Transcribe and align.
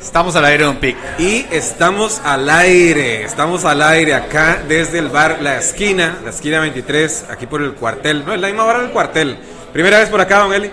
Estamos 0.00 0.36
al 0.36 0.44
aire, 0.44 0.64
Don 0.64 0.76
Pic. 0.76 0.96
Y 1.18 1.46
estamos 1.50 2.20
al 2.24 2.48
aire, 2.48 3.24
estamos 3.24 3.64
al 3.64 3.82
aire 3.82 4.14
acá 4.14 4.62
desde 4.68 4.98
el 4.98 5.08
bar 5.08 5.38
La 5.42 5.58
Esquina, 5.58 6.18
la 6.24 6.30
esquina 6.30 6.60
23, 6.60 7.26
aquí 7.30 7.46
por 7.46 7.62
el 7.62 7.72
cuartel. 7.74 8.24
No, 8.24 8.32
es 8.34 8.40
la 8.40 8.46
misma 8.48 8.64
bar 8.64 8.80
del 8.82 8.90
cuartel. 8.90 9.36
Primera 9.72 9.98
vez 9.98 10.08
por 10.08 10.20
acá, 10.20 10.38
don 10.38 10.52
Eli. 10.52 10.70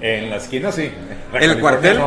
En 0.00 0.30
la 0.30 0.36
esquina 0.36 0.70
sí. 0.72 0.90
La 1.32 1.40
¿En 1.40 1.50
el 1.50 1.60
cuartel? 1.60 1.98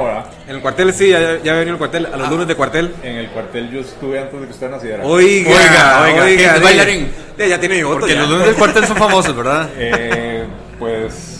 en 0.47 0.55
el 0.55 0.62
cuartel 0.62 0.94
sí, 0.94 1.10
ya, 1.10 1.38
ya 1.44 1.54
venido 1.54 1.73
el 1.73 1.77
cuartel, 1.77 2.05
a 2.05 2.16
los 2.18 2.29
lunes 2.29 2.48
de 2.48 2.55
cuartel. 2.55 2.93
En 3.04 3.16
el 3.18 3.29
cuartel 3.29 3.70
yo 3.71 3.79
estuve 3.82 4.20
antes 4.20 4.39
de 4.39 4.45
que 4.48 4.54
usted 4.54 4.70
naciera. 4.70 5.04
Oiga, 5.04 5.50
Oiga, 5.50 6.02
oiga, 6.04 6.25
¿qué 6.25 6.45
es 6.45 6.54
de- 6.54 6.59
bailarín? 6.59 7.11
de- 7.38 7.50
ya 7.50 7.59
tiene 7.59 7.75
bigote. 7.75 8.00
Porque 8.00 8.14
ya. 8.14 8.21
los 8.21 8.29
lunes 8.29 8.45
del 8.48 8.55
cuartel 8.55 8.86
son 8.86 8.98
famosos, 8.98 9.36
¿verdad? 9.36 9.70
Eh, 9.77 10.45
pues 10.79 11.37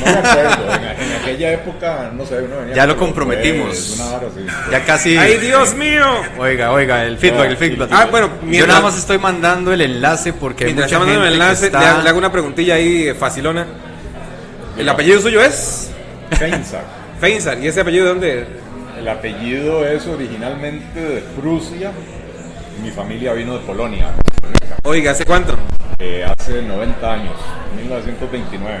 no 0.00 0.04
me 0.06 0.10
acuerdo. 0.18 0.64
En, 0.94 1.10
en 1.10 1.20
aquella 1.22 1.52
época, 1.52 2.10
no 2.14 2.24
sé, 2.24 2.40
uno 2.42 2.56
venía 2.58 2.74
Ya 2.74 2.86
lo 2.86 2.96
comprometimos. 2.96 3.90
Una 3.96 4.16
hora 4.16 4.26
así. 4.28 4.46
Ya 4.70 4.84
casi. 4.84 5.16
¡Ay, 5.18 5.36
Dios 5.38 5.74
mío! 5.74 6.04
Oiga, 6.38 6.70
oiga, 6.72 7.04
el 7.04 7.18
feedback, 7.18 7.50
el 7.50 7.56
feedback. 7.56 7.88
Ah, 7.92 8.06
bueno, 8.10 8.28
Yo 8.42 8.46
mientras- 8.46 8.68
nada 8.68 8.80
más 8.82 8.98
estoy 8.98 9.18
mandando 9.18 9.72
el 9.72 9.80
enlace 9.80 10.32
porque 10.32 10.64
hay 10.64 10.74
Mientras 10.74 10.86
mucha 10.90 10.96
está 10.96 10.98
mandando 11.06 11.26
el 11.26 11.32
enlace, 11.34 11.60
le, 11.62 11.66
está- 11.66 11.90
hago- 11.94 12.02
le 12.02 12.08
hago 12.08 12.18
una 12.18 12.32
preguntilla 12.32 12.74
ahí 12.74 13.08
eh, 13.08 13.14
facilona. 13.14 13.66
¿El 14.76 14.88
apellido 14.88 15.20
suyo 15.20 15.40
es? 15.42 15.90
Feinsack. 16.38 16.84
Feinsar. 17.20 17.58
¿Y 17.60 17.66
ese 17.68 17.80
apellido 17.80 18.04
de 18.06 18.10
dónde? 18.10 18.46
El 18.98 19.08
apellido 19.08 19.86
es 19.86 20.06
originalmente 20.06 21.00
de 21.00 21.20
Prusia. 21.40 21.90
Mi 22.82 22.90
familia 22.90 23.32
vino 23.32 23.54
de 23.54 23.60
Polonia, 23.60 24.08
Oiga, 24.82 25.12
¿hace 25.12 25.24
cuánto? 25.24 25.56
eh, 25.98 26.24
hace 26.24 26.60
90 26.60 27.12
años, 27.12 27.34
1929. 27.76 28.78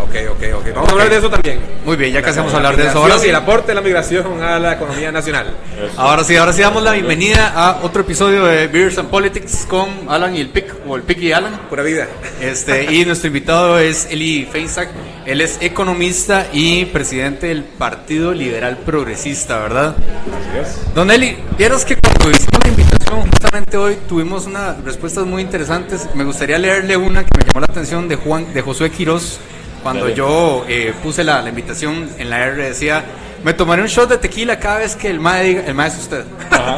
Ok, 0.00 0.14
ok, 0.30 0.42
ok. 0.58 0.74
Vamos 0.74 0.88
a 0.88 0.92
hablar 0.92 1.10
de 1.10 1.16
eso 1.16 1.30
también. 1.30 1.60
Muy 1.84 1.96
bien, 1.96 2.12
ya 2.12 2.22
casi 2.22 2.38
vamos 2.38 2.52
a 2.54 2.60
La 2.60 2.68
hablar 2.68 2.82
de 2.84 2.90
eso. 2.90 2.98
Ahora 2.98 3.18
sí, 3.18 3.28
el 3.28 3.34
aporte 3.36 3.68
de 3.68 3.74
la 3.74 3.80
migración 3.80 4.42
a 4.42 4.58
la 4.58 4.74
economía 4.74 5.12
nacional. 5.12 5.54
Eso. 5.76 6.00
ahora 6.00 6.24
sí, 6.24 6.36
ahora 6.36 6.52
sí 6.52 6.62
damos 6.62 6.82
la 6.82 6.92
bienvenida 6.92 7.52
a 7.54 7.80
otro 7.82 8.02
episodio 8.02 8.44
de 8.44 8.66
Beers 8.66 8.98
and 8.98 9.08
Politics 9.08 9.66
con 9.68 9.88
Alan 10.08 10.34
y 10.34 10.40
el 10.40 10.48
Pic, 10.48 10.74
o 10.86 10.96
el 10.96 11.02
Pic 11.02 11.18
y 11.18 11.32
Alan. 11.32 11.60
Pura 11.68 11.82
vida. 11.82 12.08
Este, 12.40 12.92
y 12.92 13.04
nuestro 13.04 13.28
invitado 13.28 13.78
es 13.78 14.08
Eli 14.10 14.48
Feinsack. 14.50 14.90
Él 15.24 15.40
es 15.40 15.58
economista 15.60 16.46
y 16.52 16.84
presidente 16.86 17.48
del 17.48 17.64
Partido 17.64 18.32
Liberal 18.32 18.78
Progresista, 18.78 19.58
¿verdad? 19.58 19.96
Así 19.96 20.58
es. 20.60 20.94
Don 20.94 21.10
Eli, 21.10 21.36
vieras 21.58 21.84
que 21.84 21.96
cuando 21.96 22.30
hicimos 22.30 22.60
la 22.62 22.68
invitación, 22.68 23.30
justamente 23.30 23.76
hoy 23.76 23.96
tuvimos 24.08 24.46
unas 24.46 24.82
respuestas 24.84 25.26
muy 25.26 25.42
interesantes. 25.42 26.08
Me 26.14 26.24
gustaría 26.24 26.58
leerle 26.58 26.96
una 26.96 27.24
que 27.24 27.30
me 27.38 27.44
llamó 27.44 27.60
la 27.60 27.66
atención 27.66 28.08
de 28.08 28.16
Juan, 28.16 28.52
de 28.52 28.62
Josué 28.62 28.90
Quirós. 28.90 29.40
Cuando 29.86 30.08
yo 30.08 30.64
eh, 30.68 30.92
puse 31.00 31.22
la, 31.22 31.40
la 31.42 31.48
invitación 31.48 32.10
en 32.18 32.28
la 32.28 32.44
R 32.44 32.60
decía, 32.60 33.04
me 33.44 33.54
tomaré 33.54 33.82
un 33.82 33.86
shot 33.86 34.08
de 34.08 34.18
tequila 34.18 34.58
cada 34.58 34.78
vez 34.78 34.96
que 34.96 35.08
el 35.08 35.20
MAE 35.20 35.44
diga, 35.44 35.62
el 35.64 35.74
MAE 35.74 35.86
es 35.86 35.98
usted, 35.98 36.24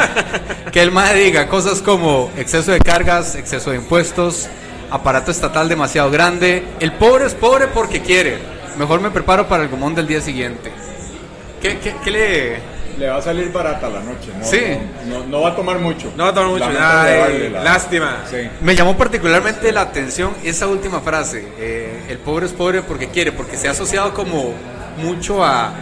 que 0.72 0.82
el 0.82 0.90
MAE 0.90 1.14
diga 1.14 1.48
cosas 1.48 1.80
como 1.80 2.30
exceso 2.36 2.70
de 2.70 2.80
cargas, 2.80 3.34
exceso 3.34 3.70
de 3.70 3.76
impuestos, 3.76 4.48
aparato 4.90 5.30
estatal 5.30 5.70
demasiado 5.70 6.10
grande, 6.10 6.62
el 6.80 6.92
pobre 6.92 7.24
es 7.24 7.34
pobre 7.34 7.68
porque 7.68 8.02
quiere, 8.02 8.40
mejor 8.76 9.00
me 9.00 9.10
preparo 9.10 9.48
para 9.48 9.62
el 9.62 9.70
gomón 9.70 9.94
del 9.94 10.06
día 10.06 10.20
siguiente. 10.20 10.70
¿Qué, 11.62 11.78
qué, 11.78 11.94
qué 12.04 12.10
le...? 12.10 12.77
Le 12.98 13.08
va 13.08 13.16
a 13.18 13.22
salir 13.22 13.52
barata 13.52 13.88
la 13.88 14.00
noche, 14.00 14.32
¿no? 14.36 14.44
Sí. 14.44 14.60
No, 15.08 15.20
no- 15.20 15.26
no 15.26 15.40
va 15.42 15.50
a 15.50 15.56
tomar 15.56 15.78
mucho. 15.78 16.12
No 16.16 16.24
va 16.24 16.30
a 16.30 16.34
tomar 16.34 16.50
mucho. 16.50 16.64
Ay, 16.66 17.48
la- 17.52 17.62
lástima. 17.62 18.24
Sí. 18.28 18.38
Me 18.60 18.74
llamó 18.74 18.96
particularmente 18.96 19.70
la 19.72 19.82
atención 19.82 20.34
esa 20.42 20.66
última 20.66 21.00
frase, 21.00 21.46
eh, 21.58 22.06
el 22.08 22.18
pobre 22.18 22.46
es 22.46 22.52
pobre 22.52 22.82
porque 22.82 23.08
quiere, 23.08 23.30
porque 23.32 23.56
se 23.56 23.68
ha 23.68 23.70
asociado 23.70 24.12
como 24.14 24.52
mucho 24.96 25.44
a, 25.44 25.72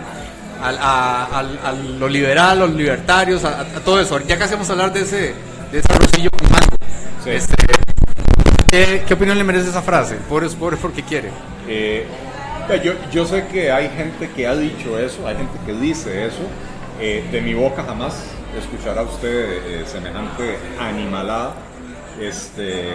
a- 0.62 1.41
a 1.41 1.72
lo 1.72 2.09
liberal, 2.09 2.50
a 2.62 2.67
los 2.67 2.75
libertarios, 2.75 3.44
a, 3.44 3.64
todo 3.84 4.00
eso. 4.00 4.19
Ya 4.27 4.37
casi 4.39 4.53
vamos 4.55 4.69
a 4.69 4.72
hablar 4.72 4.92
de 4.92 5.00
ese, 5.00 5.34
de 5.72 5.78
ese 5.78 5.92
arrocillo 5.94 6.28
con 6.31 6.50
mango. 6.50 6.77
Sí. 7.25 7.31
Este, 7.31 7.55
¿qué, 8.70 9.05
qué 9.06 9.14
opinión 9.14 9.38
le 9.38 9.44
merece 9.44 9.71
esa 9.71 9.82
frase? 9.82 10.16
Pobre 10.28 10.47
es 10.47 10.55
pobre 10.55 10.76
porque 10.76 11.03
quiere. 11.03 11.31
Eh, 11.69 12.06
yo, 12.84 12.93
yo 13.12 13.25
sé 13.26 13.47
que 13.47 13.71
hay 13.71 13.88
gente 13.91 14.28
que 14.34 14.47
ha 14.47 14.55
dicho 14.55 14.99
eso, 14.99 15.26
hay 15.26 15.37
gente 15.37 15.56
que 15.65 15.72
dice 15.72 16.26
eso. 16.26 16.43
Eh, 17.00 17.24
de 17.30 17.40
mi 17.42 17.52
boca 17.54 17.82
jamás 17.84 18.24
escuchará 18.58 19.02
usted 19.02 19.82
eh, 19.82 19.84
semejante 19.86 20.56
animalada. 20.80 21.54
Este, 22.20 22.94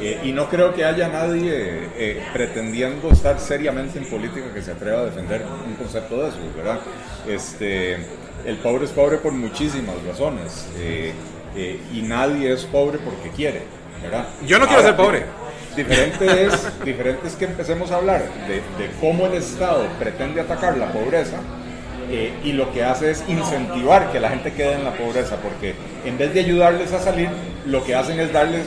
eh, 0.00 0.20
y 0.24 0.32
no 0.32 0.48
creo 0.48 0.72
que 0.72 0.84
haya 0.84 1.08
nadie 1.08 1.88
eh, 1.96 2.22
pretendiendo 2.32 3.10
estar 3.10 3.38
seriamente 3.40 3.98
en 3.98 4.04
política 4.06 4.52
que 4.54 4.62
se 4.62 4.72
atreva 4.72 5.00
a 5.00 5.04
defender 5.06 5.42
un 5.66 5.74
concepto 5.74 6.22
de 6.22 6.28
eso, 6.28 6.38
¿verdad? 6.56 6.78
Este, 7.26 7.94
el 8.46 8.56
pobre 8.62 8.84
es 8.84 8.90
pobre 8.92 9.18
por 9.18 9.32
muchísimas 9.32 9.96
razones. 10.06 10.68
eh, 10.78 11.12
eh, 11.56 11.80
y 11.92 12.02
nadie 12.02 12.52
es 12.52 12.64
pobre 12.66 12.98
porque 12.98 13.30
quiere, 13.30 13.62
¿verdad? 14.02 14.28
Yo 14.46 14.58
no 14.58 14.66
quiero 14.66 14.82
ser 14.82 14.94
pobre. 14.94 15.24
Diferente 15.74 16.44
es, 16.44 16.84
diferente 16.84 17.26
es 17.26 17.34
que 17.34 17.46
empecemos 17.46 17.90
a 17.90 17.96
hablar 17.96 18.22
de, 18.46 18.56
de 18.56 18.90
cómo 19.00 19.26
el 19.26 19.34
Estado 19.34 19.86
pretende 19.98 20.40
atacar 20.40 20.76
la 20.76 20.92
pobreza 20.92 21.38
eh, 22.10 22.32
y 22.44 22.52
lo 22.52 22.72
que 22.72 22.84
hace 22.84 23.10
es 23.10 23.24
incentivar 23.28 24.10
que 24.10 24.20
la 24.20 24.30
gente 24.30 24.52
quede 24.52 24.74
en 24.74 24.84
la 24.84 24.92
pobreza, 24.92 25.36
porque 25.36 25.74
en 26.04 26.16
vez 26.18 26.32
de 26.34 26.40
ayudarles 26.40 26.92
a 26.92 27.00
salir, 27.00 27.28
lo 27.66 27.84
que 27.84 27.94
hacen 27.94 28.18
es 28.20 28.32
darles 28.32 28.64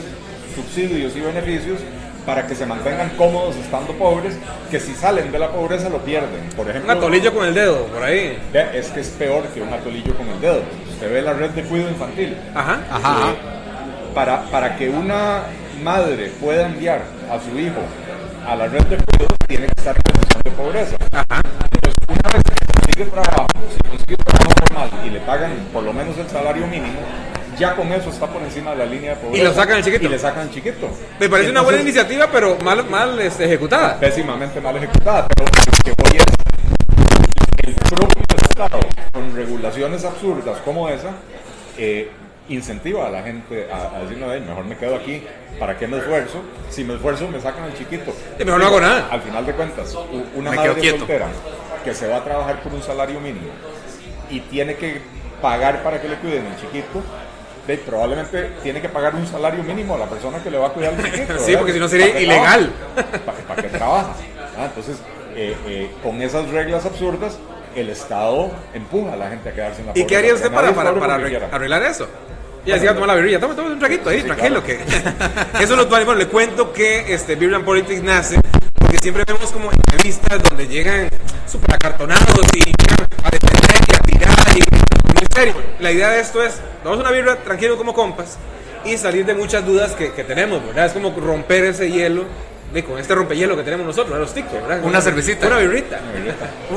subsidios 0.54 1.16
y 1.16 1.20
beneficios 1.20 1.80
para 2.24 2.46
que 2.46 2.54
se 2.54 2.66
mantengan 2.66 3.10
cómodos 3.16 3.56
estando 3.56 3.92
pobres, 3.94 4.36
que 4.70 4.78
si 4.78 4.94
salen 4.94 5.32
de 5.32 5.38
la 5.38 5.50
pobreza 5.50 5.88
lo 5.88 5.98
pierden. 5.98 6.48
Por 6.54 6.66
Un 6.66 6.70
ejemplo, 6.70 6.92
atolillo 6.92 7.34
con 7.34 7.46
el 7.46 7.54
dedo, 7.54 7.86
por 7.86 8.02
ahí. 8.02 8.38
Es 8.72 8.88
que 8.88 9.00
es 9.00 9.08
peor 9.08 9.44
que 9.48 9.60
un 9.60 9.72
atolillo 9.72 10.14
con 10.14 10.28
el 10.28 10.40
dedo. 10.40 10.62
Usted 10.92 11.12
ve 11.12 11.22
la 11.22 11.32
red 11.32 11.50
de 11.50 11.62
cuidado 11.64 11.90
infantil. 11.90 12.36
Ajá. 12.54 12.80
Ajá. 12.90 13.30
Eh, 13.30 13.34
para, 14.14 14.42
para 14.44 14.76
que 14.76 14.88
una 14.88 15.42
madre 15.82 16.30
pueda 16.40 16.66
enviar 16.66 17.02
a 17.30 17.40
su 17.40 17.58
hijo 17.58 17.80
a 18.46 18.54
la 18.54 18.66
red 18.66 18.82
de 18.84 18.96
cuidados, 18.96 19.38
tiene 19.48 19.66
que 19.66 19.74
estar 19.76 19.96
en 19.96 20.02
condición 20.02 20.42
de 20.44 20.50
pobreza. 20.50 20.96
Entonces, 21.00 21.94
una 22.08 22.30
vez 22.32 22.42
que 22.44 22.71
consigue 22.94 23.10
trabajo, 23.10 23.46
si 23.70 23.88
consigue 23.88 24.16
trabajo 24.16 24.50
formal 24.66 24.90
y 25.06 25.10
le 25.10 25.20
pagan 25.20 25.52
por 25.72 25.82
lo 25.82 25.92
menos 25.92 26.16
el 26.18 26.28
salario 26.28 26.66
mínimo, 26.66 26.98
ya 27.58 27.74
con 27.74 27.90
eso 27.92 28.10
está 28.10 28.26
por 28.26 28.42
encima 28.42 28.72
de 28.72 28.76
la 28.78 28.86
línea 28.86 29.10
de 29.14 29.16
pobreza. 29.16 29.42
Y 29.42 29.44
lo 29.46 29.54
sacan 29.54 29.76
el 29.78 29.84
chiquito. 29.84 30.04
Y 30.04 30.08
le 30.08 30.18
sacan 30.18 30.42
el 30.48 30.50
chiquito. 30.54 30.88
Me 31.20 31.28
parece 31.28 31.50
una 31.50 31.62
buena 31.62 31.80
iniciativa, 31.80 32.28
pero 32.30 32.56
mal, 32.64 32.84
mal 32.88 33.18
este, 33.20 33.44
ejecutada. 33.44 33.98
pésimamente 33.98 34.60
mal 34.60 34.76
ejecutada, 34.76 35.26
pero 35.28 35.46
lo 35.50 35.72
que 35.84 36.02
voy 36.02 36.18
es 36.18 37.66
el 37.68 37.74
propio 37.74 38.22
Estado 38.52 38.80
con 39.12 39.34
regulaciones 39.34 40.04
absurdas 40.04 40.58
como 40.64 40.88
esa 40.90 41.10
eh, 41.78 42.10
incentiva 42.50 43.06
a 43.06 43.10
la 43.10 43.22
gente 43.22 43.66
a, 43.72 43.96
a 43.96 44.00
decir, 44.00 44.18
no, 44.18 44.30
"Ey, 44.32 44.40
mejor 44.42 44.64
me 44.64 44.76
quedo 44.76 44.96
aquí, 44.96 45.22
¿para 45.58 45.78
qué 45.78 45.86
me 45.86 45.96
esfuerzo? 45.98 46.42
Si 46.68 46.84
me 46.84 46.94
esfuerzo 46.94 47.28
me 47.28 47.40
sacan 47.40 47.64
el 47.64 47.74
chiquito. 47.74 48.12
Y 48.38 48.44
mejor 48.44 48.60
no 48.60 48.66
hago 48.66 48.80
nada. 48.80 49.08
Al 49.10 49.22
final 49.22 49.46
de 49.46 49.52
cuentas, 49.54 49.96
una 50.34 50.50
Me 50.50 50.56
madre 50.56 50.74
quieto. 50.74 50.98
soltera 50.98 51.28
que 51.82 51.94
se 51.94 52.08
va 52.08 52.16
a 52.18 52.24
trabajar 52.24 52.62
por 52.62 52.72
un 52.72 52.82
salario 52.82 53.20
mínimo 53.20 53.48
y 54.30 54.40
tiene 54.40 54.74
que 54.76 55.00
pagar 55.40 55.82
para 55.82 56.00
que 56.00 56.08
le 56.08 56.16
cuiden 56.16 56.46
el 56.46 56.56
chiquito, 56.56 57.02
probablemente 57.86 58.50
tiene 58.62 58.80
que 58.80 58.88
pagar 58.88 59.14
un 59.14 59.26
salario 59.26 59.62
mínimo 59.62 59.94
a 59.94 59.98
la 59.98 60.06
persona 60.06 60.42
que 60.42 60.50
le 60.50 60.58
va 60.58 60.68
a 60.68 60.70
cuidar 60.70 60.94
el 60.94 61.04
chiquito. 61.12 61.38
Sí, 61.38 61.56
porque 61.56 61.72
si 61.72 61.78
no 61.78 61.88
sería 61.88 62.06
¿Para 62.06 62.18
qué 62.18 62.24
ilegal. 62.24 62.70
¿Para, 62.94 63.38
para 63.38 63.62
qué 63.62 63.68
trabaja? 63.68 64.14
Ah, 64.58 64.64
entonces, 64.66 64.98
eh, 65.34 65.56
eh, 65.66 65.90
con 66.02 66.20
esas 66.22 66.48
reglas 66.50 66.84
absurdas, 66.84 67.38
el 67.74 67.88
Estado 67.88 68.50
empuja 68.74 69.14
a 69.14 69.16
la 69.16 69.28
gente 69.30 69.48
a 69.48 69.52
quedarse 69.54 69.80
en 69.80 69.86
la 69.88 69.92
¿Y 69.94 70.04
qué 70.06 70.16
haría 70.16 70.32
pobreza, 70.34 70.48
usted 70.48 70.74
para, 71.00 71.28
es 71.28 71.52
arreglar 71.52 71.82
eso? 71.82 72.08
Y 72.64 72.70
así 72.70 72.84
va 72.84 72.92
a 72.92 72.94
tomar 72.94 73.08
la 73.08 73.14
birrilla. 73.16 73.40
Toma, 73.40 73.56
toma 73.56 73.70
un 73.70 73.78
traguito 73.78 74.08
ahí, 74.10 74.20
Sí, 74.20 74.26
tranquilo. 74.26 74.62
claro. 74.62 74.84
que 75.56 75.62
Eso 75.64 75.74
lo 75.74 75.86
Bueno, 75.86 76.14
le 76.14 76.28
cuento 76.28 76.72
que 76.72 77.12
este 77.12 77.34
Beer 77.34 77.54
and 77.56 77.64
Politics 77.64 78.02
nace 78.02 78.36
porque 78.92 79.04
siempre 79.04 79.24
vemos 79.26 79.50
como 79.50 79.72
entrevistas 79.72 80.42
donde 80.42 80.68
llegan 80.68 81.08
súper 81.50 81.76
acartonados 81.76 82.46
y 82.54 82.58
llegan 82.58 83.08
a 83.24 83.30
defender 83.30 83.70
y 83.88 83.94
a 83.94 83.98
tirar. 84.00 84.34
Y, 84.54 84.60
en 85.22 85.32
serio, 85.34 85.54
la 85.80 85.90
idea 85.90 86.10
de 86.10 86.20
esto 86.20 86.42
es, 86.42 86.60
vamos 86.84 86.98
a 86.98 87.00
una 87.00 87.10
birra 87.10 87.36
tranquilo 87.36 87.78
como 87.78 87.94
compas 87.94 88.36
y 88.84 88.98
salir 88.98 89.24
de 89.24 89.32
muchas 89.32 89.64
dudas 89.64 89.92
que, 89.92 90.12
que 90.12 90.24
tenemos, 90.24 90.62
¿verdad? 90.66 90.86
Es 90.86 90.92
como 90.92 91.10
romper 91.18 91.64
ese 91.64 91.90
hielo 91.90 92.26
con 92.86 92.98
este 92.98 93.14
rompehielo 93.14 93.56
que 93.56 93.62
tenemos 93.62 93.86
nosotros, 93.86 94.18
los 94.18 94.34
ticos, 94.34 94.52
¿verdad? 94.52 94.84
Una 94.84 95.00
cervecita. 95.00 95.46
Una 95.46 95.56
birrita. 95.56 95.98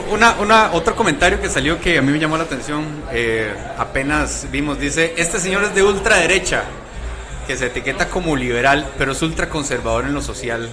Una, 0.09 0.35
una, 0.39 0.71
otro 0.71 0.95
comentario 0.95 1.41
que 1.41 1.49
salió 1.49 1.81
que 1.81 1.97
a 1.97 2.01
mí 2.01 2.13
me 2.13 2.19
llamó 2.19 2.37
la 2.37 2.43
atención, 2.43 3.03
eh, 3.11 3.53
apenas 3.77 4.47
vimos, 4.51 4.79
dice, 4.79 5.15
este 5.17 5.37
señor 5.37 5.65
es 5.65 5.75
de 5.75 5.83
ultraderecha, 5.83 6.63
que 7.45 7.57
se 7.57 7.65
etiqueta 7.65 8.07
como 8.07 8.37
liberal, 8.37 8.89
pero 8.97 9.11
es 9.11 9.21
ultraconservador 9.21 10.05
en 10.05 10.13
lo 10.13 10.21
social. 10.21 10.69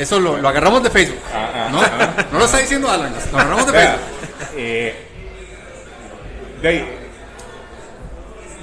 Eso 0.00 0.18
lo, 0.18 0.38
lo 0.38 0.48
agarramos 0.48 0.82
de 0.82 0.90
Facebook. 0.90 1.20
Ah, 1.32 1.50
ah, 1.54 1.68
¿no? 1.70 1.80
ah. 1.82 2.26
no 2.32 2.38
lo 2.38 2.44
está 2.46 2.58
diciendo 2.58 2.90
Alan, 2.90 3.12
lo 3.32 3.38
agarramos 3.38 3.66
de 3.66 3.72
Facebook. 3.72 4.00
eh, 4.56 4.94
de 6.62 6.68
ahí, 6.68 6.88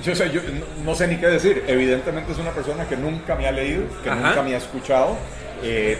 yo, 0.03 0.15
sé, 0.15 0.29
yo 0.31 0.41
no, 0.41 0.83
no 0.83 0.95
sé 0.95 1.07
ni 1.07 1.17
qué 1.17 1.27
decir. 1.27 1.63
Evidentemente 1.67 2.31
es 2.31 2.37
una 2.39 2.51
persona 2.51 2.85
que 2.87 2.97
nunca 2.97 3.35
me 3.35 3.47
ha 3.47 3.51
leído, 3.51 3.83
que 4.03 4.09
Ajá. 4.09 4.29
nunca 4.29 4.41
me 4.41 4.55
ha 4.55 4.57
escuchado. 4.57 5.15
Eh, 5.63 5.97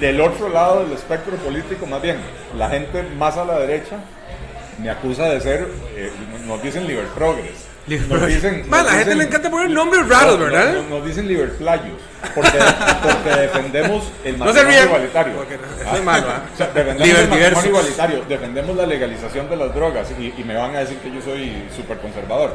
del 0.00 0.20
otro 0.20 0.48
lado 0.48 0.84
del 0.84 0.92
espectro 0.92 1.36
político, 1.36 1.86
más 1.86 2.00
bien, 2.02 2.18
la 2.56 2.68
gente 2.70 3.02
más 3.16 3.36
a 3.36 3.44
la 3.44 3.58
derecha 3.58 3.96
me 4.80 4.90
acusa 4.90 5.24
de 5.26 5.40
ser, 5.40 5.68
eh, 5.96 6.12
nos 6.46 6.62
dicen 6.62 6.86
Liber 6.86 7.06
Progress. 7.06 7.65
Liber 7.86 8.08
Nos 8.08 8.26
dicen, 8.26 8.64
Man, 8.68 8.82
nos 8.84 8.92
la 8.92 8.98
gente 8.98 9.04
dicen- 9.04 9.18
le 9.18 9.24
encanta 9.24 9.50
poner 9.50 9.70
nombres 9.70 10.08
raros, 10.08 10.38
no, 10.38 10.44
¿verdad? 10.44 10.72
no, 10.74 10.82
no, 10.82 10.88
nos 10.98 11.06
dicen 11.06 11.28
Liberplayos, 11.28 11.98
porque, 12.34 12.58
porque 13.02 13.40
defendemos 13.40 14.12
el 14.24 14.38
matrimonio 14.38 14.82
igualitario. 14.84 15.32
Eso 15.82 15.96
es 15.96 16.04
malo, 16.04 16.26
¿ah? 16.28 16.42
O 16.52 16.56
sea, 16.56 16.66
defendemos 16.66 17.00
el 17.02 17.08
Liberdiversos. 17.08 17.54
matrimonio 17.56 17.68
igualitario, 17.80 18.24
defendemos 18.28 18.76
la 18.76 18.86
legalización 18.86 19.48
de 19.50 19.56
las 19.56 19.74
drogas 19.74 20.08
y, 20.18 20.34
y 20.36 20.44
me 20.44 20.54
van 20.56 20.74
a 20.74 20.80
decir 20.80 20.98
que 20.98 21.12
yo 21.12 21.20
soy 21.22 21.62
súper 21.76 21.98
conservador. 21.98 22.54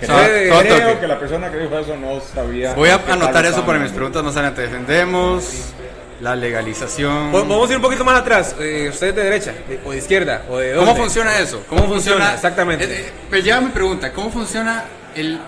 Creo, 0.00 0.16
Ah, 0.16 0.60
creo 0.62 0.98
que 1.00 1.06
la 1.06 1.16
persona 1.20 1.48
que 1.48 1.58
dijo 1.58 1.78
eso 1.78 1.96
no 1.96 2.18
sabía. 2.20 2.74
Voy 2.74 2.88
a 2.88 2.96
anotar 3.08 3.46
eso 3.46 3.64
para 3.64 3.78
mis 3.78 3.92
preguntas 3.92 4.24
más 4.24 4.34
adelante. 4.36 4.62
Defendemos 4.62 5.72
la 6.20 6.36
legalización. 6.36 7.32
Vamos 7.32 7.68
a 7.68 7.72
ir 7.72 7.76
un 7.78 7.82
poquito 7.82 8.04
más 8.04 8.20
atrás. 8.20 8.54
Eh, 8.60 8.88
¿Usted 8.92 9.08
es 9.08 9.16
de 9.16 9.24
derecha 9.24 9.52
de- 9.68 9.80
o 9.84 9.90
de 9.92 9.98
izquierda? 9.98 10.42
¿O 10.48 10.58
de 10.58 10.72
¿Cómo 10.74 10.86
dónde? 10.86 11.00
funciona 11.02 11.38
eso? 11.38 11.62
¿Cómo 11.68 11.82
¿Cómo 11.82 11.94
funciona? 11.94 12.16
funciona? 12.18 12.34
Exactamente. 12.34 12.84
Eh, 12.84 12.88
eh, 13.08 13.12
pero 13.30 13.42
ya 13.42 13.60
mi 13.60 13.70
pregunta, 13.70 14.12
¿cómo 14.12 14.30
funciona 14.30 14.84
el 15.14 15.38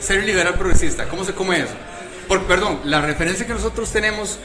ser 0.00 0.24
liberal 0.24 0.54
progresista? 0.54 1.04
¿Cómo 1.04 1.24
se 1.24 1.32
come 1.34 1.58
eso? 1.60 1.74
Por, 2.28 2.42
perdón, 2.44 2.80
la 2.84 3.00
referencia 3.02 3.46
que 3.46 3.52
nosotros 3.52 3.90
tenemos, 3.92 4.38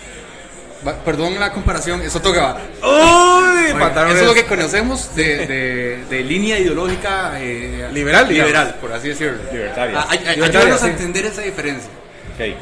va- 0.86 0.96
perdón 1.04 1.40
la 1.40 1.52
comparación, 1.54 2.02
es 2.02 2.14
Otto 2.16 2.34
Guevara. 2.34 2.60
¡Uy! 2.84 3.74
Pantalones. 3.80 4.16
eso 4.18 4.24
es 4.24 4.28
lo 4.28 4.34
que 4.34 4.46
conocemos 4.46 5.16
de, 5.16 5.48
de- 5.48 6.04
de 6.10 6.24
línea 6.24 6.60
ideológica 6.60 7.34
eh, 7.40 7.88
Liberal, 7.94 8.28
digamos. 8.28 8.52
liberal, 8.52 8.76
por 8.82 8.92
así 8.92 9.10
decirlo. 9.10 9.38
Libertaria. 9.52 9.98
Ah, 10.00 10.08
ay- 10.10 10.18
ay- 10.28 10.36
Libertaria, 10.36 10.60
ayúdanos 10.60 10.82
a 10.82 10.86
sí. 10.86 10.92
entender 10.92 11.26
esa 11.26 11.42
diferencia. 11.42 11.90
Ok. 12.36 12.56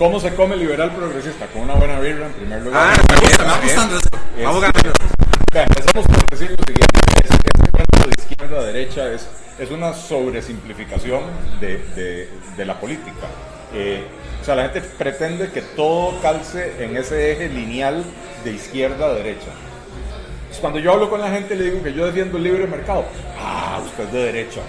¿Cómo 0.00 0.18
se 0.18 0.34
come 0.34 0.56
liberal 0.56 0.90
progresista? 0.96 1.44
Con 1.48 1.60
una 1.60 1.74
buena 1.74 2.00
birra 2.00 2.24
en 2.24 2.32
primer 2.32 2.62
lugar. 2.62 2.94
Ah, 2.96 3.02
Me 3.12 3.20
gusta, 3.20 3.44
me 3.44 3.50
va 3.50 3.60
gustando 3.60 3.96
eso. 3.98 4.08
Es- 4.38 4.44
Vamos 4.44 4.60
ganando. 4.62 4.92
Vea, 5.52 5.62
empecemos 5.64 6.06
por 6.06 6.26
decir 6.30 6.50
lo 6.52 6.64
siguiente. 6.64 7.00
Ese, 7.22 7.34
ese 7.34 7.70
cuento 7.70 8.08
de 8.08 8.22
izquierda 8.22 8.60
a 8.60 8.64
derecha 8.64 9.12
es, 9.12 9.28
es 9.58 9.70
una 9.70 9.92
sobresimplificación 9.92 11.20
de, 11.60 11.76
de- 11.94 12.28
de 12.56 12.64
la 12.64 12.80
política. 12.80 13.26
Eh, 13.74 14.02
o 14.40 14.44
sea, 14.44 14.54
la 14.54 14.62
gente 14.70 14.80
pretende 14.80 15.50
que 15.50 15.60
todo 15.60 16.18
calce 16.22 16.82
en 16.82 16.96
ese 16.96 17.32
eje 17.32 17.50
lineal 17.50 18.02
de 18.42 18.52
izquierda 18.52 19.04
a 19.04 19.12
derecha. 19.12 19.50
Entonces, 20.38 20.60
cuando 20.62 20.78
yo 20.78 20.92
hablo 20.94 21.10
con 21.10 21.20
la 21.20 21.28
gente 21.28 21.54
le 21.56 21.64
digo 21.64 21.82
que 21.82 21.92
yo 21.92 22.06
defiendo 22.06 22.38
el 22.38 22.44
libre 22.44 22.66
mercado. 22.66 23.04
Ah, 23.38 23.82
usted 23.84 24.04
es 24.04 24.12
de 24.14 24.18
derecha. 24.24 24.62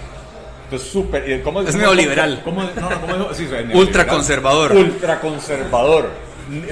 Entonces, 0.72 0.90
súper. 0.90 1.28
¿y 1.30 1.40
¿cómo, 1.42 1.60
Es 1.60 1.66
cómo- 1.72 1.78
neoliberal. 1.78 2.40
¿Cómo, 2.42 2.62
no, 2.62 2.70
no, 2.90 3.00
¿cómo 3.00 3.14
dijo? 3.14 3.28
Sí, 3.34 3.44
soy 3.46 3.50
neoliberal. 3.64 3.76
Ultraconservador. 3.78 4.72
Ultraconservador. 4.72 6.10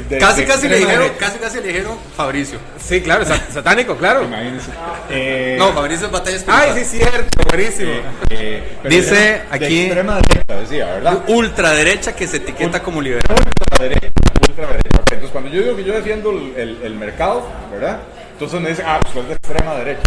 De- 0.09 0.19
Casi, 0.19 0.41
de 0.43 0.47
casi 0.47 0.69
le 0.69 0.79
dijeron, 0.79 1.09
casi, 1.19 1.39
casi 1.39 1.61
le 1.61 1.69
dijeron 1.69 1.97
Fabricio. 2.17 2.59
Sí, 2.83 3.01
claro, 3.03 3.25
sa- 3.25 3.39
satánico, 3.53 3.97
claro. 3.97 4.25
Imagínense. 4.25 4.71
Eh, 5.13 5.57
No, 5.59 5.73
Fabricio 5.73 6.07
es 6.07 6.13
batalla 6.13 6.37
Ay, 6.49 6.69
espiritual. 6.71 6.85
sí, 6.85 6.99
cierto, 6.99 7.43
buenísimo. 7.49 7.91
Eh, 8.31 8.63
eh, 8.85 8.89
Dice 8.89 9.15
de- 9.15 9.43
aquí- 9.51 9.65
De 9.77 9.85
extrema 9.87 10.17
derecha, 10.21 10.57
decía, 10.61 10.87
¿verdad? 10.87 11.23
Ultraderecha 11.29 12.15
que 12.15 12.27
se 12.29 12.37
etiqueta 12.39 12.83
como 12.83 13.01
liberal. 13.03 13.25
Ultraderecha, 13.31 14.09
ultraderecha. 14.49 14.89
Ok, 15.01 15.13
Entonces, 15.13 15.31
cuando 15.31 15.51
yo 15.51 15.63
digo 15.63 15.77
que 15.77 15.85
yo 15.85 15.93
defiendo 15.95 16.31
el, 16.31 16.55
el- 16.57 16.79
el 16.85 16.95
mercado, 16.95 17.45
¿verdad? 17.73 18.01
Entonces 18.33 18.61
me 18.61 18.71
dicen, 18.71 18.85
ah, 18.89 19.01
pues 19.03 19.17
es 19.17 19.29
de 19.29 19.35
extrema 19.35 19.75
derecha. 19.75 20.03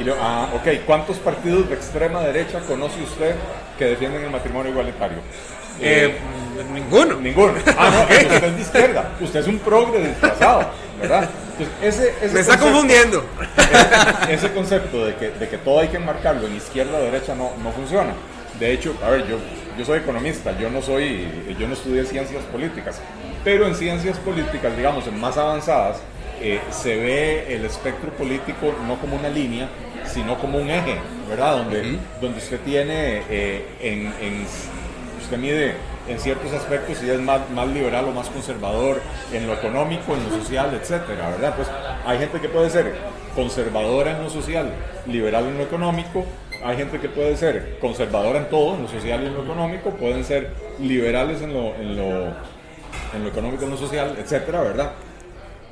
Y 0.00 0.08
ah, 0.18 0.48
ok, 0.54 0.84
¿cuántos 0.86 1.18
partidos 1.18 1.68
de 1.68 1.74
extrema 1.74 2.20
derecha 2.22 2.60
conoce 2.60 3.02
usted 3.02 3.34
que 3.78 3.84
defienden 3.84 4.22
el 4.24 4.30
matrimonio 4.30 4.70
igualitario? 4.72 5.18
Eh, 5.80 6.16
ninguno. 6.72 7.16
Ninguno. 7.20 7.52
Ah, 7.78 7.90
no, 8.08 8.14
entonces 8.14 8.32
usted 8.32 8.44
es 8.48 8.56
de 8.56 8.62
izquierda. 8.62 9.10
Usted 9.20 9.40
es 9.40 9.46
un 9.46 9.58
progre 9.58 10.08
disfrazado, 10.08 10.70
¿verdad? 11.00 11.28
Entonces, 11.58 11.74
ese, 11.82 12.14
ese 12.24 12.34
Me 12.34 12.40
está 12.40 12.54
concepto- 12.58 12.64
confundiendo. 12.64 13.24
ese, 14.24 14.34
ese 14.34 14.52
concepto 14.52 15.06
de 15.06 15.14
que, 15.16 15.30
de 15.30 15.48
que 15.48 15.58
todo 15.58 15.80
hay 15.80 15.88
que 15.88 15.96
enmarcarlo 15.98 16.46
en 16.46 16.56
izquierda 16.56 16.98
o 16.98 17.02
derecha 17.02 17.34
no, 17.34 17.52
no 17.62 17.70
funciona. 17.72 18.14
De 18.58 18.72
hecho, 18.72 18.94
a 19.04 19.10
ver, 19.10 19.26
yo, 19.26 19.36
yo 19.78 19.84
soy 19.84 19.98
economista, 19.98 20.56
yo 20.58 20.70
no 20.70 20.80
soy, 20.82 21.26
yo 21.58 21.66
no 21.66 21.74
estudié 21.74 22.04
ciencias 22.04 22.42
políticas, 22.44 23.00
pero 23.44 23.66
en 23.66 23.74
ciencias 23.74 24.16
políticas, 24.18 24.76
digamos, 24.76 25.06
en 25.06 25.18
más 25.20 25.36
avanzadas, 25.38 25.98
eh, 26.42 26.60
se 26.70 26.96
ve 26.96 27.54
el 27.54 27.64
espectro 27.66 28.10
político 28.12 28.74
no 28.86 28.96
como 28.98 29.16
una 29.16 29.28
línea, 29.28 29.68
sino 30.06 30.38
como 30.38 30.58
un 30.58 30.70
eje, 30.70 30.96
¿verdad? 31.28 31.58
Donde, 31.58 31.98
donde 32.20 32.38
usted 32.38 32.60
tiene 32.60 33.22
eh, 33.30 33.64
en, 33.80 34.06
en- 34.20 34.46
usted 35.22 35.36
mide 35.38 35.74
en 36.08 36.18
ciertos 36.18 36.52
aspectos 36.52 36.98
si 36.98 37.08
es 37.08 37.20
más, 37.20 37.48
más 37.50 37.68
liberal 37.68 38.06
o 38.06 38.12
más 38.12 38.28
conservador 38.28 39.00
en 39.32 39.46
lo 39.46 39.54
económico, 39.54 40.14
en 40.14 40.24
lo 40.28 40.42
social, 40.42 40.74
etcétera, 40.80 41.30
¿verdad? 41.30 41.54
Pues 41.54 41.68
hay 42.06 42.18
gente 42.18 42.40
que 42.40 42.48
puede 42.48 42.70
ser 42.70 42.94
conservadora 43.34 44.16
en 44.16 44.22
lo 44.24 44.30
social, 44.30 44.72
liberal 45.06 45.44
en 45.46 45.58
lo 45.58 45.62
económico, 45.64 46.24
hay 46.64 46.76
gente 46.76 46.98
que 46.98 47.08
puede 47.08 47.36
ser 47.36 47.78
conservadora 47.80 48.40
en 48.40 48.48
todo, 48.50 48.74
en 48.74 48.82
lo 48.82 48.88
social 48.88 49.22
y 49.22 49.26
en 49.26 49.34
lo 49.34 49.44
económico, 49.44 49.90
pueden 49.90 50.24
ser 50.24 50.50
liberales 50.80 51.42
en 51.42 51.52
lo, 51.54 51.74
en 51.76 51.96
lo, 51.96 52.10
en 53.14 53.22
lo 53.22 53.28
económico, 53.28 53.64
en 53.64 53.70
lo 53.70 53.76
social, 53.76 54.16
etcétera, 54.18 54.62
¿verdad? 54.62 54.92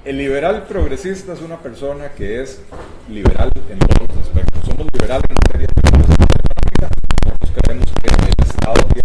El 0.04 0.16
liberal 0.16 0.64
progresista 0.66 1.32
es 1.32 1.40
una 1.40 1.58
persona 1.58 2.10
que 2.12 2.40
es 2.40 2.62
liberal 3.08 3.50
en 3.68 3.78
todos 3.80 4.08
los 4.08 4.26
aspectos. 4.26 4.64
Somos 4.64 4.86
liberales 4.92 5.24
en 5.28 5.34
materia 5.34 5.68
económica, 5.76 6.88
nosotros 7.24 7.50
creemos 7.56 7.92
que 8.00 8.08
el 8.08 8.46
Estado 8.48 8.74
tiene 8.94 9.02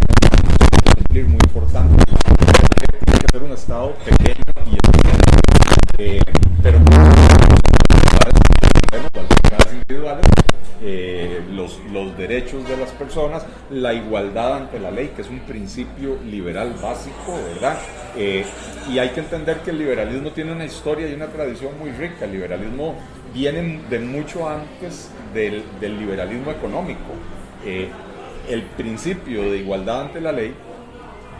que 0.83 0.95
cumplir 0.95 1.25
muy 1.25 1.39
importante. 1.43 2.05
Tiene 2.05 3.19
que 3.19 3.27
ser 3.31 3.43
un 3.43 3.51
Estado 3.51 3.93
pequeño 4.05 4.43
y 4.65 4.77
eficiente. 4.77 5.23
Eh, 5.97 6.21
pero 6.61 6.79
individuales, 9.71 10.25
eh, 10.81 11.43
los, 11.51 11.79
los 11.91 12.17
derechos 12.17 12.67
de 12.67 12.77
las 12.77 12.91
personas, 12.91 13.45
la 13.69 13.93
igualdad 13.93 14.57
ante 14.57 14.79
la 14.79 14.91
ley, 14.91 15.11
que 15.15 15.23
es 15.23 15.29
un 15.29 15.39
principio 15.39 16.17
liberal 16.23 16.75
básico, 16.81 17.33
¿verdad? 17.53 17.77
Eh, 18.15 18.45
y 18.91 18.99
hay 18.99 19.09
que 19.09 19.21
entender 19.21 19.57
que 19.61 19.71
el 19.71 19.79
liberalismo 19.79 20.31
tiene 20.31 20.51
una 20.51 20.65
historia 20.65 21.07
y 21.09 21.13
una 21.13 21.27
tradición 21.27 21.77
muy 21.79 21.91
rica. 21.91 22.25
El 22.25 22.33
liberalismo 22.33 22.95
viene 23.33 23.81
de 23.89 23.99
mucho 23.99 24.47
antes 24.47 25.09
del, 25.33 25.63
del 25.79 25.97
liberalismo 25.99 26.51
económico. 26.51 27.13
Eh, 27.65 27.89
el 28.49 28.61
principio 28.63 29.43
de 29.51 29.57
igualdad 29.57 30.01
ante 30.01 30.19
la 30.21 30.31
ley 30.31 30.53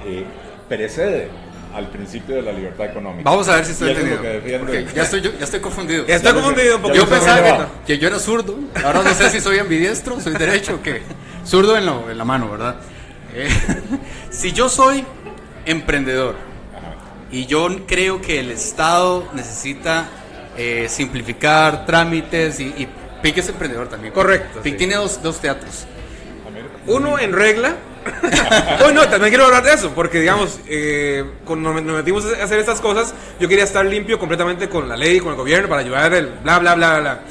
eh, 0.06 0.24
precede 0.70 1.28
al 1.76 1.88
principio 1.90 2.36
de 2.36 2.42
la 2.44 2.52
libertad 2.52 2.86
económica. 2.86 3.30
Vamos 3.30 3.48
a 3.50 3.56
ver 3.58 3.66
si 3.66 3.72
estoy 3.74 3.92
es 3.92 3.98
entendido. 3.98 4.22
que 4.22 4.60
Porque 4.60 4.78
el- 4.78 4.94
ya 4.94 5.04
estoy, 5.04 5.22
yo- 5.22 5.32
ya 5.38 5.44
estoy 5.44 5.60
confundido. 5.60 6.06
Ya 6.08 6.16
estoy 6.16 6.34
confundido 6.34 6.76
un 6.78 6.82
poco. 6.84 6.94
Ya 6.94 7.00
Yo 7.00 7.06
lo 7.06 7.08
sé 7.12 7.16
pensaba 7.20 7.70
que, 7.86 7.94
que 7.94 8.00
yo 8.00 8.08
era 8.08 8.20
zurdo. 8.20 8.56
Ahora 8.84 9.02
no 9.04 9.14
sé 9.14 9.30
si 9.30 9.42
soy 9.42 9.60
ambidiestro, 9.60 10.20
soy 10.22 10.34
derecho 10.34 10.76
o 10.76 10.82
qué. 10.84 11.02
Zurdo 11.46 11.78
en, 11.78 11.86
lo- 11.86 12.10
en 12.10 12.18
la 12.18 12.26
mano, 12.26 12.50
¿verdad? 12.50 12.76
Eh, 13.36 13.50
si 14.30 14.52
yo 14.54 14.70
soy 14.70 15.04
emprendedor 15.66 16.36
y 17.34 17.48
yo 17.48 17.68
creo 17.88 18.22
que 18.22 18.40
el 18.40 18.52
Estado 18.52 19.28
necesita 19.34 20.08
eh, 20.56 20.86
simplificar 20.88 21.84
trámites 21.84 22.60
y, 22.60 22.66
y 22.66 22.88
Pic 23.24 23.38
es 23.40 23.50
emprendedor 23.50 23.90
también. 23.90 24.14
Correcto, 24.14 24.62
Pic 24.62 24.74
sí. 24.74 24.78
tiene 24.78 24.96
dos, 24.96 25.22
dos 25.24 25.40
teatros. 25.40 25.88
Uno 26.86 27.18
en 27.18 27.34
regla. 27.34 27.76
oh, 28.86 28.92
no, 28.92 29.08
también 29.08 29.30
quiero 29.30 29.46
hablar 29.46 29.64
de 29.64 29.74
eso, 29.74 29.92
porque 29.96 30.20
digamos, 30.20 30.60
eh, 30.68 31.24
cuando 31.44 31.74
nos 31.74 31.84
metimos 31.84 32.24
a 32.26 32.44
hacer 32.44 32.60
estas 32.60 32.82
cosas, 32.82 33.16
yo 33.40 33.48
quería 33.48 33.64
estar 33.64 33.84
limpio 33.84 34.20
completamente 34.20 34.70
con 34.70 34.88
la 34.88 34.96
ley, 34.96 35.20
con 35.20 35.32
el 35.32 35.38
gobierno, 35.38 35.68
para 35.68 35.82
ayudar 35.82 36.14
el 36.14 36.28
bla, 36.44 36.60
bla, 36.60 36.76
bla, 36.76 37.00
bla. 37.00 37.22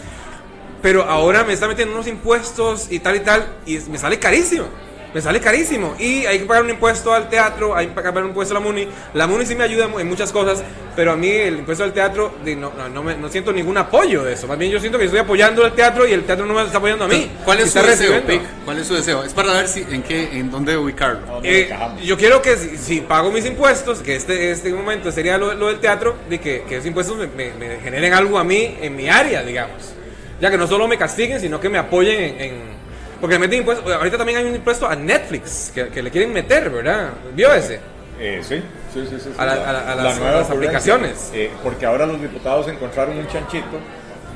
Pero 0.81 1.05
ahora 1.05 1.45
me 1.45 1.53
está 1.53 1.69
metiendo 1.69 1.95
unos 1.95 2.09
impuestos 2.09 2.89
y 2.91 2.99
tal 2.99 3.17
y 3.17 3.21
tal, 3.21 3.47
y 3.67 3.79
me 3.89 3.99
sale 3.99 4.19
carísimo. 4.19 4.67
Me 5.15 5.21
sale 5.21 5.41
carísimo. 5.41 5.95
Y 5.99 6.25
hay 6.27 6.39
que 6.39 6.45
pagar 6.47 6.63
un 6.65 6.71
impuesto 6.71 7.13
al 7.13 7.29
teatro, 7.29 7.77
hay 7.77 7.89
que 7.89 7.93
pagar 7.93 8.23
un 8.23 8.31
impuesto 8.31 8.57
a 8.57 8.61
la 8.61 8.65
MUNI. 8.65 8.89
La 9.15 9.27
MUNI 9.27 9.45
sí 9.45 9.55
me 9.55 9.65
ayuda 9.65 9.89
en 9.99 10.09
muchas 10.09 10.33
cosas, 10.33 10.63
pero 10.97 11.13
a 11.13 11.17
mí 11.17 11.29
el 11.29 11.59
impuesto 11.59 11.85
al 11.85 11.93
teatro, 11.93 12.35
no, 12.45 12.73
no, 12.77 12.89
no 12.89 13.03
me- 13.03 13.17
no 13.17 13.29
siento 13.29 13.53
ningún 13.53 13.77
apoyo 13.77 14.25
de 14.25 14.33
eso. 14.33 14.47
Más 14.47 14.57
bien 14.57 14.71
yo 14.71 14.81
siento 14.81 14.99
que 14.99 15.05
estoy 15.05 15.21
apoyando 15.21 15.65
al 15.65 15.73
teatro 15.75 16.07
y 16.07 16.13
el 16.13 16.25
teatro 16.25 16.47
no 16.47 16.55
me 16.55 16.63
está 16.63 16.79
apoyando 16.79 17.05
a 17.05 17.09
mí. 17.09 17.31
¿Cuál 17.45 17.61
es 17.61 17.73
su 17.73 17.79
deseo. 17.83 18.23
Pic? 18.23 18.41
¿Cuál 18.65 18.79
es 18.79 18.87
su 18.87 18.95
deseo? 18.95 19.23
Es 19.25 19.35
para 19.35 19.53
ver 19.53 19.69
si 19.69 19.81
en 19.91 20.03
qué, 20.03 20.31
en 20.39 20.51
dónde 20.51 20.77
ubicarlo. 20.77 21.27
¿Dónde 21.27 21.61
Eh, 21.63 21.77
yo 22.05 22.17
quiero 22.17 22.41
que 22.41 22.57
si, 22.57 22.79
si 22.79 23.01
pago 23.03 23.31
mis 23.31 23.45
impuestos, 23.45 23.99
que 23.99 24.17
este, 24.17 24.51
este 24.51 24.73
momento 24.73 25.13
sería 25.13 25.37
lo, 25.37 25.53
lo 25.55 25.67
del 25.69 25.79
teatro, 25.79 26.17
de 26.31 26.41
que, 26.41 26.63
que 26.67 26.77
esos 26.77 26.87
impuestos 26.87 27.19
me, 27.19 27.27
me- 27.27 27.53
me 27.55 27.81
generen 27.81 28.15
algo 28.15 28.39
a 28.39 28.45
mí 28.45 28.77
en 28.81 28.97
mi 28.97 29.09
área, 29.11 29.43
digamos. 29.43 29.93
Ya 30.41 30.51
que 30.51 30.57
no 30.59 30.67
solo 30.67 30.89
me 30.89 30.97
castiguen, 30.99 31.39
sino 31.41 31.61
que 31.61 31.69
me 31.69 31.77
apoyen 31.79 32.19
en... 32.19 32.41
en- 32.41 32.82
porque 33.23 33.37
me 33.37 33.47
meten 33.47 33.61
impuestos. 33.61 33.91
Ahorita 33.91 34.19
también 34.19 34.37
hay 34.39 34.45
un 34.45 34.55
impuesto 34.57 34.87
a 34.87 34.95
Netflix, 34.95 35.73
que, 35.75 35.89
que 35.89 36.03
le 36.03 36.11
quieren 36.11 36.31
meter, 36.35 36.69
¿verdad? 36.69 37.11
¿Vio 37.35 37.55
ese? 37.55 37.81
Eh, 38.21 38.41
sí, 38.43 38.63
sí, 38.93 39.07
sí, 39.09 39.17
sí. 39.19 39.31
A 39.39 39.47
la- 39.47 39.53
a 39.53 39.73
la- 39.73 39.93
a 39.93 39.95
las- 39.95 40.19
a 40.21 40.33
las 40.33 40.51
aplicaciones. 40.51 41.31
Eh, 41.33 41.51
porque 41.63 41.87
ahora 41.87 42.05
los 42.05 42.21
diputados 42.21 42.69
encontraron 42.69 43.17
un 43.17 43.27
chanchito 43.29 43.79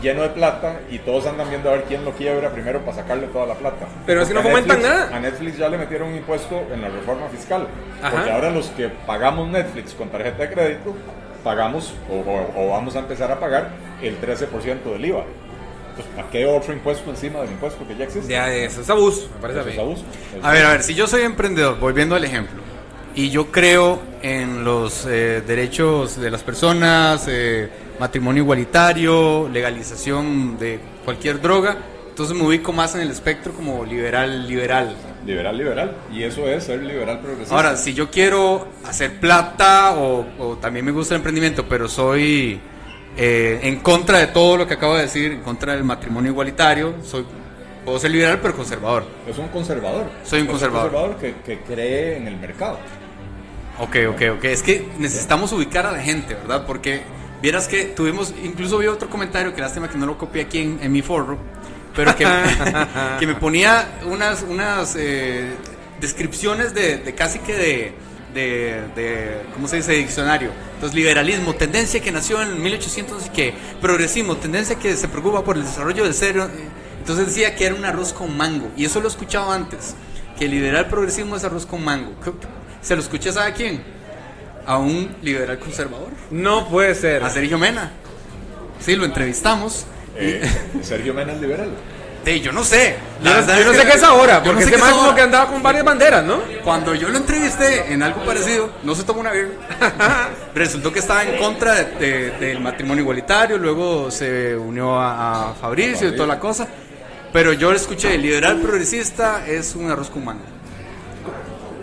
lleno 0.02 0.22
de 0.22 0.28
plata 0.30 0.80
y 0.90 0.98
todos 1.00 1.26
andan 1.26 1.48
viendo 1.50 1.68
a 1.68 1.72
ver 1.72 1.82
quién 1.84 2.04
lo 2.04 2.12
quiebra 2.12 2.50
primero 2.50 2.80
para 2.80 2.96
sacarle 2.98 3.26
toda 3.28 3.46
la 3.46 3.54
plata. 3.54 3.86
Pero 4.06 4.22
es 4.22 4.28
que 4.28 4.34
no 4.34 4.42
fomentan 4.42 4.78
Netflix- 4.78 4.88
nada. 4.88 5.16
A 5.16 5.20
Netflix 5.20 5.58
ya 5.58 5.68
le 5.68 5.78
metieron 5.78 6.08
un 6.08 6.16
impuesto 6.16 6.62
en 6.72 6.80
la 6.82 6.88
reforma 6.88 7.28
fiscal. 7.28 7.66
Ajá. 8.02 8.10
Porque 8.14 8.30
ahora 8.30 8.50
los 8.50 8.68
que 8.68 8.88
pagamos 8.88 9.48
Netflix 9.48 9.94
con 9.94 10.08
tarjeta 10.10 10.42
de 10.44 10.50
crédito, 10.52 10.94
pagamos 11.44 11.94
o, 12.10 12.14
o- 12.16 12.52
o 12.56 12.70
vamos 12.70 12.96
a 12.96 13.00
empezar 13.00 13.30
a 13.30 13.38
pagar 13.40 13.68
el 14.02 14.20
13% 14.20 14.92
del 14.92 15.04
IVA. 15.06 15.24
Pues, 15.96 16.06
¿Para 16.14 16.28
qué 16.30 16.44
otro 16.46 16.72
impuesto 16.72 17.08
encima 17.10 17.40
del 17.40 17.50
impuesto 17.52 17.86
que 17.88 17.96
ya 17.96 18.04
existe? 18.04 18.30
Ya, 18.32 18.52
eso 18.52 18.82
es 18.82 18.90
abuso, 18.90 19.28
me 19.34 19.40
parece 19.40 19.60
a 19.60 19.62
Eso 19.62 19.68
mí. 19.70 19.74
es 19.74 19.80
abuso. 19.80 20.04
A 20.42 20.52
ver, 20.52 20.66
a 20.66 20.70
ver, 20.72 20.82
si 20.82 20.94
yo 20.94 21.06
soy 21.06 21.22
emprendedor, 21.22 21.78
volviendo 21.80 22.14
al 22.14 22.24
ejemplo, 22.24 22.60
y 23.14 23.30
yo 23.30 23.50
creo 23.50 24.00
en 24.20 24.62
los 24.62 25.06
eh, 25.06 25.42
derechos 25.46 26.20
de 26.20 26.30
las 26.30 26.42
personas, 26.42 27.24
eh, 27.28 27.70
matrimonio 27.98 28.42
igualitario, 28.42 29.48
legalización 29.50 30.58
de 30.58 30.78
cualquier 31.04 31.40
droga, 31.40 31.78
entonces 32.10 32.36
me 32.36 32.44
ubico 32.44 32.72
más 32.72 32.94
en 32.94 33.00
el 33.00 33.10
espectro 33.10 33.52
como 33.52 33.84
liberal, 33.86 34.46
liberal. 34.46 34.94
Liberal, 35.24 35.56
liberal. 35.56 35.96
Y 36.12 36.22
eso 36.24 36.46
es 36.46 36.64
ser 36.64 36.82
liberal 36.82 37.20
progresista. 37.20 37.54
Ahora, 37.54 37.76
si 37.76 37.94
yo 37.94 38.10
quiero 38.10 38.68
hacer 38.84 39.18
plata 39.18 39.94
o, 39.96 40.26
o 40.38 40.56
también 40.56 40.84
me 40.84 40.92
gusta 40.92 41.14
el 41.14 41.20
emprendimiento, 41.20 41.64
pero 41.68 41.88
soy 41.88 42.60
eh, 43.16 43.60
en 43.62 43.80
contra 43.80 44.18
de 44.18 44.26
todo 44.28 44.56
lo 44.58 44.66
que 44.66 44.74
acabo 44.74 44.94
de 44.96 45.02
decir, 45.02 45.32
en 45.32 45.40
contra 45.40 45.74
del 45.74 45.84
matrimonio 45.84 46.30
igualitario, 46.32 46.94
soy 47.02 47.24
puedo 47.84 47.98
ser 48.00 48.10
liberal 48.10 48.40
pero 48.42 48.56
conservador. 48.56 49.06
Es 49.28 49.38
un 49.38 49.48
conservador. 49.48 50.06
Soy 50.24 50.40
un 50.40 50.46
Es 50.46 50.50
conservador. 50.50 51.16
que, 51.16 51.34
que 51.44 51.60
cree 51.60 52.16
en 52.16 52.26
el 52.26 52.36
mercado. 52.36 52.78
Ok, 53.78 53.96
ok, 54.08 54.22
ok. 54.38 54.44
Es 54.44 54.62
que 54.62 54.88
necesitamos 54.98 55.52
ubicar 55.52 55.86
a 55.86 55.92
la 55.92 56.00
gente, 56.00 56.34
¿verdad? 56.34 56.64
Porque 56.66 57.02
vieras 57.42 57.68
que 57.68 57.84
tuvimos, 57.84 58.34
incluso 58.42 58.78
vi 58.78 58.86
otro 58.88 59.08
comentario, 59.08 59.54
que 59.54 59.60
lástima 59.60 59.88
que 59.88 59.98
no 59.98 60.06
lo 60.06 60.18
copié 60.18 60.42
aquí 60.42 60.60
en, 60.60 60.80
en 60.82 60.90
mi 60.90 61.02
foro, 61.02 61.38
pero 61.94 62.16
que, 62.16 62.26
que 63.20 63.26
me 63.26 63.34
ponía 63.36 63.86
unas, 64.06 64.42
unas 64.42 64.96
eh, 64.98 65.52
descripciones 66.00 66.74
de, 66.74 66.98
de 66.98 67.14
casi 67.14 67.38
que 67.38 67.54
de, 67.54 67.92
de, 68.34 68.82
de, 68.96 69.40
¿cómo 69.54 69.68
se 69.68 69.76
dice? 69.76 69.92
diccionario. 69.92 70.50
Entonces, 70.76 70.94
liberalismo, 70.94 71.54
tendencia 71.54 72.00
que 72.00 72.12
nació 72.12 72.40
en 72.42 72.62
1800 72.62 73.26
y 73.26 73.28
que 73.30 73.54
progresismo, 73.80 74.36
tendencia 74.36 74.76
que 74.78 74.96
se 74.96 75.08
preocupa 75.08 75.42
por 75.42 75.56
el 75.56 75.64
desarrollo 75.64 76.04
del 76.04 76.14
ser. 76.14 76.36
Entonces 76.98 77.26
decía 77.26 77.54
que 77.56 77.64
era 77.66 77.74
un 77.74 77.84
arroz 77.84 78.12
con 78.12 78.36
mango. 78.36 78.70
Y 78.76 78.84
eso 78.84 79.00
lo 79.00 79.06
he 79.08 79.10
escuchado 79.10 79.50
antes, 79.52 79.94
que 80.38 80.46
liberal 80.48 80.88
progresismo 80.88 81.34
es 81.36 81.44
arroz 81.44 81.64
con 81.66 81.82
mango. 81.84 82.12
¿Qué- 82.22 82.32
¿Se 82.82 82.94
lo 82.94 83.00
escuché 83.02 83.30
a 83.30 83.52
quién? 83.54 83.82
A 84.66 84.78
un 84.78 85.14
liberal 85.22 85.58
conservador, 85.58 86.10
No 86.30 86.68
puede 86.68 86.94
ser. 86.94 87.22
a 87.24 87.30
Sergio 87.30 87.56
Mena. 87.58 87.92
Sí, 88.80 88.96
lo 88.96 89.04
entrevistamos. 89.04 89.86
Eh, 90.16 90.42
Sergio 90.82 91.14
Mena 91.14 91.32
es 91.32 91.40
liberal. 91.40 91.70
Yo 92.26 92.50
no 92.52 92.64
sé. 92.64 92.96
Yo 93.20 93.24
La 93.24 93.30
no, 93.30 93.36
verdad 93.46 93.58
yo 93.58 93.64
no 93.66 93.70
es 93.72 93.78
sé 93.78 93.86
qué 93.86 93.92
es 93.96 94.02
ahora, 94.02 94.42
porque 94.42 94.64
no 94.64 94.66
sé 94.68 94.74
ese 94.74 94.84
es 94.84 94.92
como 94.92 95.14
que 95.14 95.20
andaba 95.22 95.46
con 95.50 95.62
varias 95.62 95.84
banderas, 95.84 96.24
¿no? 96.24 96.40
Cuando 96.64 96.94
yo 96.94 97.08
lo 97.08 97.16
entrevisté 97.18 97.92
en 97.92 98.02
algo 98.02 98.24
parecido, 98.24 98.70
no 98.82 98.94
se 98.96 99.04
tomó 99.04 99.20
una 99.20 99.30
birra. 99.32 99.50
Resultó 100.54 100.92
que 100.92 100.98
estaba 100.98 101.22
en 101.24 101.38
contra 101.38 101.74
de- 101.74 101.84
de- 101.98 102.30
del 102.32 102.60
matrimonio 102.60 103.02
igualitario, 103.02 103.58
luego 103.58 104.10
se 104.10 104.56
unió 104.56 104.98
a, 104.98 105.50
a 105.50 105.54
Fabricio 105.54 106.08
y 106.08 106.12
toda 106.16 106.26
la 106.26 106.40
cosa. 106.40 106.66
Pero 107.32 107.52
yo 107.52 107.70
le 107.70 107.76
escuché, 107.76 108.18
liberal 108.18 108.60
progresista 108.60 109.46
es 109.46 109.74
un 109.76 109.90
arroz 109.90 110.10
con 110.10 110.24
mango. 110.24 110.42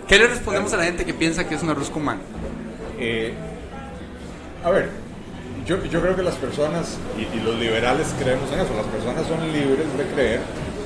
¿Qué 0.06 0.18
le 0.18 0.26
respondemos 0.26 0.72
a 0.74 0.76
la 0.76 0.84
gente 0.84 1.04
que 1.06 1.14
piensa 1.14 1.48
que 1.48 1.54
es 1.54 1.62
un 1.62 1.70
arroz 1.70 1.88
con 1.90 2.04
mango? 2.04 2.22
Eh, 2.98 3.32
a 4.64 4.70
ver, 4.70 4.90
yo, 5.66 5.84
yo 5.84 6.00
creo 6.00 6.16
que 6.16 6.22
las 6.22 6.36
personas, 6.36 6.98
y, 7.18 7.36
y 7.36 7.40
los 7.40 7.58
liberales 7.58 8.14
creemos 8.18 8.50
en 8.52 8.60
eso, 8.60 8.74
las 8.74 8.86
personas 8.86 9.26
son 9.26 9.40
libres 9.52 9.86
de 9.96 10.04
creer 10.14 10.40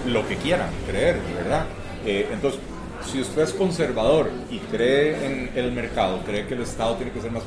lo 0.07 0.27
que 0.27 0.37
quieran 0.37 0.71
creer, 0.87 1.19
¿verdad? 1.37 1.67
Eh, 2.05 2.29
entonces, 2.33 2.61
si 3.07 3.21
usted 3.21 3.43
es 3.43 3.53
conservador 3.53 4.31
y 4.51 4.59
cree 4.59 5.25
en 5.25 5.51
el 5.55 5.73
mercado, 5.73 6.21
cree 6.25 6.47
que 6.47 6.55
el 6.55 6.63
Estado 6.63 6.97
tiene 6.97 7.13
que 7.13 7.21
ser 7.21 7.31
más 7.31 7.43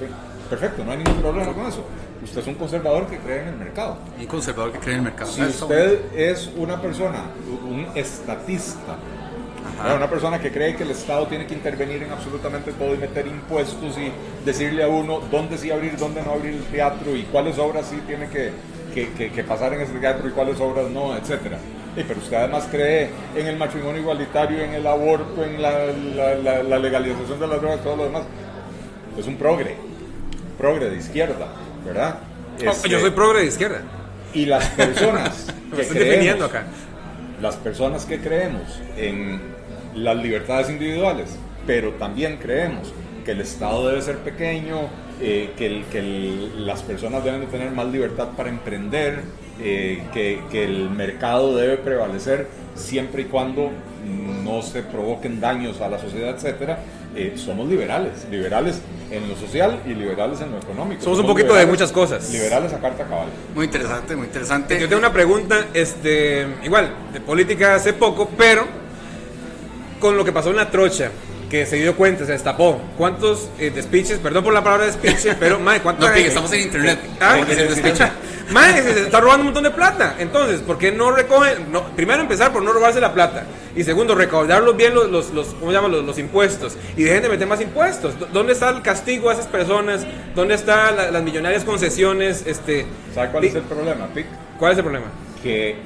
perfecto, 0.50 0.84
no 0.84 0.92
hay 0.92 0.98
ningún 0.98 1.22
problema 1.22 1.54
con 1.54 1.66
eso. 1.66 1.86
Usted 2.24 2.42
es 2.42 2.48
un 2.48 2.56
conservador 2.56 3.08
que 3.08 3.18
cree 3.18 3.42
en 3.42 3.48
el 3.50 3.56
mercado. 3.56 3.98
Un 4.20 4.26
conservador 4.28 4.72
que 4.74 4.80
cree 4.80 4.94
en 4.94 5.00
el 5.00 5.06
mercado. 5.06 5.32
Si 5.32 5.42
usted 5.42 6.14
es 6.16 6.50
una 6.56 6.80
persona, 6.80 7.26
un 7.68 7.88
estatista, 7.96 8.98
¿verdad? 9.78 9.96
una 9.98 10.10
persona 10.10 10.40
que 10.40 10.52
cree 10.52 10.76
que 10.76 10.84
el 10.84 10.92
Estado 10.92 11.28
tiene 11.28 11.46
que 11.48 11.54
intervenir 11.54 12.04
en 12.04 12.12
absolutamente 12.12 12.72
todo 12.74 12.94
y 12.94 12.98
meter 12.98 13.28
impuestos 13.28 13.98
y 13.98 14.12
decirle 14.46 14.84
a 14.84 14.88
uno 14.88 15.20
dónde 15.32 15.58
sí 15.58 15.72
abrir, 15.72 15.98
dónde 15.98 16.22
no 16.24 16.32
abrir 16.34 16.54
el 16.54 16.64
teatro 16.66 17.16
y 17.16 17.24
cuáles 17.24 17.58
obras 17.58 17.88
sí 17.90 18.00
tiene 18.08 18.28
que, 18.30 18.52
que- 18.94 19.12
que- 19.14 19.32
que 19.32 19.44
pasar 19.44 19.74
en 19.74 19.82
ese 19.82 19.94
teatro 19.94 20.28
y 20.28 20.32
cuáles 20.32 20.60
obras 20.60 20.90
no, 20.90 21.16
etcétera. 21.16 21.58
Y, 21.96 22.04
pero 22.04 22.20
usted 22.20 22.38
además 22.38 22.68
cree 22.72 23.10
en 23.36 23.48
el 23.48 23.58
matrimonio 23.58 24.00
igualitario, 24.02 24.64
en 24.64 24.74
el 24.74 24.88
aborto, 24.88 25.44
en 25.44 25.62
la, 25.62 25.72
la- 26.16 26.36
la- 26.36 26.64
la 26.64 26.80
legalización 26.80 27.40
de 27.40 27.48
las 27.48 27.60
drogas, 27.60 27.82
todo 27.84 27.96
lo 27.98 28.04
demás. 28.06 28.24
Es 29.18 29.28
un 29.28 29.36
progre, 29.36 29.76
progre 30.58 30.90
de 30.90 30.98
izquierda, 30.98 31.48
¿verdad? 31.86 32.16
Este, 32.60 32.90
Yo 32.90 33.00
soy 33.00 33.10
progre 33.12 33.42
de 33.42 33.46
izquierda. 33.48 33.82
y 34.34 34.46
las 34.46 34.66
personas 34.70 35.48
Me 35.72 35.78
que 35.78 36.00
definiendo 36.00 36.46
acá. 36.46 36.64
Las 37.42 37.56
personas 37.56 38.06
que 38.06 38.20
creemos 38.20 38.80
en 38.98 39.42
las 39.96 40.16
libertades 40.18 40.70
individuales, 40.70 41.38
pero 41.66 41.92
también 41.94 42.38
creemos 42.38 42.94
que 43.26 43.32
el 43.32 43.42
Estado 43.42 43.88
debe 43.88 44.02
ser 44.02 44.18
pequeño, 44.18 44.90
eh, 45.20 45.52
que, 45.58 46.50
las 46.58 46.82
personas 46.84 47.24
deben 47.24 47.42
de 47.42 47.48
tener 47.48 47.72
más 47.72 47.88
libertad 47.88 48.30
para 48.38 48.50
emprender, 48.50 49.22
eh, 49.60 50.04
que, 50.14 50.42
que 50.52 50.64
el 50.64 50.90
mercado 50.90 51.56
debe 51.56 51.78
prevalecer 51.78 52.48
siempre 52.76 53.24
y 53.24 53.26
cuando 53.26 53.72
no 54.44 54.62
se 54.62 54.82
provoquen 54.82 55.40
daños 55.40 55.82
a 55.82 55.90
la 55.90 56.00
sociedad, 56.00 56.36
etcétera. 56.36 56.80
Eh, 57.16 57.34
somos 57.36 57.68
liberales, 57.68 58.26
liberales 58.30 58.82
en 59.10 59.28
lo 59.28 59.36
social 59.36 59.82
y 59.86 59.90
liberales 59.90 60.40
en 60.42 60.52
lo 60.52 60.58
económico. 60.60 61.04
Somos 61.04 61.20
un 61.20 61.28
poquito 61.28 61.54
de 61.54 61.66
muchas 61.66 61.92
cosas. 61.92 62.32
Liberales 62.32 62.72
a 62.74 62.80
carta 62.80 63.04
cabal. 63.04 63.28
Muy 63.54 63.66
interesante, 63.66 64.16
muy 64.16 64.28
interesante. 64.28 64.80
Yo 64.80 64.88
tengo 64.88 65.00
una 65.00 65.12
pregunta, 65.12 65.68
este, 65.74 66.48
igual, 66.64 66.94
de 67.12 67.20
política 67.20 67.76
hace 67.76 67.94
poco, 67.94 68.30
pero 68.38 68.66
con 70.00 70.16
lo 70.16 70.24
que 70.24 70.32
pasó 70.32 70.50
en 70.50 70.56
la 70.56 70.70
trocha, 70.70 71.12
que 71.52 71.66
se 71.66 71.76
dio 71.76 71.96
cuenta, 71.98 72.26
se 72.26 72.32
destapó. 72.32 72.82
¿Cuántos 72.98 73.50
eh, 73.60 73.70
despiches, 73.70 74.20
perdón 74.20 74.46
por 74.46 74.54
la 74.54 74.64
palabra 74.64 74.86
despiche, 74.88 75.36
pero, 75.40 75.60
mae, 75.60 75.82
¿cuántos? 75.82 76.08
No, 76.08 76.16
Pique, 76.16 76.30
estamos 76.30 76.52
en 76.54 76.62
internet. 76.62 76.98
Ah, 77.20 77.36
que 77.46 77.52
hacer 77.52 77.70
despecho. 77.70 78.06
Mae, 78.52 78.82
se 78.82 79.04
está 79.04 79.22
robando 79.22 79.42
un 79.44 79.46
montón 79.48 79.64
de 79.64 79.72
plata. 79.72 80.16
Entonces, 80.20 80.60
¿por 80.60 80.78
qué 80.78 80.92
no 80.92 81.12
recogen? 81.12 81.72
No, 81.72 81.84
primero 81.96 82.22
empezar 82.22 82.52
por 82.52 82.62
no 82.62 82.74
robarse 82.74 83.00
la 83.00 83.14
plata. 83.14 83.46
Y 83.78 83.84
segundo, 83.86 84.14
recaudarlos 84.14 84.76
bien 84.76 84.94
los, 84.94 85.10
los, 85.10 85.30
los, 85.32 85.48
¿cómo 85.54 85.68
se 85.72 85.78
llama? 85.78 85.88
los, 85.88 86.04
los 86.04 86.18
impuestos. 86.20 86.76
Y 86.98 87.04
dejen 87.04 87.24
de 87.24 87.30
meter 87.30 87.48
más 87.48 87.62
impuestos. 87.62 88.20
¿Dó- 88.20 88.26
¿Dónde 88.34 88.52
está 88.52 88.70
el 88.72 88.82
castigo 88.82 89.30
a 89.30 89.34
esas 89.34 89.48
personas? 89.48 90.06
¿Dónde 90.36 90.56
están 90.56 90.98
la- 90.98 91.12
las 91.12 91.24
millonarias 91.24 91.64
concesiones? 91.64 92.44
Este, 92.46 92.86
¿Sabe 93.16 93.30
cuál 93.32 93.46
es 93.46 93.56
el 93.56 93.62
problema, 93.62 94.08
Pic? 94.14 94.26
¿Cuál 94.60 94.72
es 94.74 94.78
el 94.80 94.84
problema? 94.84 95.06
que 95.42 95.78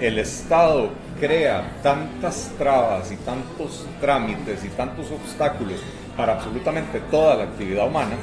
el 0.00 0.18
Estado 0.18 0.90
crea 1.20 1.78
tantas 1.82 2.50
trabas 2.58 3.10
y 3.12 3.16
tantos 3.16 3.86
trámites 4.00 4.64
y 4.64 4.68
tantos 4.68 5.10
obstáculos 5.10 5.80
para 6.16 6.34
absolutamente 6.34 7.00
toda 7.10 7.36
la 7.36 7.44
actividad 7.44 7.86
humana 7.86 8.16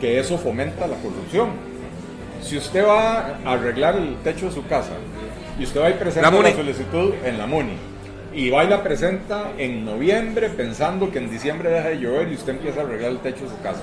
que 0.00 0.18
eso 0.18 0.38
fomenta 0.38 0.86
la 0.86 0.96
corrupción. 0.96 1.50
Si 2.42 2.56
usted 2.56 2.86
va 2.86 3.36
a 3.44 3.52
arreglar 3.52 3.96
el 3.96 4.16
techo 4.22 4.46
de 4.46 4.52
su 4.52 4.66
casa 4.66 4.92
y 5.58 5.64
usted 5.64 5.80
va 5.80 5.90
y 5.90 5.94
presenta 5.94 6.30
La 6.30 6.52
solicitud 6.52 7.14
en 7.24 7.38
la 7.38 7.46
MUNI 7.46 7.76
y 8.32 8.48
va 8.48 8.64
y 8.64 8.68
la 8.68 8.82
presenta 8.82 9.52
en 9.58 9.84
noviembre 9.84 10.48
pensando 10.48 11.10
que 11.10 11.18
en 11.18 11.30
diciembre 11.30 11.70
deja 11.70 11.88
de 11.88 11.98
llover 11.98 12.28
y 12.28 12.34
usted 12.34 12.54
empieza 12.54 12.80
a 12.80 12.84
arreglar 12.84 13.10
el 13.10 13.18
techo 13.18 13.44
de 13.44 13.50
su 13.50 13.60
casa 13.60 13.82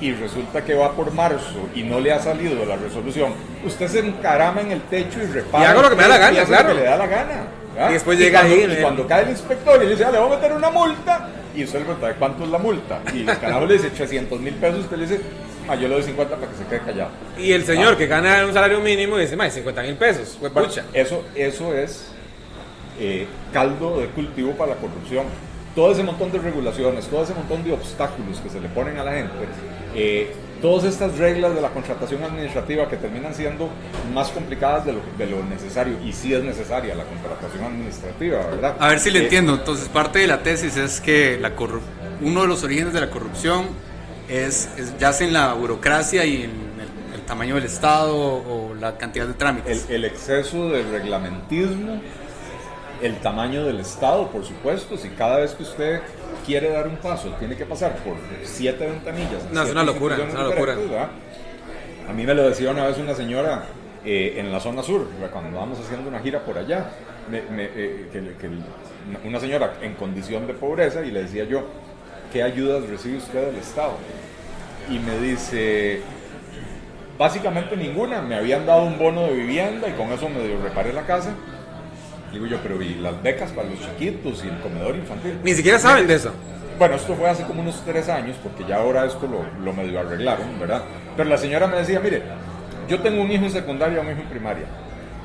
y 0.00 0.12
resulta 0.12 0.64
que 0.64 0.74
va 0.74 0.92
por 0.92 1.12
marzo 1.12 1.68
y 1.74 1.82
no 1.82 2.00
le 2.00 2.12
ha 2.12 2.18
salido 2.18 2.64
la 2.64 2.76
resolución, 2.76 3.34
usted 3.64 3.86
se 3.88 3.98
encarama 4.00 4.62
en 4.62 4.72
el 4.72 4.80
techo 4.82 5.20
y 5.22 5.26
repara. 5.26 5.64
Y 5.64 5.66
haga 5.66 5.82
lo 5.82 5.90
que 5.90 5.96
me 5.96 6.02
da 6.02 6.08
la 6.08 6.18
gana, 6.18 6.44
claro. 6.44 6.68
lo 6.68 6.74
que 6.74 6.80
le 6.80 6.86
da 6.86 6.96
la 6.96 7.06
gana. 7.06 7.59
¿Verdad? 7.80 7.90
Y 7.90 7.94
después 7.94 8.18
llega 8.18 8.40
cuando, 8.40 8.56
ahí, 8.56 8.72
Y 8.78 8.80
cuando 8.82 9.06
cae 9.06 9.22
el 9.24 9.30
inspector 9.30 9.76
y 9.82 9.84
le 9.86 9.90
dice, 9.92 10.04
"Ah, 10.04 10.10
le 10.10 10.18
voy 10.18 10.32
a 10.32 10.36
meter 10.36 10.52
una 10.52 10.70
multa, 10.70 11.28
y 11.54 11.64
usted 11.64 11.78
le 11.80 11.84
pregunta, 11.86 12.14
¿cuánto 12.18 12.44
es 12.44 12.50
la 12.50 12.58
multa? 12.58 13.00
Y 13.12 13.20
el 13.20 13.38
carajo 13.38 13.66
le 13.66 13.74
dice 13.74 13.90
300 13.90 14.38
mil 14.40 14.54
pesos, 14.54 14.80
usted 14.80 14.96
le 14.96 15.02
dice, 15.06 15.20
ah, 15.68 15.74
yo 15.74 15.88
le 15.88 15.94
doy 15.94 16.02
50 16.02 16.36
para 16.36 16.50
que 16.52 16.56
se 16.58 16.64
quede 16.66 16.80
callado. 16.80 17.10
Y 17.38 17.52
el 17.52 17.64
señor 17.64 17.94
Ah. 17.94 17.98
que 17.98 18.06
gana 18.06 18.46
un 18.46 18.52
salario 18.52 18.80
mínimo 18.80 19.16
dice, 19.16 19.36
más 19.36 19.52
50 19.52 19.82
mil 19.82 19.96
pesos, 19.96 20.36
Bueno, 20.40 20.54
pucha. 20.62 20.84
eso, 20.92 21.24
eso 21.34 21.74
es 21.74 22.12
eh, 23.00 23.26
caldo 23.52 23.98
de 24.00 24.06
cultivo 24.08 24.52
para 24.52 24.74
la 24.74 24.76
corrupción. 24.76 25.24
Todo 25.74 25.92
ese 25.92 26.02
montón 26.02 26.30
de 26.32 26.38
regulaciones, 26.38 27.06
todo 27.06 27.22
ese 27.22 27.32
montón 27.34 27.64
de 27.64 27.72
obstáculos 27.72 28.38
que 28.40 28.50
se 28.50 28.60
le 28.60 28.68
ponen 28.68 28.98
a 28.98 29.04
la 29.04 29.12
gente, 29.12 29.32
eh, 29.94 30.32
todas 30.60 30.84
estas 30.84 31.16
reglas 31.18 31.54
de 31.54 31.60
la 31.60 31.70
contratación 31.70 32.22
administrativa 32.22 32.88
que 32.88 32.96
terminan 32.96 33.34
siendo 33.34 33.68
más 34.14 34.28
complicadas 34.30 34.84
de 34.84 34.92
lo, 34.92 35.00
de 35.18 35.26
lo 35.26 35.42
necesario, 35.44 35.96
y 36.04 36.12
sí 36.12 36.34
es 36.34 36.42
necesaria 36.42 36.94
la 36.94 37.04
contratación 37.04 37.64
administrativa, 37.64 38.38
¿verdad? 38.46 38.76
A 38.78 38.88
ver 38.88 39.00
si 39.00 39.10
le 39.10 39.20
Eh, 39.20 39.22
entiendo. 39.24 39.54
Entonces, 39.54 39.88
parte 39.88 40.18
de 40.18 40.26
la 40.26 40.42
tesis 40.42 40.76
es 40.76 41.00
que 41.00 41.38
la 41.40 41.52
uno 42.22 42.42
de 42.42 42.48
los 42.48 42.62
orígenes 42.64 42.92
de 42.92 43.00
la 43.00 43.10
corrupción 43.10 43.68
es, 44.28 44.68
es 44.76 44.96
yace 44.98 45.24
en 45.24 45.32
la 45.32 45.54
burocracia 45.54 46.24
y 46.24 46.42
en 46.42 46.50
el, 46.50 47.14
el 47.14 47.20
tamaño 47.26 47.54
del 47.54 47.64
Estado 47.64 48.16
o 48.16 48.74
la 48.78 48.96
cantidad 48.98 49.26
de 49.26 49.34
trámites. 49.34 49.86
El, 49.88 49.96
el 49.96 50.04
exceso 50.04 50.68
de 50.68 50.82
reglamentismo, 50.82 52.00
el 53.02 53.16
tamaño 53.16 53.64
del 53.64 53.80
Estado, 53.80 54.28
por 54.28 54.44
supuesto, 54.44 54.96
si 54.98 55.08
cada 55.08 55.38
vez 55.38 55.52
que 55.52 55.62
usted 55.62 56.00
quiere 56.50 56.70
dar 56.70 56.88
un 56.88 56.96
paso 56.96 57.28
tiene 57.38 57.56
que 57.56 57.64
pasar 57.64 57.94
por 57.98 58.16
siete 58.42 58.86
ventanillas. 58.86 59.44
en 59.48 59.54
No, 59.54 59.60
es 59.60 59.66
siete 59.66 59.72
una 59.72 59.82
locura, 59.84 60.16
es 60.16 60.34
una 60.34 60.42
locura. 60.44 61.08
A 62.08 62.12
mí 62.12 62.24
me 62.24 62.34
lo 62.34 62.48
decía 62.48 62.70
una 62.72 62.86
vez 62.86 62.98
una 62.98 63.14
señora 63.14 63.64
eh, 64.04 64.34
en 64.38 64.50
la 64.50 64.58
zona 64.60 64.82
sur, 64.82 65.06
cuando 65.30 65.50
estábamos 65.50 65.78
haciendo 65.78 66.08
una 66.08 66.18
gira 66.20 66.40
por 66.40 66.58
allá, 66.58 66.90
me- 67.30 67.42
me, 67.42 67.64
eh, 67.66 68.08
que- 68.12 68.34
que 68.40 68.48
una 69.28 69.38
señora 69.38 69.74
en 69.82 69.94
condición 69.94 70.46
de 70.46 70.54
pobreza 70.54 71.02
y 71.04 71.10
le 71.12 71.22
decía 71.22 71.44
yo, 71.44 71.64
¿qué 72.32 72.42
ayudas 72.42 72.88
recibe 72.88 73.18
usted 73.18 73.46
del 73.46 73.56
Estado? 73.56 73.92
Y 74.90 74.98
me 74.98 75.18
dice, 75.20 76.00
básicamente 77.18 77.76
ninguna, 77.76 78.22
me 78.22 78.34
habían 78.34 78.66
dado 78.66 78.84
un 78.84 78.98
bono 78.98 79.22
de 79.24 79.34
vivienda 79.34 79.88
y 79.88 79.92
con 79.92 80.10
eso 80.12 80.28
me 80.28 80.40
reparé 80.62 80.92
la 80.92 81.02
casa. 81.02 81.30
Digo 82.32 82.46
yo, 82.46 82.58
pero 82.62 82.80
¿y 82.80 82.94
las 82.94 83.20
becas 83.22 83.50
para 83.50 83.68
los 83.68 83.80
chiquitos 83.80 84.44
y 84.44 84.48
el 84.48 84.58
comedor 84.60 84.94
infantil? 84.96 85.38
Ni 85.42 85.54
siquiera 85.54 85.78
saben 85.78 86.06
de 86.06 86.14
eso. 86.14 86.32
Bueno, 86.78 86.94
esto 86.94 87.14
fue 87.14 87.28
hace 87.28 87.42
como 87.42 87.60
unos 87.60 87.82
tres 87.84 88.08
años, 88.08 88.36
porque 88.42 88.64
ya 88.64 88.76
ahora 88.76 89.04
esto 89.04 89.26
lo, 89.26 89.44
lo 89.62 89.72
medio 89.72 90.00
arreglaron, 90.00 90.58
¿verdad? 90.58 90.82
Pero 91.16 91.28
la 91.28 91.36
señora 91.36 91.66
me 91.66 91.76
decía, 91.76 92.00
mire, 92.00 92.22
yo 92.88 93.00
tengo 93.00 93.22
un 93.22 93.30
hijo 93.30 93.44
en 93.44 93.50
secundaria 93.50 93.98
y 93.98 94.00
un 94.00 94.12
hijo 94.12 94.22
en 94.22 94.28
primaria. 94.28 94.64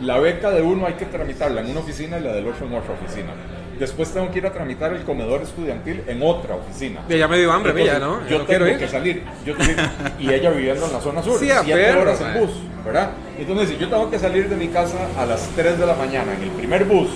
La 0.02 0.20
beca 0.20 0.52
de 0.52 0.62
uno 0.62 0.86
hay 0.86 0.96
que 0.96 1.06
tramitarla 1.06 1.62
en 1.62 1.70
una 1.70 1.80
oficina 1.80 2.18
y 2.18 2.24
la 2.24 2.34
del 2.34 2.48
otro 2.48 2.66
en 2.66 2.74
otra 2.76 2.94
oficina. 2.94 3.32
Después 3.80 4.10
tengo 4.14 4.32
que 4.32 4.40
ir 4.40 4.48
a 4.48 4.54
tramitar 4.54 4.94
el 4.94 5.04
comedor 5.04 5.42
estudiantil 5.42 6.02
en 6.08 6.22
otra 6.24 6.56
oficina. 6.56 7.02
Ya, 7.10 7.18
ya 7.18 7.28
me 7.28 7.38
dio 7.38 7.52
hambre, 7.52 7.72
Entonces, 7.72 8.00
¿no? 8.00 8.22
Yo 8.28 8.38
Yo 8.40 8.46
tengo 8.46 8.68
ir. 8.68 8.78
que 8.78 8.88
salir. 8.88 9.24
Yo 9.46 9.56
tengo- 9.56 9.82
y 10.20 10.32
ella 10.34 10.50
viviendo 10.52 10.86
en 10.86 10.94
la 10.94 11.02
zona 11.02 11.22
sur, 11.22 11.40
Sí, 11.40 11.52
a 11.52 11.62
siete 11.64 11.82
perro, 11.82 12.02
horas 12.02 12.22
en 12.22 12.28
man. 12.28 12.40
bus, 12.40 12.52
¿verdad? 12.86 13.10
Entonces, 13.38 13.70
si 13.70 13.78
yo 13.78 13.90
tengo 13.90 14.10
que 14.10 14.18
salir 14.20 14.48
de 14.48 14.56
mi 14.56 14.70
casa 14.70 14.98
a 15.18 15.26
las 15.26 15.42
3 15.56 15.78
de 15.78 15.86
la 15.86 15.94
mañana 15.96 16.34
en 16.36 16.44
el 16.44 16.50
primer 16.52 16.86
bus 16.86 17.10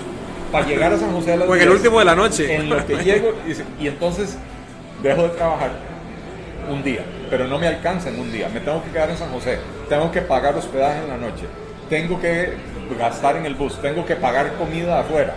para 0.52 0.66
llegar 0.68 0.92
a 0.92 0.98
San 0.98 1.12
José 1.14 1.34
a 1.34 1.38
las 1.38 1.48
O 1.48 1.56
en 1.56 1.62
el 1.62 1.68
10, 1.68 1.78
último 1.80 2.00
de 2.00 2.06
la 2.06 2.16
noche. 2.16 2.54
En 2.56 2.70
lo 2.70 2.86
que 2.86 2.98
llego, 2.98 3.34
y, 3.80 3.84
y 3.84 3.88
entonces 3.88 4.38
dejo 5.02 5.24
de 5.24 5.30
trabajar 5.30 5.72
un 6.70 6.84
día, 6.84 7.04
pero 7.30 7.48
no 7.48 7.58
me 7.58 7.68
alcanza 7.68 8.10
en 8.10 8.20
un 8.20 8.32
día. 8.32 8.50
Me 8.54 8.60
tengo 8.60 8.84
que 8.84 8.90
quedar 8.92 9.10
en 9.10 9.18
San 9.18 9.30
José, 9.32 9.60
tengo 9.88 10.12
que 10.12 10.22
pagar 10.22 10.56
hospedaje 10.56 11.00
en 11.04 11.08
la 11.08 11.18
noche, 11.18 11.46
tengo 11.90 12.20
que 12.20 12.54
gastar 13.00 13.38
en 13.38 13.46
el 13.46 13.56
bus, 13.56 13.82
tengo 13.82 14.06
que 14.06 14.16
pagar 14.18 14.54
comida 14.56 15.00
afuera. 15.00 15.36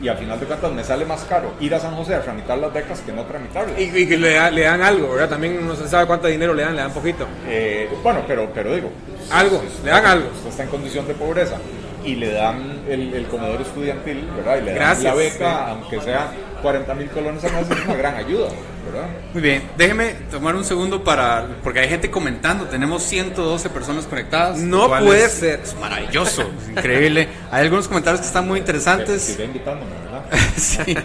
Y 0.00 0.06
al 0.08 0.16
final 0.16 0.38
de 0.38 0.46
cuentas 0.46 0.70
me 0.72 0.84
sale 0.84 1.04
más 1.04 1.22
caro 1.24 1.54
ir 1.60 1.74
a 1.74 1.80
San 1.80 1.94
José 1.96 2.14
a 2.14 2.22
tramitar 2.22 2.56
las 2.58 2.72
becas 2.72 3.00
que 3.00 3.12
no 3.12 3.24
tramitarlas. 3.24 3.78
Y, 3.80 4.06
que 4.06 4.16
le, 4.16 4.34
da- 4.34 4.50
le 4.50 4.62
dan 4.62 4.80
algo, 4.80 5.10
¿verdad? 5.10 5.30
También 5.30 5.66
no 5.66 5.74
se 5.74 5.88
sabe 5.88 6.06
cuánto 6.06 6.28
dinero 6.28 6.54
le 6.54 6.62
dan, 6.62 6.76
le 6.76 6.82
dan 6.82 6.92
poquito. 6.92 7.26
Eh, 7.48 7.88
bueno, 8.02 8.22
pero, 8.26 8.48
pero 8.54 8.72
digo, 8.74 8.90
Algo, 9.32 9.60
le 9.84 9.90
dan 9.90 9.98
usted- 10.04 10.10
algo. 10.12 10.28
Usted 10.36 10.50
está 10.50 10.62
en 10.62 10.68
condición 10.68 11.06
de 11.08 11.14
pobreza 11.14 11.56
y 12.04 12.14
le 12.14 12.32
dan 12.32 12.82
el, 12.88 13.12
el 13.12 13.26
comedor 13.26 13.60
estudiantil, 13.60 14.24
¿verdad? 14.36 14.58
Y 14.58 14.60
le 14.60 14.66
dan 14.70 14.74
Gracias, 14.76 15.04
la 15.04 15.14
beca, 15.14 15.34
sí. 15.66 15.70
aunque 15.72 16.00
sea 16.00 16.30
40 16.62 16.94
mil 16.94 17.08
colones 17.10 17.44
al 17.44 17.52
mes, 17.52 17.70
es 17.70 17.84
una 17.86 17.94
gran 17.96 18.14
ayuda, 18.16 18.48
¿verdad? 18.90 19.08
Muy 19.32 19.42
bien, 19.42 19.62
déjeme 19.76 20.10
tomar 20.30 20.56
un 20.56 20.64
segundo 20.64 21.04
para, 21.04 21.46
porque 21.62 21.80
hay 21.80 21.88
gente 21.88 22.10
comentando, 22.10 22.64
tenemos 22.66 23.02
112 23.04 23.70
personas 23.70 24.06
conectadas. 24.06 24.58
No 24.58 24.88
puede 24.88 25.24
es- 25.24 25.32
ser. 25.32 25.60
Es 25.62 25.76
maravilloso, 25.76 26.50
es 26.62 26.68
increíble. 26.70 27.28
Hay 27.50 27.62
algunos 27.62 27.86
comentarios 27.88 28.20
que 28.20 28.26
están 28.26 28.46
muy 28.46 28.58
interesantes. 28.58 29.22
Sigue 29.22 29.44
invitándome, 29.44 29.90
¿verdad? 30.04 30.24
Sí. 30.56 30.96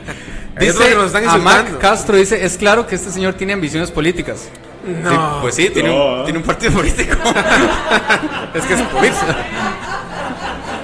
Dice, 0.60 0.89
que 0.89 0.95
nos 0.95 1.13
están 1.13 1.27
a. 1.48 1.79
Castro 1.79 2.15
dice, 2.17 2.43
es 2.45 2.57
claro 2.57 2.86
que 2.88 2.95
este 2.95 3.10
señor 3.12 3.33
tiene 3.36 3.53
ambiciones 3.53 3.91
políticas. 3.91 4.50
No. 4.86 5.10
Sí, 5.10 5.17
pues 5.41 5.55
sí, 5.55 5.69
tiene, 5.69 5.89
No. 5.89 6.17
un, 6.19 6.24
tiene 6.25 6.39
un 6.39 6.45
partido 6.45 6.74
político. 6.74 7.15
Es 8.53 8.63
que 8.65 8.74
es 8.75 8.81
política. 8.81 9.36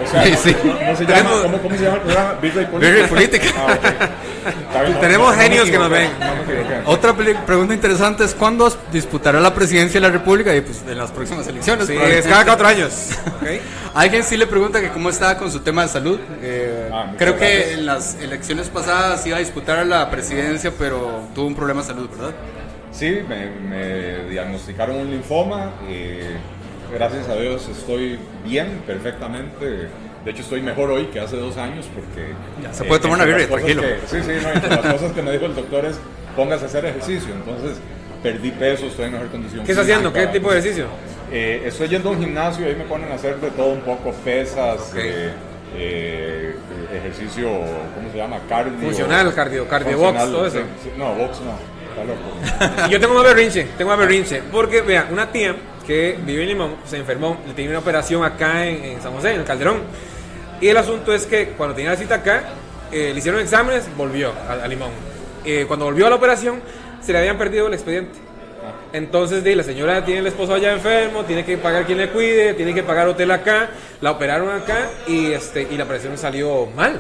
O 0.10 0.12
sea, 0.12 0.24
Sí, 0.24 0.32
no, 0.32 0.38
sí. 0.38 0.56
no- 0.64 0.74
no 0.92 0.96
se 0.98 1.06
llama, 1.06 1.30
¿cómo, 1.44 1.58
¿cómo 1.60 1.76
se 1.78 1.84
llama 1.84 1.96
el 1.98 2.02
programa? 2.02 2.34
Birra 2.42 2.62
y 2.62 2.66
Política. 2.66 2.92
Birra 2.92 3.06
y 3.06 3.10
Política. 3.10 3.48
Ah. 3.58 4.10
Está 4.50 4.82
bien, 4.84 5.00
Tenemos 5.00 5.36
genios 5.36 5.70
que 5.70 5.78
nos 5.78 5.90
ven. 5.90 6.10
Otra 6.86 7.14
pregunta 7.14 7.74
interesante 7.74 8.24
es, 8.24 8.34
¿cuándo 8.34 8.72
disputará 8.92 9.40
la 9.40 9.54
presidencia 9.54 10.00
de 10.00 10.08
la 10.08 10.12
República? 10.14 10.56
Y 10.56 10.62
pues 10.62 10.82
en 10.88 10.98
las 10.98 11.12
próximas 11.12 11.48
elecciones. 11.48 11.86
Sí, 11.88 11.94
es 11.94 11.98
probablemente. 11.98 12.30
cada 12.30 12.46
cuatro 12.46 12.68
años. 12.68 13.10
¿ok? 13.42 13.48
Alguien 13.94 14.24
sí 14.24 14.38
le 14.38 14.48
pregunta 14.48 14.82
que 14.82 14.90
cómo 14.90 15.10
estaba 15.10 15.38
con 15.38 15.52
su 15.52 15.60
tema 15.60 15.84
de 15.84 15.90
salud. 15.90 16.20
Eh, 16.42 16.90
Ah, 16.92 17.12
creo 17.18 17.38
que 17.38 17.74
en 17.74 17.86
las 17.86 18.16
elecciones 18.16 18.68
pasadas 18.70 19.26
iba 19.28 19.38
a 19.38 19.40
disputar 19.40 19.86
la 19.86 20.10
presidencia, 20.10 20.72
pero 20.78 21.28
tuvo 21.36 21.46
un 21.48 21.56
problema 21.56 21.82
de 21.82 21.88
salud, 21.88 22.10
¿verdad? 22.10 22.34
Sí, 22.92 23.20
me, 23.28 23.46
me 23.52 24.30
diagnosticaron 24.30 24.96
un 24.98 25.12
linfoma. 25.12 25.72
eh, 25.88 26.38
gracias 26.94 27.28
a 27.30 27.36
Dios 27.36 27.68
estoy 27.70 28.20
bien, 28.46 28.82
perfectamente. 28.86 29.88
De 30.26 30.32
hecho, 30.32 30.42
estoy 30.42 30.62
mejor 30.62 30.92
hoy 30.92 31.06
que 31.08 31.20
hace 31.20 31.38
dos 31.38 31.58
años 31.58 31.88
porque... 31.96 32.34
Ya, 32.62 32.74
se 32.74 32.84
puede 32.84 33.00
tomar 33.02 33.20
entre 33.22 33.34
una 33.34 33.38
birra, 33.38 33.56
tranquilo. 33.56 33.82
que- 33.82 34.00
sí, 34.08 34.18
sí, 34.22 34.32
no, 34.44 34.52
entre 34.52 34.70
las 34.70 34.94
cosas 34.94 35.12
que 35.14 35.22
me 35.22 35.32
dijo 35.32 35.46
el 35.46 35.56
doctor 35.56 35.86
es 35.86 36.00
póngase 36.36 36.66
a 36.66 36.68
hacer 36.68 36.86
ejercicio. 36.86 37.34
Entonces, 37.34 37.78
perdí 38.22 38.52
peso, 38.52 38.86
estoy 38.88 39.06
en 39.06 39.14
mejor 39.14 39.28
condición. 39.30 39.66
¿Qué 39.66 39.72
está 39.72 39.82
haciendo? 39.84 40.12
¿Qué 40.12 40.28
tipo 40.28 40.52
de 40.52 40.60
ejercicio? 40.60 40.88
Eh, 41.32 41.64
estoy 41.66 41.88
yendo 41.88 42.10
a 42.10 42.12
un 42.14 42.20
gimnasio 42.20 42.66
y 42.66 42.70
ahí 42.70 42.76
me 42.76 42.84
ponen 42.86 43.12
a 43.12 43.16
hacer 43.16 43.38
de 43.40 43.50
todo 43.52 43.68
un 43.70 43.82
poco, 43.82 44.12
pesas, 44.26 44.94
eh, 44.98 45.32
eh, 45.76 46.56
ejercicio, 46.98 47.48
¿cómo 47.96 48.12
se 48.12 48.18
llama? 48.18 48.40
Cardio. 48.50 48.78
Funcional, 48.80 49.34
cardio- 49.34 49.68
cardio 49.68 49.98
box, 50.00 50.20
todo 50.20 50.48
eso. 50.48 50.58
sí, 50.58 50.64
sí. 50.84 50.90
No, 50.98 51.14
box 51.14 51.40
no, 51.42 51.54
yo 52.90 53.00
tengo 53.00 53.14
una 53.14 53.24
berrinche, 53.24 53.68
tengo 53.78 53.92
una 53.92 54.00
berrinche. 54.00 54.42
Porque, 54.52 54.82
vea, 54.82 55.08
una 55.12 55.32
tía 55.32 55.56
que 55.86 56.18
vive 56.24 56.44
en 56.44 56.50
Limón 56.50 56.76
se 56.86 56.98
enfermó, 56.98 57.38
le 57.48 57.54
tenía 57.54 57.72
una 57.72 57.80
operación 57.80 58.24
acá 58.24 58.66
en, 58.68 58.84
en 58.84 59.02
San 59.02 59.14
José, 59.14 59.34
en 59.34 59.40
el 59.42 59.46
Calderón. 59.46 59.82
Y 60.62 60.68
el 60.68 60.78
asunto 60.78 61.14
es 61.14 61.26
que 61.26 61.50
cuando 61.50 61.76
tenía 61.76 61.92
la 61.92 61.98
cita 61.98 62.16
acá, 62.16 62.44
eh, 62.92 63.12
le 63.14 63.20
hicieron 63.20 63.40
exámenes, 63.40 63.86
volvió 63.96 64.34
a, 64.48 64.68
Limón. 64.68 64.92
Eh, 65.46 65.66
cuando 65.68 65.86
volvió 65.86 66.08
a 66.08 66.10
la 66.10 66.16
operación, 66.16 66.62
se 67.02 67.14
le 67.14 67.20
habían 67.20 67.38
perdido 67.38 67.68
el 67.68 67.74
expediente. 67.74 68.20
Entonces, 68.92 69.44
la 69.56 69.64
señora 69.64 70.04
tiene 70.04 70.22
el 70.22 70.28
esposo 70.28 70.54
allá 70.54 70.74
enfermo, 70.74 71.24
tiene 71.24 71.46
que 71.46 71.58
pagar 71.58 71.86
quien 71.86 72.00
le 72.00 72.10
cuide, 72.10 72.56
tiene 72.56 72.74
que 72.74 72.82
pagar 72.82 73.08
hotel 73.08 73.30
acá, 73.32 73.70
la 74.02 74.12
operaron 74.12 74.50
acá 74.50 74.90
y, 75.08 75.32
este, 75.32 75.68
y 75.70 75.78
la 75.78 75.84
operación 75.84 76.18
salió 76.18 76.66
mal. 76.76 77.00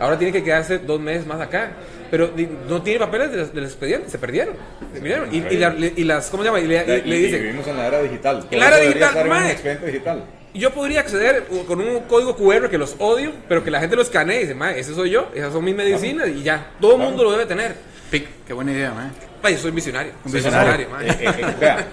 Ahora 0.00 0.18
tiene 0.18 0.32
que 0.32 0.42
quedarse 0.44 0.78
dos 0.78 1.00
meses 1.00 1.26
más 1.26 1.40
acá. 1.40 1.70
Pero 2.10 2.30
no 2.68 2.82
tiene 2.82 3.00
papeles 3.00 3.32
del, 3.32 3.52
del 3.52 3.64
expediente, 3.64 4.08
se 4.10 4.18
perdieron. 4.18 4.54
se 4.94 5.00
perdieron. 5.00 5.34
Y, 5.34 5.38
y 5.38 5.56
la- 5.58 5.74
y 5.76 6.04
las, 6.04 6.28
¿cómo 6.30 6.42
se 6.44 6.48
llama? 6.48 6.60
Y 6.60 6.66
le, 6.68 7.02
y 7.04 7.12
Y- 7.12 7.28
le 7.30 7.38
vivimos 7.38 7.66
en 7.66 7.76
la 7.76 7.86
era 7.88 8.00
digital. 8.02 8.46
En 8.50 8.60
la 8.60 8.68
era 8.68 8.76
digital, 8.78 9.28
mae. 9.28 9.50
expediente 9.52 9.86
digital. 9.86 10.24
yo 10.54 10.70
podría 10.72 11.00
acceder 11.00 11.44
con 11.66 11.80
un 11.80 12.00
código 12.08 12.36
QR 12.36 12.70
que 12.70 12.78
los 12.78 12.94
odio, 12.98 13.32
pero 13.48 13.62
que 13.64 13.70
la 13.72 13.80
gente 13.80 13.96
lo 13.96 14.02
escanee 14.02 14.36
y 14.38 14.40
dice, 14.42 14.54
"Mae, 14.54 14.78
ese 14.78 14.94
soy 14.94 15.10
yo, 15.10 15.28
esas 15.34 15.52
son 15.52 15.64
mis 15.64 15.74
medicinas 15.74 16.28
y 16.28 16.42
ya, 16.42 16.70
todo 16.80 16.92
el 16.94 16.98
mundo 17.02 17.24
lo 17.24 17.32
debe 17.32 17.44
tener. 17.46 17.74
Pic, 18.10 18.26
qué 18.46 18.52
buena 18.52 18.70
idea, 18.72 18.92
man. 18.92 19.12
Ay, 19.42 19.54
yo 19.54 19.60
soy 19.60 19.70
visionario. 19.72 20.12
Un 20.24 20.30
soy 20.30 20.40
visionario. 20.40 20.88
mae. 20.88 21.08
Eh, 21.10 21.16
eh, 21.20 21.30
eh, 21.38 21.44
vea, 21.60 21.86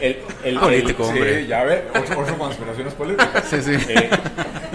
el, 0.00 0.16
el, 0.44 0.58
Político, 0.58 1.02
el- 1.04 1.08
hombre. 1.10 1.40
Sí, 1.42 1.46
ya 1.46 1.64
ve, 1.64 1.82
ocho, 1.94 2.14
ocho 2.18 2.38
conspiraciones 2.38 2.94
políticas. 2.94 3.44
Sí, 3.50 3.62
sí. 3.62 3.74
Eh, 3.88 4.10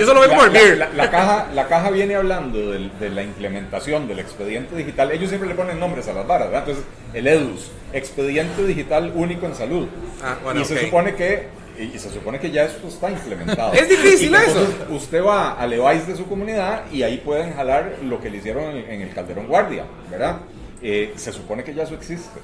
Yo 0.03 0.07
solo 0.07 0.21
veo 0.21 0.29
como 0.29 0.41
la, 0.41 0.47
el 0.47 0.53
beer. 0.53 0.77
la- 0.77 0.89
la 0.89 1.09
caja, 1.11 1.47
la 1.53 1.67
caja 1.67 1.89
viene 1.91 2.15
hablando 2.15 2.71
del- 2.71 2.91
de 2.99 3.09
la 3.09 3.23
implementación 3.23 4.07
del 4.07 4.19
expediente 4.19 4.75
digital. 4.75 5.11
Ellos 5.11 5.29
siempre 5.29 5.49
le 5.49 5.55
ponen 5.55 5.79
nombres 5.79 6.07
a 6.07 6.13
las 6.13 6.25
varas, 6.27 6.47
¿verdad? 6.49 6.67
Entonces, 6.67 6.85
el 7.13 7.27
EDUS, 7.27 7.71
Expediente 7.93 8.63
Digital 8.65 9.11
Único 9.15 9.45
en 9.45 9.55
Salud. 9.55 9.87
Ah, 10.23 10.37
bueno, 10.43 10.61
y 10.61 10.65
se 10.65 10.73
ok. 10.75 10.79
supone 10.85 11.15
que 11.15 11.47
y 11.79 11.97
se 11.97 12.11
supone 12.11 12.39
que 12.39 12.51
ya 12.51 12.65
esto 12.65 12.87
está 12.87 13.09
implementado. 13.09 13.73
Es 13.73 13.89
difícil 13.89 14.31
Y 14.31 14.35
eso. 14.35 14.67
Usted 14.91 15.23
va 15.23 15.53
al 15.53 15.73
EVAIS 15.73 16.05
de 16.07 16.15
su 16.15 16.25
comunidad 16.27 16.83
y 16.91 17.01
ahí 17.01 17.17
pueden 17.17 17.53
jalar 17.55 17.95
lo 18.03 18.21
que 18.21 18.29
le 18.29 18.37
hicieron 18.37 18.63
en, 18.75 18.89
en 18.91 19.01
el 19.01 19.13
Calderón 19.13 19.47
Guardia, 19.47 19.85
¿verdad? 20.11 20.37
Eh, 20.83 21.13
se 21.15 21.31
supone 21.33 21.63
que 21.63 21.73
ya 21.73 21.83
eso 21.83 21.95
existe. 21.95 22.39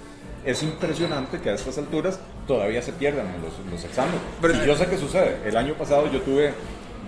Es 0.45 0.63
impresionante 0.63 1.37
que 1.39 1.49
a 1.51 1.53
estas 1.53 1.77
alturas 1.77 2.19
todavía 2.47 2.81
se 2.81 2.91
pierdan 2.93 3.27
los, 3.43 3.53
los 3.71 3.83
exámenes. 3.83 4.19
Pero- 4.41 4.55
y 4.55 4.65
yo 4.65 4.75
sé 4.75 4.87
que 4.87 4.97
sucede. 4.97 5.37
El 5.45 5.55
año 5.57 5.73
pasado 5.75 6.11
yo 6.11 6.21
tuve 6.21 6.51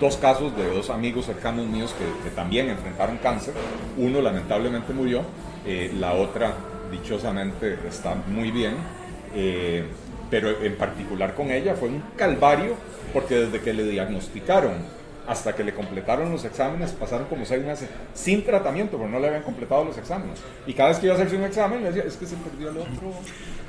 dos 0.01 0.17
casos 0.17 0.57
de 0.57 0.67
dos 0.67 0.89
amigos 0.89 1.27
cercanos 1.27 1.67
míos 1.67 1.95
que, 1.97 2.31
también 2.31 2.69
enfrentaron 2.69 3.17
cáncer. 3.17 3.53
Uno 3.97 4.19
lamentablemente 4.21 4.91
murió, 4.91 5.21
eh, 5.65 5.93
la 5.97 6.13
otra 6.13 6.55
dichosamente 6.91 7.77
está 7.87 8.15
muy 8.27 8.51
bien. 8.51 8.73
Eh, 9.33 9.85
pero 10.29 10.49
en 10.63 10.75
particular 10.77 11.35
con 11.35 11.51
ella 11.51 11.75
fue 11.75 11.89
un 11.89 12.01
calvario 12.15 12.75
porque 13.13 13.35
desde 13.35 13.59
que 13.59 13.73
le 13.73 13.83
diagnosticaron 13.83 14.73
hasta 15.31 15.55
que 15.55 15.63
le 15.63 15.73
completaron 15.73 16.31
los 16.31 16.43
exámenes 16.45 16.91
pasaron 16.91 17.27
como 17.27 17.45
seis 17.45 17.63
meses 17.63 17.87
sin 18.13 18.43
tratamiento 18.43 18.97
porque 18.97 19.11
no 19.13 19.19
le 19.19 19.27
habían 19.27 19.43
completado 19.43 19.85
los 19.85 19.97
exámenes 19.97 20.39
y 20.67 20.73
cada 20.73 20.89
vez 20.89 20.99
que 20.99 21.05
iba 21.07 21.15
a 21.15 21.17
hacerse 21.17 21.35
un 21.37 21.43
examen 21.43 21.81
le 21.83 21.87
decía 21.91 22.03
es 22.05 22.17
que 22.17 22.25
se 22.25 22.35
perdió 22.35 22.69
el 22.69 22.77
otro 22.77 23.13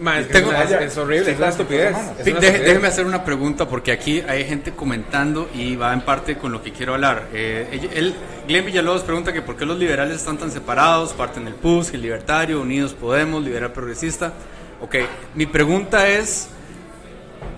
Mae, 0.00 0.22
es, 0.22 0.26
que 0.26 0.32
Tengo- 0.32 0.52
es, 0.52 0.68
una- 0.70 0.80
es 0.80 0.96
horrible, 0.98 1.30
es 1.30 1.38
una 1.38 1.48
estupidez. 1.48 1.90
es 1.90 2.02
una 2.02 2.12
estupidez. 2.38 2.60
déjeme 2.64 2.88
hacer 2.88 3.06
una 3.06 3.24
pregunta 3.24 3.68
porque 3.68 3.92
aquí 3.92 4.20
hay 4.26 4.44
gente 4.44 4.72
comentando 4.72 5.48
y 5.54 5.76
va 5.76 5.92
en 5.92 6.00
parte 6.00 6.36
con 6.38 6.50
lo 6.50 6.62
que 6.62 6.72
quiero 6.72 6.94
hablar. 6.94 7.28
Eh, 7.32 7.88
él, 7.94 8.14
Glenn 8.48 8.64
Villalobos 8.66 9.02
pregunta 9.02 9.32
que 9.32 9.42
por 9.42 9.56
qué 9.56 9.64
los 9.64 9.78
liberales 9.78 10.16
están 10.16 10.38
tan 10.38 10.50
separados, 10.50 11.12
parten 11.12 11.46
el 11.46 11.54
PUS, 11.54 11.92
el 11.94 12.02
Libertario, 12.02 12.60
Unidos 12.60 12.94
Podemos, 12.94 13.44
Liberal 13.44 13.70
Progresista. 13.72 14.32
Ok, 14.80 14.96
mi 15.36 15.46
pregunta 15.46 16.08
es, 16.08 16.48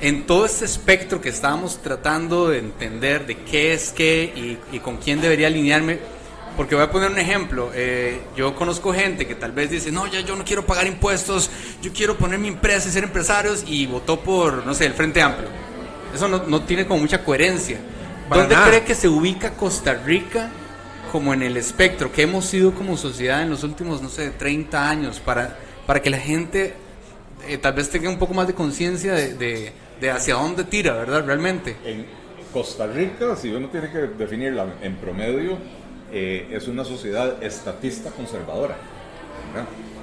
en 0.00 0.26
todo 0.26 0.46
este 0.46 0.64
espectro 0.64 1.20
que 1.20 1.28
estábamos 1.28 1.80
tratando 1.82 2.48
de 2.48 2.58
entender 2.58 3.26
de 3.26 3.36
qué 3.38 3.72
es 3.72 3.92
qué 3.92 4.32
y, 4.34 4.76
y 4.76 4.80
con 4.80 4.96
quién 4.98 5.20
debería 5.20 5.46
alinearme, 5.46 5.98
porque 6.56 6.74
voy 6.74 6.84
a 6.84 6.90
poner 6.90 7.10
un 7.10 7.18
ejemplo, 7.18 7.70
eh, 7.74 8.20
yo 8.36 8.54
conozco 8.54 8.92
gente 8.92 9.26
que 9.26 9.34
tal 9.34 9.52
vez 9.52 9.70
dice, 9.70 9.90
no, 9.90 10.06
ya 10.06 10.20
yo 10.20 10.36
no 10.36 10.44
quiero 10.44 10.64
pagar 10.64 10.86
impuestos, 10.86 11.50
yo 11.82 11.92
quiero 11.92 12.16
poner 12.16 12.38
mi 12.38 12.48
empresa 12.48 12.88
y 12.88 12.92
ser 12.92 13.04
empresarios 13.04 13.64
y 13.66 13.86
votó 13.86 14.20
por, 14.20 14.64
no 14.64 14.74
sé, 14.74 14.86
el 14.86 14.94
Frente 14.94 15.20
Amplio. 15.20 15.48
Eso 16.14 16.28
no, 16.28 16.44
no 16.46 16.62
tiene 16.62 16.86
como 16.86 17.00
mucha 17.00 17.24
coherencia. 17.24 17.78
¿Dónde 18.30 18.54
cree 18.66 18.84
que 18.84 18.94
se 18.94 19.08
ubica 19.08 19.52
Costa 19.54 19.94
Rica 19.94 20.50
como 21.10 21.34
en 21.34 21.42
el 21.42 21.56
espectro 21.56 22.10
que 22.10 22.22
hemos 22.22 22.46
sido 22.46 22.74
como 22.74 22.96
sociedad 22.96 23.42
en 23.42 23.50
los 23.50 23.62
últimos, 23.62 24.00
no 24.00 24.08
sé, 24.08 24.30
30 24.30 24.88
años 24.88 25.20
para, 25.20 25.56
para 25.86 26.00
que 26.00 26.10
la 26.10 26.18
gente 26.18 26.74
eh, 27.46 27.58
tal 27.58 27.74
vez 27.74 27.90
tenga 27.90 28.08
un 28.08 28.18
poco 28.18 28.34
más 28.34 28.46
de 28.46 28.54
conciencia 28.54 29.12
de, 29.12 29.72
de, 30.04 30.10
hacia 30.10 30.34
dónde 30.34 30.64
tira, 30.64 30.92
¿verdad? 30.92 31.24
Realmente. 31.24 31.76
En 31.84 32.06
Costa 32.52 32.86
Rica, 32.86 33.34
si 33.36 33.50
uno 33.50 33.68
tiene 33.68 33.90
que 33.90 33.98
definirla 33.98 34.66
en 34.82 34.96
promedio, 34.96 35.58
eh, 36.12 36.48
es 36.50 36.68
una 36.68 36.84
sociedad 36.84 37.42
estatista 37.42 38.10
conservadora. 38.10 38.76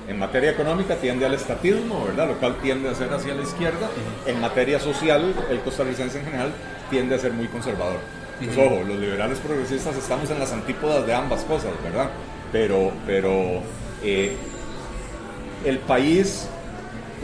En 0.07 0.17
materia 0.17 0.51
económica 0.51 0.95
tiende 0.95 1.25
al 1.25 1.33
estatismo, 1.33 2.05
¿verdad? 2.05 2.27
Lo 2.29 2.37
cual 2.37 2.57
tiende 2.61 2.89
a 2.89 2.95
ser 2.95 3.13
hacia 3.13 3.35
la 3.35 3.43
izquierda. 3.43 3.89
En 4.25 4.41
materia 4.41 4.79
social, 4.79 5.33
el 5.49 5.59
costarricense 5.59 6.19
en 6.19 6.25
general 6.25 6.51
tiende 6.89 7.15
a 7.15 7.19
ser 7.19 7.31
muy 7.31 7.47
conservador. 7.47 7.99
Pues 8.43 8.57
ojo, 8.57 8.81
los 8.87 8.97
liberales 8.97 9.37
progresistas 9.37 9.95
estamos 9.95 10.29
en 10.31 10.39
las 10.39 10.51
antípodas 10.51 11.05
de 11.05 11.13
ambas 11.13 11.43
cosas, 11.43 11.71
¿verdad? 11.83 12.09
Pero, 12.51 12.91
pero 13.05 13.61
eh, 14.03 14.35
el 15.63 15.77
país, 15.79 16.47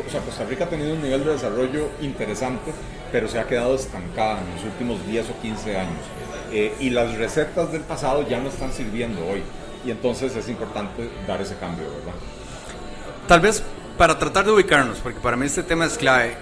o 0.05 0.09
sea, 0.09 0.21
Costa 0.21 0.43
Rica 0.45 0.65
ha 0.65 0.69
tenido 0.69 0.93
un 0.93 1.01
nivel 1.01 1.23
de 1.23 1.31
desarrollo 1.31 1.89
interesante, 2.01 2.71
pero 3.11 3.27
se 3.27 3.39
ha 3.39 3.47
quedado 3.47 3.75
estancada 3.75 4.39
en 4.41 4.55
los 4.55 4.63
últimos 4.63 5.05
10 5.07 5.29
o 5.29 5.41
15 5.41 5.77
años. 5.77 5.99
Eh, 6.51 6.75
y 6.79 6.89
las 6.89 7.17
recetas 7.17 7.71
del 7.71 7.81
pasado 7.81 8.27
ya 8.27 8.39
no 8.39 8.49
están 8.49 8.71
sirviendo 8.71 9.25
hoy. 9.25 9.43
Y 9.85 9.91
entonces 9.91 10.35
es 10.35 10.49
importante 10.49 11.09
dar 11.27 11.41
ese 11.41 11.55
cambio, 11.55 11.85
¿verdad? 11.85 12.13
Tal 13.27 13.39
vez 13.39 13.63
para 13.97 14.17
tratar 14.17 14.45
de 14.45 14.51
ubicarnos, 14.51 14.99
porque 14.99 15.19
para 15.19 15.35
mí 15.35 15.45
este 15.45 15.63
tema 15.63 15.85
es 15.85 15.97
clave, 15.97 16.35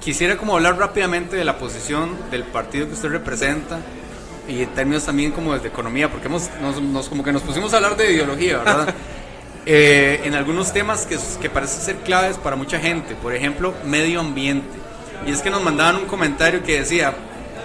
quisiera 0.00 0.36
como 0.36 0.54
hablar 0.54 0.78
rápidamente 0.78 1.36
de 1.36 1.44
la 1.44 1.58
posición 1.58 2.16
del 2.30 2.44
partido 2.44 2.86
que 2.86 2.94
usted 2.94 3.08
representa, 3.08 3.78
y 4.48 4.62
en 4.62 4.68
términos 4.70 5.04
también 5.04 5.32
como 5.32 5.56
de 5.58 5.68
economía, 5.68 6.10
porque 6.10 6.28
hemos, 6.28 6.50
nos, 6.80 7.08
como 7.08 7.22
que 7.22 7.32
nos 7.32 7.42
pusimos 7.42 7.72
a 7.72 7.76
hablar 7.76 7.96
de 7.96 8.12
ideología, 8.12 8.58
¿verdad? 8.58 8.94
Eh, 9.68 10.20
en 10.22 10.36
algunos 10.36 10.72
temas 10.72 11.06
que, 11.06 11.18
que 11.40 11.50
parecen 11.50 11.82
ser 11.82 11.96
claves 11.96 12.38
para 12.38 12.54
mucha 12.54 12.78
gente, 12.78 13.16
por 13.16 13.34
ejemplo, 13.34 13.74
medio 13.84 14.20
ambiente. 14.20 14.78
Y 15.26 15.32
es 15.32 15.42
que 15.42 15.50
nos 15.50 15.60
mandaban 15.60 15.96
un 15.96 16.06
comentario 16.06 16.62
que 16.62 16.78
decía, 16.78 17.12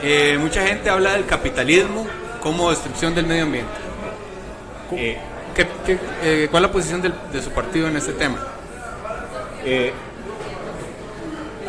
eh, 0.02 0.36
mucha 0.42 0.66
gente 0.66 0.90
habla 0.90 1.14
del 1.14 1.28
capitalismo 1.28 2.08
como 2.42 2.72
destrucción 2.72 3.14
del 3.14 3.28
medio 3.28 3.44
ambiente. 3.44 3.72
Eh, 4.94 5.20
¿Qué, 5.54 6.48
cuál 6.50 6.64
es 6.64 6.70
la 6.70 6.74
posición 6.74 7.04
de 7.04 7.42
su 7.42 7.52
partido 7.52 7.88
en 7.88 7.96
este 7.96 8.14
tema? 8.14 8.48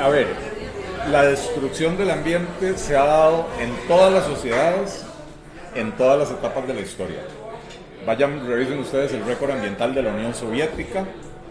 a 0.01 0.09
ver, 0.09 0.29
la 1.11 1.25
destrucción 1.25 1.99
del 1.99 2.11
ambiente 2.11 2.79
se 2.79 2.97
ha 2.97 3.05
dado 3.05 3.49
en 3.61 3.71
todas 3.87 4.11
las 4.11 4.25
sociedades, 4.25 5.05
en 5.75 5.93
todas 5.93 6.19
las 6.19 6.31
etapas 6.31 6.67
de 6.67 6.73
la 6.73 6.81
historia. 6.81 7.21
Vayan, 8.07 8.47
revisen 8.47 8.81
ustedes 8.81 9.13
el 9.13 9.25
récord 9.25 9.53
ambiental 9.53 9.95
de 9.95 10.03
la 10.03 10.13
Unión 10.13 10.35
Soviética, 10.35 11.05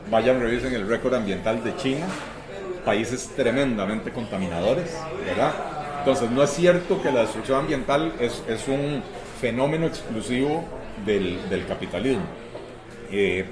vayan, 0.10 0.42
revisen 0.42 0.74
el 0.74 0.86
récord 0.86 1.14
ambiental 1.14 1.64
de 1.64 1.76
China, 1.78 2.06
países 2.84 3.30
tremendamente 3.36 4.12
contaminadores, 4.12 4.98
¿verdad? 5.26 5.54
Entonces, 6.00 6.30
no 6.30 6.44
es 6.44 6.50
cierto 6.50 7.02
que 7.02 7.12
la 7.12 7.22
destrucción 7.22 7.60
ambiental 7.60 8.12
es, 8.20 8.44
es 8.50 8.68
un 8.68 9.02
fenómeno 9.40 9.88
exclusivo 9.88 10.66
del, 11.06 11.50
del 11.50 11.66
capitalismo. 11.66 12.24
Eh, 13.12 13.46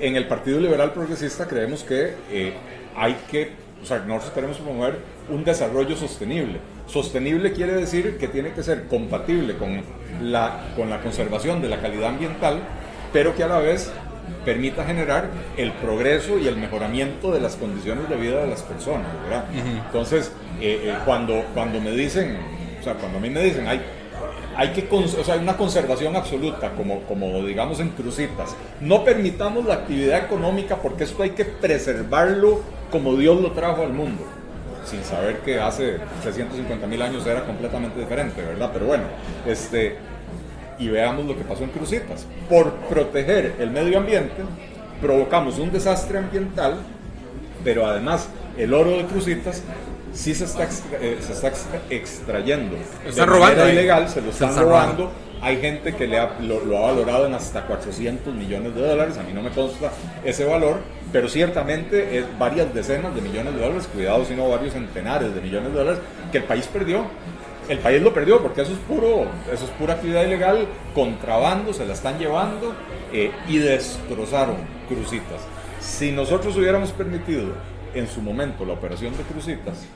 en 0.00 0.16
el 0.16 0.26
Partido 0.26 0.58
Liberal 0.58 0.92
Progresista 0.92 1.46
creemos 1.46 1.84
que 1.84 2.14
eh, 2.32 2.54
hay 2.96 3.16
que, 3.30 3.52
o 3.80 3.86
sea, 3.86 3.98
nosotros 3.98 4.32
queremos 4.32 4.56
promover 4.58 4.98
un 5.28 5.44
desarrollo 5.44 5.94
sostenible. 5.94 6.58
Sostenible 6.86 7.52
quiere 7.52 7.72
decir 7.72 8.18
que 8.18 8.28
tiene 8.28 8.52
que 8.52 8.62
ser 8.62 8.84
compatible 8.88 9.56
con 9.56 9.82
la, 10.22 10.72
con 10.76 10.90
la 10.90 11.00
conservación 11.00 11.62
de 11.62 11.68
la 11.68 11.80
calidad 11.80 12.10
ambiental, 12.10 12.60
pero 13.12 13.34
que 13.34 13.42
a 13.42 13.48
la 13.48 13.58
vez 13.58 13.90
permita 14.44 14.84
generar 14.84 15.28
el 15.56 15.72
progreso 15.72 16.38
y 16.38 16.46
el 16.46 16.56
mejoramiento 16.56 17.32
de 17.32 17.40
las 17.40 17.56
condiciones 17.56 18.08
de 18.08 18.16
vida 18.16 18.40
de 18.40 18.46
las 18.46 18.62
personas, 18.62 19.06
¿verdad? 19.22 19.44
Entonces, 19.86 20.32
eh, 20.60 20.80
eh, 20.84 20.94
cuando, 21.04 21.44
cuando 21.54 21.80
me 21.80 21.90
dicen, 21.92 22.36
o 22.80 22.82
sea, 22.82 22.94
cuando 22.94 23.18
a 23.18 23.20
mí 23.20 23.30
me 23.30 23.42
dicen, 23.42 23.66
hay, 23.66 23.80
hay 24.56 24.68
que, 24.68 24.86
o 24.90 25.24
sea, 25.24 25.36
una 25.36 25.56
conservación 25.56 26.16
absoluta, 26.16 26.72
como, 26.72 27.00
como 27.02 27.42
digamos 27.44 27.80
en 27.80 27.90
crucitas, 27.90 28.54
no 28.80 29.04
permitamos 29.04 29.64
la 29.64 29.74
actividad 29.74 30.24
económica 30.24 30.76
porque 30.76 31.04
esto 31.04 31.22
hay 31.22 31.30
que 31.30 31.44
preservarlo 31.44 32.60
como 32.90 33.16
Dios 33.16 33.40
lo 33.40 33.52
trajo 33.52 33.82
al 33.82 33.92
mundo 33.92 34.22
sin 34.84 35.02
saber 35.04 35.38
que 35.38 35.60
hace 35.60 35.98
350 36.22 36.86
mil 36.86 37.00
años 37.02 37.26
era 37.26 37.44
completamente 37.44 38.00
diferente, 38.00 38.42
¿verdad? 38.42 38.70
Pero 38.72 38.86
bueno, 38.86 39.04
este, 39.46 39.96
y 40.78 40.88
veamos 40.88 41.26
lo 41.26 41.36
que 41.36 41.44
pasó 41.44 41.64
en 41.64 41.70
Crucitas. 41.70 42.26
Por 42.48 42.72
proteger 42.88 43.56
el 43.58 43.70
medio 43.70 43.98
ambiente, 43.98 44.42
provocamos 45.00 45.58
un 45.58 45.70
desastre 45.72 46.18
ambiental, 46.18 46.76
pero 47.62 47.86
además 47.86 48.28
el 48.56 48.72
oro 48.74 48.90
de 48.90 49.04
Crucitas 49.04 49.62
sí 50.12 50.34
se 50.34 50.44
está, 50.44 50.64
eh, 51.00 51.18
se 51.20 51.32
está 51.32 51.52
extrayendo. 51.90 52.76
Están 53.06 53.28
robando. 53.28 53.68
ilegal, 53.68 54.08
se 54.08 54.22
lo 54.22 54.30
están 54.30 54.56
robando. 54.56 55.12
Hay 55.42 55.60
gente 55.60 55.94
que 55.94 56.06
le 56.06 56.16
lo, 56.40 56.78
ha 56.78 56.92
valorado 56.92 57.26
en 57.26 57.34
hasta 57.34 57.66
400 57.66 58.34
millones 58.34 58.74
de 58.74 58.80
dólares. 58.80 59.18
A 59.18 59.22
mí 59.22 59.32
no 59.32 59.42
me 59.42 59.50
consta 59.50 59.90
ese 60.24 60.46
valor, 60.46 60.78
pero 61.14 61.28
ciertamente 61.28 62.18
es 62.18 62.26
varias 62.40 62.74
decenas 62.74 63.14
de 63.14 63.20
millones 63.20 63.54
de 63.54 63.60
dólares, 63.60 63.86
cuidado, 63.86 64.24
sino 64.24 64.48
varios 64.48 64.72
centenares 64.72 65.32
de 65.32 65.40
millones 65.40 65.72
de 65.72 65.78
dólares 65.78 66.00
que 66.32 66.38
el 66.38 66.44
país 66.44 66.66
perdió 66.66 67.06
el 67.68 67.78
país 67.78 68.02
lo 68.02 68.12
perdió 68.12 68.42
porque 68.42 68.62
eso 68.62 68.72
es 68.72 68.78
puro, 68.80 69.26
eso 69.52 69.64
es 69.64 69.70
pura 69.78 69.94
actividad 69.94 70.24
ilegal, 70.24 70.66
contrabando, 70.92 71.72
se 71.72 71.86
la 71.86 71.94
están 71.94 72.18
llevando 72.18 72.74
eh, 73.12 73.30
y 73.48 73.58
destrozaron 73.58 74.56
Crucitas. 74.88 75.40
Si 75.80 76.12
nosotros 76.12 76.56
hubiéramos 76.56 76.90
permitido 76.90 77.54
en 77.94 78.08
su 78.08 78.20
momento 78.20 78.66
la 78.66 78.74
operación 78.74 79.16
de 79.16 79.22
Crucitas, 79.22 79.86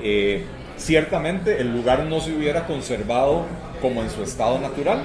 eh, 0.00 0.44
ciertamente 0.76 1.60
el 1.60 1.72
lugar 1.72 2.04
no 2.04 2.20
se 2.20 2.32
hubiera 2.32 2.66
conservado 2.66 3.44
como 3.82 4.02
en 4.02 4.10
su 4.10 4.22
estado 4.22 4.58
natural, 4.58 5.02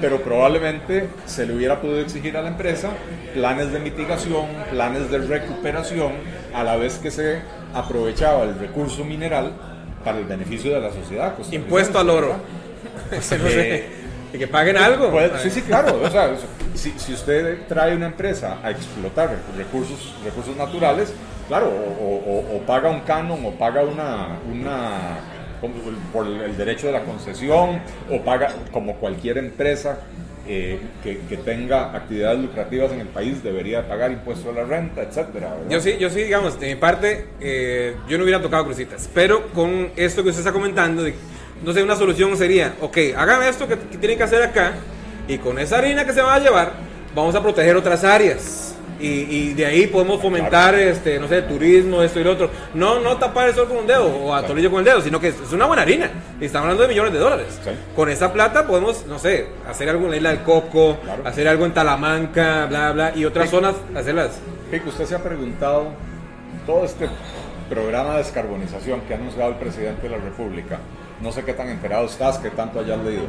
pero 0.00 0.20
probablemente 0.22 1.08
se 1.26 1.46
le 1.46 1.54
hubiera 1.54 1.80
podido 1.80 2.00
exigir 2.00 2.36
a 2.36 2.42
la 2.42 2.48
empresa 2.48 2.90
planes 3.34 3.72
de 3.72 3.80
mitigación, 3.80 4.46
planes 4.70 5.10
de 5.10 5.18
recuperación, 5.18 6.12
a 6.54 6.64
la 6.64 6.76
vez 6.76 6.98
que 6.98 7.10
se 7.10 7.40
aprovechaba 7.74 8.44
el 8.44 8.58
recurso 8.58 9.04
mineral 9.04 9.52
para 10.04 10.18
el 10.18 10.24
beneficio 10.24 10.72
de 10.72 10.80
la 10.80 10.92
sociedad. 10.92 11.34
Pues, 11.36 11.52
Impuesto 11.52 11.98
al 11.98 12.10
oro. 12.10 12.36
Que 14.32 14.46
paguen 14.46 14.76
algo. 14.76 15.10
sí, 15.42 15.50
sí, 15.50 15.62
claro. 15.62 16.00
O 16.04 16.10
sea, 16.10 16.30
si, 16.74 16.92
si, 16.98 17.14
usted 17.14 17.66
trae 17.66 17.96
una 17.96 18.06
empresa 18.06 18.58
a 18.62 18.70
explotar 18.70 19.34
recursos, 19.56 20.14
recursos 20.22 20.54
naturales, 20.54 21.14
claro, 21.48 21.68
o, 21.68 22.62
paga 22.66 22.90
un 22.90 23.00
canon 23.00 23.44
o 23.46 23.52
paga 23.52 23.82
una, 23.82 24.38
una 24.52 25.18
por 26.12 26.26
el 26.26 26.56
derecho 26.56 26.86
de 26.86 26.92
la 26.92 27.04
concesión 27.04 27.80
o 28.10 28.22
paga 28.22 28.54
como 28.72 28.96
cualquier 28.96 29.38
empresa 29.38 29.98
eh, 30.50 30.80
que, 31.02 31.18
que, 31.28 31.36
tenga 31.36 31.94
actividades 31.94 32.40
lucrativas 32.40 32.90
en 32.92 33.00
el 33.00 33.08
país 33.08 33.42
debería 33.42 33.86
pagar 33.86 34.10
impuestos 34.10 34.46
a 34.56 34.60
la 34.60 34.64
renta, 34.64 35.02
etcétera. 35.02 35.54
Yo 35.68 35.78
sí, 35.78 35.98
yo 36.00 36.08
sí, 36.08 36.22
digamos, 36.22 36.58
de 36.58 36.68
mi 36.68 36.74
parte, 36.74 37.26
eh, 37.38 37.94
yo 38.08 38.16
no 38.16 38.24
hubiera 38.24 38.40
tocado 38.40 38.64
crucitas, 38.64 39.10
pero 39.12 39.48
con 39.48 39.90
esto 39.94 40.22
que 40.22 40.30
usted 40.30 40.40
está 40.40 40.52
comentando, 40.52 41.04
no 41.62 41.72
sé, 41.74 41.82
una 41.82 41.96
solución 41.96 42.34
sería, 42.38 42.74
ok, 42.80 42.96
hagan 43.14 43.42
esto 43.42 43.68
que 43.68 43.76
tienen 43.76 44.16
que 44.16 44.24
hacer 44.24 44.42
acá 44.42 44.72
y 45.28 45.36
con 45.36 45.58
esa 45.58 45.76
harina 45.76 46.06
que 46.06 46.14
se 46.14 46.22
va 46.22 46.36
a 46.36 46.38
llevar, 46.38 46.72
vamos 47.14 47.34
a 47.34 47.42
proteger 47.42 47.76
otras 47.76 48.02
áreas 48.02 48.77
y, 49.00 49.54
de 49.54 49.66
ahí 49.66 49.86
podemos 49.86 50.20
fomentar, 50.20 50.74
este, 50.74 51.18
no 51.18 51.28
sé, 51.28 51.42
turismo, 51.42 52.02
esto 52.02 52.20
y 52.20 52.24
lo 52.24 52.32
otro. 52.32 52.50
No, 52.74 53.00
no 53.00 53.16
tapar 53.16 53.48
el 53.48 53.54
sol 53.54 53.68
con 53.68 53.78
un 53.78 53.86
dedo 53.86 54.06
o 54.06 54.34
a 54.34 54.42
con 54.44 54.58
el 54.58 54.84
dedo, 54.84 55.00
sino 55.00 55.20
que 55.20 55.28
es 55.28 55.52
una 55.52 55.66
buena 55.66 55.82
harina. 55.82 56.10
Y 56.40 56.46
estamos 56.46 56.64
hablando 56.64 56.82
de 56.82 56.88
millones 56.88 57.12
de 57.12 57.18
dólares. 57.18 57.60
Con 57.94 58.08
esa 58.08 58.32
plata 58.32 58.66
podemos, 58.66 59.06
no 59.06 59.18
sé, 59.18 59.48
hacer 59.68 59.88
algo 59.88 60.04
en 60.06 60.10
la 60.10 60.16
isla 60.16 60.30
del 60.30 60.42
Coco, 60.42 60.98
hacer 61.24 61.46
algo 61.48 61.64
en 61.64 61.72
Talamanca, 61.72 62.66
bla, 62.66 62.92
bla, 62.92 63.12
y 63.14 63.24
otras 63.24 63.50
zonas, 63.50 63.74
hacerlas. 63.94 64.40
Pico, 64.70 64.88
usted 64.90 65.06
se 65.06 65.14
ha 65.14 65.22
preguntado, 65.22 65.92
todo 66.66 66.84
este 66.84 67.08
programa 67.70 68.12
de 68.12 68.18
descarbonización 68.18 69.02
que 69.02 69.14
ha 69.14 69.16
anunciado 69.16 69.50
el 69.50 69.56
presidente 69.56 70.02
de 70.02 70.10
la 70.10 70.18
República, 70.18 70.78
no 71.20 71.32
sé 71.32 71.44
qué 71.44 71.54
tan 71.54 71.68
enterado 71.68 72.06
estás, 72.06 72.38
qué 72.38 72.50
tanto 72.50 72.80
hayas 72.80 72.98
leído. 72.98 73.24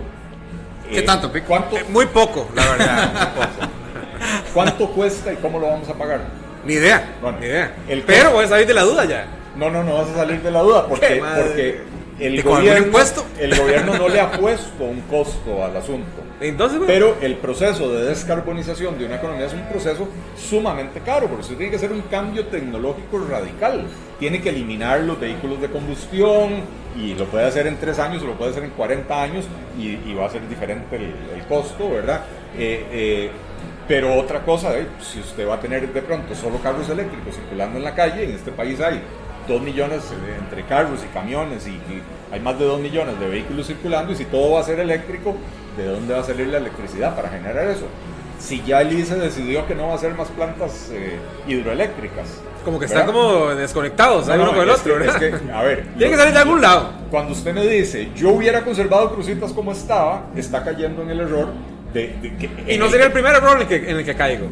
¿Qué 0.89 1.01
tanto, 1.03 1.31
Pico? 1.31 1.47
¿Cuánto? 1.47 1.77
Eh, 1.77 1.85
muy 1.89 2.07
poco, 2.07 2.47
la 2.55 2.65
verdad. 2.65 3.13
muy 3.13 3.45
poco. 3.45 3.71
¿Cuánto 4.53 4.89
cuesta 4.89 5.33
y 5.33 5.37
cómo 5.37 5.59
lo 5.59 5.67
vamos 5.67 5.89
a 5.89 5.93
pagar? 5.93 6.21
Ni 6.65 6.73
idea. 6.73 7.15
Bueno, 7.21 7.39
ni 7.39 7.47
idea. 7.47 7.73
El 7.87 8.01
Pero 8.03 8.31
voy 8.31 8.45
a 8.45 8.47
salir 8.47 8.67
de 8.67 8.73
la 8.73 8.83
duda 8.83 9.05
ya. 9.05 9.25
No, 9.55 9.69
no, 9.69 9.83
no 9.83 9.95
vas 9.95 10.09
a 10.09 10.15
salir 10.15 10.41
de 10.41 10.51
la 10.51 10.61
duda 10.61 10.87
porque, 10.87 11.21
porque 11.35 11.81
el 12.19 12.35
¿Y 12.35 12.43
con 12.43 12.51
algún 12.51 12.67
gobierno, 12.67 12.85
impuesto? 12.87 13.25
el 13.39 13.57
gobierno 13.57 13.97
no 13.97 14.09
le 14.09 14.19
ha 14.19 14.31
puesto 14.39 14.83
un 14.83 15.01
costo 15.01 15.63
al 15.63 15.75
asunto. 15.75 16.21
Entonces, 16.41 16.79
Pero 16.87 17.17
el 17.21 17.35
proceso 17.35 17.91
de 17.91 18.05
descarbonización 18.05 18.97
de 18.97 19.05
una 19.05 19.15
economía 19.15 19.45
es 19.47 19.53
un 19.53 19.63
proceso 19.63 20.07
sumamente 20.37 21.01
caro, 21.01 21.27
porque 21.27 21.41
usted 21.41 21.57
tiene 21.57 21.69
que 21.71 21.75
hacer 21.77 21.91
un 21.91 22.01
cambio 22.03 22.45
tecnológico 22.45 23.25
radical. 23.29 23.85
Tiene 24.19 24.41
que 24.41 24.49
eliminar 24.49 25.01
los 25.01 25.19
vehículos 25.19 25.59
de 25.59 25.69
combustión 25.69 26.61
y 26.97 27.13
lo 27.15 27.25
puede 27.25 27.45
hacer 27.45 27.67
en 27.67 27.77
tres 27.77 27.99
años 27.99 28.23
o 28.23 28.27
lo 28.27 28.33
puede 28.33 28.51
hacer 28.51 28.63
en 28.63 28.71
40 28.71 29.21
años 29.21 29.45
y, 29.77 29.87
y 30.09 30.13
va 30.17 30.27
a 30.27 30.29
ser 30.29 30.47
diferente 30.47 30.95
el, 30.95 31.13
el 31.35 31.45
costo, 31.47 31.89
¿verdad? 31.89 32.21
Eh, 32.57 32.85
eh, 32.91 33.31
pero 33.89 34.13
otra 34.13 34.41
cosa, 34.45 34.77
eh, 34.77 34.87
si 35.01 35.19
usted 35.19 35.47
va 35.49 35.55
a 35.55 35.59
tener 35.59 35.91
de 35.91 36.01
pronto 36.03 36.33
solo 36.35 36.59
carros 36.59 36.87
eléctricos 36.89 37.35
circulando 37.35 37.77
en 37.79 37.83
la 37.83 37.95
calle, 37.95 38.23
en 38.23 38.31
este 38.31 38.51
país 38.51 38.79
hay 38.79 39.01
2 39.47 39.61
millones 39.61 40.03
eh, 40.11 40.35
entre 40.39 40.63
carros 40.65 40.99
y 41.03 41.07
camiones 41.11 41.67
y, 41.67 41.71
y 41.71 42.01
hay 42.31 42.39
más 42.39 42.57
de 42.59 42.65
2 42.65 42.79
millones 42.81 43.19
de 43.19 43.27
vehículos 43.27 43.65
circulando 43.65 44.13
y 44.13 44.15
si 44.15 44.25
todo 44.25 44.51
va 44.53 44.59
a 44.61 44.63
ser 44.63 44.79
eléctrico, 44.79 45.35
¿de 45.75 45.85
dónde 45.85 46.13
va 46.13 46.19
a 46.19 46.23
salir 46.23 46.47
la 46.47 46.59
electricidad 46.59 47.15
para 47.15 47.29
generar 47.29 47.67
eso? 47.67 47.85
Si 48.37 48.61
ya 48.63 48.81
el 48.81 48.93
ICE 48.97 49.15
decidió 49.15 49.65
que 49.67 49.73
no 49.75 49.87
va 49.87 49.93
a 49.93 49.95
hacer 49.95 50.13
más 50.13 50.27
plantas 50.29 50.89
eh, 50.93 51.17
hidroeléctricas. 51.47 52.27
como 52.63 52.77
que 52.79 52.85
están 52.85 53.07
¿verdad? 53.07 53.13
como 53.21 53.45
desconectados, 53.55 54.27
No, 54.27 54.35
no, 54.37 54.43
uno 54.43 54.51
con 54.53 54.61
el 54.61 54.69
otro, 54.69 54.93
que- 54.93 54.99
¿verdad? 54.99 55.23
es 55.23 55.41
que, 55.41 55.51
a 55.51 55.61
ver, 55.63 55.87
Tiene 55.97 56.11
que 56.11 56.17
salir 56.17 56.33
de 56.35 56.39
algún 56.39 56.61
lado. 56.61 56.91
cuando 57.09 57.33
usted 57.33 57.53
me 57.53 57.65
dice, 57.65 58.11
yo 58.15 58.29
hubiera 58.29 58.61
conservado 58.63 59.13
Cruzitas 59.13 59.51
como 59.51 59.71
estaba, 59.71 60.27
está 60.35 60.63
cayendo 60.63 61.01
en 61.01 61.09
el 61.09 61.19
error 61.21 61.47
de, 61.93 62.15
de 62.21 62.35
que... 62.37 62.73
Y 62.73 62.77
no 62.77 62.89
sería 62.89 63.07
el 63.07 63.11
primer 63.11 63.35
error 63.35 63.55
en 63.55 63.61
el 63.63 63.67
que, 63.67 63.89
en 63.89 63.97
el 63.97 64.05
que 64.05 64.15
caigo. 64.15 64.47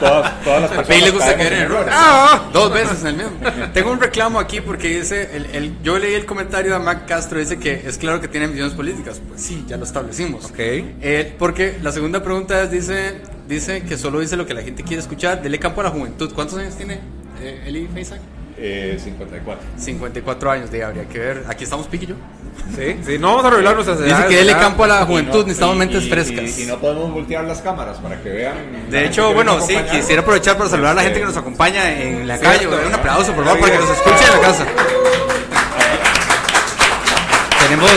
Todas, 0.00 0.44
todas 0.44 0.62
las 0.62 0.70
A 0.72 0.74
personas 0.76 0.86
Pi 0.98 1.00
le 1.04 1.10
gusta 1.10 1.36
caer 1.36 1.52
en 1.54 1.58
errores. 1.62 1.88
Ah, 1.96 2.50
Dos 2.52 2.72
veces 2.72 3.00
en 3.02 3.06
el 3.08 3.14
mismo. 3.16 3.32
Tengo 3.72 3.90
un 3.92 4.00
reclamo 4.00 4.38
aquí 4.38 4.60
porque 4.60 4.88
dice, 5.00 5.30
el, 5.34 5.46
el- 5.54 5.82
yo 5.82 5.98
leí 5.98 6.14
el 6.14 6.26
comentario 6.26 6.72
de 6.72 6.78
Mac 6.78 7.06
Castro, 7.06 7.38
dice 7.38 7.58
que 7.58 7.82
es 7.86 7.98
claro 7.98 8.20
que 8.20 8.28
tiene 8.28 8.46
visiones 8.48 8.74
políticas. 8.74 9.20
Pues 9.26 9.40
sí, 9.40 9.64
ya 9.66 9.76
lo 9.76 9.84
establecimos. 9.84 10.46
Ok. 10.46 10.58
Eh, 10.58 11.34
porque 11.38 11.78
la 11.82 11.92
segunda 11.92 12.22
pregunta 12.22 12.62
es, 12.62 12.70
dice, 12.70 13.20
dice 13.48 13.82
que 13.82 13.96
solo 13.96 14.20
dice 14.20 14.36
lo 14.36 14.44
que 14.46 14.54
la 14.54 14.62
gente 14.62 14.82
quiere 14.82 15.00
escuchar. 15.00 15.40
Dele 15.42 15.58
campo 15.58 15.80
a 15.80 15.84
la 15.84 15.90
juventud. 15.90 16.32
¿Cuántos 16.34 16.58
años 16.58 16.76
tiene 16.76 17.00
eh, 17.40 17.62
Eli 17.66 17.88
Feisak? 17.92 18.20
Eh, 18.64 18.96
54. 19.02 19.64
54 19.76 20.50
años, 20.52 20.70
de 20.70 20.84
habría 20.84 21.04
que 21.08 21.18
ver. 21.18 21.44
Aquí 21.48 21.64
estamos 21.64 21.88
Piqui 21.88 22.04
y 22.04 22.08
yo. 22.08 22.14
Sí, 22.76 22.96
sí, 23.04 23.18
no 23.18 23.28
vamos 23.30 23.44
a 23.46 23.50
revelar 23.50 23.74
nuestras 23.74 23.98
Dice 24.04 24.14
que 24.28 24.36
dele 24.36 24.52
¿verdad? 24.52 24.60
campo 24.68 24.84
a 24.84 24.86
la 24.86 25.04
juventud, 25.06 25.38
no- 25.38 25.42
necesitamos 25.44 25.74
y- 25.74 25.78
mentes 25.78 26.02
y- 26.04 26.10
frescas. 26.10 26.58
Y, 26.58 26.62
y 26.62 26.66
no 26.66 26.78
podemos 26.78 27.10
voltear 27.10 27.44
las 27.44 27.60
cámaras 27.60 27.98
para 27.98 28.22
que 28.22 28.28
vean. 28.28 28.54
De 28.88 29.04
hecho, 29.06 29.34
bueno, 29.34 29.60
sí, 29.60 29.76
quisiera 29.90 30.22
aprovechar 30.22 30.56
para 30.56 30.70
saludar 30.70 30.92
a 30.92 30.94
la 30.94 31.02
gente 31.02 31.18
que 31.18 31.24
nos 31.24 31.30
Este, 31.34 31.40
acompaña 31.40 31.90
en 31.90 32.28
la 32.28 32.38
Cierto. 32.38 32.70
calle. 32.70 32.86
Un 32.86 32.94
aplauso, 32.94 33.32
por 33.32 33.44
favor, 33.44 33.58
para 33.60 33.72
que 33.72 33.78
nos 33.78 33.90
escuche 33.90 34.24
en 34.26 34.30
la 34.32 34.40
casa. 34.46 34.66
Tenemos, 37.64 37.90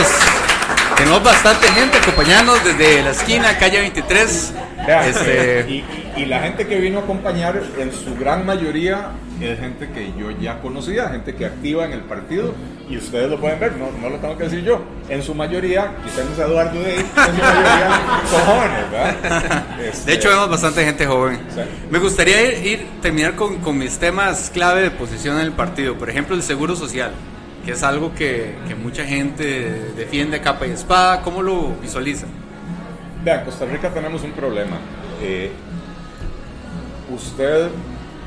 tenemos 0.96 1.22
bastante 1.22 1.68
gente 1.68 1.98
acompañándonos 1.98 2.64
desde 2.64 3.02
la 3.02 3.10
esquina, 3.10 3.58
calle 3.58 3.78
23. 3.80 4.52
Este, 4.88 5.66
y, 5.68 5.72
y- 5.74 6.12
y 6.22 6.24
la 6.26 6.40
gente 6.40 6.66
que 6.66 6.78
vino 6.80 6.98
a 7.00 7.02
acompañar, 7.02 7.60
en 7.78 7.92
su 7.92 8.14
gran 8.16 8.46
mayoría, 8.46 9.10
es 9.40 9.58
gente 9.60 9.90
que 9.90 10.12
yo 10.18 10.30
ya 10.30 10.60
conocía, 10.60 11.08
gente 11.10 11.34
que 11.34 11.44
activa 11.44 11.84
en 11.84 11.92
el 11.92 12.00
partido, 12.00 12.54
y 12.88 12.96
ustedes 12.96 13.28
lo 13.28 13.38
pueden 13.40 13.58
ver, 13.60 13.72
no, 13.76 13.90
no 14.00 14.08
lo 14.08 14.16
tengo 14.18 14.38
que 14.38 14.44
decir 14.44 14.62
yo. 14.62 14.80
En 15.08 15.22
su 15.22 15.34
mayoría, 15.34 15.92
quizás 16.04 16.24
Eduardo 16.38 16.80
de 16.80 16.86
ahí, 16.92 16.98
en 16.98 17.04
su 17.06 17.42
mayoría 17.42 18.00
son 18.30 18.40
jóvenes, 18.42 18.90
¿verdad? 18.90 19.64
Este, 19.84 20.10
de 20.10 20.16
hecho, 20.16 20.28
vemos 20.30 20.48
bastante 20.50 20.84
gente 20.84 21.06
joven. 21.06 21.38
Sí. 21.54 21.60
Me 21.90 21.98
gustaría 21.98 22.42
ir, 22.52 22.66
ir- 22.80 22.86
terminar 23.02 23.34
con, 23.34 23.56
con 23.58 23.76
mis 23.76 23.98
temas 23.98 24.50
clave 24.54 24.82
de 24.82 24.90
posición 24.90 25.36
en 25.36 25.42
el 25.42 25.52
partido. 25.52 25.96
Por 25.96 26.08
ejemplo, 26.08 26.34
el 26.34 26.42
seguro 26.42 26.74
social, 26.76 27.10
que 27.64 27.72
es 27.72 27.82
algo 27.82 28.14
que, 28.14 28.54
que 28.68 28.74
mucha 28.74 29.04
gente 29.04 29.92
defiende 29.96 30.36
a 30.38 30.42
capa 30.42 30.66
y 30.66 30.70
espada. 30.70 31.20
¿Cómo 31.22 31.42
lo 31.42 31.74
visualiza? 31.82 32.26
Vean, 33.26 33.44
Costa 33.44 33.64
Rica 33.64 33.90
tenemos 33.90 34.22
un 34.22 34.30
problema. 34.30 34.76
Eh, 35.20 35.50
usted 37.12 37.70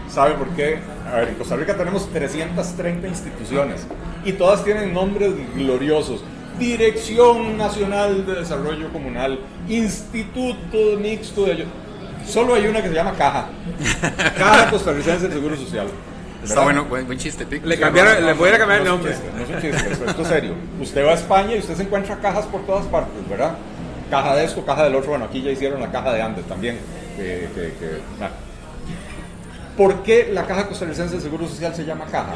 sabe 0.10 0.34
por 0.34 0.50
qué. 0.50 0.80
A 1.10 1.20
ver, 1.20 1.30
en 1.30 1.36
Costa 1.36 1.56
Rica 1.56 1.78
tenemos 1.78 2.10
330 2.10 3.08
instituciones 3.08 3.88
y 4.26 4.34
todas 4.34 4.62
tienen 4.66 4.94
nombres 4.94 5.32
gloriosos. 5.56 6.22
Dirección 6.60 7.58
Nacional 7.58 8.26
de 8.26 8.36
Desarrollo 8.42 8.92
Comunal, 8.92 9.40
Instituto 9.70 11.00
Mixto 11.00 11.46
de... 11.46 11.66
Solo 12.28 12.56
hay 12.56 12.68
una 12.68 12.82
que 12.82 12.90
se 12.90 12.96
llama 12.96 13.14
Caja. 13.14 13.48
Caja 14.38 14.70
Costarricense 14.70 15.30
del 15.30 15.32
Seguro 15.32 15.56
Social. 15.56 15.88
Está 16.44 16.62
bueno, 16.66 16.84
buen, 16.84 17.06
buen 17.06 17.18
chiste, 17.18 17.46
Pic. 17.46 17.64
Le 17.64 17.80
cambiaron, 17.80 18.26
le 18.26 18.34
voy 18.34 18.50
a 18.50 18.58
cambiar 18.58 18.82
el 18.82 18.86
No 18.86 18.96
es 18.96 19.00
un 19.00 19.06
nombre. 19.06 19.14
chiste, 19.14 19.32
No 19.34 19.44
es 19.44 19.50
un 19.50 19.62
chiste, 19.62 19.94
esto 20.10 20.22
es 20.24 20.28
serio. 20.28 20.56
Usted 20.82 21.06
va 21.06 21.12
a 21.12 21.14
España 21.14 21.56
y 21.56 21.60
usted 21.60 21.76
se 21.76 21.84
encuentra 21.84 22.18
cajas 22.18 22.46
por 22.48 22.66
todas 22.66 22.86
partes, 22.88 23.30
¿verdad? 23.30 23.56
Caja 24.10 24.36
de 24.36 24.46
esto, 24.46 24.66
caja 24.66 24.84
del 24.86 24.96
otro. 24.96 25.12
Bueno, 25.12 25.26
aquí 25.26 25.42
ya 25.42 25.52
hicieron 25.52 25.80
la 25.82 25.92
caja 25.92 26.14
de 26.14 26.22
Andes 26.22 26.46
también. 26.46 26.78
que- 27.18 27.50
que- 27.54 27.74
que- 27.80 28.00
nah. 28.20 28.30
¿Por 29.78 30.04
qué 30.04 30.30
la 30.32 30.46
Caja 30.46 30.68
Costarricense 30.68 31.16
de 31.16 31.22
Seguro 31.22 31.48
Social 31.48 31.74
se 31.76 31.86
llama 31.86 32.06
caja? 32.06 32.34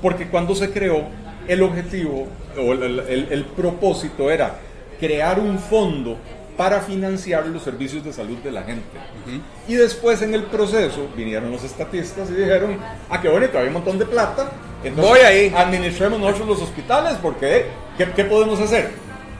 Porque 0.00 0.28
cuando 0.28 0.54
se 0.54 0.70
creó, 0.70 1.04
el 1.48 1.62
objetivo 1.62 2.28
o 2.58 2.72
el, 2.72 3.00
el- 3.00 3.28
el 3.30 3.44
propósito 3.44 4.30
era 4.30 4.54
crear 5.00 5.38
un 5.38 5.58
fondo 5.58 6.16
para 6.56 6.80
financiar 6.80 7.46
los 7.46 7.62
servicios 7.62 8.04
de 8.04 8.12
salud 8.12 8.36
de 8.38 8.52
la 8.52 8.62
gente. 8.62 8.82
Y 9.68 9.74
después 9.74 10.20
en 10.22 10.34
el 10.34 10.44
proceso 10.44 11.08
vinieron 11.16 11.50
los 11.50 11.64
estatistas 11.64 12.28
y 12.30 12.34
dijeron, 12.34 12.76
ah, 13.10 13.20
qué 13.20 13.28
bonito, 13.28 13.58
hay 13.58 13.68
un 13.68 13.72
montón 13.74 13.98
de 13.98 14.04
plata. 14.06 14.50
entonces 14.84 15.10
Voy 15.10 15.20
ahí. 15.20 15.52
Administremos 15.56 16.20
nosotros 16.20 16.46
los 16.48 16.62
hospitales 16.62 17.14
porque 17.22 17.66
¿qué, 17.96 18.06
qué 18.14 18.24
podemos 18.24 18.60
hacer? 18.60 18.90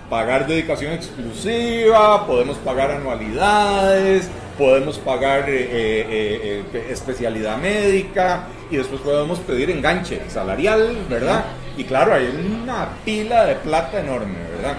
Pagar 0.09 0.47
dedicación 0.47 0.93
exclusiva, 0.93 2.27
podemos 2.27 2.59
pagar 2.59 2.91
anualidades, 2.91 4.29
podemos 4.59 4.99
pagar 4.99 5.49
eh, 5.49 5.67
eh, 5.71 6.65
eh, 6.73 6.87
especialidad 6.91 7.59
médica 7.59 8.45
y 8.71 8.77
después 8.77 9.01
podemos 9.01 9.39
pedir 9.41 9.71
enganche 9.71 10.21
salarial, 10.29 10.97
¿verdad? 11.09 11.45
Y 11.77 11.85
claro, 11.85 12.15
hay 12.15 12.27
una 12.63 12.89
pila 13.05 13.47
de 13.47 13.55
plata 13.57 14.01
enorme, 14.01 14.37
¿verdad? 14.57 14.77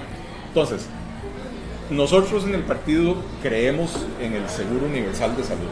Entonces, 0.47 0.87
nosotros 1.89 2.43
en 2.45 2.55
el 2.55 2.61
partido 2.61 3.15
creemos 3.41 4.05
en 4.21 4.33
el 4.33 4.47
seguro 4.49 4.85
universal 4.85 5.35
de 5.35 5.43
salud. 5.43 5.69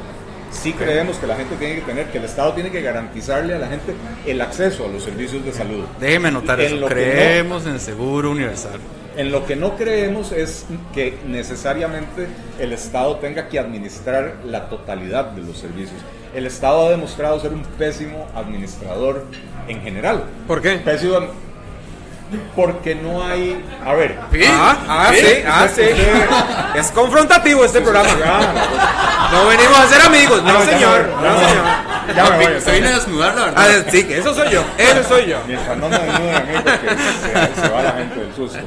Sí 0.51 0.73
creemos 0.73 1.17
que 1.17 1.27
la 1.27 1.35
gente 1.35 1.55
tiene 1.55 1.75
que 1.75 1.81
tener, 1.81 2.07
que 2.07 2.17
el 2.17 2.25
Estado 2.25 2.53
tiene 2.53 2.71
que 2.71 2.81
garantizarle 2.81 3.55
a 3.55 3.59
la 3.59 3.67
gente 3.67 3.95
el 4.25 4.41
acceso 4.41 4.85
a 4.85 4.89
los 4.89 5.03
servicios 5.03 5.45
de 5.45 5.53
salud. 5.53 5.85
Déjeme 5.99 6.27
anotar 6.27 6.59
En 6.59 6.77
eso. 6.77 6.85
Creemos 6.87 7.65
en 7.65 7.73
el 7.73 7.79
seguro 7.79 8.31
universal. 8.31 8.79
En 9.17 9.31
lo 9.31 9.45
que 9.45 9.55
no 9.57 9.75
creemos 9.75 10.31
es 10.31 10.65
que 10.93 11.17
necesariamente 11.27 12.27
el 12.59 12.71
Estado 12.71 13.17
tenga 13.17 13.49
que 13.49 13.59
administrar 13.59 14.37
la 14.45 14.69
totalidad 14.69 15.31
de 15.31 15.41
los 15.41 15.57
servicios. 15.57 15.99
El 16.33 16.45
Estado 16.45 16.87
ha 16.87 16.91
demostrado 16.91 17.39
ser 17.39 17.51
un 17.51 17.63
pésimo 17.63 18.27
administrador 18.33 19.25
en 19.67 19.81
general. 19.81 20.23
¿Por 20.47 20.61
qué? 20.61 20.77
Pésimo 20.77 21.19
porque 22.55 22.95
no 22.95 23.23
hay... 23.25 23.63
A 23.85 23.93
ver, 23.93 24.17
Ah, 24.49 24.77
ah, 24.87 25.11
sí, 25.13 25.43
ah, 25.47 25.67
sí. 25.73 25.81
Es 26.75 26.91
confrontativo 26.91 27.65
este 27.65 27.81
programa. 27.81 28.09
ya, 28.19 29.29
No 29.31 29.47
venimos 29.47 29.77
a 29.79 29.87
ser 29.87 30.01
amigos, 30.01 30.43
no 30.43 30.57
Ah, 30.57 30.65
señor. 30.65 31.09
No 31.21 31.39
señor. 31.39 32.15
ya 32.15 32.23
me 32.37 32.47
voy, 32.49 32.61
Se 32.61 32.71
viene 32.71 32.87
a 32.87 32.91
desnudar, 32.95 33.35
la 33.35 33.43
Ah, 33.55 33.67
verdad. 33.67 33.85
sí, 33.91 34.07
eso 34.09 34.33
soy 34.33 34.49
yo. 34.49 34.63
Eso 34.77 35.03
soy 35.07 35.25
yo. 35.27 35.37
Mientras 35.47 35.77
no 35.77 35.89
me 35.89 35.97
desnuden 35.99 36.35
a 36.35 36.39
mí 36.39 36.53
porque 36.63 36.89
se, 37.55 37.61
se 37.61 37.69
va 37.69 37.81
la 37.83 37.91
gente 37.93 38.19
del 38.19 38.33
susto. 38.35 38.59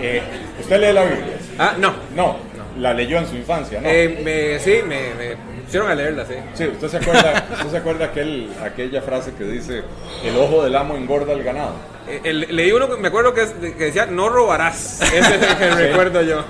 Eh, 0.00 0.22
¿Usted 0.60 0.80
lee 0.80 0.92
la 0.92 1.02
Biblia? 1.04 1.36
Ah, 1.58 1.74
no. 1.78 1.92
No, 2.14 2.36
la 2.78 2.92
leyó 2.94 3.18
en 3.18 3.26
su 3.28 3.36
infancia, 3.36 3.80
¿no? 3.80 3.88
Eh, 3.88 4.20
me, 4.24 4.58
sí, 4.58 4.80
me, 4.86 5.14
me 5.14 5.36
pusieron 5.64 5.90
a 5.90 5.94
leerla, 5.94 6.24
sí. 6.26 6.34
Sí, 6.54 6.66
¿usted 6.66 6.88
se 6.88 6.96
acuerda, 6.98 7.44
usted 7.52 7.70
se 7.70 7.76
acuerda 7.76 8.04
aquel, 8.06 8.50
aquella 8.64 9.00
frase 9.02 9.32
que 9.34 9.44
dice, 9.44 9.82
el 10.24 10.36
ojo 10.36 10.64
del 10.64 10.74
amo 10.76 10.96
engorda 10.96 11.32
el 11.32 11.42
ganado? 11.44 11.74
Eh, 12.08 12.20
el- 12.24 12.46
leí 12.56 12.72
uno 12.72 12.88
que 12.90 12.96
me 13.00 13.08
acuerdo 13.08 13.32
que, 13.32 13.42
es- 13.42 13.52
que 13.52 13.84
decía 13.84 14.06
no 14.06 14.28
robarás. 14.28 15.00
Ese 15.02 15.18
es 15.18 15.30
el 15.42 15.56
que 15.56 15.70
recuerdo 15.88 16.22
yo. 16.22 16.44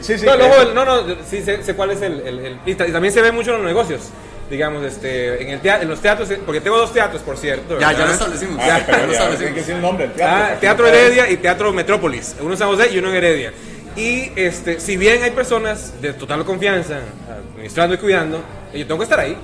Sí, 0.00 0.18
sí, 0.18 0.26
No, 0.26 0.34
el 0.34 0.38
del- 0.40 0.74
no, 0.74 0.84
no, 0.84 1.02
sí 1.28 1.42
sé, 1.42 1.62
sé 1.62 1.74
cuál 1.74 1.90
es 1.92 2.02
el. 2.02 2.20
el- 2.26 2.38
el- 2.40 2.58
y, 2.66 2.74
ta- 2.74 2.86
y 2.86 2.92
también 2.92 3.12
se 3.14 3.22
ve 3.22 3.32
mucho 3.32 3.50
en 3.52 3.58
los 3.58 3.66
negocios. 3.66 4.10
Digamos, 4.50 4.82
este, 4.82 5.42
en, 5.42 5.48
el 5.50 5.60
tea- 5.60 5.82
en 5.82 5.88
los 5.90 6.00
teatros, 6.00 6.30
eh, 6.30 6.40
porque 6.44 6.62
tengo 6.62 6.78
dos 6.78 6.90
teatros, 6.92 7.20
por 7.22 7.36
cierto. 7.36 7.74
Ya, 7.78 7.92
ya 7.92 7.98
¿verdad? 7.98 8.06
lo 8.06 8.12
establecimos. 8.14 8.56
Ah, 8.60 8.66
Ya, 8.78 8.86
pero 8.86 8.98
ya 8.98 9.06
lo 9.06 9.12
ya, 9.12 9.18
tiene 9.18 9.28
que 9.28 9.34
establecimos. 9.34 9.54
decir 9.56 9.74
el 9.74 9.82
nombre 9.82 10.06
del 10.06 10.16
teatro. 10.16 10.36
Ah, 10.54 10.58
Teatro 10.60 10.86
Heredia 10.86 11.30
y 11.30 11.36
Teatro 11.36 11.72
Metrópolis. 11.72 12.36
Uno 12.40 12.52
en 12.52 12.56
San 12.58 12.68
José 12.68 12.88
y 12.92 12.98
uno 12.98 13.10
en 13.10 13.16
Heredia. 13.16 13.52
Y 13.96 14.32
este, 14.36 14.80
si 14.80 14.96
bien 14.96 15.22
hay 15.22 15.32
personas 15.32 16.00
de 16.00 16.12
total 16.14 16.44
confianza 16.46 17.00
administrando 17.28 17.94
y 17.94 17.98
cuidando, 17.98 18.40
yo 18.72 18.86
tengo 18.86 18.98
que 18.98 19.04
estar 19.04 19.20
ahí. 19.20 19.36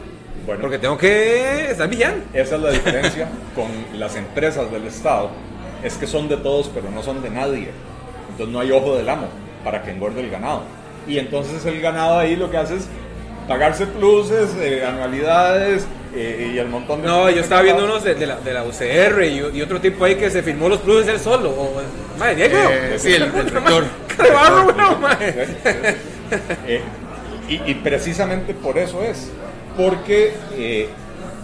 Bueno. 0.47 0.61
Porque 0.63 0.79
tengo 0.79 0.97
que 0.97 1.71
estar 1.71 1.89
villando. 1.89 2.25
Esa 2.33 2.57
es 2.57 2.61
la 2.63 2.71
diferencia 2.71 3.29
con 3.55 3.67
las 3.99 4.15
empresas 4.17 4.71
del 4.71 4.87
Estado, 4.87 5.31
es 5.85 5.95
que 5.95 6.07
son 6.07 6.29
de 6.29 6.37
todos 6.37 6.71
pero 6.75 6.91
no 6.91 7.03
son 7.03 7.23
de 7.23 7.31
nadie. 7.31 7.69
Entonces 8.31 8.53
no 8.53 8.61
hay 8.61 8.73
ojo 8.73 8.97
del 8.97 9.09
amo 9.09 9.29
para 9.63 9.83
que 9.83 9.93
engorde 9.93 10.21
el 10.21 10.31
ganado. 10.31 10.63
Y 11.07 11.19
entonces 11.19 11.65
el 11.67 11.81
ganado 11.81 12.19
ahí 12.19 12.35
lo 12.35 12.51
que 12.51 12.57
hace 12.57 12.77
es 12.77 12.89
pagarse 13.47 13.87
pluses, 13.87 14.51
eh, 14.59 14.85
anualidades 14.85 15.87
eh, 16.15 16.53
y 16.55 16.59
el 16.59 16.69
montón 16.69 17.03
de... 17.03 17.09
No, 17.09 17.29
yo 17.29 17.41
estaba 17.41 17.61
viendo 17.63 17.85
unos 17.85 18.03
de, 18.03 18.15
de 18.15 18.27
la, 18.27 18.37
de 18.37 18.55
la 18.55 18.65
UCR 18.65 19.23
y, 19.25 19.59
y 19.59 19.63
otro 19.63 19.81
tipo 19.81 20.05
ahí 20.05 20.15
que 20.15 20.31
se 20.31 20.43
firmó 20.43 20.69
los 20.69 20.81
pluses 20.81 21.09
él 21.09 21.21
solo. 21.21 21.51
O, 21.51 21.73
madre, 22.19 22.35
Diego. 22.37 22.57
Eh, 22.71 22.95
sí, 22.99 23.13
el, 23.13 23.25
el 23.25 23.51
rector. 23.51 23.85
¡Qué 24.17 24.31
barro, 24.31 24.73
no, 24.77 24.99
madre! 24.99 25.49
Eh, 26.67 26.81
y, 27.49 27.71
y 27.71 27.75
precisamente 27.75 28.55
por 28.55 28.79
eso 28.79 29.03
es, 29.03 29.31
porque 29.77 30.33
eh, 30.57 30.89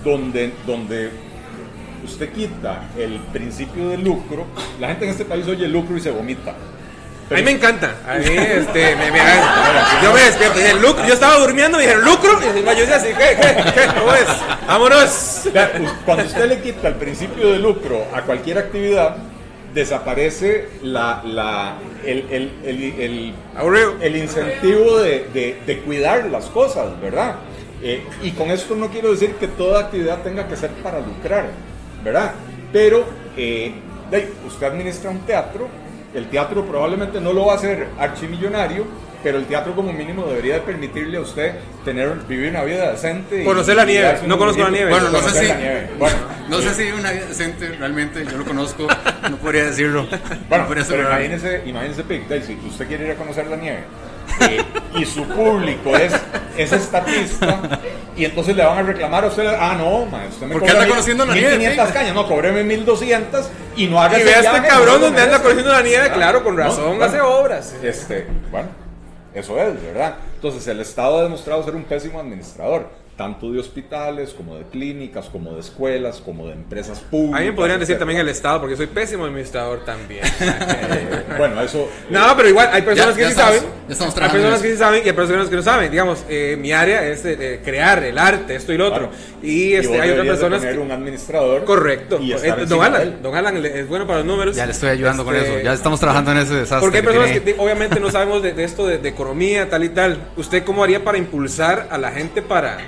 donde, 0.03 0.53
donde 0.67 1.11
usted 2.05 2.31
quita 2.33 2.89
el 2.99 3.19
principio 3.33 3.89
de 3.91 3.99
lucro, 3.99 4.47
la 4.81 4.89
gente 4.89 5.05
en 5.05 5.11
este 5.13 5.25
país 5.25 5.47
oye 5.49 5.69
lucro 5.69 5.97
y 5.97 6.01
se 6.01 6.11
vomita. 6.11 6.55
A 7.31 7.35
mí 7.35 7.43
me 7.45 7.53
encanta. 7.53 7.95
A 8.09 8.15
mí, 8.19 8.25
este, 8.27 8.97
me, 8.97 9.13
me- 9.13 9.21
yo 10.03 10.13
me 10.13 10.21
despierto. 10.21 10.59
dije, 10.59 10.75
lucro. 10.75 11.07
Yo 11.07 11.15
estaba 11.15 11.39
durmiendo 11.39 11.79
y 11.81 11.87
dije, 11.87 11.97
lucro. 11.99 12.33
Y 12.43 12.61
yo 12.61 12.81
decía 12.81 12.97
así, 12.97 13.09
¿qué, 13.11 13.37
qué, 13.41 13.73
qué? 13.73 13.87
¿Cómo 14.01 14.13
es? 14.15 14.27
Vámonos. 14.67 15.05
Us- 15.05 15.49
Cuando 16.05 16.25
usted 16.25 16.49
le 16.49 16.61
quita 16.61 16.89
el 16.89 16.97
principio 16.97 17.51
de 17.53 17.61
lucro 17.61 18.05
a 18.13 18.23
cualquier 18.23 18.59
actividad, 18.59 19.17
desaparece 19.73 20.69
la, 20.83 21.23
la, 21.25 21.75
el, 22.05 22.27
el, 22.31 22.53
el, 22.65 23.35
el- 24.03 24.17
incentivo 24.17 24.99
de, 24.99 25.29
de- 25.33 25.59
de 25.65 25.79
cuidar 25.83 26.27
las 26.27 26.47
cosas, 26.47 27.01
¿verdad? 27.01 27.37
Eh, 27.83 28.05
y 28.23 28.33
con 28.33 28.51
esto 28.51 28.75
no 28.75 28.89
quiero 28.89 29.13
decir 29.13 29.35
que 29.37 29.47
toda 29.47 29.81
actividad 29.83 30.19
tenga 30.23 30.49
que 30.49 30.57
ser 30.57 30.71
para 30.83 30.99
lucrar, 30.99 31.47
¿verdad? 32.05 32.33
Pero 32.73 33.05
eh, 33.37 33.73
usted 34.47 34.67
administra 34.67 35.11
un 35.11 35.21
teatro, 35.21 35.69
el 36.15 36.29
teatro 36.29 36.65
probablemente 36.65 37.21
no 37.21 37.33
lo 37.33 37.47
va 37.47 37.55
a 37.55 37.57
hacer 37.57 37.89
archimillonario, 37.99 38.85
pero 39.23 39.39
el 39.39 39.45
teatro 39.45 39.75
como 39.75 39.93
mínimo 39.93 40.27
debería 40.27 40.55
de 40.55 40.61
permitirle 40.61 41.19
a 41.19 41.21
usted 41.21 41.57
tener 41.85 42.11
vivir 42.27 42.51
una 42.51 42.65
vida 42.65 42.91
decente. 42.91 43.45
Conocer 43.45 43.77
la 43.77 43.85
nieve. 43.85 44.21
No 44.27 44.39
conozco 44.39 44.63
la 44.63 44.71
nieve. 44.71 44.91
Bueno, 44.91 45.11
no 45.11 45.21
sé 45.21 45.47
si. 45.47 45.53
Bueno, 45.99 46.17
No 46.49 46.61
sé 46.61 46.75
si 46.75 46.91
una 46.91 47.13
vida 47.13 47.27
decente 47.27 47.69
realmente, 47.79 48.25
yo 48.25 48.39
lo 48.39 48.45
conozco, 48.45 48.89
no 49.31 49.37
podría 49.37 49.67
decirlo. 49.67 50.07
Bueno, 50.49 50.65
no 50.65 50.67
podría 50.67 50.85
pero 50.89 51.03
imagínese, 51.03 51.63
imagínese 51.67 52.05
Pig, 52.05 52.29
Daisy, 52.29 52.59
usted 52.67 52.87
quiere 52.89 53.07
ir 53.07 53.11
a 53.13 53.17
conocer 53.17 53.47
la 53.47 53.57
nieve 53.57 53.85
eh, 54.49 54.65
y 54.97 55.05
su 55.05 55.25
público 55.25 55.97
es, 55.97 56.13
es 56.57 56.73
estatista 56.73 57.81
y 58.17 58.25
entonces 58.25 58.57
le 58.57 58.65
van 58.65 58.79
a 58.79 58.83
reclamar 58.83 59.25
a 59.25 59.29
usted, 59.29 59.47
ah 59.59 59.75
no, 59.79 60.05
ma, 60.07 60.25
usted 60.29 60.47
me 60.47 60.53
¿Por 60.55 60.63
qué 60.63 60.69
cobra 60.69 60.83
anda 60.83 60.89
conociendo 60.89 61.25
la 61.27 61.35
nieve, 61.35 61.51
1500 61.59 61.87
Pig? 61.87 61.95
cañas, 61.95 62.15
no, 62.15 62.27
cóbreme 62.29 62.65
1200 62.65 63.51
y 63.77 63.87
no 63.87 64.01
haga 64.03 64.19
Y 64.19 64.23
ve 64.25 64.35
a 64.35 64.41
este 64.41 64.69
cabrón 64.69 65.01
no 65.01 65.07
donde 65.07 65.23
anda 65.23 65.41
corriendo 65.43 65.73
la 65.73 65.83
nieve. 65.83 66.09
Ah, 66.11 66.15
Claro, 66.15 66.45
con 66.45 66.57
no, 66.57 66.63
razón. 66.63 66.87
bueno. 66.89 67.05
Hace 67.05 67.21
obras. 67.21 67.75
Este, 67.83 68.27
bueno, 68.51 68.69
eso 69.35 69.59
es, 69.59 69.83
¿verdad? 69.83 70.17
Entonces 70.35 70.67
el 70.67 70.81
Estado 70.81 71.19
ha 71.21 71.23
demostrado 71.23 71.63
ser 71.65 71.75
un 71.77 71.85
pésimo 71.85 72.19
administrador, 72.21 72.89
tanto 73.21 73.53
de 73.53 73.59
hospitales, 73.61 74.33
como 74.33 74.57
de 74.57 74.65
clínicas, 74.65 75.27
como 75.27 75.53
de 75.53 75.61
escuelas, 75.61 76.23
como 76.25 76.47
de 76.47 76.55
empresas 76.55 77.01
públicas. 77.01 77.39
A 77.39 77.41
mí 77.43 77.51
me 77.51 77.53
podrían 77.53 77.79
decir 77.79 77.93
etcétera. 77.97 77.99
también 77.99 78.21
el 78.23 78.29
Estado, 78.31 78.61
porque 78.63 78.77
soy 78.77 78.87
pésimo 78.87 79.27
administrador 79.27 79.85
también. 79.85 80.23
Bueno, 81.37 81.61
eso... 81.61 81.87
No, 82.11 82.35
pero 82.37 82.49
igual 82.49 82.71
hay 82.73 82.81
personas 82.83 83.15
Ya- 83.15 83.17
que 83.17 83.21
ya 83.23 83.27
sí 83.29 83.33
estamos- 83.33 83.57
saben. 83.57 83.71
ya 83.89 83.93
estamos 83.93 84.17
hay 84.17 84.31
personas 84.31 84.61
que 84.63 84.71
sí 84.73 84.77
saben 84.79 85.03
y 85.05 85.09
hay 85.09 85.13
personas 85.15 85.49
que 85.49 85.57
no 85.57 85.63
saben. 85.63 85.91
Digamos, 85.91 86.25
eh, 86.31 86.57
mi 86.59 86.73
área 86.73 87.07
es 87.07 87.23
eh, 87.27 87.61
crear 87.63 88.03
el 88.05 88.17
arte, 88.17 88.55
esto 88.57 88.73
y 88.73 88.79
lo 88.79 88.87
otro. 88.89 89.09
Claro. 89.11 89.15
Y 89.43 89.75
este, 89.75 89.89
vos 89.89 90.01
hay 90.01 90.11
otras 90.13 90.27
personas 90.27 90.59
poner 90.61 90.75
que. 90.75 90.81
un 90.81 90.91
administrador. 90.93 91.65
Correcto. 91.65 92.19
Y 92.23 92.33
Eh, 92.33 92.55
don 92.67 92.83
Alan, 92.83 93.23
don 93.23 93.35
Alan 93.37 93.57
es 93.67 93.87
bueno 93.87 94.07
para 94.07 94.19
los 94.21 94.27
números. 94.27 94.57
Ya 94.57 94.65
le 94.65 94.73
estoy 94.73 94.89
ayudando 94.89 95.25
con 95.27 95.37
Este, 95.37 95.57
eso. 95.57 95.65
Ya 95.65 95.75
estamos 95.75 96.01
trabajando 96.01 96.33
en 96.33 96.39
ese 96.39 96.55
desastre. 96.55 96.81
Porque 96.81 96.97
hay 96.99 97.03
personas 97.05 97.31
que 97.33 97.55
obviamente 97.59 98.01
no 98.01 98.11
sabemos 98.11 98.43
de, 98.43 98.53
de 98.55 98.65
esto 98.65 98.87
de, 98.87 98.97
de 98.99 99.09
economía, 99.11 99.69
tal 99.69 99.85
y 99.85 99.91
tal. 99.91 100.19
¿Usted 100.37 100.65
cómo 100.65 100.83
haría 100.85 101.05
para 101.05 101.19
impulsar 101.19 101.89
a 101.91 101.99
la 101.99 102.11
gente 102.13 102.41
para. 102.41 102.79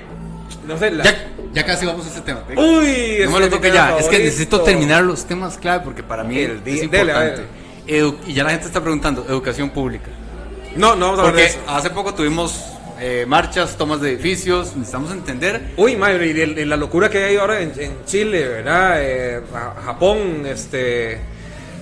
No 0.66 0.79
sé, 0.79 0.90
la- 0.90 1.05
ya, 1.05 1.29
ya 1.53 1.64
casi 1.66 1.87
vamos 1.87 2.07
a 2.07 2.11
ese 2.11 2.20
tema. 2.20 2.42
Uy, 2.57 3.18
no 3.25 3.31
me 3.33 3.40
lo 3.40 3.48
toque 3.48 3.70
ya. 3.70 3.96
Es 3.98 4.07
que 4.09 4.18
necesito 4.18 4.61
terminar 4.62 5.03
los 5.03 5.25
temas 5.25 5.59
clave 5.59 5.83
porque 5.85 6.03
para 6.03 6.22
mí 6.25 6.38
El 6.38 6.62
di- 6.62 6.79
es 6.79 6.83
importante. 6.85 7.42
Y 7.87 8.33
ya 8.33 8.44
la 8.44 8.51
gente 8.51 8.66
está 8.66 8.81
preguntando, 8.81 9.25
educación 9.29 9.70
pública. 9.70 10.07
No, 10.77 10.94
no 10.96 11.07
vamos 11.12 11.18
a 11.18 11.22
hablar 11.29 11.37
de 11.37 11.42
Porque 11.48 11.59
eso. 11.61 11.70
hace 11.77 11.90
poco 11.90 12.14
tuvimos 12.14 12.64
eh, 13.01 13.25
marchas, 13.27 13.77
tomas 13.77 14.01
de 14.01 14.11
edificios, 14.12 14.77
necesitamos 14.77 15.11
entender. 15.11 15.72
Uy, 15.77 15.96
madre, 15.96 16.27
y 16.29 16.33
de, 16.33 16.46
de 16.55 16.64
la 16.66 16.77
locura 16.77 17.11
que 17.11 17.25
hay 17.25 17.37
ahora 17.37 17.61
en, 17.61 17.72
en 17.77 18.05
Chile, 18.07 18.46
¿verdad? 18.46 18.98
Eh, 19.01 19.40
Japón, 19.85 20.44
este. 20.46 21.18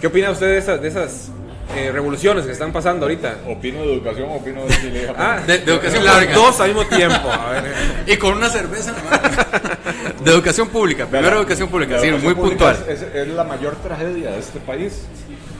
¿Qué 0.00 0.06
opina 0.06 0.30
usted 0.30 0.46
de 0.46 0.58
esas, 0.58 0.80
de 0.80 0.88
esas 0.88 1.28
eh, 1.76 1.90
revoluciones 1.92 2.44
que 2.46 2.52
están 2.52 2.72
pasando 2.72 3.06
ahorita? 3.06 3.38
Opino 3.48 3.80
de 3.83 3.92
educación, 3.94 4.28
opino 4.30 4.64
de 4.64 4.76
Chile. 4.76 5.12
Ah, 5.16 5.40
De- 5.46 5.59
de 5.59 5.72
educación 5.72 6.04
las 6.04 6.14
pública. 6.14 6.35
dos 6.35 6.61
al 6.61 6.68
mismo 6.74 6.85
tiempo. 6.87 7.30
A 7.30 7.50
ver, 7.52 7.64
eh. 7.66 8.12
Y 8.12 8.16
con 8.16 8.35
una 8.35 8.48
cerveza. 8.50 8.94
De 10.24 10.30
educación 10.30 10.68
pública, 10.68 11.06
primero 11.06 11.30
la- 11.35 11.40
educación 11.40 11.68
pública, 11.68 11.98
sí, 12.00 12.06
educación 12.09 12.24
muy 12.24 12.35
pública 12.35 12.72
puntual. 12.74 12.85
Es, 12.94 13.02
es- 13.02 13.14
es 13.14 13.28
la 13.28 13.44
mayor 13.44 13.76
tragedia 13.76 14.30
de 14.33 14.38
este 14.38 14.61
país. 14.61 15.02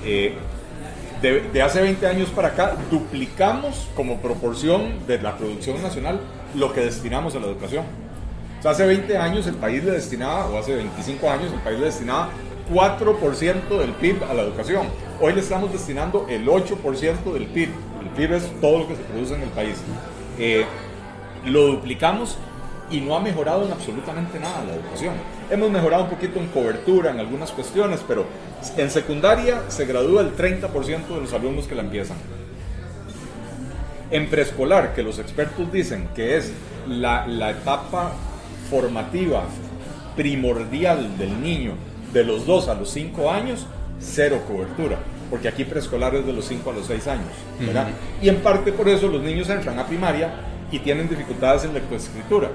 Eh, 0.05 0.35
de, 1.23 1.41
de 1.53 1.63
hace 1.63 1.83
20 1.83 2.07
años 2.07 2.29
para 2.31 2.49
acá, 2.49 2.77
duplicamos 2.91 3.89
como 3.95 4.21
proporción 4.21 5.07
de 5.07 5.19
la 5.21 5.37
producción 5.37 5.83
nacional 5.83 6.21
lo 6.55 6.73
que 6.73 6.81
destinamos 6.81 7.35
a 7.35 7.41
la 7.41 7.47
educación. 7.47 7.85
O 8.59 8.63
sea, 8.63 8.71
hace 8.73 8.87
20 8.87 9.17
años 9.19 9.47
el 9.47 9.55
país 9.55 9.83
le 9.85 9.93
destinaba, 9.93 10.47
o 10.47 10.59
hace 10.59 10.75
25 10.75 11.31
años 11.31 11.53
el 11.53 11.61
país 11.61 11.79
le 11.79 11.87
destinaba 11.87 12.29
4% 12.71 13.79
del 13.79 13.91
PIB 13.93 14.23
a 14.25 14.35
la 14.35 14.43
educación. 14.43 14.87
Hoy 15.21 15.33
le 15.33 15.41
estamos 15.41 15.73
destinando 15.73 16.27
el 16.29 16.47
8% 16.47 17.33
del 17.33 17.47
PIB. 17.47 17.69
El 18.01 18.09
PIB 18.11 18.33
es 18.35 18.61
todo 18.61 18.79
lo 18.79 18.89
que 18.89 18.97
se 18.97 19.03
produce 19.03 19.35
en 19.35 19.43
el 19.43 19.49
país. 19.49 19.77
Eh, 20.39 20.65
lo 21.45 21.67
duplicamos 21.67 22.39
y 22.91 23.01
no 23.01 23.17
ha 23.17 23.21
mejorado 23.21 23.67
en 23.67 23.73
absolutamente 23.73 24.39
nada 24.39 24.65
la 24.65 24.75
educación. 24.75 25.15
Hemos 25.51 25.71
mejorado 25.71 26.05
un 26.05 26.11
poquito 26.11 26.39
en 26.39 26.47
cobertura 26.49 27.11
en 27.11 27.19
algunas 27.19 27.51
cuestiones, 27.51 28.01
pero 28.07 28.25
en 28.77 28.91
secundaria 28.91 29.63
se 29.69 29.85
gradúa 29.85 30.23
el 30.23 30.37
30% 30.37 31.07
de 31.09 31.21
los 31.21 31.33
alumnos 31.33 31.67
que 31.67 31.75
la 31.75 31.83
empiezan. 31.83 32.17
En 34.11 34.29
preescolar, 34.29 34.93
que 34.95 35.03
los 35.03 35.19
expertos 35.19 35.73
dicen 35.73 36.09
que 36.15 36.37
es 36.37 36.53
la, 36.89 37.27
la 37.27 37.51
etapa 37.51 38.13
formativa 38.69 39.45
primordial 40.17 41.17
del 41.17 41.41
niño 41.41 41.75
de 42.13 42.25
los 42.25 42.47
2 42.47 42.69
a 42.69 42.75
los 42.75 42.91
5 42.91 43.31
años, 43.31 43.67
cero 44.01 44.43
cobertura. 44.47 44.99
Porque 45.29 45.49
aquí 45.49 45.65
preescolar 45.65 46.15
es 46.15 46.27
de 46.27 46.33
los 46.33 46.45
5 46.47 46.71
a 46.71 46.73
los 46.73 46.87
6 46.87 47.07
años. 47.07 47.29
¿verdad? 47.61 47.89
Y 48.21 48.29
en 48.29 48.37
parte 48.37 48.73
por 48.73 48.89
eso 48.89 49.09
los 49.09 49.23
niños 49.23 49.49
entran 49.49 49.79
a 49.79 49.87
primaria 49.87 50.33
y 50.73 50.79
tienen 50.81 51.09
dificultades 51.09 51.65
en 51.65 51.75
lectoescritura. 51.75 52.49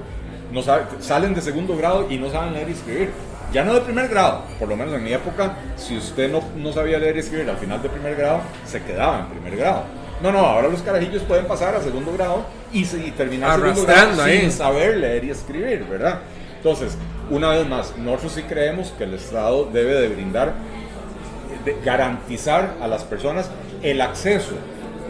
No 0.52 0.62
salen 1.00 1.34
de 1.34 1.40
segundo 1.40 1.76
grado 1.76 2.06
y 2.10 2.18
no 2.18 2.30
saben 2.30 2.52
leer 2.52 2.68
y 2.68 2.72
escribir. 2.72 3.10
Ya 3.52 3.64
no 3.64 3.74
de 3.74 3.80
primer 3.80 4.08
grado, 4.08 4.42
por 4.58 4.68
lo 4.68 4.76
menos 4.76 4.92
en 4.94 5.04
mi 5.04 5.12
época, 5.12 5.56
si 5.76 5.96
usted 5.96 6.30
no, 6.30 6.42
no 6.56 6.72
sabía 6.72 6.98
leer 6.98 7.16
y 7.16 7.20
escribir 7.20 7.48
al 7.48 7.56
final 7.56 7.80
de 7.80 7.88
primer 7.88 8.16
grado, 8.16 8.40
se 8.66 8.82
quedaba 8.82 9.20
en 9.20 9.26
primer 9.26 9.56
grado. 9.56 9.84
No, 10.20 10.32
no, 10.32 10.38
ahora 10.38 10.68
los 10.68 10.82
carajillos 10.82 11.22
pueden 11.22 11.46
pasar 11.46 11.74
a 11.74 11.82
segundo 11.82 12.12
grado 12.12 12.44
y, 12.72 12.80
y 12.80 13.12
terminar 13.16 13.60
segundo 13.60 13.84
grado 13.84 14.22
ahí. 14.22 14.40
sin 14.40 14.52
saber 14.52 14.96
leer 14.96 15.24
y 15.24 15.30
escribir, 15.30 15.84
¿verdad? 15.84 16.20
Entonces, 16.56 16.96
una 17.30 17.48
vez 17.50 17.66
más, 17.68 17.96
nosotros 17.98 18.32
sí 18.32 18.42
creemos 18.42 18.92
que 18.96 19.04
el 19.04 19.14
Estado 19.14 19.68
debe 19.72 19.94
de 19.94 20.08
brindar, 20.08 20.54
de 21.64 21.76
garantizar 21.84 22.74
a 22.80 22.86
las 22.86 23.04
personas 23.04 23.50
el 23.82 24.00
acceso 24.00 24.54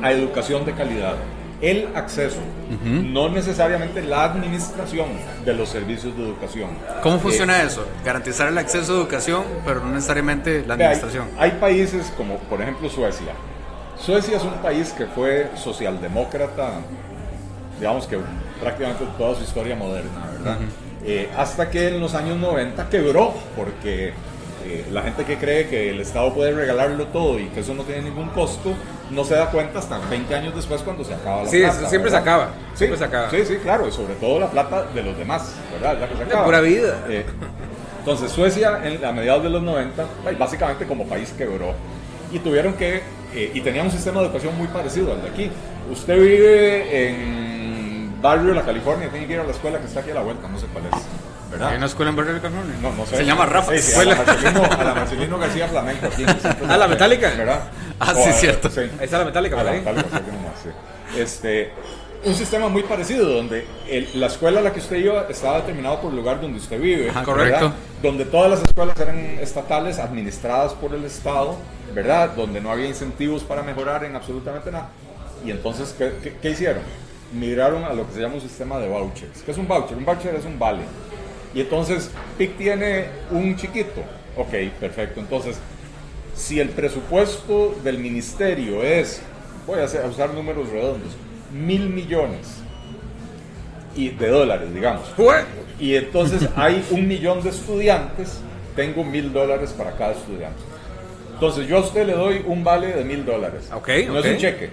a 0.03 0.13
educación 0.13 0.65
de 0.65 0.73
calidad. 0.73 1.15
El 1.63 1.89
acceso, 1.95 2.37
no 2.85 3.31
necesariamente 3.31 4.03
la 4.03 4.25
administración 4.25 5.07
de 5.45 5.55
los 5.55 5.71
servicios 5.71 6.15
de 6.15 6.23
educación. 6.25 6.69
¿Cómo 7.03 7.17
Eh, 7.17 7.21
funciona 7.21 7.63
eso? 7.63 7.87
Garantizar 8.05 8.49
el 8.49 8.59
acceso 8.59 8.93
a 8.93 8.97
educación, 8.97 9.43
pero 9.65 9.81
no 9.81 9.91
necesariamente 9.93 10.65
la 10.67 10.75
hay- 10.75 10.83
administración. 10.83 11.29
Hay, 11.39 11.53
países 11.53 12.13
como, 12.17 12.37
por 12.41 12.61
ejemplo, 12.61 12.91
Suecia. 12.91 13.33
Suecia 13.99 14.37
es 14.37 14.43
un 14.43 14.53
país 14.63 14.93
que 14.93 15.07
fue 15.07 15.51
socialdemócrata, 15.57 16.73
digamos 17.79 18.07
que 18.07 18.19
prácticamente 18.61 19.05
toda 19.17 19.35
su 19.35 19.43
historia 19.43 19.75
moderna, 19.77 20.27
¿verdad? 20.35 20.59
Eh, 21.07 21.29
hasta 21.37 21.71
que 21.71 21.89
en 21.89 22.01
los 22.01 22.15
años 22.15 22.37
90 22.39 22.89
quebró, 22.89 23.33
porque 23.57 24.13
eh, 24.65 24.85
la 24.91 25.03
gente 25.03 25.25
que 25.25 25.37
cree 25.37 25.69
que 25.69 25.91
el 25.91 26.01
Estado 26.01 26.35
puede 26.35 26.53
regalarlo 26.53 27.07
todo 27.07 27.39
y 27.39 27.47
que 27.47 27.61
eso 27.61 27.75
no 27.75 27.85
tiene 27.85 28.03
ningún 28.03 28.29
costo, 28.31 28.73
no 29.11 29.25
se 29.25 29.35
da 29.35 29.49
cuenta 29.51 29.79
hasta 29.79 29.99
20 30.11 30.35
años 30.35 30.55
después 30.57 30.83
cuando 30.83 31.05
se 31.05 31.15
acaba 31.15 31.45
la 31.45 31.49
Sí, 31.49 31.61
plata. 31.61 31.79
eso 31.79 31.89
siempre 31.89 32.11
se 32.11 32.17
¿verdad? 32.17 32.35
acaba, 32.35 32.51
Sí, 32.73 32.79
siempre 32.79 32.99
se 32.99 33.05
acaba. 33.05 33.31
Sí, 33.31 33.45
sí, 33.47 33.57
claro, 33.63 33.87
y 33.89 33.93
sobre 33.93 34.15
todo 34.15 34.41
la 34.41 34.51
plata 34.51 34.83
de 34.93 35.03
los 35.05 35.17
demás, 35.17 35.55
¿verdad? 35.73 35.97
La 36.01 36.09
que 36.09 36.17
se 36.17 36.23
acaba. 36.25 36.45
pura 36.45 36.61
vida. 36.61 37.05
Eh, 37.09 37.25
entonces 38.01 38.33
Suecia 38.33 38.81
en, 38.85 39.05
a 39.05 39.13
mediados 39.13 39.45
de 39.45 39.51
los 39.51 39.63
90, 39.63 40.05
ay, 40.27 40.35
básicamente 40.37 40.87
como 40.87 41.07
país 41.07 41.33
quebró 41.39 41.73
y 42.33 42.41
tuvieron 42.41 42.73
que, 42.75 43.03
eh, 43.35 43.51
y 43.55 43.61
tenía 43.61 43.85
un 43.85 43.91
sistema 43.93 44.19
de 44.21 44.27
educación 44.27 44.57
muy 44.59 44.67
parecido 44.67 45.13
al 45.13 45.23
de 45.23 45.29
aquí. 45.29 45.51
Usted 45.93 46.17
vive 46.21 47.09
en 47.11 47.56
barrio 48.27 48.49
de 48.49 48.55
la 48.55 48.63
California, 48.63 49.09
tiene 49.11 49.27
que 49.27 49.33
ir 49.35 49.41
a 49.41 49.45
la 49.45 49.53
escuela 49.53 49.79
que 49.79 49.87
está 49.87 50.01
aquí 50.01 50.11
a 50.11 50.15
la 50.15 50.23
vuelta, 50.23 50.49
no 50.49 50.59
sé 50.59 50.67
cuál 50.73 50.85
es, 50.87 50.93
¿verdad? 51.51 51.69
¿Hay 51.71 51.77
una 51.77 51.87
escuela 51.87 52.11
en 52.11 52.17
Barrio 52.17 52.35
de 52.35 52.41
California? 52.41 52.75
No, 52.83 52.93
no 52.93 53.07
sé. 53.07 53.17
Se 53.19 53.25
llama 53.25 53.47
Rafa. 53.47 53.73
Sí, 53.73 53.83
sí, 53.83 54.01
a, 54.01 54.05
la 54.05 54.17
Marcelino, 54.17 54.63
a 54.65 54.85
la 54.85 54.95
Marcelino 54.95 55.39
García 55.39 55.69
Flamenco 55.69 56.07
aquí. 56.07 56.25
de 56.25 56.35
Ah, 56.69 56.77
la 56.77 56.89
metálica. 56.89 57.31
¿Verdad? 57.37 57.61
Ah, 58.01 58.13
O 58.17 58.23
sí, 58.25 58.29
a- 58.31 58.33
cierto. 58.33 58.69
sí. 58.71 58.81
Ahí 58.81 59.05
está 59.05 59.19
la 59.19 59.25
metálica 59.27 59.55
A 59.55 59.59
por 59.59 59.65
la 59.67 59.73
ahí. 59.73 59.79
metálica, 59.79 60.09
sí. 60.63 61.19
Este, 61.21 61.71
un 62.25 62.35
sistema 62.35 62.69
muy 62.69 62.83
parecido, 62.83 63.29
donde 63.29 63.65
el- 63.89 64.09
la 64.21 64.27
escuela 64.27 64.61
a 64.61 64.63
la 64.65 64.73
que 64.73 64.81
usted 64.81 64.97
iba 64.97 65.27
estaba 65.31 65.59
determinado 65.61 66.01
por 66.01 66.11
el 66.11 66.17
lugar 66.17 66.41
donde 66.41 66.59
usted 66.59 66.81
vive. 66.81 67.11
Ajá, 67.11 67.21
¿verdad? 67.21 67.33
correcto. 67.33 67.73
Donde 68.03 68.25
todas 68.25 68.51
las 68.51 68.63
escuelas 68.63 68.99
eran 69.01 69.19
estatales, 69.41 69.99
administradas 69.99 70.73
por 70.75 70.95
el 70.95 71.05
Estado, 71.05 71.57
¿verdad? 71.95 72.31
Donde 72.37 72.61
no 72.61 72.71
había 72.73 72.87
incentivos 72.87 73.43
para 73.45 73.63
mejorar 73.63 74.05
en 74.05 74.17
absolutamente 74.17 74.71
nada. 74.73 74.89
Y 75.45 75.51
entonces, 75.53 75.95
¿qué, 75.97 76.13
qué- 76.23 76.37
qué 76.43 76.51
hicieron? 76.51 76.83
Migraron 77.33 77.85
a 77.85 77.93
lo 77.93 78.07
que 78.07 78.15
se 78.15 78.21
llama 78.21 78.35
un 78.37 78.41
sistema 78.41 78.79
de 78.79 78.89
vouchers. 78.89 79.43
¿Qué 79.45 79.51
es 79.51 79.59
un 79.59 79.67
voucher? 79.69 79.97
Un 79.97 80.05
voucher 80.05 80.35
es 80.35 80.45
un 80.45 80.59
vale. 80.59 80.83
Y 81.55 81.61
entonces, 81.61 82.11
PIC 82.39 82.57
tiene 82.57 83.07
un 83.31 83.57
chiquito. 83.57 84.03
Ok, 84.37 84.53
perfecto. 84.79 85.21
Entonces, 85.21 85.57
si 86.35 86.61
el 86.61 86.69
presupuesto 86.69 87.75
del 87.83 87.99
ministerio 87.99 88.83
es, 88.83 89.21
voy 89.67 89.81
a, 89.81 89.85
hacer- 89.85 90.05
a 90.05 90.09
usar 90.09 90.33
números 90.35 90.69
redondos, 90.71 91.11
mil 91.53 91.89
millones 91.89 92.59
y 93.97 94.11
de 94.11 94.29
dólares, 94.29 94.73
digamos. 94.75 95.07
Y 95.81 95.95
entonces 95.97 96.49
hay 96.57 96.85
un 96.91 97.09
millón 97.09 97.43
de 97.43 97.51
estudiantes, 97.51 98.39
tengo 98.75 99.03
mil 99.05 99.33
dólares 99.33 99.71
para 99.77 99.93
cada 99.97 100.13
estudiante. 100.13 100.61
Entonces 101.35 101.67
yo 101.67 101.79
a 101.79 101.81
usted 101.81 102.07
le 102.07 102.13
doy 102.13 102.43
un 102.47 102.63
vale 102.65 102.89
de 102.93 103.05
mil 103.05 103.25
dólares. 103.25 103.69
Ok, 103.75 103.89
No 104.09 104.19
ok. 104.19 104.25
es 104.25 104.33
un 104.33 104.37
cheque. 104.39 104.71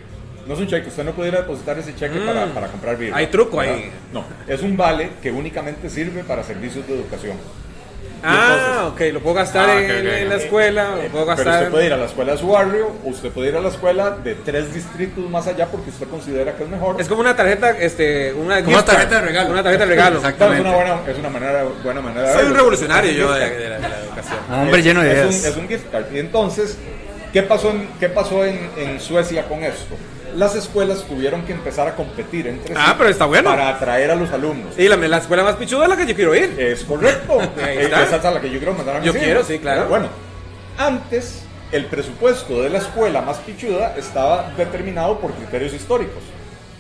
No 0.47 0.53
es 0.55 0.59
un 0.59 0.67
cheque. 0.67 0.89
Usted 0.89 1.03
no 1.03 1.11
puede 1.13 1.29
ir 1.29 1.35
a 1.35 1.41
depositar 1.41 1.77
ese 1.79 1.95
cheque 1.95 2.19
para, 2.19 2.45
para 2.47 2.67
comprar 2.67 2.97
birra. 2.97 3.15
Mm. 3.15 3.19
Hay 3.19 3.27
truco 3.27 3.57
¿verdad? 3.57 3.75
ahí. 3.75 3.91
No, 4.11 4.25
es 4.47 4.61
un 4.61 4.75
vale 4.77 5.11
que 5.21 5.31
únicamente 5.31 5.89
sirve 5.89 6.23
para 6.23 6.43
servicios 6.43 6.85
de 6.87 6.95
educación. 6.95 7.37
Ah, 8.25 8.89
ok, 8.93 9.01
lo 9.11 9.19
puedo 9.19 9.35
gastar 9.35 9.69
Ah, 9.69 9.81
en, 9.81 10.29
la 10.29 10.35
escuela, 10.35 10.91
lo 10.95 11.09
puedo 11.09 11.11
Pero 11.11 11.25
gastar. 11.25 11.57
usted 11.59 11.71
puede 11.71 11.85
ir 11.87 11.93
a 11.93 11.97
la 11.97 12.05
escuela 12.05 12.31
de 12.31 12.37
su 12.37 12.47
barrio, 12.47 12.87
o 13.03 13.09
usted 13.09 13.29
puede 13.31 13.49
ir 13.49 13.55
a 13.57 13.59
la 13.59 13.67
escuela 13.67 14.11
de 14.11 14.35
tres 14.35 14.73
distritos 14.73 15.29
más 15.29 15.45
allá 15.47 15.65
porque 15.67 15.89
usted 15.89 16.07
considera 16.07 16.55
que 16.55 16.63
es 16.63 16.69
mejor. 16.69 17.01
Es 17.01 17.09
como 17.09 17.19
una 17.19 17.35
tarjeta, 17.35 17.71
este, 17.71 18.31
una 18.33 18.61
Como 18.63 18.77
una 18.77 18.85
tarjeta 18.85 19.15
de 19.15 19.21
regalo. 19.27 19.49
Una 19.51 19.61
tarjeta 19.63 19.85
de 19.85 19.89
regalo. 19.89 20.17
Exacto. 20.19 20.47
No, 20.47 20.53
es 20.53 20.59
una 20.61 20.71
buena, 20.73 20.99
es 21.05 21.17
una 21.19 21.29
manera, 21.29 21.65
buena 21.83 21.99
manera 22.01 22.27
de 22.29 22.33
Soy 22.33 22.45
un 22.45 22.55
revolucionario 22.55 23.11
yo 23.11 23.33
de, 23.33 23.39
la, 23.41 23.49
de 23.49 23.69
la 23.89 23.99
educación. 23.99 24.39
Un 24.49 24.55
hombre 24.55 24.79
Es- 24.79 24.85
lleno 24.85 25.01
de 25.03 25.11
es 25.11 25.17
ideas. 25.17 25.27
Un, 25.43 25.49
es 25.51 25.57
un 25.57 25.67
gift 25.67 25.91
card. 25.91 26.05
Y 26.13 26.19
entonces, 26.19 26.77
¿qué 27.33 27.43
pasó 27.43 27.71
en, 27.71 27.89
qué 27.99 28.07
pasó 28.07 28.45
en, 28.45 28.69
en 28.77 29.01
Suecia 29.01 29.43
con 29.49 29.61
esto? 29.65 29.95
Las 30.35 30.55
escuelas 30.55 31.03
tuvieron 31.03 31.43
que 31.45 31.53
empezar 31.53 31.87
a 31.87 31.95
competir 31.95 32.47
entre 32.47 32.75
Ah, 32.75 32.87
sí 32.89 32.95
pero 32.97 33.09
está 33.09 33.25
bueno. 33.25 33.49
para 33.49 33.69
atraer 33.69 34.11
a 34.11 34.15
los 34.15 34.31
alumnos. 34.31 34.77
Y 34.77 34.87
la, 34.87 34.95
la 34.95 35.17
escuela 35.17 35.43
más 35.43 35.55
pichuda 35.55 35.83
es 35.83 35.89
la 35.89 35.97
que 35.97 36.05
yo 36.07 36.15
quiero 36.15 36.35
ir. 36.35 36.55
Es 36.59 36.83
correcto. 36.83 37.39
Eh. 37.57 37.89
Esa 37.91 38.17
es 38.17 38.25
a 38.25 38.31
la 38.31 38.41
que 38.41 38.49
yo 38.49 38.57
quiero 38.57 38.73
mandar 38.73 38.95
a 38.95 38.99
mis 38.99 39.05
Yo 39.07 39.11
hijos. 39.13 39.23
quiero, 39.23 39.43
sí, 39.43 39.59
claro. 39.59 39.87
Bueno, 39.87 40.07
antes 40.77 41.43
el 41.71 41.85
presupuesto 41.85 42.61
de 42.61 42.69
la 42.69 42.77
escuela 42.79 43.21
más 43.21 43.37
pichuda 43.37 43.95
estaba 43.97 44.51
determinado 44.57 45.19
por 45.19 45.31
criterios 45.33 45.73
históricos. 45.73 46.21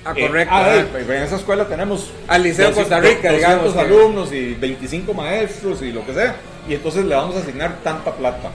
Ah, 0.05 0.13
Eh, 0.15 0.27
correcto. 0.27 0.53
ah, 0.53 0.63
ah. 0.65 0.75
eh, 0.75 0.85
pues, 0.91 1.09
en 1.09 1.23
esa 1.23 1.35
escuela 1.37 1.65
tenemos 1.65 2.11
Al 2.27 2.43
Liceo 2.43 2.69
de 2.69 2.73
Costa 2.75 2.97
200, 2.97 3.15
Rica, 3.23 3.33
digamos, 3.33 3.63
200 3.73 3.73
que- 3.73 3.93
alumnos 3.93 4.31
y 4.33 4.53
25 4.55 5.13
maestros 5.13 5.81
y 5.81 5.91
lo 5.91 6.05
que 6.05 6.13
sea. 6.13 6.35
Y 6.67 6.73
entonces 6.75 7.05
le 7.05 7.15
vamos 7.15 7.35
a 7.35 7.39
asignar 7.39 7.77
tanta 7.83 8.11
plata. 8.13 8.49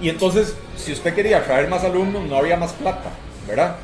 Y 0.00 0.08
entonces, 0.08 0.54
si 0.76 0.92
usted 0.92 1.14
quería 1.14 1.44
traer 1.44 1.68
más 1.68 1.84
alumnos, 1.84 2.22
no 2.24 2.36
había 2.36 2.56
más 2.56 2.72
plata, 2.72 3.10
¿verdad? 3.46 3.76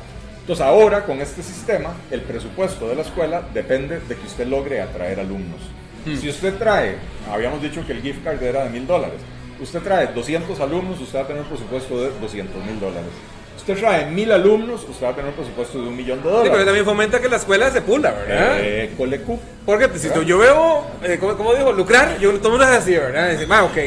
Entonces 0.47 0.65
ahora, 0.65 1.03
con 1.03 1.19
este 1.19 1.43
sistema, 1.43 1.89
el 2.09 2.21
presupuesto 2.21 2.87
de 2.87 2.95
la 2.95 3.01
escuela 3.01 3.41
depende 3.53 3.99
de 3.99 4.15
que 4.15 4.25
usted 4.27 4.47
logre 4.47 4.79
atraer 4.79 5.19
alumnos. 5.19 5.59
Si 6.05 6.29
usted 6.29 6.53
trae, 6.53 6.95
habíamos 7.29 7.61
dicho 7.61 7.85
que 7.85 7.91
el 7.91 8.01
gift 8.01 8.23
card 8.23 8.41
era 8.41 8.63
de 8.63 8.69
mil 8.69 8.87
dólares, 8.87 9.17
usted 9.61 9.81
trae 9.81 10.07
200 10.07 10.57
alumnos, 10.61 11.01
usted 11.01 11.19
va 11.19 11.23
a 11.23 11.27
tener 11.27 11.41
un 11.41 11.49
presupuesto 11.49 11.99
de 12.01 12.11
200 12.21 12.63
mil 12.63 12.79
dólares. 12.79 13.09
Usted 13.57 13.77
trae 13.77 14.05
mil 14.05 14.31
alumnos, 14.31 14.85
usted 14.89 15.05
va 15.07 15.09
a 15.09 15.15
tener 15.15 15.31
un 15.31 15.35
presupuesto 15.35 15.81
de 15.81 15.87
un 15.89 15.97
millón 15.97 16.19
de 16.19 16.23
Sí, 16.23 16.29
dólares. 16.29 16.51
pero 16.53 16.63
también 16.63 16.85
fomenta 16.85 17.19
que 17.19 17.27
la 17.27 17.35
escuela 17.35 17.69
se 17.69 17.81
pula, 17.81 18.11
¿verdad? 18.11 18.57
Eh, 18.61 18.93
colecu. 18.95 19.37
Porque 19.65 19.89
si 19.99 20.07
tú- 20.11 20.23
yo 20.23 20.37
veo, 20.37 20.85
eh, 21.03 21.17
¿cómo, 21.19 21.35
cómo 21.35 21.53
digo? 21.55 21.73
Lucrar, 21.73 22.17
yo 22.19 22.31
mundo 22.31 22.63
es 22.63 22.69
así, 22.69 22.91
¿verdad? 22.95 23.31
Dice, 23.31 23.45
ah, 23.49 23.65
ok. 23.65 23.77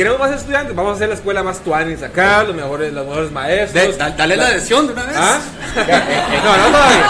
Queremos 0.00 0.18
más 0.18 0.30
estudiantes, 0.30 0.74
vamos 0.74 0.92
a 0.92 0.94
hacer 0.96 1.08
la 1.10 1.14
escuela 1.14 1.42
más 1.42 1.58
tuanis 1.58 2.02
acá, 2.02 2.42
los 2.44 2.56
mejores, 2.56 2.90
los 2.90 3.06
mejores 3.06 3.30
maestros. 3.32 3.84
De- 3.84 3.96
da- 3.98 4.08
dale 4.08 4.34
la 4.34 4.46
adhesión 4.46 4.86
de 4.86 4.94
una 4.94 5.04
vez. 5.04 5.14
¿Ah? 5.14 5.38
no, 6.42 6.56
no 6.56 6.66
todavía. 6.68 7.06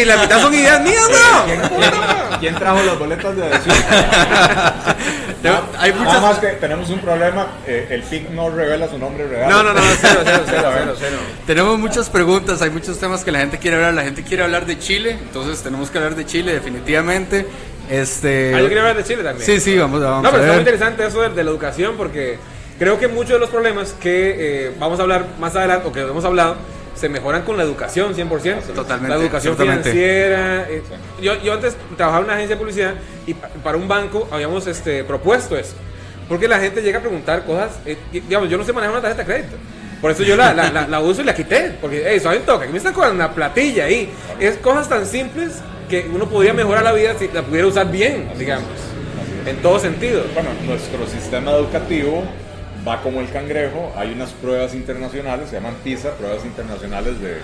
Y 0.00 0.04
la 0.06 0.16
mitad 0.16 0.40
son 0.40 0.54
ideas 0.54 0.80
mías, 0.80 1.04
¿no? 1.10 2.38
¿Quién 2.40 2.54
trajo 2.54 2.82
las 2.82 2.98
boletas 2.98 3.36
de 3.36 3.44
adhesión? 3.44 3.76
Te- 5.42 5.48
hay 5.78 5.90
Nada 5.92 6.04
muchas. 6.04 6.22
más 6.22 6.38
que 6.38 6.46
tenemos 6.52 6.88
un 6.88 7.00
problema, 7.00 7.48
eh, 7.66 7.86
el 7.90 8.02
PIC 8.02 8.30
no 8.30 8.48
revela 8.48 8.88
su 8.88 8.96
nombre 8.96 9.28
real. 9.28 9.50
No, 9.50 9.62
no, 9.62 9.74
no, 9.74 9.80
cero, 10.00 10.20
cero, 10.24 10.42
cero, 10.46 10.70
cero, 10.74 10.94
cero. 10.98 11.18
Tenemos 11.46 11.78
muchas 11.78 12.08
preguntas, 12.08 12.62
hay 12.62 12.70
muchos 12.70 12.98
temas 12.98 13.22
que 13.24 13.30
la 13.30 13.40
gente 13.40 13.58
quiere 13.58 13.76
hablar. 13.76 13.92
La 13.92 14.04
gente 14.04 14.22
quiere 14.22 14.42
hablar 14.42 14.64
de 14.64 14.78
Chile, 14.78 15.18
entonces 15.20 15.62
tenemos 15.62 15.90
que 15.90 15.98
hablar 15.98 16.14
de 16.14 16.24
Chile 16.24 16.54
definitivamente. 16.54 17.46
Este. 17.90 18.52
Ah, 18.54 18.60
yo 18.60 18.68
quería 18.68 18.82
hablar 18.82 18.96
de 18.96 19.04
Chile 19.04 19.22
también. 19.22 19.46
Sí, 19.46 19.60
sí, 19.60 19.76
vamos, 19.78 20.00
vamos 20.02 20.22
No, 20.22 20.28
a 20.28 20.32
pero 20.32 20.42
está 20.42 20.54
muy 20.56 20.64
ver. 20.64 20.74
interesante 20.74 21.06
eso 21.06 21.22
de, 21.22 21.28
de 21.30 21.44
la 21.44 21.50
educación 21.50 21.94
porque 21.96 22.38
creo 22.78 22.98
que 22.98 23.08
muchos 23.08 23.32
de 23.34 23.38
los 23.38 23.50
problemas 23.50 23.94
que 24.00 24.66
eh, 24.66 24.72
vamos 24.78 24.98
a 24.98 25.02
hablar 25.02 25.26
más 25.38 25.54
adelante 25.56 25.88
o 25.88 25.92
que 25.92 26.00
hemos 26.00 26.24
hablado 26.24 26.56
se 26.94 27.08
mejoran 27.10 27.42
con 27.42 27.56
la 27.58 27.62
educación 27.62 28.14
100%. 28.14 28.72
Totalmente, 28.74 29.08
La 29.16 29.22
educación 29.22 29.56
financiera. 29.56 30.66
eh, 30.68 30.82
yo, 31.20 31.34
yo 31.42 31.52
antes 31.52 31.76
trabajaba 31.96 32.20
en 32.20 32.24
una 32.24 32.34
agencia 32.34 32.56
de 32.56 32.60
publicidad 32.60 32.94
y 33.26 33.34
pa- 33.34 33.48
para 33.62 33.76
un 33.76 33.86
banco 33.86 34.26
habíamos 34.32 34.66
este, 34.66 35.04
propuesto 35.04 35.56
eso. 35.56 35.74
Porque 36.28 36.48
la 36.48 36.58
gente 36.58 36.80
llega 36.82 36.98
a 36.98 37.02
preguntar 37.02 37.44
cosas, 37.44 37.72
eh, 37.84 37.96
digamos, 38.10 38.48
yo 38.48 38.56
no 38.58 38.64
sé 38.64 38.72
manejar 38.72 38.94
una 38.94 39.02
tarjeta 39.02 39.22
de 39.24 39.32
crédito. 39.34 39.56
Por 40.00 40.10
eso 40.10 40.22
yo 40.22 40.36
la, 40.36 40.52
la, 40.54 40.70
la- 40.72 40.88
la 40.88 41.00
uso 41.00 41.20
y 41.22 41.24
la 41.24 41.34
quité. 41.34 41.72
Porque, 41.80 42.02
hey, 42.06 42.18
suave 42.18 42.38
un 42.38 42.44
toque, 42.44 42.66
me 42.68 42.78
están 42.78 42.94
con 42.94 43.10
una 43.14 43.30
platilla 43.32 43.84
ahí. 43.84 44.10
Es 44.40 44.56
cosas 44.56 44.88
tan 44.88 45.06
simples 45.06 45.52
que 45.88 46.08
uno 46.12 46.26
podría 46.28 46.52
mejorar 46.52 46.82
la 46.84 46.92
vida 46.92 47.14
si 47.18 47.28
la 47.28 47.42
pudiera 47.42 47.66
usar 47.68 47.90
bien, 47.90 48.30
digamos. 48.38 48.68
En 49.46 49.56
todo 49.58 49.78
sentido. 49.78 50.24
Bueno, 50.34 50.50
nuestro 50.66 51.06
sistema 51.06 51.52
educativo 51.52 52.24
va 52.86 53.00
como 53.02 53.20
el 53.20 53.30
cangrejo. 53.30 53.92
Hay 53.96 54.12
unas 54.12 54.30
pruebas 54.32 54.74
internacionales, 54.74 55.48
se 55.50 55.56
llaman 55.56 55.74
PISA, 55.84 56.10
pruebas 56.14 56.44
internacionales 56.44 57.20
de, 57.20 57.36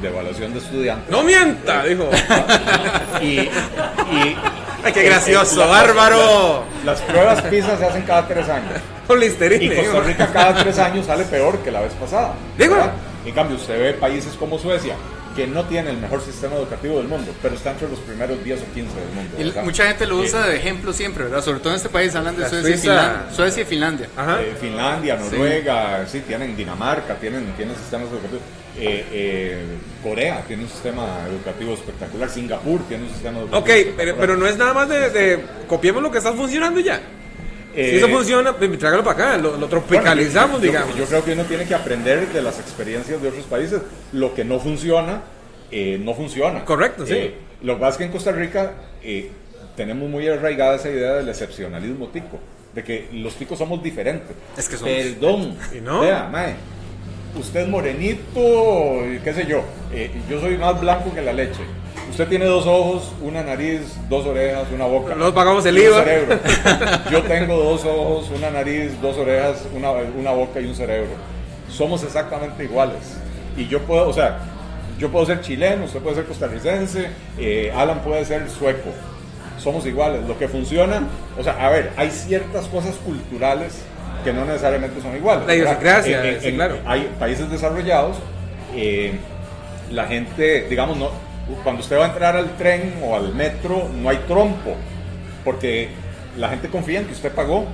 de 0.00 0.08
evaluación 0.08 0.52
de 0.52 0.60
estudiantes. 0.60 1.10
No 1.10 1.22
mienta, 1.22 1.84
dijo. 1.84 2.08
Y, 3.20 3.40
y- 3.40 4.36
Ay, 4.84 4.92
qué 4.92 5.02
gracioso, 5.02 5.58
la- 5.60 5.66
bárbaro. 5.66 6.62
Las 6.84 7.00
pruebas 7.00 7.42
PISA 7.42 7.76
se 7.76 7.84
hacen 7.84 8.02
cada 8.02 8.28
tres 8.28 8.48
años. 8.48 8.74
Con 9.08 9.18
Y 9.18 9.22
Listerine. 9.26 9.74
Costa 9.74 9.90
dijo. 9.90 10.00
Rica 10.02 10.26
cada 10.32 10.54
tres 10.62 10.78
años 10.78 11.06
sale 11.06 11.24
peor 11.24 11.58
que 11.58 11.70
la 11.72 11.80
vez 11.80 11.92
pasada. 11.94 12.34
Digo. 12.56 12.76
En 13.26 13.34
cambio, 13.34 13.56
usted 13.56 13.78
ve 13.80 13.92
países 13.94 14.34
como 14.38 14.56
Suecia, 14.58 14.94
que 15.38 15.46
no 15.46 15.64
tiene 15.66 15.90
el 15.90 15.98
mejor 15.98 16.20
sistema 16.20 16.56
educativo 16.56 16.98
del 16.98 17.06
mundo, 17.06 17.32
pero 17.40 17.54
está 17.54 17.70
entre 17.70 17.88
los 17.88 18.00
primeros 18.00 18.42
10 18.42 18.60
o 18.60 18.74
15 18.74 18.80
del 18.80 19.10
mundo. 19.14 19.60
Y 19.60 19.64
mucha 19.64 19.86
gente 19.86 20.04
lo 20.04 20.16
usa 20.16 20.44
de 20.48 20.56
ejemplo 20.56 20.92
siempre, 20.92 21.22
¿verdad? 21.22 21.44
Sobre 21.44 21.60
todo 21.60 21.74
en 21.74 21.76
este 21.76 21.88
país 21.88 22.12
hablan 22.16 22.36
de 22.36 22.48
Suecia 22.48 22.70
y, 22.70 22.72
Suiza. 22.72 22.82
Finlandia, 22.82 23.36
Suecia 23.36 23.62
y 23.62 23.66
Finlandia. 23.66 24.08
Ajá. 24.16 24.42
Eh, 24.42 24.56
Finlandia, 24.60 25.16
Noruega, 25.16 26.04
sí. 26.08 26.22
tienen 26.26 26.56
Dinamarca, 26.56 27.14
tienen, 27.14 27.52
tienen 27.56 27.76
sistemas 27.76 28.08
educativos. 28.08 28.42
Eh, 28.80 29.06
eh, 29.12 29.64
Corea 30.02 30.42
tiene 30.48 30.64
un 30.64 30.68
sistema 30.68 31.06
educativo 31.28 31.74
espectacular. 31.74 32.28
Singapur 32.28 32.80
tiene 32.88 33.04
un 33.04 33.10
sistema 33.10 33.38
educativo 33.38 33.60
Ok, 33.60 33.66
pero, 33.66 33.78
espectacular. 33.78 34.16
pero 34.18 34.36
no 34.36 34.46
es 34.48 34.58
nada 34.58 34.74
más 34.74 34.88
de, 34.88 35.10
de 35.10 35.44
copiemos 35.68 36.02
lo 36.02 36.10
que 36.10 36.18
está 36.18 36.32
funcionando 36.32 36.80
y 36.80 36.82
ya. 36.82 37.00
Eh, 37.74 37.90
si 37.90 37.96
eso 37.96 38.08
funciona, 38.08 38.56
pues 38.56 38.78
tráigalo 38.78 39.04
para 39.04 39.30
acá, 39.32 39.36
lo, 39.38 39.52
tropicalizamos, 39.68 40.60
yo- 40.60 40.66
digamos. 40.66 40.96
Yo, 40.96 41.04
creo 41.04 41.24
que 41.24 41.32
uno 41.32 41.44
tiene 41.44 41.64
que 41.64 41.74
aprender 41.74 42.28
de 42.28 42.42
las 42.42 42.58
experiencias 42.58 43.20
de 43.22 43.28
otros 43.28 43.44
países. 43.44 43.80
Lo 44.12 44.34
que 44.34 44.44
no 44.44 44.58
funciona, 44.58 45.22
eh, 45.70 45.98
no 46.02 46.14
funciona. 46.14 46.64
Correcto, 46.64 47.06
sí. 47.06 47.14
Eh, 47.14 47.34
lo 47.62 47.74
que 47.74 47.80
pasa 47.80 47.90
es 47.92 47.96
que 47.98 48.04
en 48.04 48.10
Costa 48.12 48.32
Rica 48.32 48.72
eh, 49.02 49.30
tenemos 49.76 50.08
muy 50.08 50.26
arraigada 50.28 50.76
esa 50.76 50.88
idea 50.88 51.14
del 51.14 51.28
excepcionalismo 51.28 52.08
tico. 52.08 52.38
De 52.74 52.84
que 52.84 53.08
los 53.12 53.34
ticos 53.34 53.58
somos 53.58 53.82
diferentes. 53.82 54.36
Es 54.56 54.68
que 54.68 54.76
somos. 54.76 54.92
Perdón. 54.94 55.56
¿Y 55.76 55.80
no? 55.80 56.00
Vea, 56.00 56.28
mae, 56.30 56.54
usted 57.38 57.60
es 57.62 57.68
morenito, 57.68 59.02
qué 59.24 59.32
sé 59.34 59.46
yo. 59.46 59.62
eh, 59.92 60.10
yo 60.28 60.40
soy 60.40 60.56
más 60.58 60.78
blanco 60.80 61.12
que 61.14 61.22
la 61.22 61.32
leche. 61.32 61.60
Usted 62.10 62.28
tiene 62.28 62.46
dos 62.46 62.66
ojos, 62.66 63.12
una 63.22 63.42
nariz, 63.42 63.80
dos 64.08 64.26
orejas, 64.26 64.64
una 64.74 64.86
boca. 64.86 65.14
Los 65.14 65.32
pagamos 65.32 65.64
el 65.66 65.78
IVA. 65.78 66.04
Yo 67.10 67.22
tengo 67.22 67.56
dos 67.56 67.84
ojos, 67.84 68.30
una 68.36 68.50
nariz, 68.50 69.00
dos 69.00 69.16
orejas, 69.18 69.64
una, 69.74 69.90
una 69.92 70.30
boca 70.32 70.60
y 70.60 70.66
un 70.66 70.74
cerebro. 70.74 71.10
Somos 71.70 72.02
exactamente 72.02 72.64
iguales. 72.64 73.16
Y 73.56 73.66
yo 73.68 73.80
puedo, 73.82 74.08
o 74.08 74.12
sea, 74.12 74.38
yo 74.98 75.10
puedo 75.10 75.26
ser 75.26 75.40
chileno, 75.42 75.84
usted 75.84 76.00
puede 76.00 76.16
ser 76.16 76.24
costarricense, 76.26 77.08
eh, 77.38 77.72
Alan 77.76 78.00
puede 78.02 78.24
ser 78.24 78.48
sueco. 78.48 78.90
Somos 79.58 79.84
iguales. 79.86 80.26
Lo 80.26 80.38
que 80.38 80.48
funciona, 80.48 81.02
o 81.38 81.42
sea, 81.44 81.54
a 81.64 81.68
ver, 81.70 81.90
hay 81.96 82.10
ciertas 82.10 82.66
cosas 82.66 82.94
culturales 83.04 83.80
que 84.24 84.32
no 84.32 84.44
necesariamente 84.44 85.00
son 85.02 85.14
iguales. 85.16 85.46
La 85.46 85.54
idiosincrasia, 85.54 86.20
En- 86.24 86.34
en- 86.36 86.40
sí, 86.40 86.52
claro. 86.52 86.76
Hay 86.86 87.10
países 87.18 87.50
desarrollados, 87.50 88.16
eh, 88.74 89.18
la 89.90 90.06
gente, 90.06 90.66
digamos, 90.70 90.96
no, 90.96 91.10
cuando 91.62 91.82
usted 91.82 91.98
va 91.98 92.04
a 92.06 92.08
entrar 92.08 92.36
al 92.36 92.56
tren 92.56 92.94
o 93.02 93.16
al 93.16 93.34
metro, 93.34 93.88
no 93.94 94.08
hay 94.08 94.18
trompo, 94.28 94.74
porque 95.44 95.88
la 96.36 96.48
gente 96.50 96.68
confía 96.68 97.00
en 97.00 97.06
que 97.06 97.12
usted 97.12 97.32
pagó. 97.32 97.66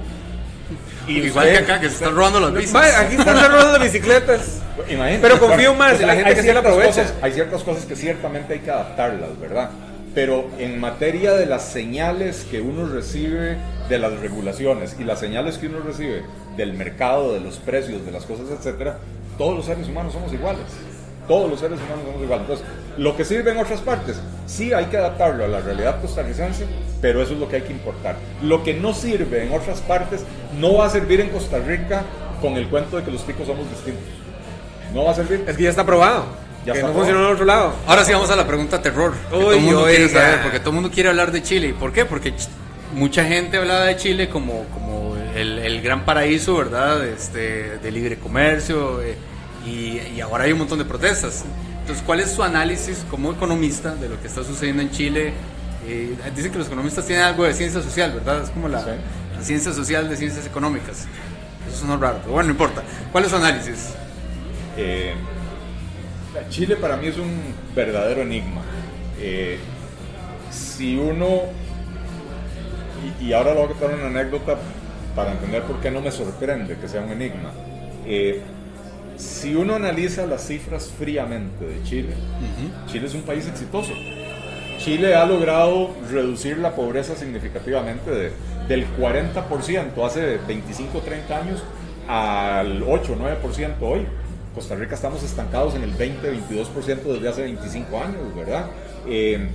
Y 1.07 1.19
Igual 1.19 1.47
usted- 1.49 1.59
que 1.67 1.73
acá, 1.73 1.81
que 1.81 1.89
se 1.89 1.95
están 1.97 2.15
robando 2.17 2.41
las 2.41 2.53
bicis. 2.55 2.73
Vaya, 2.73 3.01
aquí 3.01 3.17
están 3.17 3.37
cerrando 3.39 3.73
las 3.73 3.83
bicicletas. 3.83 4.63
Imagínate, 4.89 5.19
Pero 5.21 5.39
confío 5.39 5.75
más 5.75 6.01
en 6.01 6.07
la 6.07 6.13
hay- 6.13 6.19
gente 6.19 6.31
hay 6.31 6.35
que 6.37 6.41
sí 6.43 6.47
la 6.49 6.53
ciertas 6.55 6.73
aprovecha. 6.73 7.03
cosas- 7.03 7.15
hay 7.23 7.33
ciertas 7.33 7.63
cosas 7.63 7.85
que 7.85 7.97
ciertamente 7.97 8.55
hay 8.55 8.61
que 8.61 8.71
adaptarlas, 8.71 9.39
¿verdad? 9.39 9.71
Pero 10.15 10.49
en 10.59 10.81
materia 10.81 11.35
de 11.35 11.45
las 11.47 11.65
señales 11.65 12.47
que 12.51 12.61
uno 12.63 12.87
recibe 12.89 13.59
de 13.89 13.99
las 13.99 14.19
regulaciones 14.21 14.97
y 14.99 15.05
las 15.05 15.21
señales 15.21 15.59
que 15.59 15.67
uno 15.67 15.81
recibe 15.81 16.23
del 16.57 16.73
mercado, 16.73 17.35
de 17.35 17.41
los 17.41 17.57
precios, 17.59 18.07
de 18.07 18.13
las 18.13 18.25
cosas, 18.25 18.47
etcétera, 18.51 18.99
todos 19.37 19.57
los 19.57 19.67
seres 19.67 19.87
humanos 19.89 20.13
somos 20.15 20.33
iguales. 20.33 20.63
Todos 21.29 21.51
los 21.51 21.61
seres 21.61 21.79
humanos 21.79 22.05
somos 22.07 22.23
iguales. 22.23 22.43
Entonces, 22.49 22.67
lo 22.99 23.17
que 23.17 23.25
sirve 23.25 23.51
en 23.53 23.59
otras 23.59 23.81
partes, 23.81 24.17
sí 24.47 24.73
hay 24.73 24.87
que 24.87 24.97
adaptarlo 24.97 25.45
a 25.45 25.49
la 25.49 25.61
realidad 25.61 26.01
costarricense, 26.01 26.67
pero 27.01 27.23
eso 27.23 27.35
es 27.35 27.39
lo 27.41 27.49
que 27.49 27.57
hay 27.57 27.63
que 27.63 27.73
importar. 27.73 28.17
Lo 28.43 28.63
que 28.63 28.75
no 28.75 28.95
sirve 28.95 29.45
en 29.47 29.53
otras 29.53 29.81
partes 29.81 30.25
no 30.59 30.75
va 30.75 30.87
a 30.87 30.91
servir 30.91 31.21
en 31.21 31.31
Costa 31.31 31.59
Rica 31.59 32.03
con 32.41 32.55
el 32.57 32.69
cuento 32.69 32.97
de 32.97 33.05
que 33.05 33.11
los 33.11 33.23
picos 33.23 33.47
somos 33.47 33.69
distintos. 33.71 34.05
No 34.93 35.05
va 35.05 35.11
a 35.11 35.15
servir. 35.15 35.45
Es 35.47 35.57
que 35.57 35.63
ya 35.65 35.71
está 35.71 35.85
probado. 35.85 36.25
Ya 36.65 36.73
que 36.73 36.79
está 36.79 36.89
no 36.89 36.95
funcionó 36.95 37.27
en 37.27 37.33
otro 37.33 37.45
lado. 37.45 37.73
Ahora 37.87 38.05
sí 38.05 38.13
vamos 38.13 38.31
a 38.31 38.37
la 38.37 38.47
pregunta 38.47 38.81
terror. 38.81 39.13
que 39.31 39.37
Uy, 39.37 39.41
todo 39.43 39.53
el 39.53 39.61
mundo 39.61 39.85
quiere 39.85 40.09
saber, 40.09 40.43
porque 40.43 40.59
todo 40.61 40.71
el 40.71 40.75
mundo 40.75 40.91
quiere 40.91 41.09
hablar 41.11 41.33
de 41.33 41.43
Chile. 41.43 41.69
¿Y 41.69 41.73
por 41.73 41.93
qué? 41.93 42.05
Porque 42.05 42.33
ch- 42.35 42.49
mucha 42.95 43.25
gente 43.25 43.57
hablaba 43.57 43.85
de 43.87 43.97
Chile 43.97 44.29
como, 44.29 44.65
como 44.73 45.17
el, 45.35 45.59
el 45.59 45.83
gran 45.83 46.05
paraíso, 46.05 46.57
¿verdad? 46.57 47.05
Este, 47.07 47.79
de 47.79 47.91
libre 47.91 48.19
comercio, 48.19 49.03
eh, 49.03 49.17
y, 49.67 49.99
y 50.17 50.21
ahora 50.23 50.45
hay 50.45 50.53
un 50.53 50.59
montón 50.59 50.79
de 50.79 50.85
protestas. 50.85 51.45
Entonces, 51.85 52.03
¿cuál 52.07 52.21
es 52.21 52.31
su 52.31 52.43
análisis 52.43 53.05
como 53.11 53.31
economista 53.31 53.95
de 53.95 54.09
lo 54.09 54.19
que 54.19 54.27
está 54.27 54.43
sucediendo 54.43 54.81
en 54.81 54.91
Chile? 54.91 55.35
Eh, 55.87 56.17
dicen 56.35 56.51
que 56.51 56.57
los 56.57 56.69
economistas 56.69 57.07
tienen 57.07 57.27
algo 57.27 57.45
de 57.45 57.53
ciencia 57.53 57.83
social, 57.83 58.13
¿verdad? 58.15 58.43
Es 58.43 58.49
como 58.49 58.69
la, 58.69 58.81
Sí. 58.81 58.91
la 59.37 59.43
ciencia 59.43 59.71
social 59.75 60.09
de 60.09 60.17
ciencias 60.17 60.47
económicas. 60.47 61.07
Eso 61.69 61.81
suena 61.81 61.99
raro, 61.99 62.21
pero 62.23 62.33
bueno, 62.33 62.47
no 62.47 62.53
importa. 62.53 62.83
¿Cuál 63.13 63.25
es 63.25 63.31
su 63.31 63.37
análisis? 63.37 63.91
Eh, 64.79 65.13
Chile 66.49 66.77
para 66.77 66.97
mí 66.97 67.09
es 67.09 67.19
un 67.19 67.39
verdadero 67.77 68.23
enigma. 68.23 68.63
Eh, 69.21 69.59
si 70.51 70.97
uno, 70.97 71.43
y, 73.21 73.27
y 73.27 73.33
ahora 73.35 73.51
le 73.51 73.57
voy 73.57 73.65
a 73.67 73.69
contar 73.69 73.91
una 73.95 74.07
anécdota 74.07 74.57
para 75.15 75.33
entender 75.33 75.63
por 75.65 75.81
qué 75.81 75.91
no 75.91 76.01
me 76.01 76.11
sorprende 76.11 76.79
que 76.79 76.89
sea 76.89 77.03
un 77.03 77.11
enigma. 77.13 77.51
Eh, 78.07 78.41
si 79.17 79.55
uno 79.55 79.75
analiza 79.75 80.27
las 80.27 80.47
cifras 80.47 80.91
fríamente 80.99 81.65
de 81.65 81.83
Chile, 81.85 82.15
Chile 82.91 83.07
es 83.07 83.15
un 83.15 83.23
país 83.23 83.47
exitoso. 83.47 83.93
Chile 84.79 85.15
ha 85.15 85.25
logrado 85.25 85.91
reducir 86.11 86.59
la 86.59 86.75
pobreza 86.75 87.15
significativamente 87.15 88.11
de- 88.11 88.33
del 88.69 88.87
40% 88.99 90.05
hace 90.05 90.39
25 90.47 90.99
o 90.99 91.01
30 91.01 91.39
años 91.39 91.63
al 92.09 92.83
8 92.83 93.13
o 93.13 93.17
9% 93.17 93.87
hoy. 93.87 94.07
Costa 94.55 94.75
Rica 94.75 94.95
estamos 94.95 95.23
estancados 95.23 95.75
en 95.75 95.83
el 95.83 95.93
20-22% 95.97 97.13
desde 97.15 97.29
hace 97.29 97.43
25 97.43 97.99
años, 97.99 98.35
¿verdad? 98.37 98.67
Eh, 99.09 99.49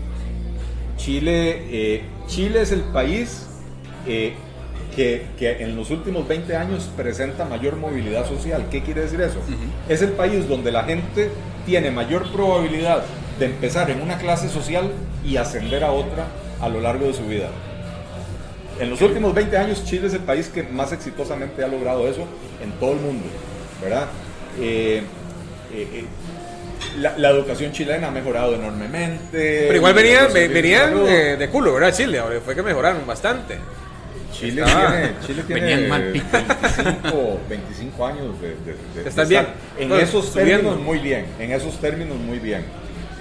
Chile, 0.98 1.64
eh, 1.72 2.04
Chile 2.28 2.62
es 2.62 2.72
el 2.72 2.82
país 2.82 3.46
eh, 4.08 4.34
que, 5.00 5.28
que 5.38 5.64
en 5.64 5.78
los 5.78 5.92
últimos 5.92 6.28
20 6.28 6.58
años 6.58 6.90
presenta 6.98 7.46
mayor 7.46 7.78
movilidad 7.78 8.28
social. 8.28 8.66
¿Qué 8.70 8.84
quiere 8.84 9.04
decir 9.04 9.22
eso? 9.22 9.40
Es 9.88 10.02
el 10.02 10.10
país 10.10 10.46
donde 10.50 10.74
la 10.74 10.84
gente 10.84 11.30
tiene 11.66 11.90
mayor 11.90 12.30
probabilidad 12.34 13.04
de 13.40 13.46
empezar 13.46 13.90
en 13.90 14.02
una 14.02 14.18
clase 14.18 14.50
social 14.50 14.92
y 15.24 15.38
ascender 15.38 15.86
a 15.86 15.94
otra 15.94 16.28
a 16.60 16.68
lo 16.68 16.82
largo 16.82 17.06
de 17.06 17.14
su 17.14 17.24
vida. 17.24 17.48
En 18.78 18.90
los 18.90 19.02
últimos 19.02 19.34
20 19.34 19.56
años 19.56 19.86
Chile 19.86 20.08
es 20.08 20.14
el 20.16 20.20
país 20.20 20.50
que 20.50 20.64
más 20.64 20.92
exitosamente 20.92 21.64
ha 21.64 21.70
logrado 21.70 22.06
eso 22.06 22.26
en 22.62 22.72
todo 22.74 22.92
el 22.92 23.00
mundo, 23.00 23.26
¿verdad? 23.82 24.06
Eh, 24.60 25.02
eh, 25.74 25.88
eh, 25.94 26.06
la, 26.98 27.18
la 27.18 27.30
educación 27.30 27.72
chilena 27.72 28.10
ha 28.10 28.12
mejorado 28.12 28.54
enormemente. 28.54 29.64
Pero 29.66 29.76
igual 29.76 29.94
venían, 29.94 30.34
venían 30.34 31.06
de, 31.06 31.38
de 31.38 31.50
culo, 31.50 31.74
¿verdad? 31.74 31.94
Chile, 31.94 32.20
ahora 32.20 32.42
fue 32.44 32.54
que 32.54 32.64
mejoraron 32.64 33.08
bastante. 33.08 33.60
Chile 34.32 34.64
Ah. 34.66 34.88
tiene, 34.92 35.14
Chile 35.26 35.44
tiene 35.48 35.62
Venían 35.62 35.90
mal. 35.90 36.12
25, 36.12 37.40
25 37.50 38.06
años 38.08 38.42
de, 38.42 38.50
de- 38.50 39.02
de- 39.04 39.10
estar 39.10 39.28
bien. 39.28 39.48
En 39.78 39.92
esos 39.94 40.26
subiendo. 40.28 40.56
términos 40.70 40.80
muy 40.80 41.00
bien, 41.00 41.26
en 41.40 41.52
esos 41.52 41.78
términos 41.80 42.18
muy 42.18 42.40
bien. 42.40 42.64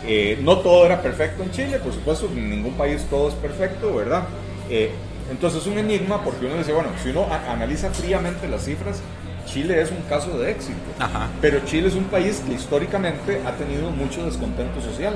Eh, 0.07 0.39
no 0.43 0.59
todo 0.59 0.87
era 0.87 1.03
perfecto 1.03 1.43
en 1.43 1.51
Chile, 1.51 1.79
por 1.79 1.93
supuesto, 1.93 2.27
en 2.35 2.51
ningún 2.51 2.75
país 2.75 3.05
todo 3.11 3.29
es 3.29 3.35
perfecto, 3.35 3.95
¿verdad? 3.95 4.25
Eh, 4.71 4.91
entonces 5.31 5.61
es 5.63 5.67
un 5.67 5.79
enigma 5.79 6.23
porque 6.23 6.47
uno 6.47 6.57
dice, 6.57 6.73
bueno, 6.73 6.91
si 7.03 7.11
uno 7.11 7.27
a- 7.31 7.53
analiza 7.53 7.91
fríamente 7.91 8.47
las 8.49 8.65
cifras, 8.65 9.01
Chile 9.47 9.81
es 9.81 9.91
un 9.91 10.03
caso 10.09 10.39
de 10.39 10.51
éxito. 10.51 10.77
Ajá. 10.99 11.29
Pero 11.41 11.61
Chile 11.65 11.89
es 11.89 11.95
un 11.95 12.05
país 12.05 12.43
que 12.47 12.53
históricamente 12.55 13.41
ha 13.47 13.53
tenido 13.53 13.91
mucho 13.91 14.25
descontento 14.25 14.81
social 14.81 15.15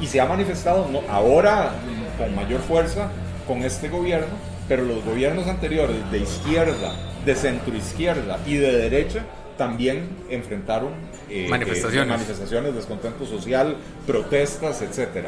y 0.00 0.06
se 0.06 0.20
ha 0.20 0.24
manifestado 0.26 0.88
no, 0.90 1.02
ahora 1.10 1.72
con 2.16 2.34
mayor 2.34 2.60
fuerza 2.60 3.10
con 3.46 3.62
este 3.64 3.88
gobierno, 3.88 4.28
pero 4.68 4.84
los 4.84 5.04
gobiernos 5.04 5.46
anteriores 5.48 5.96
de 6.10 6.18
izquierda, 6.18 6.92
de 7.24 7.34
centroizquierda 7.34 8.38
y 8.46 8.56
de 8.56 8.72
derecha 8.72 9.24
también 9.58 10.08
enfrentaron 10.30 10.90
eh, 11.28 11.46
Manifestaciones. 11.48 12.06
eh, 12.06 12.10
manifestaciones, 12.10 12.74
descontento 12.74 13.26
social, 13.26 13.76
protestas, 14.06 14.82
etc. 14.82 15.26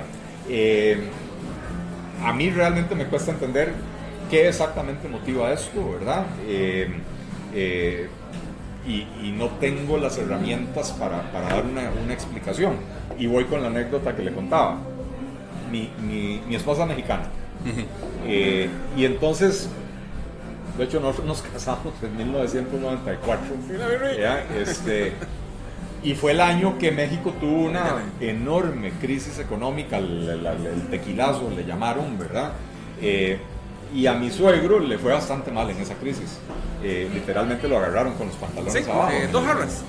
a 2.24 2.32
mí 2.32 2.50
realmente 2.50 2.94
me 2.94 3.06
cuesta 3.06 3.32
entender 3.32 3.72
qué 4.30 4.48
exactamente 4.48 5.08
motiva 5.08 5.52
esto, 5.52 5.92
¿verdad? 5.92 6.26
Eh, 6.46 6.88
eh, 7.54 8.08
y, 8.86 9.06
y 9.22 9.34
no 9.36 9.48
tengo 9.60 9.96
las 9.98 10.18
herramientas 10.18 10.92
para, 10.92 11.30
para 11.32 11.48
dar 11.48 11.64
una, 11.64 11.90
una 12.02 12.12
explicación. 12.12 12.76
Y 13.18 13.26
voy 13.26 13.44
con 13.44 13.62
la 13.62 13.68
anécdota 13.68 14.14
que 14.16 14.22
le 14.22 14.32
contaba. 14.32 14.78
Mi, 15.70 15.90
mi, 16.06 16.40
mi 16.46 16.54
esposa 16.54 16.84
Eh, 18.26 18.68
y 18.96 19.04
entonces, 19.04 19.68
de 20.78 20.84
hecho, 20.84 21.00
nosotros 21.00 21.26
nos 21.26 21.42
casamos 21.42 21.92
en 22.02 22.16
1994. 22.16 23.44
¿ya? 24.18 24.44
Este, 24.56 25.12
y 26.02 26.14
fue 26.14 26.32
el 26.32 26.40
año 26.40 26.78
que 26.78 26.90
México 26.90 27.32
tuvo 27.40 27.62
una 27.66 27.96
enorme 28.20 28.90
crisis 29.00 29.38
económica, 29.38 29.98
el, 29.98 30.28
el- 30.28 30.46
el 30.66 30.86
tequilazo 30.90 31.50
le 31.54 31.64
llamaron, 31.64 32.18
¿verdad? 32.18 32.52
Eh, 33.00 33.38
y 33.94 34.06
a 34.06 34.14
mi 34.14 34.30
suegro 34.30 34.80
le 34.80 34.98
fue 34.98 35.12
bastante 35.12 35.50
mal 35.52 35.70
en 35.70 35.78
esa 35.78 35.94
crisis. 35.94 36.38
Eh, 36.82 37.08
literalmente 37.14 37.68
lo 37.68 37.78
agarraron 37.78 38.14
con 38.14 38.26
los 38.26 38.36
pantalones 38.36 38.72
Sí, 38.84 38.90
abajo. 38.90 39.10
eh, 39.12 39.28
dos 39.30 39.44
jarras. 39.44 39.82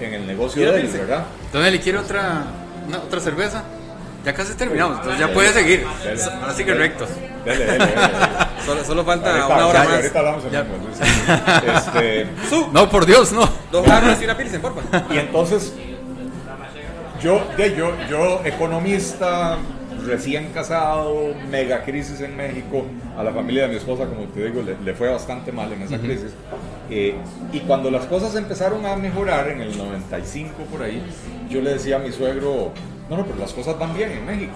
En 0.00 0.14
el 0.14 0.26
negocio 0.26 0.72
de 0.72 0.80
él. 0.80 0.88
¿verdad? 0.88 1.24
Entonces 1.46 1.72
le 1.72 1.80
quiero 1.80 2.00
otra, 2.00 2.44
una- 2.88 2.98
otra 2.98 3.20
cerveza. 3.20 3.62
Ya 4.24 4.32
casi 4.32 4.54
terminamos, 4.54 4.98
entonces 4.98 5.18
ya 5.20 5.32
puede 5.32 5.52
seguir. 5.52 5.84
Dele. 6.04 6.22
Ahora 6.40 6.54
sí 6.54 6.64
que 6.64 6.74
rectos. 6.74 7.08
Dele, 7.44 7.64
dele, 7.64 7.72
dele, 7.72 7.86
dele. 7.86 7.96
Solo, 8.64 8.84
solo 8.84 9.04
falta 9.04 9.30
Ahorita, 9.30 9.46
una 9.56 9.66
hora 9.66 9.78
ya, 9.82 9.88
más. 9.88 9.96
ahorita 9.96 10.18
hablamos 10.20 10.44
en 10.44 10.52
Luis. 10.84 11.76
Este, 11.76 12.26
No, 12.72 12.88
por 12.88 13.04
Dios, 13.06 13.32
no. 13.32 13.48
dos 13.72 13.84
jarras 13.84 14.20
y 14.22 14.24
una 14.24 14.36
pilsen, 14.36 14.60
porfa. 14.60 14.80
Y 15.12 15.18
entonces, 15.18 15.72
yo, 17.20 17.42
de, 17.56 17.74
yo, 17.74 17.92
yo, 18.08 18.40
economista, 18.44 19.58
recién 20.06 20.52
casado, 20.52 21.34
mega 21.50 21.82
crisis 21.82 22.20
en 22.20 22.36
México, 22.36 22.86
a 23.18 23.24
la 23.24 23.32
familia 23.32 23.62
de 23.62 23.68
mi 23.70 23.76
esposa, 23.76 24.06
como 24.06 24.26
te 24.26 24.44
digo, 24.44 24.62
le, 24.62 24.76
le 24.84 24.94
fue 24.94 25.08
bastante 25.10 25.50
mal 25.50 25.72
en 25.72 25.82
esa 25.82 25.98
crisis. 25.98 26.32
Eh, 26.88 27.16
y 27.52 27.58
cuando 27.60 27.90
las 27.90 28.06
cosas 28.06 28.36
empezaron 28.36 28.86
a 28.86 28.94
mejorar 28.94 29.48
en 29.48 29.60
el 29.60 29.76
95 29.76 30.52
por 30.70 30.82
ahí, 30.84 31.02
yo 31.50 31.60
le 31.60 31.70
decía 31.74 31.96
a 31.96 31.98
mi 31.98 32.12
suegro, 32.12 32.72
no, 33.08 33.16
no, 33.16 33.24
pero 33.24 33.38
las 33.38 33.52
cosas 33.52 33.78
van 33.78 33.94
bien 33.94 34.10
en 34.10 34.24
México. 34.24 34.54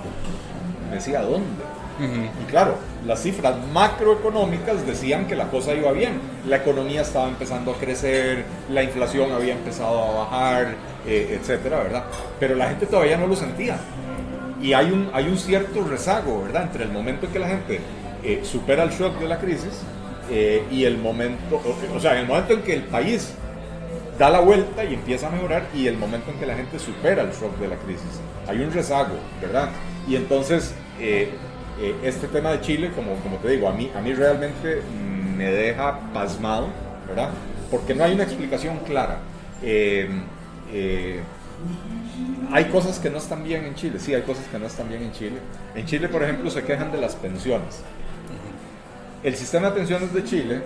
Me 0.89 0.97
decía, 0.97 1.23
¿dónde? 1.23 1.65
Y 1.99 2.45
claro, 2.51 2.75
las 3.07 3.23
cifras 3.23 3.55
macroeconómicas 3.73 4.87
decían 4.87 5.27
que 5.27 5.35
la 5.35 5.49
cosa 5.49 5.75
iba 5.75 5.93
bien. 5.93 6.21
La 6.47 6.57
economía 6.57 7.01
estaba 7.01 7.29
empezando 7.29 7.73
a 7.73 7.75
crecer, 7.75 8.45
la 8.71 8.83
inflación 8.83 9.33
había 9.33 9.55
empezado 9.55 10.03
a 10.03 10.25
bajar, 10.25 10.75
eh, 11.07 11.39
etcétera, 11.41 11.79
¿verdad? 11.83 12.05
Pero 12.39 12.55
la 12.55 12.69
gente 12.69 12.87
todavía 12.87 13.17
no 13.17 13.27
lo 13.27 13.35
sentía. 13.35 13.79
Y 14.61 14.75
hay 14.75 14.91
un, 14.91 15.11
hay 15.13 15.29
un 15.29 15.39
cierto 15.39 15.85
rezago, 15.85 16.43
¿verdad? 16.43 16.65
Entre 16.65 16.85
el 16.85 16.91
momento 16.91 17.27
en 17.27 17.33
que 17.33 17.39
la 17.39 17.49
gente 17.49 17.81
eh, 18.23 18.41
supera 18.43 18.83
el 18.83 18.91
shock 18.91 19.19
de 19.19 19.29
la 19.29 19.39
crisis 19.39 19.83
eh, 20.31 20.65
y 20.71 20.85
el 20.85 20.99
momento, 20.99 21.57
o, 21.57 21.97
o 21.97 22.01
sea, 22.01 22.19
el 22.21 22.27
momento 22.27 22.53
en 22.55 22.63
que 22.63 22.75
el 22.75 22.83
país 22.83 23.33
da 24.19 24.31
la 24.31 24.41
vuelta 24.41 24.85
y 24.85 24.95
empieza 24.95 25.29
a 25.29 25.31
mejorar 25.31 25.67
y 25.75 25.87
el 25.87 25.97
momento 25.97 26.31
en 26.31 26.39
que 26.39 26.47
la 26.47 26.55
gente 26.55 26.79
supera 26.79 27.23
el 27.23 27.31
shock 27.31 27.59
de 27.59 27.69
la 27.69 27.77
crisis. 27.77 28.21
Hay 28.49 28.61
un 28.61 28.73
rezago, 28.73 29.17
¿verdad? 29.41 29.71
Y 30.09 30.17
entonces, 30.17 30.75
eh, 31.01 31.31
eh, 31.81 31.95
este 32.03 32.29
tema 32.29 32.53
de 32.53 32.61
Chile, 32.61 32.91
como, 32.95 33.15
como 33.17 33.37
te 33.37 33.49
digo, 33.49 33.69
a 33.69 33.73
mí, 33.73 33.91
a 33.95 34.01
mí 34.01 34.13
realmente 34.15 34.83
me 35.37 35.51
deja 35.51 36.01
pasmado, 36.13 36.69
¿verdad? 37.07 37.31
Porque 37.71 37.95
no 37.95 38.05
hay 38.05 38.15
una 38.15 38.23
explicación 38.25 38.79
clara. 38.87 39.19
Eh, 39.63 40.09
eh, 40.73 41.21
hay 42.53 42.65
cosas 42.67 42.99
que 42.99 43.11
no 43.11 43.19
están 43.19 43.45
bien 43.45 43.65
en 43.65 43.75
Chile, 43.75 43.99
sí, 43.99 44.15
hay 44.15 44.23
cosas 44.23 44.45
que 44.47 44.59
no 44.59 44.67
están 44.67 44.89
bien 44.89 45.03
en 45.03 45.13
Chile. 45.13 45.39
En 45.75 45.87
Chile, 45.87 46.09
por 46.09 46.23
ejemplo, 46.23 46.51
se 46.51 46.63
quejan 46.63 46.93
de 46.93 46.99
las 46.99 47.15
pensiones. 47.15 47.83
El 49.23 49.35
sistema 49.35 49.71
de 49.71 49.77
pensiones 49.77 50.13
de 50.13 50.25
Chile 50.25 50.63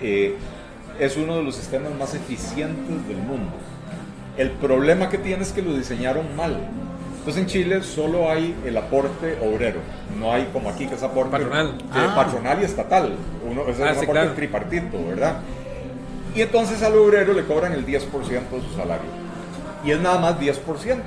eh, 0.00 0.36
es 0.98 1.16
uno 1.16 1.36
de 1.36 1.42
los 1.42 1.54
sistemas 1.56 1.92
más 1.98 2.14
eficientes 2.14 3.06
del 3.08 3.18
mundo. 3.18 3.52
El 4.36 4.50
problema 4.52 5.08
que 5.08 5.18
tiene 5.18 5.42
es 5.42 5.52
que 5.52 5.62
lo 5.62 5.74
diseñaron 5.74 6.34
mal. 6.36 6.56
Entonces 7.18 7.42
en 7.42 7.48
Chile 7.48 7.82
solo 7.82 8.30
hay 8.30 8.54
el 8.64 8.76
aporte 8.76 9.36
obrero, 9.42 9.80
no 10.18 10.32
hay 10.32 10.48
como 10.52 10.70
aquí 10.70 10.86
que 10.86 10.94
es 10.94 11.02
aporte 11.02 11.32
Patronal. 11.32 11.66
eh, 11.78 11.82
Ah. 11.92 12.12
patronal 12.16 12.62
y 12.62 12.64
estatal. 12.64 13.12
Uno, 13.50 13.62
ese 13.68 13.82
Ah, 13.82 13.90
es 13.90 13.96
un 13.96 13.98
sí, 13.98 14.04
aporte 14.04 14.12
claro. 14.20 14.32
tripartito, 14.34 15.06
¿verdad? 15.06 15.40
Y 16.34 16.40
entonces 16.42 16.82
al 16.82 16.96
obrero 16.96 17.32
le 17.32 17.44
cobran 17.44 17.72
el 17.72 17.84
10% 17.84 18.56
de 18.56 18.62
su 18.62 18.74
salario. 18.76 19.10
Y 19.84 19.90
es 19.90 20.00
nada 20.00 20.18
más 20.18 20.38
10%. 20.40 21.02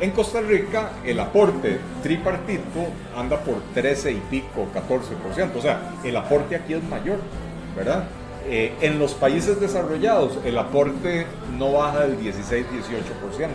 En 0.00 0.10
Costa 0.12 0.40
Rica 0.40 0.90
el 1.04 1.20
aporte 1.20 1.78
tripartito 2.02 2.86
anda 3.16 3.36
por 3.38 3.56
13 3.74 4.12
y 4.12 4.22
pico, 4.30 4.66
14%. 4.72 5.58
O 5.58 5.62
sea, 5.62 5.80
el 6.02 6.16
aporte 6.16 6.56
aquí 6.56 6.74
es 6.74 6.82
mayor, 6.84 7.18
¿verdad? 7.76 8.04
Eh, 8.46 8.74
en 8.80 8.98
los 8.98 9.14
países 9.14 9.60
desarrollados 9.60 10.38
el 10.44 10.58
aporte 10.58 11.26
no 11.56 11.72
baja 11.72 12.06
del 12.06 12.18
16-18%. 12.18 13.48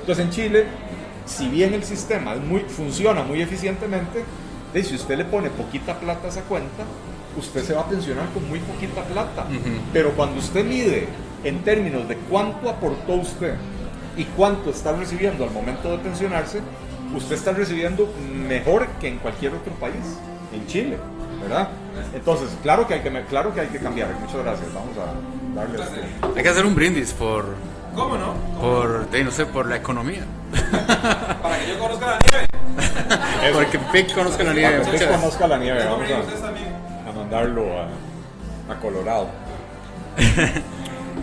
Entonces 0.00 0.24
en 0.24 0.30
Chile, 0.30 0.64
si 1.24 1.48
bien 1.48 1.74
el 1.74 1.84
sistema 1.84 2.34
es 2.34 2.40
muy, 2.40 2.60
funciona 2.60 3.22
muy 3.22 3.40
eficientemente, 3.40 4.24
de 4.72 4.84
si 4.84 4.94
usted 4.94 5.16
le 5.16 5.24
pone 5.24 5.50
poquita 5.50 5.98
plata 5.98 6.26
a 6.26 6.30
esa 6.30 6.42
cuenta, 6.42 6.84
usted 7.38 7.62
se 7.62 7.74
va 7.74 7.82
a 7.82 7.88
pensionar 7.88 8.28
con 8.30 8.48
muy 8.48 8.58
poquita 8.60 9.02
plata. 9.04 9.46
Pero 9.92 10.12
cuando 10.12 10.38
usted 10.38 10.64
mide 10.64 11.06
en 11.44 11.62
términos 11.62 12.08
de 12.08 12.16
cuánto 12.16 12.68
aportó 12.68 13.14
usted 13.14 13.54
y 14.16 14.24
cuánto 14.24 14.70
está 14.70 14.92
recibiendo 14.92 15.44
al 15.44 15.50
momento 15.50 15.90
de 15.90 15.98
pensionarse, 15.98 16.60
usted 17.14 17.36
está 17.36 17.52
recibiendo 17.52 18.12
mejor 18.34 18.88
que 19.00 19.08
en 19.08 19.18
cualquier 19.18 19.54
otro 19.54 19.72
país, 19.74 20.18
en 20.52 20.66
Chile, 20.66 20.98
¿verdad? 21.48 21.68
Entonces, 22.14 22.48
claro 22.62 22.86
que 22.86 22.94
hay 22.94 23.00
que, 23.00 23.10
claro 23.24 23.54
que, 23.54 23.60
hay 23.60 23.68
que 23.68 23.78
cambiar. 23.78 24.08
Muchas 24.20 24.42
gracias. 24.42 24.68
Vamos 24.74 24.96
a 24.98 25.58
darle 25.58 25.82
este- 25.82 26.36
Hay 26.36 26.42
que 26.42 26.48
hacer 26.48 26.66
un 26.66 26.74
brindis 26.74 27.12
por, 27.12 27.46
¿Cómo 27.94 28.16
no? 28.16 28.34
por, 28.60 29.08
de, 29.10 29.24
no 29.24 29.30
sé, 29.30 29.46
por 29.46 29.66
la 29.66 29.76
economía. 29.76 30.24
Para 31.42 31.58
que 31.58 31.68
yo 31.68 31.78
conozca 31.78 32.06
la 32.06 32.18
nieve. 32.30 32.46
Porque 33.54 33.78
Pic 33.78 34.14
conozca 34.14 34.44
la 34.44 34.52
nieve. 34.52 34.78
Para 34.78 34.90
que 34.90 34.98
gracias. 34.98 35.20
conozca 35.20 35.46
la 35.48 35.58
nieve, 35.58 35.84
vamos 35.84 36.10
a, 36.10 37.12
mandarlo 37.12 37.64
a, 37.80 38.72
a 38.72 38.80
Colorado. 38.80 39.28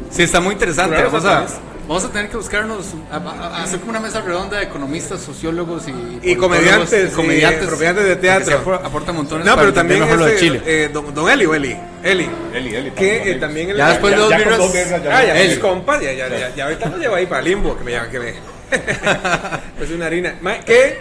Sí, 0.09 0.21
está 0.21 0.39
muy 0.39 0.53
interesante. 0.53 1.01
Vamos 1.03 1.26
a. 1.26 1.45
vamos 1.88 2.06
a 2.06 2.10
tener 2.12 2.30
que 2.30 2.38
buscarnos, 2.38 2.88
a, 3.12 3.18
a- 3.18 3.58
a 3.60 3.64
hacer 3.64 3.80
como 3.80 3.92
una 3.92 4.00
mesa 4.00 4.22
redonda 4.22 4.58
de 4.58 4.64
economistas, 4.64 5.22
sociólogos 5.22 5.84
y, 5.88 6.32
Y 6.32 6.36
comediantes, 6.36 7.12
y 7.12 7.16
comediantes 7.16 8.06
de 8.06 8.16
teatro. 8.16 8.46
que 8.46 8.52
se 8.52 8.58
apor- 8.70 8.82
aportan 8.86 9.16
montones 9.16 9.46
No, 9.46 9.56
pero 9.56 9.74
también 9.74 10.00
lo 10.00 10.26
de 10.26 10.34
este, 10.34 10.40
Chile. 10.40 10.62
eh, 10.66 10.90
don, 10.92 11.14
don 11.14 11.30
Eli 11.30 11.46
o 11.46 11.54
Eli. 11.54 11.78
Eli. 12.04 12.30
Eli, 12.54 12.76
Eli. 12.76 12.92
Que 12.92 13.32
eh, 13.32 13.36
también 13.36 13.70
el- 13.72 13.78
Ya 13.78 13.90
después 13.90 14.14
de 14.16 14.20
dos 14.22 14.30
birras- 14.34 14.58
dos 14.58 14.74
birras 14.74 15.04
ya 15.04 15.18
Ah, 15.18 15.24
ya 15.26 15.40
Eli. 15.40 15.50
mis 15.50 15.60
compas, 15.60 16.02
ya, 16.02 16.12
ya, 16.14 16.30
ya, 16.30 16.56
ya 16.56 16.64
ahorita 16.66 16.90
lo 16.90 16.98
llevo 16.98 17.16
ahí 17.16 17.26
para 17.26 17.42
limbo, 17.42 17.78
que 17.78 17.84
me 17.84 17.92
llama, 17.92 18.10
que 18.10 18.20
me. 18.20 18.34
pues 19.78 19.92
una 19.92 20.06
harina. 20.08 20.36
Que 20.66 21.00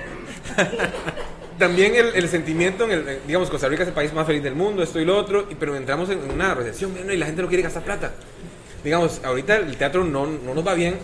también 1.59 1.95
el, 1.95 2.14
el 2.14 2.28
sentimiento, 2.28 2.85
en 2.85 2.91
el, 2.93 3.18
digamos, 3.26 3.49
Costa 3.51 3.68
Rica 3.68 3.83
es 3.83 3.89
el 3.89 3.95
país 3.95 4.12
más 4.12 4.26
feliz 4.26 4.43
del 4.43 4.55
mundo, 4.55 4.83
esto 4.83 5.01
y 5.01 5.05
lo 5.05 5.16
otro, 5.16 5.47
y, 5.51 5.55
pero 5.55 5.76
entramos 5.76 6.11
en 6.11 6.18
una 6.30 6.55
recesión 6.55 6.93
y 7.11 7.16
la 7.16 7.26
gente 7.26 7.41
no 7.43 7.49
quiere 7.49 7.62
gastar 7.62 7.83
plata. 7.85 8.12
Digamos, 8.85 9.20
ahorita 9.24 9.57
el 9.57 9.76
teatro 9.76 10.05
no, 10.05 10.26
no 10.26 10.55
nos 10.55 10.66
va 10.66 10.74
bien, 10.74 10.97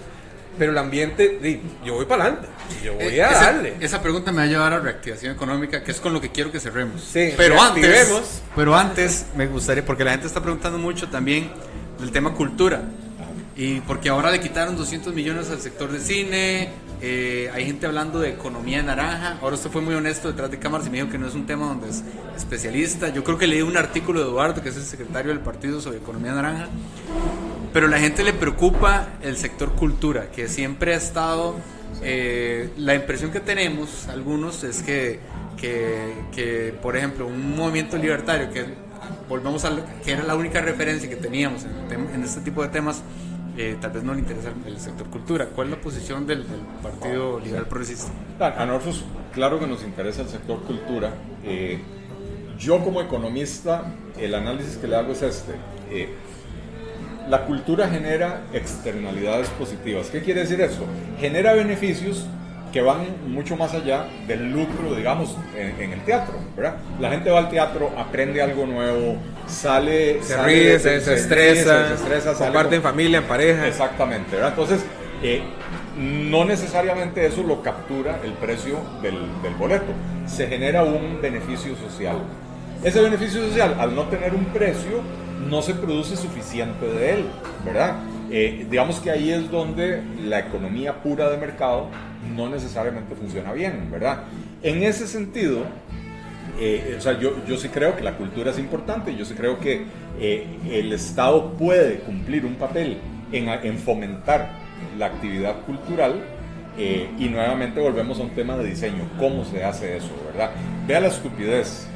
pero 0.59 0.73
el 0.73 0.79
ambiente, 0.79 1.61
yo 1.85 1.95
voy 1.95 2.05
para 2.07 2.25
adelante, 2.25 2.49
yo 2.83 2.95
voy 2.95 3.05
Eh, 3.05 3.23
a 3.23 3.31
esa, 3.31 3.45
darle. 3.53 3.75
esa 3.81 4.03
pregunta 4.03 4.33
me 4.33 4.39
va 4.39 4.43
a 4.45 4.47
llevar 4.47 4.73
a 4.73 4.81
reactivación 4.81 5.33
económica, 5.35 5.85
que 5.85 5.93
es 5.93 6.01
con 6.01 6.13
lo 6.13 6.21
que 6.21 6.31
quiero 6.31 6.51
que 6.51 6.59
cerremos. 6.59 7.03
Sí, 7.03 7.33
pero 7.37 7.61
antes, 7.63 8.43
pero 8.57 8.75
antes 8.77 9.27
me 9.37 9.47
gustaría, 9.47 9.85
porque 9.85 10.03
la 10.05 10.11
gente 10.13 10.27
está 10.27 10.43
preguntando 10.43 10.79
mucho 10.79 11.09
también 11.09 11.51
del 12.01 12.11
tema 12.11 12.35
cultura. 12.35 12.83
Y 13.57 13.81
porque 13.81 14.09
ahora 14.09 14.31
le 14.31 14.39
quitaron 14.41 14.77
200 14.77 15.13
millones 15.15 15.51
al 15.51 15.61
sector 15.61 15.91
de 15.91 15.99
cine, 15.99 16.69
eh, 17.01 17.51
hay 17.53 17.65
gente 17.67 17.87
hablando 17.87 18.21
de 18.21 18.31
economía 18.31 18.81
naranja. 18.85 19.37
Ahora 19.43 19.57
usted 19.57 19.69
fue 19.71 19.83
muy 19.83 19.95
honesto 19.97 20.29
detrás 20.29 20.49
de 20.51 20.61
cámaras 20.61 20.87
y 20.87 20.91
me 20.91 20.99
dijo 20.99 21.09
que 21.11 21.19
no 21.19 21.27
es 21.27 21.35
un 21.35 21.45
tema 21.45 21.67
donde 21.67 21.89
es 21.89 22.05
especialista. 22.37 23.09
Yo 23.09 23.25
creo 23.25 23.37
que 23.37 23.49
leí 23.49 23.63
un 23.63 23.77
artículo 23.77 24.21
de 24.21 24.27
Eduardo, 24.27 24.63
que 24.63 24.69
es 24.69 24.77
el 24.77 24.85
secretario 24.85 25.31
del 25.33 25.41
partido 25.41 25.81
sobre 25.81 25.99
economía 25.99 26.33
naranja. 26.35 26.69
Pero 27.73 27.87
la 27.89 27.99
gente 27.99 28.25
le 28.25 28.33
preocupa 28.33 29.09
el 29.23 29.37
sector 29.37 29.73
cultura, 29.73 30.31
que 30.31 30.49
siempre 30.49 30.95
ha 30.95 30.97
estado... 30.97 31.57
eh, 32.03 32.71
la 32.77 32.95
impresión 32.95 33.31
que 33.31 33.41
tenemos 33.41 34.09
algunos 34.09 34.63
es 34.65 34.83
que, 34.83 35.21
que, 35.57 36.13
que, 36.33 36.75
por 36.81 36.97
ejemplo, 36.97 37.27
un 37.27 37.57
movimiento 37.57 37.97
libertario, 37.97 38.51
que 38.51 38.67
volvemos 39.29 39.65
a 39.65 39.71
que 40.05 40.13
era 40.13 40.23
la 40.23 40.35
única 40.35 40.61
referencia 40.61 41.09
que 41.09 41.17
teníamos 41.17 41.65
en, 41.91 42.09
en 42.15 42.23
este 42.23 42.41
tipo 42.41 42.63
de 42.63 42.69
temas, 42.69 43.03
eh, 43.57 43.77
tal 43.81 43.91
vez 43.91 44.05
no 44.05 44.15
le 44.15 44.21
interesa 44.21 44.53
el, 44.67 44.79
sector 44.79 45.09
cultura. 45.09 45.47
¿Cuál 45.47 45.69
es 45.69 45.75
la 45.75 45.81
posición 45.81 46.27
del, 46.27 46.49
del 46.49 46.61
Partido 46.81 47.41
Liberal 47.41 47.67
Progresista? 47.67 48.13
A 48.39 48.65
nosotros, 48.65 49.05
claro 49.33 49.59
que 49.59 49.67
nos 49.67 49.83
interesa 49.83 50.23
el 50.23 50.29
sector 50.29 50.63
cultura. 50.63 51.13
Eh, 51.43 51.81
yo 52.57 52.83
como 52.85 53.03
economista, 53.03 53.93
el 54.17 54.35
análisis 54.35 54.77
que 54.77 54.87
le 54.87 54.97
hago 54.97 55.13
es 55.13 55.23
este. 55.23 55.55
La 57.29 57.45
cultura 57.45 57.89
genera 57.89 58.43
externalidades 58.53 59.49
positivas. 59.51 60.09
¿Qué 60.09 60.23
quiere 60.23 60.41
decir 60.41 60.61
eso? 60.61 60.85
Genera 61.21 61.53
beneficios 61.53 62.27
que 62.73 62.81
van 62.83 63.07
mucho 63.27 63.57
más 63.57 63.75
allá 63.75 64.07
del 64.27 64.51
lucro, 64.51 64.95
digamos, 64.95 65.37
en, 65.57 65.81
en 65.81 65.93
el 65.93 66.05
teatro, 66.05 66.35
¿verdad? 66.57 66.77
La 67.01 67.11
gente 67.11 67.31
va 67.31 67.39
al 67.41 67.51
teatro, 67.51 67.91
aprende 67.97 68.43
algo 68.43 68.67
nuevo, 68.67 69.17
sale... 69.47 70.23
Se 70.23 70.35
sale 70.35 70.47
ríe, 70.47 70.79
se, 70.79 71.01
se 71.01 71.15
estresa, 71.15 71.89
se 71.89 71.95
estresa, 71.95 72.35
sale 72.35 72.51
comparte 72.51 72.77
en 72.77 72.83
familia, 72.83 73.19
en 73.19 73.25
pareja. 73.25 73.67
Exactamente, 73.67 74.37
¿verdad? 74.37 74.51
Entonces, 74.51 74.85
eh, 75.23 75.43
no 75.97 76.45
necesariamente 76.45 77.25
eso 77.27 77.43
lo 77.43 77.63
captura 77.63 78.21
el 78.23 78.33
precio 78.33 78.79
del, 79.03 79.19
del 79.43 79.55
boleto. 79.55 79.93
Se 80.27 80.47
genera 80.47 80.83
un 80.83 81.21
beneficio 81.23 81.75
social. 81.77 82.17
Ese 82.85 83.01
beneficio 83.01 83.47
social, 83.49 83.77
al 83.81 83.95
no 83.95 84.05
tener 84.05 84.35
un 84.35 84.45
precio, 84.47 85.01
no 85.47 85.63
se 85.63 85.75
produce 85.75 86.17
suficiente 86.17 86.87
de 86.87 87.15
él, 87.15 87.25
¿verdad? 87.65 87.97
Eh, 88.31 88.67
digamos 88.71 89.01
que 89.01 89.11
ahí 89.11 89.31
es 89.31 89.51
donde 89.51 90.03
la 90.25 90.41
economía 90.41 91.03
pura 91.03 91.31
de 91.31 91.39
mercado 91.39 91.89
no 92.37 92.49
necesariamente 92.49 93.15
funciona 93.15 93.53
bien, 93.53 93.91
¿verdad? 93.91 94.25
En 94.63 94.83
ese 94.83 95.07
sentido, 95.07 95.61
eh, 96.61 96.97
o 96.99 97.01
sea, 97.01 97.19
yo, 97.19 97.33
yo 97.47 97.57
sí 97.57 97.69
creo 97.69 97.97
que 97.97 98.03
la 98.03 98.17
cultura 98.17 98.51
es 98.51 98.59
importante, 98.59 99.17
yo 99.17 99.25
sí 99.25 99.35
creo 99.35 99.59
que 99.61 99.85
eh, 100.21 100.47
el 100.71 100.93
Estado 100.93 101.53
puede 101.53 102.01
cumplir 102.01 102.45
un 102.45 102.57
papel 102.57 102.99
en, 103.33 103.49
en 103.49 103.79
fomentar 103.79 104.51
la 104.99 105.07
actividad 105.07 105.61
cultural 105.63 106.23
y 106.79 107.29
nuevamente 107.29 107.81
volvemos 107.81 108.21
a 108.21 108.23
un 108.23 108.31
tema 108.31 108.57
de 108.57 108.69
diseño, 108.69 109.03
cómo 109.19 109.45
se 109.45 109.65
hace 109.65 109.97
eso, 109.97 110.13
¿verdad? 110.27 110.53
Vea 110.87 111.01
la 111.01 111.09
estupidez. 111.09 111.89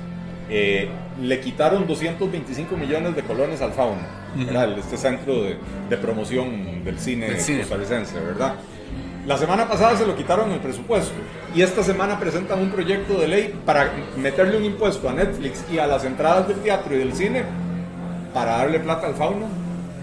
Eh, 0.54 0.86
le 1.22 1.40
quitaron 1.40 1.86
225 1.86 2.76
millones 2.76 3.16
de 3.16 3.22
colones 3.22 3.62
al 3.62 3.72
Fauno, 3.72 4.02
¿verdad? 4.36 4.78
Este 4.78 4.98
centro 4.98 5.42
de, 5.42 5.56
de 5.88 5.96
promoción 5.96 6.84
del 6.84 6.98
cine, 6.98 7.40
cine. 7.40 7.60
costarricense, 7.60 8.20
¿verdad? 8.20 8.56
La 9.26 9.38
semana 9.38 9.66
pasada 9.66 9.96
se 9.96 10.04
lo 10.04 10.14
quitaron 10.14 10.48
en 10.48 10.56
el 10.56 10.60
presupuesto 10.60 11.14
y 11.54 11.62
esta 11.62 11.82
semana 11.82 12.20
presentan 12.20 12.58
un 12.58 12.70
proyecto 12.70 13.14
de 13.18 13.28
ley 13.28 13.54
para 13.64 13.92
meterle 14.18 14.58
un 14.58 14.64
impuesto 14.64 15.08
a 15.08 15.14
Netflix 15.14 15.64
y 15.72 15.78
a 15.78 15.86
las 15.86 16.04
entradas 16.04 16.46
del 16.48 16.58
teatro 16.58 16.94
y 16.96 16.98
del 16.98 17.14
cine 17.14 17.44
para 18.34 18.58
darle 18.58 18.80
plata 18.80 19.06
al 19.06 19.14
fauno. 19.14 19.46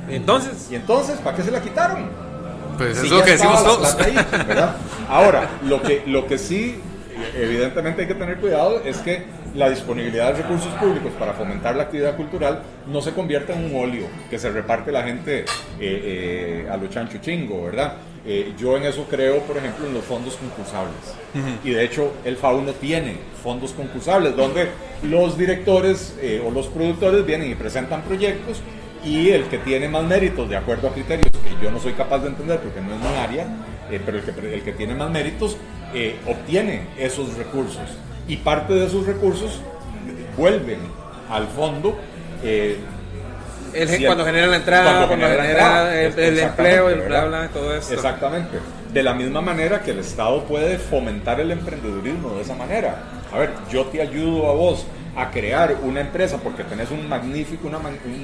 Entonces, 0.10 0.68
Y 0.72 0.76
entonces, 0.76 1.20
¿para 1.20 1.36
qué 1.38 1.44
se 1.44 1.52
la 1.52 1.62
quitaron? 1.62 2.08
Pues 2.78 2.98
Si 2.98 3.06
es 3.06 3.12
lo 3.12 3.24
que 3.24 3.32
decimos 3.32 3.64
todos. 3.64 3.96
ahí. 4.00 4.16
Ahora, 5.10 5.48
lo 5.64 5.80
que, 5.82 6.02
lo 6.08 6.26
que 6.26 6.38
sí, 6.40 6.80
evidentemente 7.36 8.04
hay 8.04 8.08
que 8.08 8.16
tener 8.16 8.38
cuidado 8.38 8.82
es 8.84 8.98
que 9.00 9.26
la 9.56 9.70
disponibilidad 9.70 10.34
de 10.34 10.42
recursos 10.42 10.74
públicos 10.76 11.12
para 11.18 11.34
fomentar 11.34 11.76
la 11.76 11.84
actividad 11.84 12.16
cultural 12.16 12.62
no 12.88 13.02
se 13.02 13.12
convierta 13.12 13.54
en 13.54 13.66
un 13.66 13.82
óleo 13.82 14.08
que 14.30 14.38
se 14.38 14.50
reparte 14.50 14.92
la 14.92 15.04
gente 15.04 15.40
eh, 15.40 15.46
eh, 15.80 16.68
a 16.70 16.78
lo 16.78 16.88
chancho 16.88 17.18
chingo, 17.20 17.64
¿verdad? 17.64 17.94
Eh, 18.26 18.54
yo 18.60 18.76
en 18.78 18.84
eso 18.84 19.06
creo, 19.10 19.40
por 19.40 19.58
ejemplo, 19.58 19.88
en 19.88 19.94
los 19.94 20.04
fondos 20.04 20.36
concursables. 20.36 20.96
Y 21.64 21.72
de 21.72 21.84
hecho, 21.84 22.14
el 22.26 22.38
Fauno 22.38 22.74
tiene 22.74 23.16
fondos 23.42 23.72
concursables 23.72 24.36
donde 24.36 24.68
los 25.04 25.38
directores 25.38 26.18
eh, 26.22 26.42
o 26.46 26.52
los 26.52 26.68
productores 26.68 27.26
vienen 27.26 27.50
y 27.52 27.56
presentan 27.56 28.02
proyectos 28.02 28.62
y 29.06 29.30
el 29.30 29.46
que 29.46 29.58
tiene 29.60 29.88
más 29.88 30.04
méritos 30.04 30.50
de 30.50 30.58
acuerdo 30.58 30.90
a 30.90 30.94
criterios 30.94 31.32
que 31.32 31.64
yo 31.64 31.72
no 31.72 31.80
soy 31.80 31.94
capaz 31.94 32.20
de 32.20 32.28
entender 32.28 32.60
porque 32.60 32.82
no 32.82 32.94
es 32.94 33.00
mi 33.00 33.18
área, 33.18 33.48
pero 34.06 34.18
el 34.18 34.24
que, 34.24 34.56
el 34.56 34.62
que 34.62 34.74
tiene 34.74 34.94
más 34.94 35.10
méritos 35.10 35.56
obtiene 36.28 36.82
esos 36.98 37.36
recursos 37.36 37.80
y 38.30 38.38
parte 38.38 38.74
de 38.74 38.86
esos 38.86 39.06
recursos 39.06 39.60
vuelven 40.38 40.80
al 41.30 41.48
fondo. 41.48 41.98
eh, 42.44 42.78
el, 43.74 43.88
si 43.90 43.96
el- 43.96 44.06
cuando 44.08 44.26
genera 44.26 44.48
la 44.48 44.56
entrada, 44.56 45.08
cuando, 45.08 45.28
genera 45.28 46.02
el, 46.02 46.40
empleo, 46.40 46.90
el 46.90 47.02
bla, 47.02 47.26
bla, 47.26 47.48
todo 47.50 47.76
esto. 47.76 47.94
Exactamente. 47.94 48.58
De 48.94 49.04
la 49.04 49.14
misma 49.14 49.42
manera 49.42 49.82
que 49.84 49.92
el 49.92 50.00
Estado 50.00 50.44
puede 50.46 50.80
fomentar 50.80 51.40
el 51.40 51.52
emprendedurismo 51.52 52.32
de 52.36 52.42
esa 52.42 52.56
manera. 52.56 53.04
A 53.32 53.38
ver, 53.38 53.52
yo 53.72 53.86
te 53.86 54.02
ayudo 54.02 54.50
a 54.50 54.54
vos 54.56 54.88
a 55.16 55.30
crear 55.30 55.76
una 55.84 56.02
empresa 56.02 56.38
porque 56.44 56.64
tenés 56.64 56.90
un 56.90 57.08
magnífico, 57.08 57.68
una, 57.68 57.80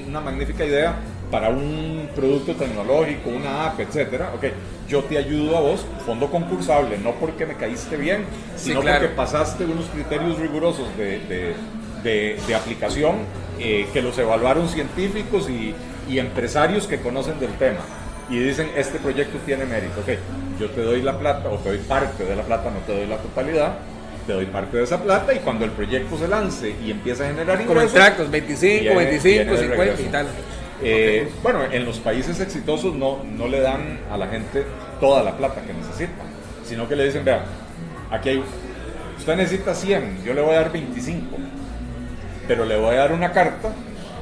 una 0.08 0.22
magnífica 0.22 0.66
idea 0.66 0.96
para 1.36 1.50
un 1.50 2.08
producto 2.16 2.56
tecnológico, 2.56 3.30
una 3.30 3.66
app, 3.66 3.78
etcétera, 3.82 4.32
ok, 4.38 4.46
yo 4.88 5.04
te 5.04 5.18
ayudo 5.18 5.58
a 5.58 5.60
vos, 5.60 5.86
fondo 6.06 6.32
concursable, 6.32 6.98
no 6.98 7.12
porque 7.16 7.46
me 7.46 7.56
caíste 7.56 7.98
bien, 7.98 8.24
sino 8.56 8.80
porque 8.80 9.10
pasaste 9.10 9.66
unos 9.66 9.84
criterios 9.88 10.40
rigurosos 10.40 10.88
de, 10.96 11.20
de, 12.02 12.38
de, 12.48 12.56
aplicación 12.56 13.16
eh, 13.60 13.86
que 13.92 14.02
los 14.02 14.18
evaluaron 14.18 14.70
científicos 14.70 15.50
y, 15.50 15.76
y 16.10 16.20
empresarios 16.20 16.88
que 16.88 17.02
conocen 17.02 17.38
del 17.38 17.52
tema 17.56 17.82
y 18.30 18.40
dicen 18.40 18.72
este 18.78 18.98
proyecto 19.00 19.38
tiene 19.46 19.66
mérito, 19.66 20.00
ok, 20.00 20.18
yo 20.58 20.70
te 20.70 20.84
doy 20.84 21.02
la 21.02 21.20
plata 21.20 21.50
o 21.50 21.58
te 21.58 21.68
doy 21.68 21.80
parte 21.80 22.24
de 22.24 22.34
la 22.34 22.44
plata, 22.44 22.72
no 22.72 22.80
te 22.88 22.96
doy 22.96 23.08
la 23.08 23.18
totalidad, 23.18 23.74
te 24.26 24.32
doy 24.32 24.46
parte 24.46 24.78
de 24.78 24.84
esa 24.84 25.04
plata 25.04 25.34
y 25.34 25.40
cuando 25.40 25.66
el 25.66 25.72
proyecto 25.72 26.18
se 26.18 26.30
lance 26.30 26.74
y 26.82 26.92
empieza 26.92 27.26
a 27.26 27.28
generar 27.28 27.60
ingresos... 27.60 27.92
Como 27.92 27.94
tractos, 27.94 28.32
25, 28.32 28.96
25, 28.96 29.58
50 29.58 30.02
y 30.02 30.06
tal. 30.06 30.28
Eh, 30.82 31.32
bueno, 31.42 31.64
en 31.64 31.86
los 31.86 32.00
países 32.00 32.40
exitosos 32.40 32.94
no, 32.96 33.24
no 33.24 33.48
le 33.48 33.62
dan 33.62 34.00
a 34.12 34.18
la 34.18 34.28
gente 34.28 34.66
toda 35.00 35.24
la 35.24 35.38
plata 35.38 35.62
que 35.62 35.74
necesita, 35.74 36.24
sino 36.64 36.88
que 36.88 36.96
le 36.96 37.06
dicen, 37.06 37.24
vea, 37.24 37.46
aquí 38.12 38.30
hay, 38.30 38.44
usted 39.18 39.36
necesita 39.36 39.74
100, 39.74 40.24
yo 40.24 40.34
le 40.34 40.42
voy 40.42 40.56
a 40.56 40.62
dar 40.62 40.72
25, 40.72 41.38
pero 42.48 42.66
le 42.66 42.78
voy 42.78 42.96
a 42.96 43.00
dar 43.00 43.14
una 43.14 43.32
carta 43.32 43.72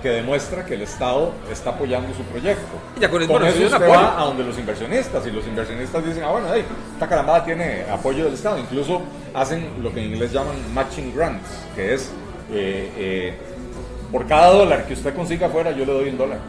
que 0.04 0.10
demuestra 0.10 0.66
que 0.66 0.74
el 0.76 0.82
Estado 0.82 1.34
está 1.50 1.72
apoyando 1.72 2.14
su 2.14 2.24
proyecto. 2.24 2.74
Ya 3.00 3.10
con, 3.10 3.26
con 3.26 3.46
eso 3.46 3.64
usted 3.64 3.90
va 3.90 4.22
a 4.22 4.26
donde 4.26 4.44
los 4.44 4.60
inversionistas 4.60 5.26
y 5.26 5.32
los 5.32 5.48
inversionistas 5.48 6.06
dicen, 6.06 6.24
ah 6.24 6.32
bueno, 6.32 6.48
hey, 6.54 6.66
esta 6.94 7.08
carambada 7.08 7.46
tiene 7.46 7.86
apoyo 7.90 8.26
del 8.26 8.34
Estado. 8.34 8.60
Incluso 8.60 9.02
hacen 9.34 9.82
lo 9.82 9.94
que 9.94 10.02
en 10.02 10.12
inglés 10.12 10.34
llaman 10.34 10.58
matching 10.74 11.16
grants, 11.16 11.50
que 11.74 11.94
es 11.94 12.12
eh, 12.52 12.92
eh, 12.98 13.34
por 14.14 14.26
cada 14.28 14.48
dólar 14.52 14.86
que 14.86 14.94
usted 14.94 15.14
consiga 15.14 15.48
afuera 15.48 15.72
yo 15.72 15.86
le 15.86 15.92
doy 15.92 16.10
un 16.10 16.18
dólar. 16.18 16.40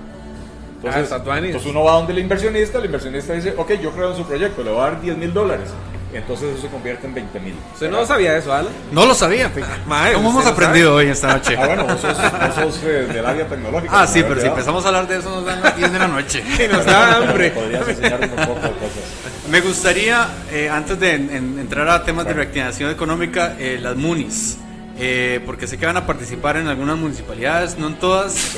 Entonces, 0.76 1.10
ah, 1.10 1.38
entonces 1.38 1.70
uno 1.70 1.82
va 1.82 1.92
donde 1.92 2.12
el 2.12 2.18
inversionista, 2.20 2.78
el 2.78 2.84
inversionista 2.84 3.32
dice, 3.32 3.54
ok, 3.56 3.72
yo 3.82 3.90
creo 3.90 4.10
en 4.10 4.16
su 4.16 4.24
proyecto, 4.24 4.62
le 4.62 4.70
voy 4.70 4.80
a 4.80 4.84
dar 4.84 5.00
10 5.00 5.16
mil 5.16 5.32
dólares 5.32 5.70
entonces 6.18 6.52
eso 6.52 6.62
se 6.62 6.68
convierte 6.68 7.06
en 7.06 7.14
20 7.14 7.40
mil. 7.40 7.54
¿Usted 7.72 7.90
no 7.90 8.04
sabía 8.06 8.36
eso, 8.36 8.52
Alan? 8.52 8.72
No 8.92 9.06
lo 9.06 9.14
sabía, 9.14 9.50
¿Cómo 10.14 10.30
hemos 10.30 10.46
aprendido 10.46 10.94
hoy 10.94 11.06
esta 11.06 11.34
noche? 11.34 11.56
Ah, 11.58 11.66
bueno, 11.66 11.84
vos 11.84 12.00
sos, 12.00 12.80
eh, 12.84 13.08
del 13.12 13.26
área 13.26 13.46
tecnológica. 13.46 14.02
Ah, 14.02 14.06
sí, 14.06 14.22
pero 14.22 14.40
si 14.40 14.46
empezamos 14.46 14.84
a 14.84 14.88
hablar 14.88 15.08
de 15.08 15.18
eso 15.18 15.30
nos 15.30 15.44
dan 15.44 15.60
las 15.62 15.76
10 15.76 15.92
de 15.92 15.98
la 15.98 16.08
noche. 16.08 16.42
y 16.64 16.72
nos 16.72 16.84
da 16.84 17.16
hambre. 17.16 17.50
Podrías 17.50 17.88
enseñarnos 17.88 18.30
un 18.30 18.46
poco 18.46 18.60
de 18.60 18.72
cosas. 18.72 19.02
Me 19.50 19.60
gustaría, 19.60 20.28
eh, 20.52 20.68
antes 20.68 20.98
de 20.98 21.14
entrar 21.14 21.88
a 21.88 22.04
temas 22.04 22.26
de 22.26 22.32
reactivación 22.32 22.90
económica, 22.90 23.56
eh, 23.58 23.78
las 23.80 23.96
MUNIs. 23.96 24.58
Porque 25.44 25.66
sé 25.66 25.78
que 25.78 25.86
van 25.86 25.96
a 25.96 26.06
participar 26.06 26.56
en 26.56 26.68
algunas 26.68 26.96
municipalidades, 26.96 27.78
no 27.78 27.88
en 27.88 27.94
todas. 27.98 28.56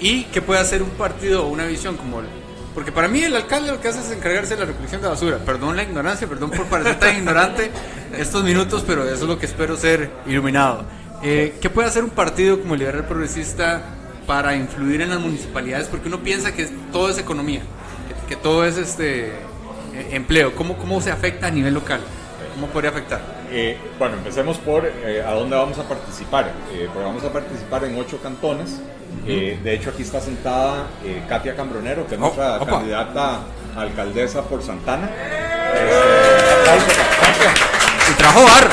y 0.00 0.24
que 0.24 0.42
puede 0.42 0.60
hacer 0.60 0.82
un 0.82 0.90
partido 0.90 1.46
o 1.46 1.48
una 1.48 1.66
visión 1.66 1.96
como 1.96 2.22
porque 2.78 2.92
para 2.92 3.08
mí 3.08 3.20
el 3.24 3.34
alcalde 3.34 3.72
lo 3.72 3.80
que 3.80 3.88
hace 3.88 3.98
es 3.98 4.10
encargarse 4.12 4.54
de 4.54 4.60
la 4.60 4.66
recolección 4.66 5.02
de 5.02 5.08
basura. 5.08 5.38
Perdón 5.38 5.74
la 5.74 5.82
ignorancia, 5.82 6.28
perdón 6.28 6.50
por 6.52 6.66
parecer 6.66 6.96
tan 7.00 7.16
ignorante 7.16 7.72
estos 8.16 8.44
minutos, 8.44 8.84
pero 8.86 9.02
eso 9.02 9.14
es 9.14 9.28
lo 9.28 9.36
que 9.36 9.46
espero 9.46 9.76
ser 9.76 10.12
iluminado. 10.26 10.84
Eh, 11.20 11.56
¿Qué 11.60 11.70
puede 11.70 11.88
hacer 11.88 12.04
un 12.04 12.10
partido 12.10 12.60
como 12.60 12.74
el 12.74 12.78
Liberal 12.78 13.04
Progresista 13.04 13.82
para 14.28 14.54
influir 14.54 15.00
en 15.00 15.10
las 15.10 15.18
municipalidades? 15.18 15.88
Porque 15.88 16.06
uno 16.06 16.22
piensa 16.22 16.54
que 16.54 16.66
todo 16.92 17.10
es 17.10 17.18
economía, 17.18 17.62
que, 18.28 18.36
todo 18.36 18.64
es 18.64 18.76
este 18.76 19.26
eh, 19.26 19.32
empleo. 20.12 20.54
¿Cómo, 20.54 20.78
¿Cómo 20.78 21.00
se 21.00 21.10
afecta 21.10 21.48
a 21.48 21.50
nivel 21.50 21.74
local? 21.74 22.00
¿Cómo 22.54 22.68
podría 22.68 22.90
afectar? 22.90 23.37
Eh, 23.50 23.78
bueno, 23.98 24.16
empecemos 24.16 24.58
por 24.58 24.84
a 24.86 25.32
dónde 25.34 25.56
vamos 25.56 25.78
a 25.78 25.82
participar. 25.84 26.52
pues 26.68 27.04
vamos 27.04 27.24
a 27.24 27.32
participar 27.32 27.84
en 27.84 27.98
ocho 27.98 28.20
cantones. 28.22 28.80
Eh, 29.26 29.58
de 29.62 29.74
hecho, 29.74 29.90
aquí 29.90 30.02
está 30.02 30.20
sentada 30.20 30.86
eh, 31.04 31.22
Katia 31.28 31.54
Cambronero, 31.54 32.06
que 32.06 32.14
es 32.14 32.20
nuestra 32.20 32.58
candidata 32.64 33.40
a 33.76 33.80
alcaldesa 33.80 34.42
por 34.42 34.62
Santana. 34.62 35.10
y 38.10 38.14
trajo 38.14 38.44
bar. 38.44 38.68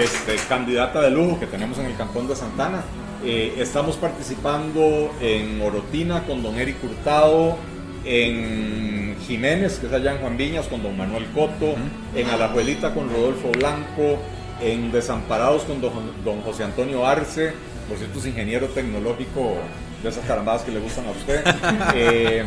Este, 0.00 0.36
candidata 0.48 1.00
de 1.02 1.10
lujo 1.10 1.38
que 1.40 1.46
tenemos 1.46 1.78
en 1.78 1.86
el 1.86 1.96
cantón 1.96 2.28
de 2.28 2.36
Santana. 2.36 2.82
Eh, 3.24 3.54
estamos 3.58 3.96
participando 3.96 5.12
en 5.20 5.60
Orotina 5.60 6.22
con 6.24 6.42
don 6.42 6.58
Eric 6.58 6.82
Hurtado, 6.82 7.56
en 8.04 9.16
Jiménez, 9.26 9.78
que 9.78 9.86
es 9.86 9.92
allá 9.92 10.12
en 10.12 10.18
Juan 10.18 10.36
Viñas, 10.36 10.66
con 10.66 10.82
don 10.82 10.96
Manuel 10.96 11.26
Coto, 11.34 11.74
en 12.14 12.28
Alajuelita 12.28 12.94
con 12.94 13.10
Rodolfo 13.10 13.50
Blanco, 13.52 14.18
en 14.60 14.92
Desamparados 14.92 15.62
con 15.62 15.80
don 15.80 16.42
José 16.42 16.64
Antonio 16.64 17.06
Arce 17.06 17.54
por 17.90 17.98
cierto 17.98 18.20
es 18.20 18.26
ingeniero 18.26 18.68
tecnológico 18.68 19.56
de 20.00 20.08
esas 20.08 20.24
carambadas 20.24 20.62
que 20.62 20.70
le 20.70 20.78
gustan 20.78 21.06
a 21.08 21.10
usted. 21.10 21.44
Eh, 21.94 22.44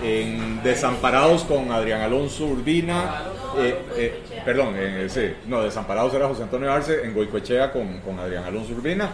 en 0.00 0.62
Desamparados 0.62 1.42
con 1.42 1.72
Adrián 1.72 2.00
Alonso 2.00 2.46
Urbina, 2.46 3.24
eh, 3.58 3.76
eh, 3.96 4.22
perdón, 4.44 4.74
sí, 5.08 5.32
no, 5.46 5.62
Desamparados 5.64 6.14
era 6.14 6.28
José 6.28 6.44
Antonio 6.44 6.72
Arce, 6.72 7.04
en 7.04 7.12
Goicoechea 7.14 7.72
con, 7.72 7.98
con 8.00 8.18
Adrián 8.20 8.44
Alonso 8.44 8.74
Urbina, 8.74 9.10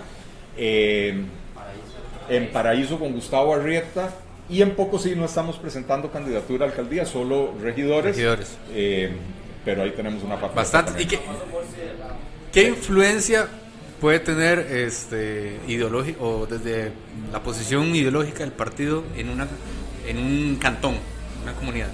en 0.57 1.29
Paraíso 2.53 2.99
con 2.99 3.13
Gustavo 3.15 3.55
Arrieta, 3.55 4.11
y 4.49 4.63
en 4.63 4.75
poco 4.75 4.99
sí 4.99 5.15
no 5.17 5.25
estamos 5.25 5.57
presentando 5.57 6.11
candidatura 6.11 6.67
a 6.67 6.69
alcaldía, 6.69 7.07
solo 7.07 7.55
regidores. 7.61 8.17
regidores. 8.17 8.57
pero 9.65 9.83
ahí 9.83 9.93
tenemos 9.93 10.23
una 10.23 10.41
parte. 10.41 10.57
Bastante. 10.57 11.03
¿Y 11.03 11.07
qué, 11.07 11.19
qué 12.53 12.69
influencia 12.69 13.49
puede 14.01 14.21
tener 14.21 14.59
este 14.59 15.59
ideológico 15.67 16.41
o 16.41 16.47
desde 16.47 16.93
la 17.33 17.43
posición 17.43 17.95
ideológica 17.95 18.41
del 18.41 18.53
partido 18.53 19.03
en 19.17 19.31
una 19.31 19.49
en 20.07 20.19
un 20.19 20.57
cantón, 20.57 20.97
una 21.43 21.55
comunidad. 21.55 21.89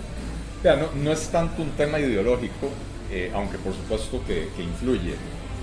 no, 0.97 1.13
es 1.13 1.29
tanto 1.29 1.63
un 1.63 1.71
tema 1.71 2.01
ideológico, 2.01 2.69
eh, 3.11 3.31
aunque 3.35 3.59
por 3.59 3.73
supuesto 3.73 4.23
que, 4.27 4.49
influye. 4.61 5.15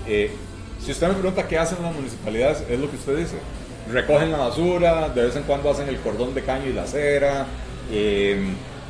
Eh, 0.06 0.30
si 0.82 0.92
usted 0.92 1.08
me 1.08 1.14
pregunta 1.14 1.46
qué 1.46 1.58
hacen 1.58 1.82
las 1.82 1.94
municipalidades, 1.94 2.64
es 2.68 2.78
lo 2.78 2.88
que 2.90 2.96
usted 2.96 3.16
dice. 3.18 3.36
Recogen 3.90 4.32
la 4.32 4.38
basura, 4.38 5.08
de 5.08 5.24
vez 5.24 5.36
en 5.36 5.44
cuando 5.44 5.70
hacen 5.70 5.88
el 5.88 5.98
cordón 5.98 6.34
de 6.34 6.42
caño 6.42 6.66
y 6.66 6.72
la 6.72 6.82
acera, 6.82 7.46
eh, 7.90 8.38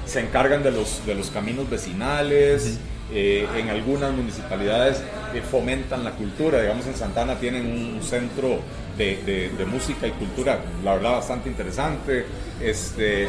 se 0.05 0.21
encargan 0.21 0.63
de 0.63 0.73
los, 0.73 1.05
de 1.07 1.15
los 1.15 1.31
caminos 1.31 1.69
vecinales. 1.71 2.79
Eh, 3.11 3.47
en 3.57 3.71
algunas 3.71 4.13
municipalidades 4.13 5.03
eh, 5.33 5.41
fomentan 5.41 6.05
la 6.05 6.11
cultura, 6.11 6.61
digamos 6.61 6.87
en 6.87 6.95
Santana 6.95 7.37
tienen 7.37 7.65
un, 7.65 8.03
centro 8.03 8.59
de, 8.99 9.51
música 9.67 10.07
y 10.07 10.11
cultura, 10.11 10.59
la 10.85 10.93
verdad 10.93 11.13
bastante 11.13 11.49
interesante, 11.49 12.27
este, 12.63 13.29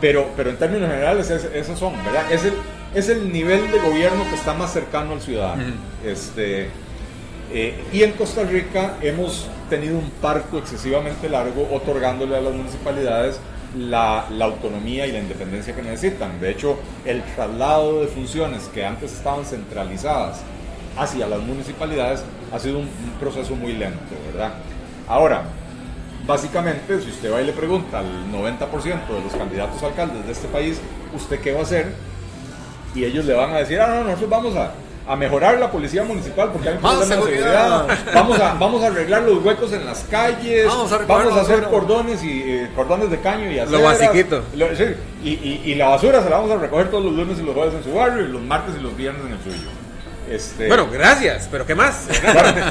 pero, 0.00 0.28
pero 0.36 0.50
en 0.50 0.56
términos 0.58 0.88
generales 0.88 1.28
esos 1.28 1.76
son, 1.76 1.94
¿verdad? 2.04 2.30
Es 2.30 2.44
el, 2.44 2.52
es 2.94 3.08
el 3.08 3.32
nivel 3.32 3.68
de 3.72 3.80
gobierno 3.80 4.22
que 4.30 4.36
está 4.36 4.54
más 4.54 4.72
cercano 4.72 5.14
al 5.14 5.20
ciudadano. 5.20 5.64
este, 6.04 6.70
eh, 7.52 7.84
y 7.92 8.02
en 8.02 8.12
Costa 8.12 8.42
Rica 8.44 8.96
hemos 9.00 9.46
tenido 9.70 9.98
un 9.98 10.10
parto 10.10 10.58
excesivamente 10.58 11.28
largo 11.28 11.68
otorgándole 11.72 12.36
a 12.36 12.40
las 12.40 12.54
municipalidades 12.54 13.38
la, 13.76 14.26
autonomía 14.40 15.06
y 15.06 15.12
la 15.12 15.18
independencia 15.18 15.74
que 15.74 15.82
necesitan. 15.82 16.40
De 16.40 16.50
hecho, 16.50 16.78
el 17.04 17.22
traslado 17.34 18.00
de 18.00 18.08
funciones 18.08 18.64
que 18.72 18.84
antes 18.84 19.12
estaban 19.12 19.44
centralizadas 19.44 20.40
hacia 20.96 21.26
las 21.26 21.40
municipalidades 21.40 22.24
ha 22.52 22.58
sido 22.58 22.78
un, 22.78 22.88
proceso 23.20 23.54
muy 23.54 23.74
lento, 23.74 24.14
¿verdad? 24.32 24.54
Ahora, 25.08 25.44
básicamente, 26.26 27.00
si 27.00 27.10
usted 27.10 27.32
va 27.32 27.42
y 27.42 27.46
le 27.46 27.52
pregunta 27.52 28.00
al 28.00 28.32
90% 28.32 29.08
de 29.08 29.20
los 29.22 29.32
candidatos 29.32 29.82
alcaldes 29.82 30.24
de 30.26 30.32
este 30.32 30.48
país, 30.48 30.80
¿usted 31.14 31.40
qué 31.40 31.52
va 31.52 31.60
a 31.60 31.62
hacer? 31.62 31.92
Y 32.94 33.04
ellos 33.04 33.24
le 33.24 33.34
van 33.34 33.50
a 33.50 33.58
decir, 33.58 33.80
ah, 33.80 33.88
no, 33.88 34.04
nosotros 34.04 34.30
vamos 34.30 34.56
a, 34.56 34.72
a 35.06 35.16
mejorar 35.16 35.58
la 35.58 35.70
policía 35.70 36.02
municipal 36.02 36.50
porque 36.52 36.68
hay 36.68 36.74
un 36.74 36.80
problema 36.80 37.04
de 37.04 37.14
seguridad. 37.14 37.86
Vamos 38.14 38.40
a, 38.40 38.54
vamos 38.54 38.82
a 38.82 38.86
arreglar 38.88 39.22
los 39.22 39.44
huecos 39.44 39.72
en 39.72 39.86
las 39.86 40.04
calles. 40.04 40.66
Vamos 40.66 40.92
a, 40.92 41.40
hacer 41.40 41.64
cordones 41.64 42.22
y 42.24 42.42
eh, 42.42 42.70
cordones 42.74 43.10
de 43.10 43.20
caño 43.20 43.50
y 43.50 43.64
Lo 43.70 43.82
basiquito. 43.82 44.42
y, 45.22 45.30
y, 45.30 45.62
y, 45.64 45.74
la 45.74 45.88
basura 45.88 46.22
se 46.22 46.30
la 46.30 46.36
vamos 46.36 46.50
a 46.50 46.56
recoger 46.56 46.90
todos 46.90 47.04
los 47.04 47.14
lunes 47.14 47.38
y 47.38 47.42
los 47.42 47.54
jueves 47.54 47.74
en 47.74 47.84
su 47.84 47.92
barrio 47.92 48.24
y 48.24 48.28
los 48.28 48.42
martes 48.42 48.74
y 48.78 48.82
los 48.82 48.96
viernes 48.96 49.22
en 49.26 49.32
el 49.32 49.42
suyo. 49.42 49.70
Este, 50.30 50.66
bueno, 50.66 50.88
gracias, 50.90 51.48
pero 51.50 51.64
¿qué 51.64 51.76
más? 51.76 52.08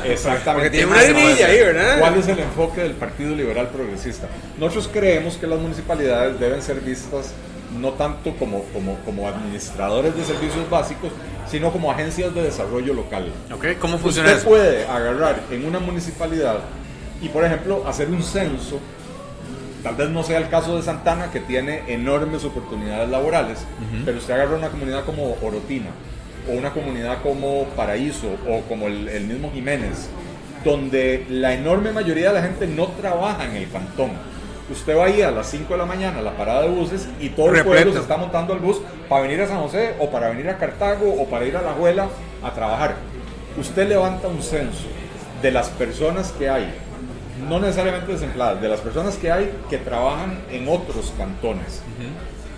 exactamente. 0.03 0.53
Porque 0.53 0.69
tiene 0.69 0.87
una 0.87 0.99
ahí, 0.99 1.59
¿verdad? 1.59 1.99
¿Cuál 1.99 2.17
es 2.17 2.27
el 2.27 2.39
enfoque 2.39 2.81
del 2.81 2.93
Partido 2.93 3.33
Liberal 3.33 3.69
Progresista? 3.69 4.27
Nosotros 4.57 4.89
creemos 4.91 5.37
que 5.37 5.47
las 5.47 5.59
municipalidades 5.59 6.37
deben 6.37 6.61
ser 6.61 6.81
vistas 6.81 7.31
no 7.79 7.91
tanto 7.91 8.35
como, 8.37 8.63
como, 8.65 8.95
como 9.05 9.27
administradores 9.27 10.15
de 10.15 10.23
servicios 10.23 10.69
básicos, 10.69 11.11
sino 11.47 11.71
como 11.71 11.91
agencias 11.91 12.33
de 12.33 12.43
desarrollo 12.43 12.93
local. 12.93 13.31
Okay, 13.53 13.75
¿Cómo 13.75 13.97
funciona 13.97 14.31
Usted 14.31 14.47
puede 14.47 14.85
agarrar 14.85 15.41
en 15.51 15.65
una 15.65 15.79
municipalidad 15.79 16.59
y, 17.21 17.29
por 17.29 17.43
ejemplo, 17.43 17.83
hacer 17.87 18.09
un 18.09 18.23
censo. 18.23 18.79
Tal 19.83 19.95
vez 19.95 20.09
no 20.09 20.23
sea 20.23 20.39
el 20.39 20.49
caso 20.49 20.75
de 20.75 20.81
Santana, 20.81 21.31
que 21.31 21.39
tiene 21.39 21.83
enormes 21.87 22.43
oportunidades 22.43 23.07
laborales, 23.07 23.59
pero 24.03 24.17
usted 24.17 24.33
agarra 24.33 24.57
una 24.57 24.69
comunidad 24.69 25.05
como 25.05 25.37
Orotina, 25.43 25.91
o 26.49 26.53
una 26.53 26.71
comunidad 26.71 27.21
como 27.21 27.65
Paraíso, 27.75 28.29
o 28.49 28.61
como 28.61 28.87
el, 28.87 29.27
mismo 29.27 29.51
Jiménez, 29.53 30.09
donde 30.63 31.25
la 31.29 31.53
enorme 31.53 31.91
mayoría 31.91 32.29
de 32.29 32.33
la 32.33 32.41
gente 32.41 32.65
no 32.65 32.87
trabaja 32.99 33.45
en 33.45 33.57
el 33.57 33.69
cantón. 33.69 34.09
Usted 34.69 34.97
va 34.97 35.05
ahí 35.05 35.21
a 35.21 35.29
las 35.29 35.47
5 35.51 35.71
de 35.73 35.77
la 35.77 35.85
mañana 35.85 36.19
a 36.19 36.21
la 36.23 36.35
parada 36.35 36.63
de 36.63 36.69
buses 36.69 37.07
y 37.19 37.29
todo 37.29 37.53
el 37.53 37.63
pueblo 37.63 37.93
se 37.93 37.99
está 37.99 38.17
montando 38.17 38.53
al 38.53 38.59
bus 38.59 38.77
para 39.07 39.21
venir 39.21 39.39
a 39.41 39.47
San 39.47 39.61
José 39.61 39.93
o 39.99 40.09
para 40.09 40.29
venir 40.29 40.49
a 40.49 40.57
Cartago 40.57 41.13
o 41.21 41.27
para 41.27 41.45
ir 41.45 41.55
a 41.55 41.61
la 41.61 41.71
abuela 41.71 42.07
a 42.43 42.51
trabajar. 42.51 42.95
Usted 43.59 43.87
levanta 43.87 44.27
un 44.27 44.41
censo 44.41 44.87
de 45.41 45.51
las 45.51 45.69
personas 45.69 46.31
que 46.31 46.49
hay, 46.49 46.73
no 47.47 47.59
necesariamente 47.59 48.11
desempleadas, 48.11 48.59
de 48.59 48.67
las 48.67 48.79
personas 48.79 49.17
que 49.17 49.31
hay 49.31 49.53
que 49.69 49.77
trabajan 49.77 50.39
en 50.51 50.67
otros 50.67 51.13
cantones. 51.15 51.83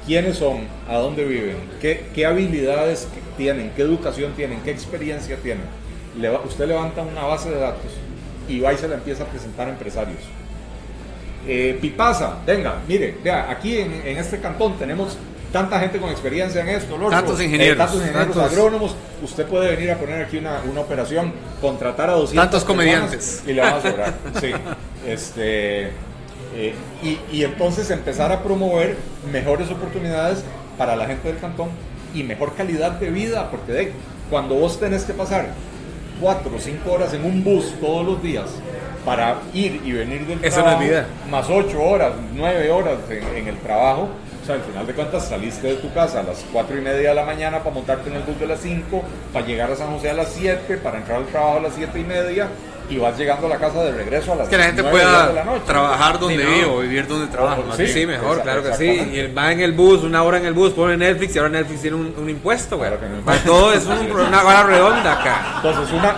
¿Quiénes 0.05 0.37
son? 0.37 0.61
¿A 0.87 0.95
dónde 0.95 1.25
viven? 1.25 1.57
¿Qué, 1.81 2.09
qué 2.15 2.25
habilidades 2.25 3.09
tienen? 3.35 3.71
¿Qué 3.75 3.81
educación 3.81 4.31
tienen? 4.31 4.61
¿Qué 4.61 4.71
experiencia 4.71 5.35
tienen? 5.37 5.65
usted 6.45 6.67
levanta 6.67 7.03
una 7.03 7.25
base 7.25 7.51
de 7.51 7.59
datos 7.59 7.91
y 8.49 8.59
va 8.59 8.73
y 8.73 8.77
se 8.77 8.87
la 8.87 8.95
empieza 8.95 9.23
a 9.23 9.27
presentar 9.27 9.67
a 9.67 9.71
empresarios. 9.71 10.21
Eh, 11.47 11.77
Pipasa, 11.79 12.39
venga, 12.45 12.81
mire, 12.87 13.17
vea, 13.23 13.49
aquí 13.49 13.77
en, 13.77 14.17
este 14.17 14.39
cantón 14.39 14.77
tenemos 14.77 15.17
tanta 15.49 15.79
gente 15.79 15.97
con 15.97 16.09
experiencia 16.09 16.59
en 16.59 16.67
esto, 16.67 16.97
tantos 17.09 17.41
ingenieros, 17.41 17.77
tantos 17.77 18.01
ingenieros 18.01 18.37
agrónomos, 18.37 18.95
usted 19.23 19.45
puede 19.45 19.73
venir 19.73 19.91
a 19.91 19.95
poner 19.95 20.25
aquí 20.25 20.37
una, 20.39 20.61
una 20.69 20.81
operación, 20.81 21.31
contratar 21.61 22.09
a 22.09 22.13
200 22.13 22.43
tantos 22.43 22.65
comediantes. 22.65 23.43
y 23.47 23.53
le 23.53 23.61
va 23.61 23.77
a 23.77 23.81
sobrar. 23.81 24.13
sí, 24.41 24.51
este, 25.07 25.83
eh, 26.53 26.75
y, 27.01 27.17
y 27.31 27.43
entonces 27.45 27.89
empezar 27.91 28.33
a 28.33 28.43
promover 28.43 28.97
mejores 29.31 29.71
oportunidades 29.71 30.43
para 30.77 30.97
la 30.97 31.05
gente 31.05 31.29
del 31.29 31.39
cantón 31.39 31.69
y 32.13 32.23
mejor 32.23 32.55
calidad 32.55 32.91
de 32.91 33.09
vida, 33.09 33.49
porque 33.49 33.71
de, 33.71 33.93
cuando 34.29 34.55
vos 34.55 34.81
tenés 34.81 35.05
que 35.05 35.13
pasar 35.13 35.53
cuatro 36.19 36.51
o 36.57 36.59
cinco 36.59 36.91
horas 36.91 37.13
en 37.13 37.23
un 37.23 37.41
bus 37.41 37.73
todos 37.79 38.05
los 38.05 38.21
días 38.21 38.49
para 39.07 39.37
ir 39.53 39.81
y 39.85 39.93
venir 39.93 40.27
del 40.27 40.43
Eso 40.43 40.55
trabajo, 40.55 40.79
no 40.79 40.83
es 40.83 40.89
vida. 40.89 41.07
más 41.31 41.49
ocho 41.49 41.81
horas, 41.81 42.11
nueve 42.35 42.69
horas 42.69 42.97
en, 43.09 43.47
el 43.47 43.57
trabajo, 43.59 44.09
o 44.43 44.45
sea, 44.45 44.55
al 44.55 44.61
final 44.63 44.85
de 44.85 44.93
cuentas 44.93 45.29
saliste 45.29 45.65
de 45.65 45.75
tu 45.75 45.93
casa 45.93 46.19
a 46.19 46.23
las 46.23 46.43
cuatro 46.51 46.77
y 46.77 46.81
media 46.81 47.09
de 47.09 47.15
la 47.15 47.23
mañana 47.23 47.59
para 47.59 47.73
montarte 47.73 48.09
en 48.09 48.17
el 48.17 48.23
bus 48.23 48.37
de 48.37 48.47
las 48.47 48.59
5, 48.59 49.01
para 49.31 49.45
llegar 49.45 49.71
a 49.71 49.77
San 49.77 49.93
José 49.93 50.09
a 50.09 50.13
las 50.13 50.27
7, 50.33 50.75
para 50.83 50.97
entrar 50.97 51.19
al 51.19 51.25
trabajo 51.27 51.59
a 51.59 51.61
las 51.61 51.75
siete 51.75 52.01
y 52.01 52.03
media, 52.03 52.49
y 52.89 52.97
vas 52.97 53.17
llegando 53.17 53.47
a 53.47 53.49
la 53.49 53.57
casa 53.57 53.81
de 53.81 53.93
regreso 53.93 54.33
a 54.33 54.35
las 54.35 54.49
Que 54.49 54.57
la 54.57 54.65
gente 54.65 54.83
pueda 54.83 55.31
trabajar 55.65 56.19
donde 56.19 56.45
vive 56.45 56.65
o 56.65 56.79
vivir 56.79 57.07
donde 57.07 57.27
trabaja. 57.27 57.61
Sí, 57.77 57.87
sí, 57.87 58.05
mejor, 58.05 58.41
claro 58.41 58.61
que 58.61 58.73
sí. 58.73 58.89
Y 58.89 59.33
va 59.33 59.53
en 59.53 59.61
el 59.61 59.71
bus, 59.71 60.03
una 60.03 60.21
hora 60.23 60.37
en 60.37 60.45
el 60.45 60.53
bus, 60.53 60.71
pone 60.71 60.97
Netflix 60.97 61.33
y 61.33 61.39
ahora 61.39 61.51
Netflix 61.51 61.81
tiene 61.81 61.95
un, 61.95 62.29
impuesto, 62.29 62.77
güey. 62.77 62.91
todo 63.45 63.71
es 63.71 63.85
una 63.85 64.43
hora 64.43 64.63
redonda 64.63 65.13
acá. 65.13 65.53
Entonces, 65.57 65.93
una, 65.93 66.15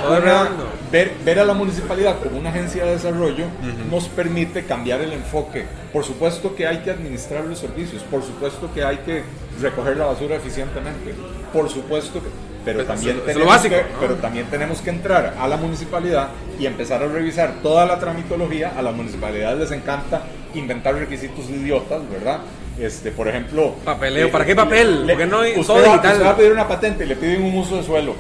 ver, 0.92 1.12
ver, 1.24 1.40
a 1.40 1.46
la 1.46 1.54
municipalidad 1.54 2.20
como 2.20 2.38
una 2.38 2.50
agencia 2.50 2.86
de 2.86 2.92
desarrollo 2.92 3.46
nos 3.90 4.08
permite 4.08 4.64
cambiar 4.66 5.02
el 5.02 5.14
enfoque. 5.14 5.66
Por 5.94 6.04
supuesto 6.04 6.56
que 6.56 6.68
hay 6.68 6.80
que 6.80 6.92
administrar 6.92 7.46
los 7.46 7.60
servicios, 7.60 8.04
por 8.04 8.24
supuesto 8.24 8.70
que 8.74 8.84
hay 8.84 8.98
que 8.98 9.24
recoger 9.62 9.98
la 9.98 10.06
basura 10.06 10.36
eficientemente, 10.36 11.14
por 11.52 11.70
supuesto 11.70 12.22
que 12.22 12.30
pero, 12.66 12.86
también, 12.86 13.22
tenemos 13.26 13.62
que, 13.62 13.86
pero 14.00 14.16
también 14.16 14.46
tenemos 14.48 14.82
que 14.82 14.90
entrar 14.90 15.36
a 15.40 15.48
la 15.48 15.58
municipalidad 15.58 16.30
y 16.60 16.66
empezar 16.66 17.02
a 17.02 17.08
revisar 17.08 17.62
toda 17.64 17.86
la 17.86 18.00
tramitología. 18.00 18.74
A 18.78 18.82
las 18.82 18.94
municipalidades 18.94 19.60
les 19.60 19.72
encanta 19.72 20.24
inventar 20.54 20.96
requisitos 20.96 21.50
idiotas, 21.50 22.02
¿verdad? 22.10 22.40
Este, 22.78 23.12
por 23.12 23.28
ejemplo... 23.28 23.76
Papeleo, 23.86 24.30
¿para 24.30 24.46
qué 24.46 24.56
papel? 24.56 25.08
Le, 25.08 25.26
no 25.26 25.40
hay 25.40 25.58
usted, 25.58 25.74
va, 25.74 25.96
usted 25.96 26.22
va 26.22 26.32
a 26.32 26.38
pedir 26.38 26.52
una 26.52 26.68
patente 26.68 27.06
y 27.06 27.08
le 27.08 27.16
piden 27.16 27.44
un 27.44 27.58
uso 27.58 27.78
de 27.78 27.84
suelo. 27.84 28.16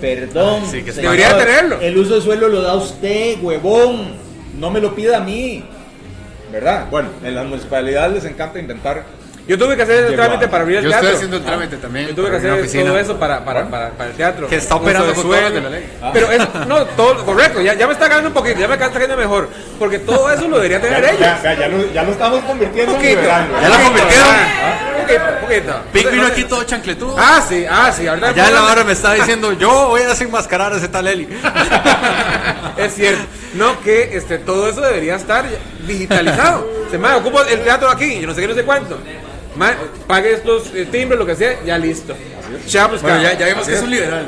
Perdón, 0.00 0.62
sí, 0.70 0.82
que 0.82 0.92
debería 0.92 1.36
tenerlo. 1.36 1.80
El 1.80 1.96
uso 1.98 2.14
de 2.14 2.20
suelo 2.22 2.48
lo 2.48 2.62
da 2.62 2.74
usted, 2.74 3.36
huevón. 3.42 4.14
No 4.58 4.70
me 4.70 4.80
lo 4.80 4.94
pida 4.94 5.18
a 5.18 5.20
mí. 5.20 5.62
¿Verdad? 6.52 6.86
Bueno, 6.90 7.10
en 7.22 7.34
las 7.34 7.46
municipalidades 7.46 8.24
les 8.24 8.32
encanta 8.32 8.58
inventar 8.58 9.04
yo 9.50 9.58
tuve 9.58 9.74
que 9.74 9.82
hacer 9.82 10.04
el 10.04 10.14
trámite 10.14 10.46
para 10.46 10.62
abrir 10.62 10.76
el 10.76 10.84
yo 10.84 10.90
teatro. 10.90 11.08
Yo 11.08 11.14
estoy 11.14 11.26
haciendo 11.26 11.36
el 11.38 11.42
trámite 11.42 11.76
también. 11.78 12.06
Yo 12.06 12.14
tuve 12.14 12.30
que 12.30 12.36
hacer 12.36 12.84
todo 12.84 12.98
eso 13.00 13.18
para, 13.18 13.44
para, 13.44 13.68
para, 13.68 13.90
para, 13.90 14.10
el 14.10 14.16
teatro. 14.16 14.46
Que 14.46 14.54
está 14.54 14.76
operando 14.76 15.12
con 15.12 15.24
suelo. 15.24 15.50
de 15.50 15.60
la 15.60 15.70
ley. 15.70 15.90
Pero 16.12 16.30
eso, 16.30 16.48
no, 16.68 16.84
todo 16.86 17.24
correcto, 17.24 17.60
ya, 17.60 17.74
ya 17.74 17.88
me 17.88 17.94
está 17.94 18.06
ganando 18.06 18.28
un 18.28 18.34
poquito, 18.34 18.60
ya 18.60 18.68
me 18.68 18.74
está 18.74 18.88
cayendo 18.92 19.16
mejor. 19.16 19.48
Porque 19.76 19.98
todo 19.98 20.30
eso 20.30 20.46
lo 20.46 20.54
debería 20.58 20.80
tener 20.80 21.04
ellos. 21.04 21.18
Ya, 21.18 21.42
ya, 21.42 21.66
lo, 21.66 21.92
ya, 21.92 22.04
lo, 22.04 22.12
estamos 22.12 22.44
convirtiendo 22.44 22.94
en 22.94 23.02
liberal. 23.02 23.48
Ya 23.60 23.68
lo 23.70 23.84
convirtieron. 23.86 24.28
Un 25.00 25.02
poquito, 25.02 25.40
poquito. 25.40 25.80
Pic 25.94 26.10
vino 26.12 26.26
aquí 26.28 26.44
todo 26.44 26.62
chancletudo. 26.62 27.16
Ah, 27.18 27.44
sí, 27.48 27.66
ah, 27.68 27.90
sí. 27.90 28.06
Ahorita 28.06 28.30
ya 28.30 28.50
la 28.52 28.66
hora 28.66 28.84
me 28.84 28.92
está 28.92 29.14
diciendo, 29.14 29.52
yo 29.54 29.88
voy 29.88 30.02
a 30.02 30.10
desenmascarar 30.10 30.74
a 30.74 30.76
ese 30.76 30.86
tal 30.86 31.08
Eli. 31.08 31.26
es 32.76 32.94
cierto. 32.94 33.24
No, 33.54 33.80
que 33.80 34.16
este, 34.16 34.38
todo 34.38 34.68
eso 34.68 34.80
debería 34.80 35.16
estar 35.16 35.44
digitalizado. 35.88 36.70
Se 36.88 36.98
me 36.98 37.12
ocupo 37.14 37.42
el 37.42 37.58
teatro 37.64 37.90
aquí, 37.90 38.20
yo 38.20 38.28
no 38.28 38.34
sé 38.34 38.42
qué, 38.42 38.46
no 38.46 38.54
sé 38.54 38.62
cuánto 38.62 38.96
pague 40.06 40.32
estos 40.32 40.72
eh, 40.74 40.86
timbres, 40.90 41.18
lo 41.18 41.26
que 41.26 41.34
sea, 41.34 41.62
ya 41.64 41.78
listo. 41.78 42.14
Ya, 42.66 42.88
pues, 42.88 43.02
ya, 43.02 43.38
ya 43.38 43.46
vimos 43.46 43.66
que 43.66 43.74
es 43.74 43.82
un 43.82 43.90
liberal. 43.90 44.26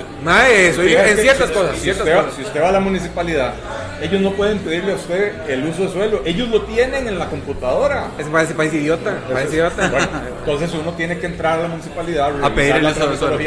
eso, 0.49 0.83
en 0.83 1.16
ciertas 1.18 1.51
cosas. 1.51 1.77
Si, 1.79 1.91
usted 1.91 2.16
Va, 2.16 2.31
si 2.35 2.43
usted 2.43 2.62
va 2.62 2.68
a 2.68 2.73
la 2.73 2.81
municipalidad, 2.81 3.55
ellos 4.01 4.20
no 4.20 4.33
pueden 4.33 4.59
pedirle 4.59 4.93
a 4.93 4.97
usted 4.97 5.33
el 5.49 5.66
uso 5.66 5.85
de 5.85 5.93
suelo, 5.93 6.23
ellos 6.25 6.49
lo 6.49 6.62
tienen 6.62 7.09
en 7.09 7.18
la 7.18 7.29
computadora. 7.29 8.09
Es 8.18 8.27
parece 8.27 8.55
país 8.55 8.73
idiota, 8.75 9.18
idiota. 9.49 9.91
entonces 10.39 10.70
uno 10.75 10.93
tiene 10.93 11.18
que 11.18 11.27
entrar 11.27 11.59
a 11.59 11.62
la 11.62 11.68
municipalidad, 11.68 12.45
a 12.45 12.55
pedir 12.55 12.83
la 12.83 12.95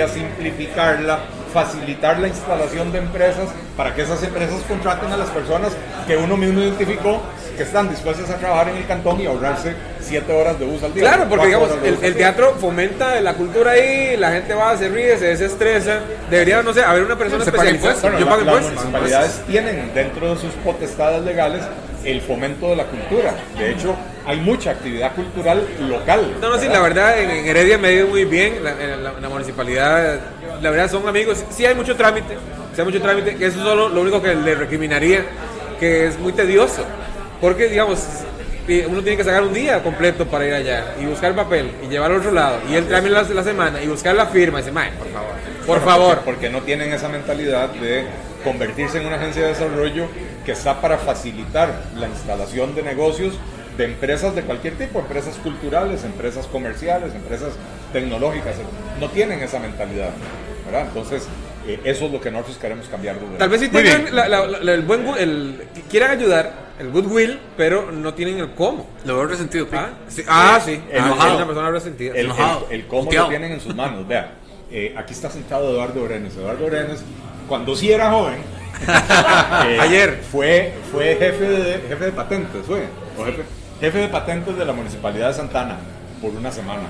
simplificarla, 0.07 1.19
facilitar 1.55 2.19
la 2.19 2.27
instalación 2.27 2.91
de 2.91 2.97
empresas 2.97 3.47
para 3.77 3.95
que 3.95 4.01
esas 4.01 4.21
empresas 4.23 4.61
contraten 4.67 5.09
a 5.13 5.15
las 5.15 5.29
personas 5.29 5.71
que 6.05 6.17
uno 6.17 6.35
mismo 6.35 6.59
identificó 6.59 7.21
que 7.55 7.63
están 7.63 7.89
dispuestas 7.89 8.29
a 8.29 8.35
trabajar 8.35 8.67
en 8.67 8.75
el 8.75 8.85
cantón 8.85 9.21
y 9.21 9.25
ahorrarse 9.25 9.73
siete 10.01 10.33
horas 10.33 10.59
de 10.59 10.65
bus 10.65 10.83
al 10.83 10.93
día. 10.93 11.03
Claro, 11.03 11.29
porque 11.29 11.45
digamos, 11.45 11.69
el, 12.01 12.15
teatro 12.15 12.55
fomenta 12.59 13.21
la 13.21 13.35
cultura 13.35 13.71
ahí, 13.71 14.17
la 14.17 14.31
gente 14.33 14.53
va, 14.53 14.75
se 14.75 14.89
ríe, 14.89 15.17
se 15.17 15.27
desestresa. 15.27 16.01
Debería, 16.29 16.61
no 16.61 16.73
sé, 16.73 16.83
haber 16.83 17.03
una 17.03 17.17
persona 17.17 17.45
especializada. 17.45 18.19
Yo 18.19 18.27
pago 18.27 18.41
Las 18.41 18.61
municipalidades 18.61 19.41
tienen 19.47 19.91
dentro 19.95 20.35
de 20.35 20.41
sus 20.41 20.51
potestades 20.55 21.23
legales 21.23 21.61
el 22.03 22.21
fomento 22.21 22.69
de 22.69 22.75
la 22.75 22.85
cultura. 22.85 23.33
De 23.57 23.71
hecho, 23.71 23.95
hay 24.25 24.39
mucha 24.39 24.71
actividad 24.71 25.13
cultural 25.15 25.67
local. 25.89 26.35
No, 26.41 26.49
no, 26.49 26.59
sí, 26.59 26.67
la 26.67 26.79
verdad, 26.79 27.19
en, 27.19 27.45
Heredia 27.45 27.77
me 27.77 27.89
ha 27.89 27.91
ido 27.91 28.07
muy 28.07 28.25
bien, 28.25 28.63
la, 28.63 28.73
la, 29.19 29.29
municipalidad, 29.29 30.19
la 30.61 30.69
verdad 30.69 30.89
son 30.89 31.07
amigos, 31.07 31.43
sí 31.49 31.65
hay 31.65 31.75
mucho 31.75 31.95
trámite, 31.95 32.35
sí 32.73 32.81
hay 32.81 32.85
mucho 32.85 33.01
trámite, 33.01 33.35
que 33.35 33.45
eso 33.45 33.59
es 33.59 33.63
solo 33.63 33.89
lo 33.89 34.01
único 34.01 34.21
que 34.21 34.35
le 34.35 34.55
recriminaría, 34.55 35.25
que 35.79 36.07
es 36.07 36.19
muy 36.19 36.33
tedioso. 36.33 36.83
Porque, 37.41 37.67
digamos, 37.67 37.99
uno 38.87 39.01
tiene 39.01 39.17
que 39.17 39.23
sacar 39.23 39.43
un 39.43 39.53
día 39.53 39.83
completo 39.83 40.25
para 40.25 40.45
ir 40.47 40.53
allá 40.53 40.95
y 40.99 41.05
buscar 41.05 41.29
el 41.29 41.35
papel 41.35 41.71
y 41.83 41.87
llevarlo 41.87 42.15
al 42.15 42.21
otro 42.21 42.31
lado 42.31 42.59
y 42.67 42.73
el 42.73 42.87
trámite 42.87 43.23
de 43.23 43.33
la 43.35 43.43
semana 43.43 43.81
y 43.81 43.87
buscar 43.87 44.15
la 44.15 44.25
firma 44.25 44.59
y 44.59 44.63
dice, 44.63 44.73
por 44.73 45.11
favor, 45.11 45.35
por 45.67 45.81
favor. 45.81 46.21
Porque, 46.25 46.49
no 46.49 46.61
tienen 46.61 46.91
esa 46.91 47.09
mentalidad 47.09 47.69
de 47.69 48.05
convertirse 48.43 48.99
en 48.99 49.07
una 49.07 49.17
agencia 49.17 49.43
de 49.43 49.49
desarrollo 49.49 50.07
que 50.45 50.53
está 50.53 50.81
para 50.81 50.97
facilitar 50.97 51.83
la 51.95 52.07
instalación 52.07 52.73
de 52.75 52.83
negocios 52.83 53.35
de 53.77 53.85
empresas 53.85 54.35
de 54.35 54.41
cualquier 54.43 54.77
tipo, 54.77 54.99
empresas 54.99 55.35
culturales, 55.37 56.03
empresas 56.03 56.47
comerciales, 56.47 57.13
empresas 57.13 57.53
tecnológicas. 57.93 58.55
No 58.99 59.09
tienen 59.09 59.39
esa 59.41 59.59
mentalidad. 59.59 60.11
¿verdad? 60.65 60.87
Entonces, 60.87 61.27
eh, 61.67 61.79
eso 61.83 62.05
es 62.05 62.11
lo 62.11 62.19
que 62.19 62.31
nosotros 62.31 62.57
queremos 62.57 62.87
cambiar. 62.87 63.17
Tal 63.37 63.49
vez 63.49 63.61
si 63.61 63.69
tengan 63.69 64.07
el 64.67 64.81
buen, 64.81 65.07
el, 65.17 65.63
quieran 65.89 66.11
ayudar, 66.11 66.65
el 66.79 66.91
goodwill, 66.91 67.39
pero 67.55 67.91
no 67.91 68.13
tienen 68.13 68.39
el 68.39 68.51
cómo. 68.51 68.87
Lo 69.05 69.17
veo 69.17 69.27
resentido. 69.27 69.67
Ah, 69.71 69.89
sí, 70.07 70.23
ah, 70.27 70.59
sí. 70.63 70.81
El, 70.91 71.03
una 71.03 71.45
persona 71.45 71.71
resentida. 71.71 72.13
El, 72.15 72.31
el, 72.71 72.87
cómo 72.87 73.11
lo 73.11 73.27
tienen 73.27 73.51
en 73.51 73.61
sus 73.61 73.75
manos. 73.75 74.07
Vea, 74.07 74.33
eh, 74.71 74.93
aquí 74.97 75.13
está 75.13 75.29
sentado 75.29 75.71
Eduardo 75.71 76.03
Orenes. 76.03 76.35
Eduardo 76.35 76.65
Orenes, 76.65 77.03
cuando 77.47 77.75
sí 77.75 77.91
era 77.91 78.11
joven, 78.11 78.39
eh, 79.67 79.77
ayer 79.79 80.21
fue, 80.31 80.73
fue 80.91 81.15
jefe, 81.15 81.45
de, 81.45 81.87
jefe 81.87 82.05
de 82.05 82.11
patentes, 82.11 82.65
fue, 82.65 82.83
jefe, 83.25 83.43
jefe 83.79 83.97
de 83.97 84.07
patentes 84.07 84.57
de 84.57 84.65
la 84.65 84.73
Municipalidad 84.73 85.29
de 85.29 85.33
Santana 85.33 85.77
por 86.21 86.31
una 86.31 86.51
semana. 86.51 86.83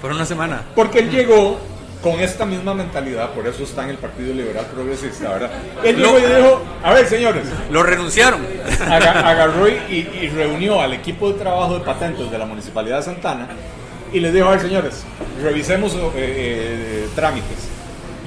Por 0.00 0.12
una 0.12 0.24
semana. 0.24 0.62
Porque 0.74 0.98
él 0.98 1.10
llegó 1.10 1.58
con 2.02 2.20
esta 2.20 2.44
misma 2.44 2.74
mentalidad, 2.74 3.30
por 3.30 3.46
eso 3.46 3.62
está 3.62 3.84
en 3.84 3.90
el 3.90 3.96
Partido 3.96 4.34
Liberal 4.34 4.66
Progresista, 4.66 5.30
¿verdad? 5.30 5.50
Él 5.84 5.96
llegó 5.96 6.18
y 6.18 6.22
dijo, 6.22 6.62
a 6.82 6.92
ver 6.92 7.06
señores. 7.06 7.44
Lo 7.70 7.82
renunciaron. 7.84 8.44
agarró 8.90 9.68
y, 9.68 10.28
reunió 10.34 10.80
al 10.80 10.92
equipo 10.94 11.32
de 11.32 11.38
trabajo 11.38 11.78
de 11.78 11.84
patentes 11.84 12.30
de 12.30 12.38
la 12.38 12.44
Municipalidad 12.44 12.98
de 12.98 13.02
Santana 13.04 13.48
y 14.12 14.18
les 14.18 14.34
dijo, 14.34 14.48
a 14.48 14.50
ver 14.50 14.60
señores, 14.60 15.04
revisemos 15.42 15.94
eh, 15.94 16.00
eh, 16.16 17.08
trámites. 17.14 17.68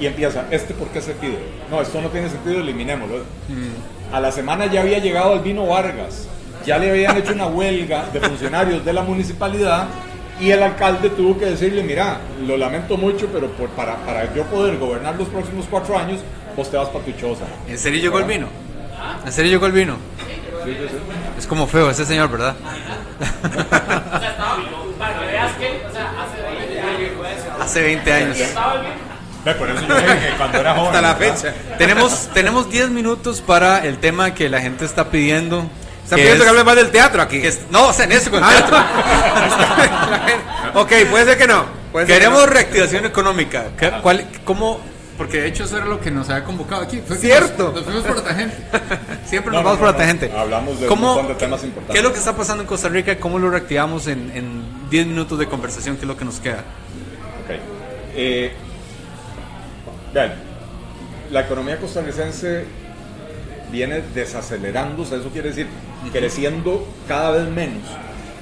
Y 0.00 0.06
empieza, 0.06 0.46
¿este 0.50 0.74
por 0.74 0.88
qué 0.88 1.00
se 1.00 1.12
pide? 1.12 1.38
No, 1.70 1.80
esto 1.80 2.00
no 2.00 2.08
tiene 2.08 2.28
sentido, 2.28 2.60
eliminémoslo. 2.60 3.18
Mm. 3.48 4.14
A 4.14 4.20
la 4.20 4.32
semana 4.32 4.66
ya 4.66 4.82
había 4.82 4.98
llegado 4.98 5.32
Albino 5.32 5.66
Vargas, 5.66 6.28
ya 6.66 6.78
le 6.78 6.90
habían 6.90 7.16
hecho 7.16 7.32
una 7.32 7.46
huelga 7.46 8.06
de 8.12 8.20
funcionarios 8.20 8.84
de 8.84 8.92
la 8.92 9.02
municipalidad 9.02 9.86
y 10.40 10.50
el 10.50 10.62
alcalde 10.62 11.08
tuvo 11.10 11.38
que 11.38 11.46
decirle, 11.46 11.82
mira, 11.82 12.18
lo 12.46 12.56
lamento 12.56 12.96
mucho, 12.96 13.28
pero 13.32 13.48
por, 13.52 13.70
para, 13.70 13.96
para 14.04 14.34
yo 14.34 14.44
poder 14.44 14.76
gobernar 14.76 15.14
los 15.16 15.28
próximos 15.28 15.64
cuatro 15.70 15.96
años, 15.96 16.20
vos 16.56 16.70
te 16.70 16.76
vas 16.76 16.88
para 16.88 17.04
tu 17.04 17.12
choza. 17.12 17.44
¿En 17.68 17.78
serio 17.78 18.00
llegó 18.00 18.18
el 18.18 18.24
vino? 18.24 18.48
¿En 19.24 19.32
serio 19.32 19.52
llegó 19.52 19.66
el 19.66 19.72
vino? 19.72 19.96
Es 21.38 21.46
como 21.46 21.66
feo 21.66 21.88
ese 21.90 22.04
señor, 22.04 22.28
¿verdad? 22.28 22.56
Hace 27.60 27.82
20 27.82 28.12
años. 28.12 28.38
Por 29.58 29.70
eso 29.70 29.86
yo 29.86 29.96
dije 29.96 30.28
que 30.30 30.36
cuando 30.36 30.58
era 30.58 30.74
joven. 30.74 30.86
Hasta 30.86 31.02
la 31.02 31.14
¿verdad? 31.14 31.36
fecha. 31.36 31.54
Tenemos, 31.78 32.28
tenemos 32.34 32.68
10 32.68 32.90
minutos 32.90 33.40
para 33.40 33.84
el 33.86 33.98
tema 33.98 34.34
que 34.34 34.48
la 34.48 34.60
gente 34.60 34.84
está 34.84 35.08
pidiendo. 35.10 35.64
Está 36.06 36.16
pidiendo 36.16 36.36
es- 36.36 36.42
que 36.44 36.48
hable 36.50 36.62
más 36.64 36.76
del 36.76 36.90
teatro 36.92 37.20
aquí. 37.20 37.40
que 37.42 37.48
es- 37.48 37.60
no, 37.70 37.88
o 37.88 37.92
sea, 37.92 38.04
en 38.04 38.12
eso 38.12 38.30
con 38.30 38.38
el 38.38 38.44
Ah, 38.48 38.52
teatro. 40.72 40.80
ok, 40.82 40.92
puede 41.10 41.24
ser 41.24 41.36
que 41.38 41.46
no. 41.48 41.64
puede 41.92 42.06
ser 42.06 42.14
que 42.14 42.20
Queremos 42.20 42.46
no. 42.46 42.52
reactivación 42.52 43.04
económica. 43.06 43.64
¿Qué- 43.78 43.90
¿Cuál, 44.02 44.26
¿Cómo? 44.44 44.80
Porque 45.18 45.40
de 45.40 45.48
hecho 45.48 45.64
eso 45.64 45.78
era 45.78 45.86
lo 45.86 45.98
que 46.00 46.10
nos 46.10 46.28
había 46.28 46.44
convocado 46.44 46.82
aquí. 46.82 47.02
Fue 47.06 47.16
Cierto. 47.16 47.64
Nos, 47.64 47.74
nos 47.74 47.84
fuimos 47.84 48.02
por 48.04 48.16
la 48.18 48.22
tangente. 48.22 48.56
Siempre 49.26 49.50
No, 49.50 49.58
nos 49.58 49.62
no, 49.62 49.64
vamos 49.64 49.78
por 49.78 49.86
la 49.86 49.92
no. 49.92 49.98
tangente. 49.98 50.30
Hablamos 50.36 50.76
de 50.78 50.82
un 50.84 50.88
¿Cómo- 50.88 51.06
montón 51.14 51.28
de 51.28 51.34
temas 51.34 51.64
importantes. 51.64 51.92
¿Qué 51.92 51.98
es 51.98 52.04
lo 52.04 52.12
que 52.12 52.18
está 52.18 52.36
pasando 52.36 52.62
en 52.62 52.68
Costa 52.68 52.88
Rica? 52.88 53.16
¿Cómo 53.18 53.38
lo 53.38 53.50
reactivamos 53.50 54.06
en, 54.08 54.30
en 54.34 54.88
10 54.90 55.06
minutos 55.06 55.38
de 55.38 55.48
conversación? 55.48 55.96
¿Qué 55.96 56.02
es 56.02 56.08
lo 56.08 56.16
que 56.16 56.24
nos 56.24 56.38
queda? 56.38 56.58
Ok. 57.44 57.58
Eh, 58.14 58.52
vean, 60.12 60.34
la 61.30 61.40
economía 61.40 61.78
costarricense 61.80 62.64
viene 63.76 64.00
desacelerándose, 64.14 65.16
eso 65.16 65.28
quiere 65.28 65.50
decir 65.50 65.66
creciendo 66.10 66.86
cada 67.06 67.32
vez 67.32 67.48
menos 67.48 67.82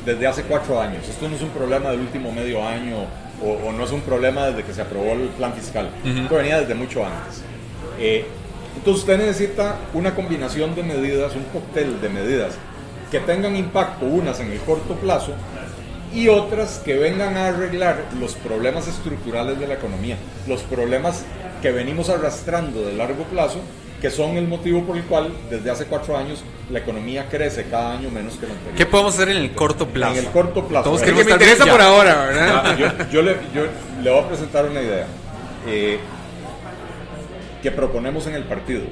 desde 0.06 0.26
hace 0.26 0.42
cuatro 0.44 0.80
años. 0.80 1.08
Esto 1.08 1.28
no 1.28 1.34
es 1.34 1.42
un 1.42 1.48
problema 1.48 1.90
del 1.90 2.00
último 2.00 2.30
medio 2.30 2.64
año 2.66 2.98
o, 3.42 3.68
o 3.68 3.72
no 3.72 3.84
es 3.84 3.90
un 3.90 4.02
problema 4.02 4.46
desde 4.46 4.62
que 4.62 4.72
se 4.72 4.82
aprobó 4.82 5.12
el 5.12 5.28
plan 5.30 5.52
fiscal. 5.54 5.90
Esto 6.04 6.36
venía 6.36 6.60
desde 6.60 6.74
mucho 6.74 7.04
antes. 7.04 7.42
Eh, 7.98 8.24
entonces 8.76 9.02
usted 9.02 9.18
necesita 9.18 9.76
una 9.92 10.14
combinación 10.14 10.74
de 10.76 10.82
medidas, 10.84 11.34
un 11.34 11.44
cóctel 11.44 12.00
de 12.00 12.08
medidas 12.08 12.54
que 13.10 13.18
tengan 13.20 13.56
impacto, 13.56 14.06
unas 14.06 14.38
en 14.40 14.52
el 14.52 14.58
corto 14.60 14.94
plazo 14.94 15.32
y 16.14 16.28
otras 16.28 16.80
que 16.84 16.94
vengan 16.94 17.36
a 17.36 17.48
arreglar 17.48 18.04
los 18.20 18.34
problemas 18.34 18.86
estructurales 18.86 19.58
de 19.58 19.66
la 19.66 19.74
economía, 19.74 20.16
los 20.46 20.60
problemas 20.62 21.24
que 21.60 21.72
venimos 21.72 22.08
arrastrando 22.08 22.82
de 22.82 22.92
largo 22.92 23.24
plazo, 23.24 23.58
que 24.04 24.10
son 24.10 24.36
el 24.36 24.46
motivo 24.46 24.82
por 24.82 24.98
el 24.98 25.04
cual 25.04 25.30
desde 25.48 25.70
hace 25.70 25.86
cuatro 25.86 26.14
años 26.14 26.44
la 26.70 26.80
economía 26.80 27.26
crece 27.30 27.64
cada 27.70 27.92
año 27.92 28.10
menos 28.10 28.34
que 28.34 28.44
el 28.44 28.52
anterior. 28.52 28.76
¿Qué 28.76 28.84
podemos 28.84 29.14
hacer 29.14 29.30
en 29.30 29.38
el 29.38 29.52
corto 29.52 29.88
plazo? 29.88 30.18
En 30.18 30.26
el 30.26 30.30
corto 30.30 30.68
plazo. 30.68 30.90
Todos 30.90 31.00
que 31.00 31.10
me 31.12 31.22
interesa 31.22 31.64
por 31.64 31.80
ahora, 31.80 32.26
¿verdad? 32.26 32.62
Ah, 32.66 32.76
yo, 32.76 32.88
yo 33.10 33.22
le, 33.22 33.34
yo 33.54 33.62
le 34.02 34.10
voy 34.10 34.20
a 34.20 34.28
presentar 34.28 34.66
una 34.66 34.82
idea 34.82 35.06
eh, 35.66 35.98
que 37.62 37.70
proponemos 37.70 38.26
en 38.26 38.34
el 38.34 38.42
partido, 38.42 38.82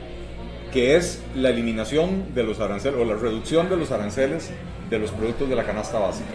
que 0.73 0.97
es 0.97 1.21
la 1.35 1.51
eliminación 1.51 2.35
de 2.35 2.45
los 2.45 2.61
aranceles 2.61 2.99
o 2.99 3.05
la 3.05 3.15
reducción 3.15 3.69
de 3.69 3.77
los 3.77 3.91
aranceles 3.91 4.49
de 4.89 4.99
los 4.99 5.11
productos 5.11 5.47
de 5.47 5.57
la 5.57 5.65
canasta 5.65 5.99
básica. 5.99 6.33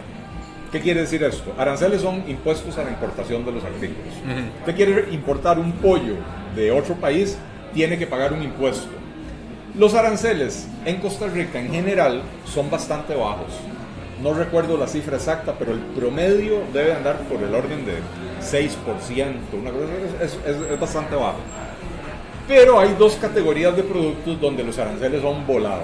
¿Qué 0.72 0.82
quiere 0.82 1.02
decir 1.02 1.24
esto? 1.24 1.52
Aranceles 1.58 2.04
son 2.04 2.30
impuestos 2.30 2.78
a 2.78 2.84
la 2.84 2.92
importación 2.92 3.44
de 3.44 3.54
los 3.54 3.64
artículos. 3.64 4.14
Usted 4.60 4.76
quiere 4.76 5.12
importar 5.12 5.58
un 5.58 5.72
pollo 5.72 6.14
de 6.56 6.72
otro 6.72 6.94
país, 6.94 7.40
tiene 7.78 8.00
que 8.00 8.08
pagar 8.08 8.34
un 8.34 8.42
impuesto. 8.42 8.88
Los 9.78 9.94
aranceles 9.94 10.66
en 10.84 10.96
Costa 10.98 11.28
Rica 11.28 11.60
en 11.60 11.72
general 11.72 12.24
son 12.52 12.72
bastante 12.72 13.14
bajos. 13.14 13.54
No 14.24 14.34
recuerdo 14.34 14.78
la 14.78 14.88
cifra 14.88 15.18
exacta, 15.18 15.54
pero 15.60 15.74
el 15.74 15.80
promedio 15.80 16.62
debe 16.74 16.94
andar 16.96 17.18
por 17.30 17.40
el 17.44 17.54
orden 17.54 17.86
de 17.86 17.98
6%, 18.42 19.58
una 19.62 19.70
cosa, 19.70 19.86
es, 20.24 20.32
es- 20.34 20.40
es- 20.56 20.72
es 20.72 20.80
bastante 20.80 21.16
bajo. 21.16 21.38
Pero 22.48 22.80
hay 22.80 22.96
dos 22.98 23.14
categorías 23.22 23.76
de 23.78 23.84
productos 23.84 24.42
donde 24.42 24.64
los 24.64 24.80
aranceles 24.80 25.22
son 25.22 25.46
volados. 25.46 25.84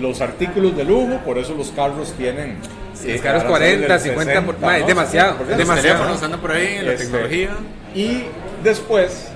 Los 0.00 0.20
artículos 0.20 0.76
de 0.76 0.84
lujo, 0.84 1.18
por 1.24 1.36
eso 1.38 1.52
los 1.54 1.70
carros 1.70 2.12
tienen... 2.12 2.58
Sí, 2.94 3.10
los 3.12 3.20
aranceles 3.22 3.50
40, 3.50 3.88
del 3.88 4.00
50 4.00 4.32
por- 4.42 4.54
60, 4.54 4.66
ma, 4.66 4.74
es 4.76 4.80
¿no? 4.82 4.86
demasiado, 4.86 5.32
60%. 5.32 5.38
Los 5.48 5.58
demasiado. 5.58 5.82
teléfonos 5.96 6.22
andan 6.22 6.40
por 6.40 6.52
ahí, 6.52 6.78
la 6.80 6.92
Este, 6.92 7.04
tecnología. 7.06 7.50
Y 7.92 8.22
después, 8.62 9.28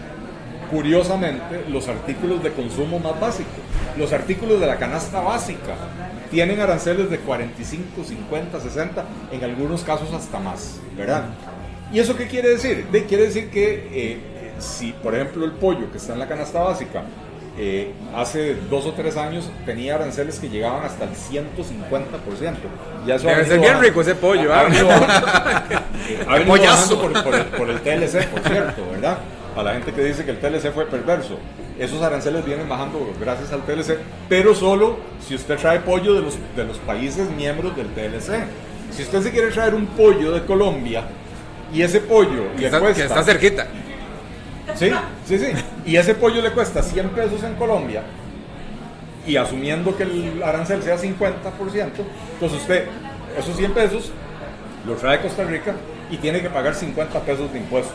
curiosamente, 0.71 1.65
los 1.69 1.89
artículos 1.89 2.43
de 2.43 2.53
consumo 2.53 2.99
más 2.99 3.19
básicos. 3.21 3.53
Los 3.99 4.13
artículos 4.13 4.61
de 4.61 4.67
la 4.67 4.77
canasta 4.77 5.21
básica 5.21 5.75
tienen 6.31 6.61
aranceles 6.61 7.11
de 7.11 7.19
45, 7.19 8.05
50, 8.05 8.61
60, 8.61 9.05
en 9.33 9.45
algunos 9.45 9.83
casos 9.83 10.13
hasta 10.13 10.39
más, 10.39 10.79
¿verdad? 10.97 11.25
¿Y 11.93 11.99
eso 11.99 12.17
qué 12.17 12.29
quiere 12.29 12.51
decir? 12.51 12.87
De- 12.93 13.05
quiere 13.05 13.25
decir 13.25 13.51
que 13.51 13.89
eh, 13.93 14.21
si, 14.61 14.93
por 14.93 15.15
ejemplo, 15.15 15.45
el 15.45 15.53
pollo 15.53 15.91
que 15.91 15.99
está 15.99 16.13
en 16.13 16.21
la 16.21 16.29
canasta 16.29 16.61
básica 16.63 17.03
eh, 17.59 17.93
hace 18.15 18.55
dos 18.71 18.87
o 18.87 18.93
tres 18.93 19.17
años 19.17 19.51
tenía 19.67 19.97
aranceles 19.97 20.39
que 20.39 20.49
llegaban 20.49 20.85
hasta 20.85 21.05
el 21.05 21.11
150%. 21.11 22.55
Ya 23.07 23.17
eso 23.17 23.29
ha 23.29 23.33
Debe 23.33 23.45
ser 23.45 23.59
bien 23.59 23.63
bajando. 23.73 23.83
rico 23.89 24.01
ese 24.03 24.15
pollo, 24.15 24.55
Ha 24.55 24.61
ah. 24.61 24.65
venido 24.65 24.89
ha 26.29 26.35
venido 26.39 27.01
por, 27.01 27.23
por 27.25 27.35
el, 27.35 27.45
por 27.47 27.71
el 27.71 27.81
TLC, 27.81 28.29
por 28.29 28.41
cierto, 28.43 28.83
¿verdad? 28.93 29.19
A 29.57 29.63
la 29.63 29.73
gente 29.73 29.93
que 29.93 30.03
dice 30.03 30.25
que 30.25 30.31
el 30.31 30.39
TLC 30.39 30.73
fue 30.73 30.87
perverso. 30.87 31.39
Esos 31.79 32.03
aranceles 32.03 32.45
vienen 32.45 32.69
bajando 32.69 33.13
gracias 33.21 33.53
al 33.53 33.63
TLC, 33.63 33.99
pero 34.29 34.55
solo 34.55 34.99
si 35.27 35.35
usted 35.35 35.57
trae 35.57 35.81
pollo 35.81 36.15
de 36.15 36.23
los, 36.23 36.39
de 36.55 36.65
los 36.65 36.79
países 36.79 37.29
miembros 37.31 37.75
del 37.77 37.89
TLC. 37.89 38.45
Si 38.93 39.03
usted 39.03 39.23
se 39.23 39.31
quiere 39.31 39.51
traer 39.51 39.75
un 39.75 39.87
pollo 39.87 40.33
de 40.33 40.45
Colombia 40.45 41.05
y 41.73 41.83
ese 41.83 42.01
pollo 42.01 42.53
Que 42.55 42.63
le 42.63 42.67
está, 42.67 42.81
cuesta... 42.81 43.03
que 43.03 43.07
está 43.07 43.23
cerquita. 43.23 43.67
Sí, 44.75 44.91
sí, 45.27 45.39
sí. 45.39 45.47
Y 45.87 45.97
ese 45.97 46.15
pollo 46.15 46.43
le 46.43 46.51
cuesta 46.53 46.83
100 46.83 47.09
pesos 47.11 47.43
en 47.43 47.55
Colombia. 47.55 48.03
Y 49.27 49.37
asumiendo 49.37 49.97
que 49.97 50.05
el 50.05 50.43
arancel 50.43 50.83
sea 50.83 50.97
50%, 50.97 51.13
entonces 52.35 52.61
usted 52.61 52.87
esos 53.39 53.57
100 53.57 53.73
pesos 53.73 54.11
los 54.87 54.99
trae 54.99 55.19
a 55.19 55.23
Costa 55.23 55.45
Rica 55.45 55.75
y 56.11 56.17
tiene 56.17 56.41
que 56.41 56.51
pagar 56.51 56.75
50 56.75 57.21
pesos 57.21 57.53
de 57.53 57.59
impuesto. 57.59 57.95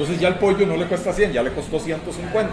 Entonces 0.00 0.18
ya 0.18 0.28
el 0.28 0.36
pollo 0.36 0.64
no 0.64 0.78
le 0.78 0.86
cuesta 0.86 1.12
100, 1.12 1.34
ya 1.34 1.42
le 1.42 1.52
costó 1.52 1.78
150. 1.78 2.50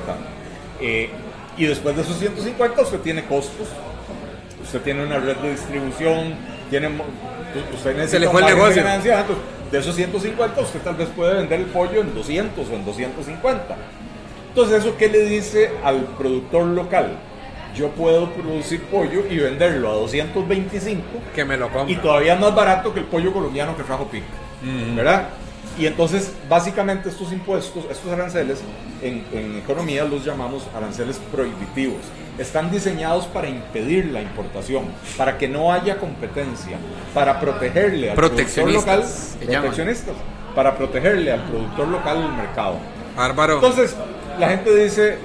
Eh, 0.82 1.10
y 1.56 1.66
después 1.66 1.95
de 1.95 2.02
esos 2.02 2.18
150 2.20 2.82
usted 2.82 3.00
tiene 3.00 3.24
costos. 3.24 3.70
Usted 4.62 4.82
tiene 4.82 5.06
una 5.06 5.18
red 5.18 5.38
de 5.38 5.52
distribución, 5.52 6.36
tiene, 6.70 6.89
usted 7.74 7.95
necesita 7.95 8.20
le 8.20 8.28
fue 8.28 8.41
el 8.41 8.48
negocio. 8.48 8.82
entonces, 8.86 9.38
de 9.72 9.80
esos 9.80 9.95
150 9.95 10.60
usted 10.60 10.82
tal 10.82 10.95
vez 10.95 11.08
puede 11.16 11.36
vender 11.36 11.62
el 11.62 11.68
pollo 11.68 12.02
en 12.02 12.14
200 12.14 12.70
o 12.70 12.74
en 12.74 12.84
250. 12.84 13.78
Entonces, 14.50 14.80
¿eso 14.84 14.98
qué 14.98 15.08
le 15.08 15.22
dice 15.22 15.72
al 15.86 16.02
productor 16.18 16.66
local? 16.66 17.12
Yo 17.74 17.91
puedo 17.91 18.30
producir 18.32 18.84
pollo 18.88 19.24
y 19.30 19.38
venderlo 19.38 19.89
a 19.89 19.93
225 19.93 21.02
Que 21.34 21.45
me 21.45 21.56
lo 21.56 21.70
y 21.88 21.95
todavía 21.95 22.34
es 22.34 22.39
más 22.41 22.54
barato 22.54 22.93
que 22.93 23.00
el 23.00 23.06
pollo 23.06 23.32
colombiano 23.32 23.78
que 23.78 23.84
trajo 23.84 24.06
Pic, 24.10 24.24
¿verdad? 24.98 25.30
Y 25.78 25.86
entonces, 25.86 26.32
básicamente 26.50 27.10
estos 27.10 27.32
impuestos, 27.32 27.86
estos 27.90 28.12
aranceles, 28.12 28.60
en, 29.02 29.24
en 29.32 29.58
economía 29.58 30.06
los 30.06 30.26
llamamos 30.26 30.64
aranceles 30.76 31.20
prohibitivos. 31.32 32.02
Están 32.40 32.72
diseñados 32.72 33.26
para 33.28 33.48
impedir 33.48 34.06
la 34.06 34.22
importación, 34.22 34.86
para 35.18 35.38
que 35.38 35.48
no 35.48 35.72
haya 35.72 35.98
competencia, 35.98 36.78
para 37.14 37.40
protegerle 37.40 38.10
al 38.10 38.16
productor 38.16 38.46
Proteccionistas, 38.46 39.38
local, 39.42 39.52
llaman. 39.52 39.96
para 40.56 40.76
protegerle 40.76 41.32
al 41.32 41.44
productor 41.44 41.88
local 41.88 42.24
el 42.24 42.32
mercado. 42.34 42.78
Bárbaro. 43.16 43.56
Entonces, 43.56 43.96
la 44.40 44.50
gente 44.50 44.76
dice, 44.76 45.18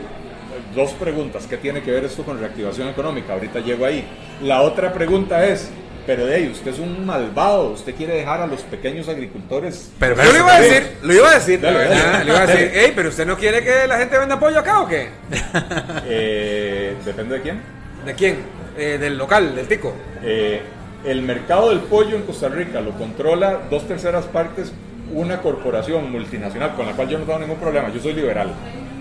dos 0.75 0.93
preguntas, 0.93 1.47
¿qué 1.47 1.57
tiene 1.57 1.83
que 1.83 1.91
ver 1.91 2.05
esto 2.05 2.23
con 2.25 2.39
reactivación 2.39 2.89
económica? 2.89 3.35
Ahorita 3.35 3.61
llego 3.61 3.85
ahí. 3.85 4.07
La 4.43 4.63
otra 4.63 4.93
pregunta 4.93 5.47
es, 5.47 5.71
pero 6.07 6.27
de 6.27 6.35
ahí, 6.35 6.49
usted 6.51 6.73
es 6.73 6.79
un 6.79 7.05
malvado, 7.07 7.71
usted 7.71 7.95
quiere 7.95 8.15
dejar 8.15 8.41
a 8.41 8.47
los 8.47 8.61
pequeños 8.63 9.09
agricultores... 9.09 9.91
Pero- 9.99 10.17
Yo 10.17 10.33
lo 10.33 10.39
iba 10.39 10.55
a 10.57 10.61
decir, 10.61 10.97
lo 11.03 11.15
iba 11.15 11.31
a 11.31 11.35
decir. 11.35 11.61
Dale, 11.61 11.79
dale. 11.79 11.95
Ah, 11.95 12.25
le 12.25 12.31
iba 12.31 12.43
a 12.43 12.47
decir, 12.47 12.71
hey, 12.75 12.93
pero 12.95 13.09
usted 13.09 13.27
no 13.27 13.37
quiere 13.37 13.63
que 13.63 13.87
la 13.87 13.99
gente 13.99 14.19
venda 14.19 14.39
pollo 14.39 14.59
acá 14.59 14.81
o 14.81 14.89
qué? 14.89 15.09
Eh, 16.07 16.95
depende 17.05 17.37
de 17.37 17.43
quién. 17.43 17.61
¿De 18.05 18.15
quién? 18.15 18.39
Eh, 18.77 18.99
del 18.99 19.17
local, 19.17 19.55
del 19.55 19.69
tico. 19.69 19.95
Eh, 20.23 20.61
el 21.05 21.23
mercado 21.23 21.71
del 21.71 21.81
pollo 21.81 22.17
en 22.17 22.23
Costa 22.23 22.49
Rica 22.49 22.81
lo 22.81 22.93
controla 22.93 23.61
dos 23.71 23.87
terceras 23.87 24.25
partes 24.27 24.73
una 25.13 25.41
corporación 25.43 26.11
multinacional 26.11 26.75
con 26.75 26.87
la 26.87 26.93
cual 26.93 27.09
yo 27.09 27.19
no 27.19 27.25
tengo 27.25 27.39
ningún 27.39 27.59
problema, 27.59 27.91
yo 27.93 28.01
soy 28.01 28.15
liberal. 28.15 28.53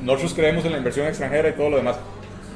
Nosotros 0.03 0.33
creemos 0.33 0.65
en 0.65 0.71
la 0.73 0.77
inversión 0.77 1.07
extranjera 1.07 1.49
y 1.49 1.53
todo 1.53 1.69
lo 1.69 1.77
demás, 1.77 1.95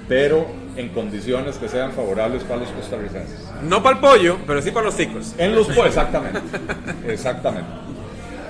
pero 0.08 0.46
en 0.76 0.90
condiciones 0.90 1.58
que 1.58 1.68
sean 1.70 1.92
favorables 1.94 2.44
para 2.44 2.62
los 2.62 2.70
costarricenses. 2.70 3.40
No 3.64 3.82
para 3.82 3.96
el 3.96 4.02
pollo, 4.02 4.38
pero 4.46 4.62
sí 4.62 4.72
para 4.72 4.86
los 4.88 4.96
ticos. 4.96 5.34
En 5.38 5.56
los 5.56 5.68
pollos, 5.68 5.88
exactamente. 5.88 6.40
Exactamente. 7.08 7.70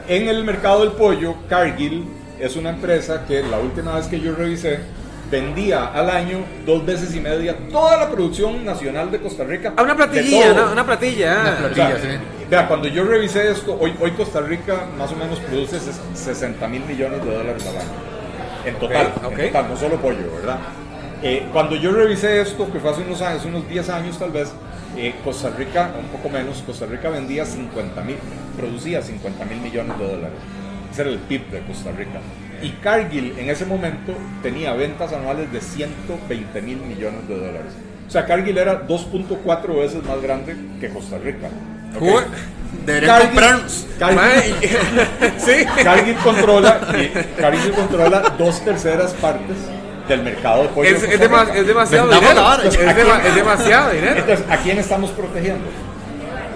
En 0.08 0.28
el 0.28 0.44
mercado 0.44 0.82
del 0.82 0.92
pollo, 0.94 1.36
Cargill 1.50 2.06
es 2.40 2.56
una 2.56 2.70
empresa 2.72 3.26
que 3.28 3.42
la 3.44 3.58
última 3.60 3.96
vez 3.96 4.08
que 4.08 4.20
yo 4.20 4.36
revisé 4.36 4.80
vendía 5.32 5.86
al 5.86 6.10
año 6.10 6.40
dos 6.66 6.86
veces 6.86 7.16
y 7.16 7.20
media 7.20 7.56
toda 7.72 7.98
la 7.98 8.10
producción 8.12 8.64
nacional 8.64 9.10
de 9.10 9.20
Costa 9.20 9.44
Rica. 9.44 9.74
Ah, 9.76 9.84
una 9.84 9.96
platilla. 9.96 10.54
¿no? 10.54 10.72
una 10.72 10.86
platilla. 10.86 11.34
ah. 11.34 11.42
Una 11.42 11.52
O 11.72 11.74
sea, 11.74 11.88
platilla, 11.90 11.98
sí. 12.00 12.18
Vea, 12.50 12.68
cuando 12.68 12.88
yo 12.88 13.04
revisé 13.06 13.50
esto, 13.50 13.76
hoy, 13.80 13.96
hoy 14.00 14.12
Costa 14.12 14.42
Rica 14.42 14.86
más 14.98 15.12
o 15.12 15.16
menos 15.16 15.40
produce 15.40 15.78
ses- 15.78 16.00
60 16.16 16.68
mil 16.68 16.84
millones 16.86 17.24
de 17.26 17.32
dólares 17.36 17.64
al 17.68 17.78
año. 17.78 17.90
En 18.66 18.76
total, 18.76 19.14
Ok, 19.18 19.26
ok. 19.26 19.40
en 19.40 19.48
total, 19.48 19.68
no 19.70 19.78
solo 19.78 19.96
pollo, 19.98 20.32
¿verdad? 20.36 20.58
Eh, 21.28 21.48
cuando 21.52 21.76
yo 21.76 21.92
revisé 21.92 22.40
esto, 22.40 22.72
que 22.72 22.80
fue 22.80 22.92
hace 22.92 23.02
unos 23.02 23.20
años, 23.20 23.44
unos 23.46 23.68
10 23.68 23.90
años 23.90 24.20
tal 24.20 24.30
vez, 24.30 24.54
eh, 24.96 25.16
Costa 25.24 25.50
Rica, 25.50 25.92
un 26.00 26.06
poco 26.10 26.30
menos, 26.30 26.62
Costa 26.64 26.86
Rica 26.86 27.10
vendía 27.10 27.44
50 27.44 28.00
mil, 28.04 28.18
producía 28.56 29.02
50 29.02 29.44
mil 29.46 29.60
millones 29.60 29.98
de 29.98 30.06
dólares. 30.06 30.38
Ese 30.92 31.02
era 31.02 31.10
el 31.10 31.18
PIB 31.18 31.50
de 31.50 31.62
Costa 31.62 31.92
Rica. 31.94 32.20
Y 32.62 32.70
Cargill 32.74 33.40
en 33.40 33.50
ese 33.50 33.66
momento 33.66 34.14
tenía 34.44 34.74
ventas 34.74 35.14
anuales 35.14 35.52
de 35.52 35.62
120 35.62 36.62
mil 36.62 36.78
millones 36.78 37.28
de 37.28 37.40
dólares. 37.40 37.74
O 38.08 38.12
sea, 38.12 38.28
Cargill 38.28 38.60
era 38.60 38.88
2.4 38.88 39.80
veces 39.80 40.04
más 40.04 40.22
grande 40.22 40.56
que 40.80 40.90
Costa 40.90 41.18
Rica. 41.18 41.48
¿ok? 41.96 42.02
Uy, 42.04 42.22
Deberían 42.86 43.22
comprarnos. 43.22 43.88
Cargill, 43.98 44.56
sí. 45.40 45.66
Cargill 45.84 46.16
controla, 46.18 46.82
eh, 46.94 47.30
Cargill 47.36 47.72
controla 47.72 48.36
dos 48.38 48.64
terceras 48.64 49.12
partes 49.16 49.58
del 50.08 50.22
mercado 50.24 50.64
de 50.64 50.70
pollo. 50.70 50.90
Es, 50.90 51.04
es, 51.04 51.10
es 51.14 51.20
demasiado 51.68 52.08
dinero. 52.10 52.44
vara, 52.44 52.64
Es, 52.64 52.76
es 52.76 53.36
demasiado 53.36 53.92
dinero. 53.92 54.16
Entonces, 54.20 54.46
¿a 54.50 54.58
quién 54.58 54.78
estamos 54.80 55.12
protegiendo? 55.12 55.66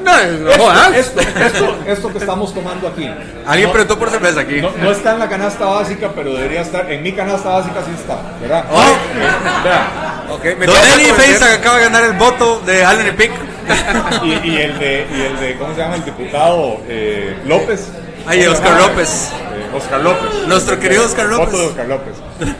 No, 0.04 0.14
no 0.16 0.50
Esto, 0.52 0.64
jodas. 0.64 0.96
esto, 0.96 1.20
esto, 1.20 1.78
esto 1.86 2.12
que 2.14 2.18
estamos 2.20 2.54
tomando 2.54 2.88
aquí. 2.88 3.10
Alguien 3.46 3.68
no, 3.68 3.74
preguntó 3.74 4.00
por 4.00 4.10
cerveza 4.10 4.40
aquí. 4.40 4.62
no, 4.62 4.72
no 4.78 4.92
está 4.92 5.12
en 5.14 5.20
la 5.20 5.28
canasta 5.28 5.66
básica, 5.66 6.12
pero 6.16 6.34
debería 6.34 6.62
estar. 6.62 6.90
En 6.90 7.04
mi 7.04 7.12
canasta 7.12 7.50
básica 7.50 7.82
sí 7.86 7.92
está, 8.00 8.18
¿verdad? 8.42 8.66
Oh. 8.72 8.82
Eh, 8.82 9.28
vea, 9.64 10.24
Ok, 10.32 10.44
me 10.58 10.66
Don 10.68 10.76
Eli 10.78 11.06
conocer- 11.10 11.16
Feiza 11.16 11.54
acaba 11.54 11.78
de 11.78 11.84
ganar 11.84 12.04
el 12.06 12.14
voto 12.14 12.62
de 12.66 12.86
Allen 12.86 13.08
y 13.08 13.12
Pick. 13.12 13.32
y, 14.24 14.50
y 14.50 14.58
el 14.62 14.80
de, 14.80 15.08
y 15.14 15.22
el 15.22 15.40
de, 15.40 15.58
¿cómo 15.58 15.74
se 15.76 15.82
llama? 15.82 15.96
El 15.96 16.06
diputado 16.06 16.78
eh, 16.88 17.38
López. 17.46 17.90
Ay, 18.26 18.40
¿Cómo 18.46 18.56
se 18.56 18.62
Oscar 18.62 18.80
llama? 18.80 18.88
López. 18.88 19.32
Oscar 19.74 20.02
López. 20.02 20.48
Nuestro 20.48 20.80
querido 20.80 21.06
Oscar 21.06 21.28
López. 21.28 21.52
de 21.60 21.66
Oscar 21.68 21.88
López. 21.88 22.14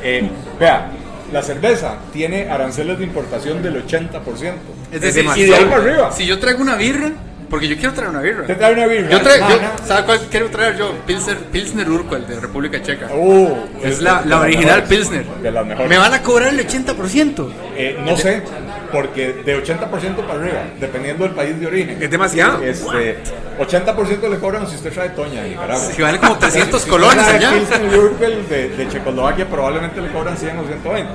Eh, 0.04 0.30
vea, 0.60 0.92
la 1.32 1.42
cerveza 1.42 1.96
tiene 2.14 2.50
aranceles 2.50 2.98
de 3.00 3.04
importación 3.04 3.62
del 3.62 3.86
80%. 3.86 4.54
Es 4.92 5.02
decir, 5.02 5.24
demasiado. 5.24 5.36
si, 5.36 5.42
Y 5.42 5.46
de 5.46 5.56
ahí 5.56 5.66
para 5.66 5.82
arriba. 5.84 6.12
si 6.12 6.26
yo 6.26 6.40
traigo 6.40 6.62
una 6.62 6.76
birra, 6.76 7.12
porque 7.50 7.68
yo 7.68 7.76
quiero 7.78 7.94
traer 7.94 8.10
una 8.12 8.22
birra. 8.22 8.46
Te 8.46 8.56
trae 8.56 8.74
una 8.74 8.86
birra. 8.86 9.10
Yo 9.10 9.22
traigo, 9.22 9.50
yo, 9.50 9.56
Mana. 9.56 9.72
¿sabe 9.88 10.06
cuál 10.06 10.20
quiero 10.30 10.50
traer 10.50 10.78
yo? 10.78 10.94
Pilsner, 11.08 11.38
Pilsner 11.38 11.90
Urquell 11.90 12.28
de 12.28 12.40
República 12.40 12.82
Checa. 12.82 13.08
Uh, 13.14 13.58
es 13.84 14.02
la, 14.02 14.22
la 14.26 14.42
original 14.42 14.82
mejores, 14.82 14.90
Pilsner. 14.90 15.26
De 15.26 15.52
las 15.52 15.66
mejores. 15.66 15.90
Me 15.90 15.98
van 15.98 16.14
a 16.14 16.22
cobrar 16.22 16.50
el 16.54 16.60
80%. 16.68 17.48
Eh, 17.76 17.98
no 18.06 18.16
sé, 18.18 18.44
porque 18.92 19.34
de 19.46 19.64
80% 19.64 20.16
para 20.26 20.40
arriba, 20.40 20.64
dependiendo 20.80 21.24
del 21.26 21.34
país 21.34 21.60
de 21.60 21.68
origen. 21.68 21.98
Es 22.02 22.10
demasiado. 22.10 22.62
Este, 22.64 23.18
80% 23.60 24.30
le 24.30 24.38
cobran 24.40 24.68
si 24.68 24.76
usted 24.76 24.92
trae 24.94 25.10
Toña 25.10 25.42
de 25.44 25.50
Nicaragua. 25.50 25.78
Si 25.96 26.02
vale 26.02 26.20
como 26.20 26.36
300 26.40 26.82
Si 26.82 26.90
colones 26.90 27.26
allá. 27.28 27.52
De, 27.52 28.70
de 28.70 28.88
Checoslovaquia 28.90 29.46
probablemente 29.48 30.02
le 30.02 30.10
cobran 30.12 30.38
100 30.38 30.60
o 30.60 30.64
120. 30.68 31.10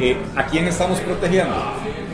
Eh, 0.00 0.16
¿A 0.34 0.44
quién 0.46 0.66
estamos 0.66 0.98
protegiendo? 1.00 1.54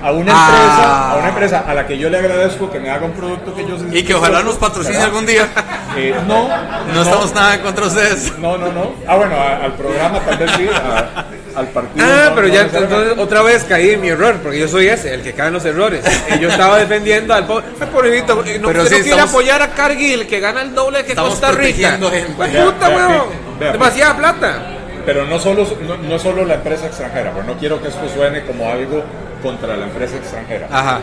A 0.02 0.12
una 0.12 0.32
Ah. 0.34 0.48
empresa, 0.50 1.10
a 1.12 1.16
una 1.16 1.28
empresa 1.28 1.64
a 1.66 1.74
la 1.74 1.86
que 1.86 1.96
yo 1.98 2.08
le 2.10 2.18
agradezco 2.18 2.70
que 2.70 2.78
me 2.78 2.90
haga 2.90 3.06
un 3.06 3.12
producto 3.12 3.54
que 3.54 3.66
yo 3.66 3.76
Y 3.90 4.02
que 4.02 4.14
ojalá 4.14 4.42
nos 4.42 4.56
patrocine 4.56 4.94
¿verdad? 4.96 5.08
algún 5.08 5.26
día. 5.26 5.48
Eh, 5.96 6.14
no, 6.26 6.48
No 6.94 7.02
estamos 7.02 7.34
nada 7.34 7.60
contra 7.62 7.86
de 7.86 7.90
ustedes. 7.90 8.38
No, 8.38 8.56
no, 8.58 8.70
no. 8.72 8.92
Ah, 9.06 9.16
bueno, 9.16 9.34
a- 9.36 9.64
al 9.64 9.72
programa 9.74 10.20
tal 10.20 10.38
vez 10.38 10.50
sí, 10.56 10.68
a- 10.72 11.24
al 11.54 11.68
partido. 11.68 12.06
Ah, 12.08 12.32
pero 12.34 12.48
ya 12.48 12.62
entonces 12.62 13.18
otra 13.18 13.42
vez 13.42 13.64
caí 13.64 13.90
en 13.90 14.00
mi 14.00 14.08
error, 14.08 14.36
porque 14.42 14.58
yo 14.58 14.68
soy 14.68 14.88
ese, 14.88 15.12
el 15.14 15.22
que 15.22 15.32
cae 15.32 15.48
en 15.48 15.54
los 15.54 15.64
errores. 15.64 16.04
Yo 16.40 16.48
estaba 16.48 16.78
defendiendo 16.78 17.34
al 17.34 17.46
pobre, 17.46 17.66
pobrecito, 17.92 18.34
no, 18.36 18.42
Pero 18.42 18.60
usted 18.62 18.68
sí, 18.68 18.78
no 18.80 18.84
quiere 18.86 19.08
estamos- 19.10 19.30
apoyar 19.30 19.62
a 19.62 19.68
Cargill, 19.68 20.26
que 20.26 20.40
gana 20.40 20.62
el 20.62 20.74
doble 20.74 21.02
que 21.04 21.10
Estamos 21.10 21.30
Costa 21.32 21.52
Rica. 21.52 21.98
Pues 22.36 22.50
puta, 22.56 22.88
weón. 22.88 23.24
Demasiada 23.58 24.16
plata. 24.16 24.62
Pero 25.06 25.24
no 25.26 25.38
solo, 25.38 25.66
no, 25.86 25.96
no 25.96 26.18
solo 26.18 26.44
la 26.44 26.54
empresa 26.54 26.86
extranjera, 26.86 27.32
pero 27.34 27.44
no 27.46 27.54
quiero 27.58 27.80
que 27.82 27.88
esto 27.88 28.06
suene 28.14 28.42
como 28.44 28.70
algo 28.70 29.02
contra 29.42 29.76
la 29.76 29.84
empresa 29.86 30.16
extranjera. 30.16 30.68
Ajá. 30.70 31.00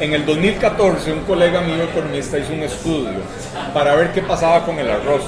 En 0.00 0.12
el 0.12 0.24
2014, 0.26 1.12
un 1.12 1.20
colega 1.20 1.60
mío 1.60 1.84
economista 1.84 2.38
hizo 2.38 2.52
un 2.52 2.62
estudio 2.62 3.18
para 3.72 3.94
ver 3.94 4.12
qué 4.12 4.22
pasaba 4.22 4.64
con 4.64 4.78
el 4.78 4.90
arroz. 4.90 5.22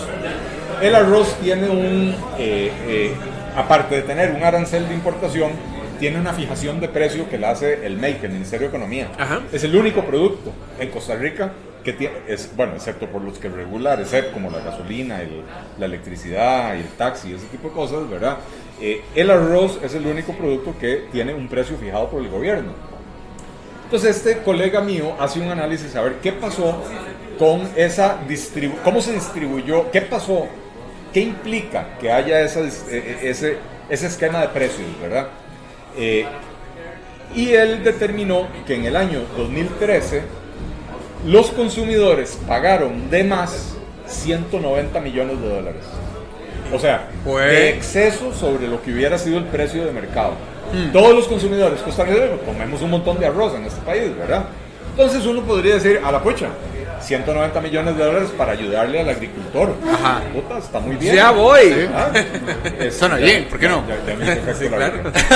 El 0.80 0.94
arroz 0.94 1.34
tiene 1.42 1.68
un, 1.68 2.14
eh, 2.38 2.72
eh, 2.86 3.14
aparte 3.56 3.96
de 3.96 4.02
tener 4.02 4.32
un 4.32 4.42
arancel 4.42 4.88
de 4.88 4.94
importación, 4.94 5.52
tiene 5.98 6.20
una 6.20 6.32
fijación 6.34 6.78
de 6.80 6.88
precio 6.88 7.28
que 7.30 7.38
la 7.38 7.50
hace 7.50 7.86
el 7.86 7.96
MEIC, 7.96 8.24
el 8.24 8.32
Ministerio 8.32 8.68
de 8.68 8.76
Economía. 8.76 9.08
Ajá. 9.18 9.40
Es 9.52 9.64
el 9.64 9.74
único 9.74 10.04
producto 10.04 10.52
en 10.78 10.90
Costa 10.90 11.14
Rica 11.14 11.52
que 11.82 11.92
tiene, 11.92 12.14
es, 12.26 12.50
bueno, 12.56 12.74
excepto 12.74 13.06
por 13.06 13.22
los 13.22 13.38
que 13.38 13.48
regula 13.48 13.94
ESEP, 13.94 14.32
como 14.32 14.50
la 14.50 14.58
gasolina, 14.58 15.22
el- 15.22 15.42
la 15.78 15.86
electricidad 15.86 16.74
y 16.74 16.80
el 16.80 16.88
taxi, 16.88 17.32
ese 17.32 17.46
tipo 17.46 17.68
de 17.68 17.74
cosas, 17.74 18.10
¿verdad? 18.10 18.38
Eh, 18.80 19.02
el 19.14 19.30
arroz 19.30 19.78
es 19.82 19.94
el 19.94 20.04
único 20.06 20.32
producto 20.32 20.74
que 20.78 21.06
tiene 21.12 21.32
un 21.32 21.48
precio 21.48 21.76
fijado 21.78 22.10
por 22.10 22.20
el 22.20 22.28
gobierno. 22.28 22.72
Entonces 23.84 24.16
este 24.16 24.38
colega 24.42 24.80
mío 24.80 25.14
hace 25.18 25.40
un 25.40 25.48
análisis 25.48 25.94
a 25.94 26.02
ver 26.02 26.14
qué 26.22 26.32
pasó 26.32 26.82
con 27.38 27.62
esa 27.76 28.18
distribución, 28.28 28.82
cómo 28.84 29.00
se 29.00 29.12
distribuyó, 29.12 29.90
qué 29.92 30.00
pasó, 30.02 30.48
qué 31.16 31.22
implica 31.22 31.96
que 31.98 32.12
haya 32.12 32.42
eh, 32.42 32.48
eh, 32.90 33.18
ese, 33.22 33.56
ese 33.88 34.06
esquema 34.06 34.42
de 34.42 34.48
precios, 34.48 34.86
¿verdad? 35.00 35.28
Eh, 35.96 36.26
y 37.34 37.54
él 37.54 37.82
determinó 37.82 38.46
que 38.66 38.74
en 38.74 38.84
el 38.84 38.96
año 38.96 39.20
2013 39.34 40.20
los 41.24 41.52
consumidores 41.52 42.38
pagaron 42.46 43.08
de 43.08 43.24
más 43.24 43.76
190 44.06 45.00
millones 45.00 45.40
de 45.40 45.48
dólares. 45.48 45.84
O 46.70 46.78
sea, 46.78 47.08
Pues- 47.24 47.46
de 47.50 47.70
exceso 47.70 48.34
sobre 48.34 48.68
lo 48.68 48.82
que 48.82 48.92
hubiera 48.92 49.16
sido 49.16 49.38
el 49.38 49.44
precio 49.44 49.86
de 49.86 49.92
mercado. 49.92 50.34
Todos 50.92 51.14
los 51.14 51.28
consumidores 51.28 51.80
costarricenses 51.80 52.40
comemos 52.44 52.82
un 52.82 52.90
montón 52.90 53.18
de 53.18 53.24
arroz 53.24 53.54
en 53.54 53.64
este 53.64 53.80
país, 53.80 54.14
¿verdad? 54.18 54.44
Entonces 54.90 55.24
uno 55.24 55.40
podría 55.44 55.76
decir, 55.76 55.98
a 56.04 56.12
la 56.12 56.22
pucha, 56.22 56.48
190 57.06 57.60
millones 57.60 57.96
de 57.96 58.04
dólares 58.04 58.30
para 58.36 58.52
ayudarle 58.52 59.00
al 59.00 59.08
agricultor. 59.08 59.74
Ajá. 59.92 60.20
Puta, 60.34 60.58
está 60.58 60.80
muy 60.80 60.96
bien. 60.96 61.14
Ya 61.14 61.30
voy. 61.30 61.88
Ah, 61.94 62.10
es- 62.80 62.96
Suena 62.96 63.18
ya- 63.18 63.24
bien, 63.26 63.46
¿por 63.48 63.58
qué 63.58 63.68
no? 63.68 63.84
Ya, 63.86 63.96
ya 64.04 64.68
claro. 64.68 64.94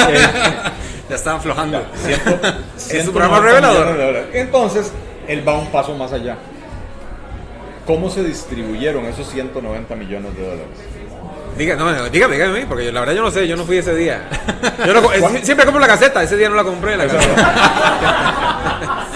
Eh, 0.08 0.26
están 1.14 1.36
aflojando. 1.36 1.84
Ciento- 2.04 2.40
Es 2.90 3.06
un 3.06 3.12
programa 3.14 3.38
190 3.40 3.92
revelador. 3.92 4.30
de. 4.32 4.40
Entonces, 4.40 4.92
él 5.28 5.46
va 5.46 5.58
un 5.58 5.66
paso 5.68 5.94
más 5.94 6.12
allá. 6.12 6.36
¿Cómo 7.86 8.10
se 8.10 8.22
distribuyeron 8.24 9.04
esos 9.06 9.28
190 9.30 9.94
millones 9.96 10.36
de 10.36 10.42
dólares? 10.42 10.66
Diga, 11.56 11.74
no, 11.76 12.08
dígame, 12.08 12.34
dígame, 12.36 12.66
porque 12.66 12.84
yo, 12.86 12.92
la 12.92 13.00
verdad 13.00 13.14
yo 13.14 13.22
no 13.22 13.30
sé, 13.30 13.46
yo 13.48 13.56
no 13.56 13.64
fui 13.64 13.76
ese 13.78 13.94
día. 13.94 14.22
Yo 14.86 14.94
no 14.94 15.02
co- 15.02 15.10
siempre 15.42 15.64
compro 15.66 15.80
la 15.80 15.88
caseta, 15.88 16.22
ese 16.22 16.36
día 16.36 16.48
no 16.48 16.54
la 16.54 16.64
compré. 16.64 16.96
La 16.96 17.06
caseta. 17.06 19.06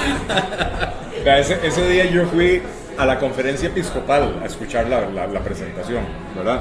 Vea, 1.24 1.38
ese, 1.38 1.58
ese 1.66 1.88
día 1.88 2.04
yo 2.06 2.26
fui 2.26 2.62
a 2.98 3.06
la 3.06 3.18
conferencia 3.18 3.68
episcopal 3.68 4.40
a 4.42 4.46
escuchar 4.46 4.88
la, 4.88 5.00
la- 5.08 5.26
la 5.26 5.40
presentación, 5.40 6.04
¿verdad? 6.36 6.60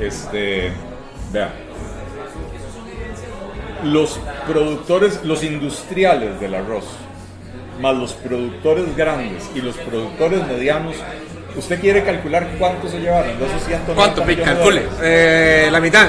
Este, 0.00 0.70
vea, 1.32 1.52
los 3.84 4.18
productores, 4.46 5.22
los 5.24 5.44
industriales 5.44 6.40
del 6.40 6.54
arroz, 6.54 6.84
más 7.80 7.96
los 7.96 8.12
productores 8.14 8.96
grandes 8.96 9.48
y 9.54 9.60
los 9.60 9.76
productores 9.76 10.44
medianos, 10.46 10.96
¿usted 11.56 11.80
quiere 11.80 12.02
calcular 12.02 12.48
cuánto 12.58 12.88
se 12.88 12.98
llevaron 13.00 13.38
de 13.38 13.46
esos 13.46 13.62
190 13.64 13.94
¿Cuánto, 14.24 14.44
Calcule. 14.44 14.82
Eh, 15.02 15.68
la 15.70 15.80
mitad. 15.80 16.08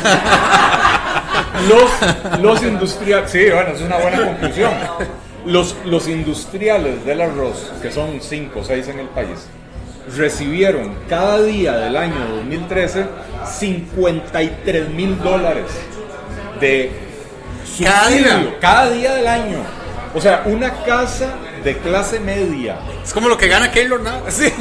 Los, 1.68 1.90
los 2.42 2.62
industriales. 2.62 3.30
Sí, 3.30 3.46
bueno, 3.50 3.70
es 3.74 3.80
una 3.80 3.96
buena 3.96 4.26
conclusión. 4.26 4.70
Los, 5.46 5.74
los 5.86 6.06
industriales 6.08 7.04
del 7.06 7.22
arroz, 7.22 7.72
que 7.80 7.90
son 7.90 8.20
5 8.20 8.60
o 8.60 8.64
6 8.64 8.88
en 8.88 8.98
el 9.00 9.08
país, 9.08 9.46
recibieron 10.16 10.94
cada 11.08 11.42
día 11.42 11.76
del 11.76 11.96
año 11.96 12.16
2013 12.36 13.06
53 13.46 14.88
mil 14.90 15.18
dólares 15.22 15.66
de 16.60 16.90
Cada 17.82 18.08
día. 18.08 18.56
cada 18.60 18.90
día 18.90 19.14
del 19.14 19.26
año. 19.26 19.58
O 20.12 20.20
sea, 20.20 20.42
una 20.46 20.72
casa 20.84 21.34
de 21.62 21.76
clase 21.78 22.18
media. 22.18 22.78
Es 23.04 23.12
como 23.12 23.28
lo 23.28 23.38
que 23.38 23.46
gana 23.46 23.70
Keylor 23.70 24.00
Navas. 24.00 24.34
Sí. 24.34 24.46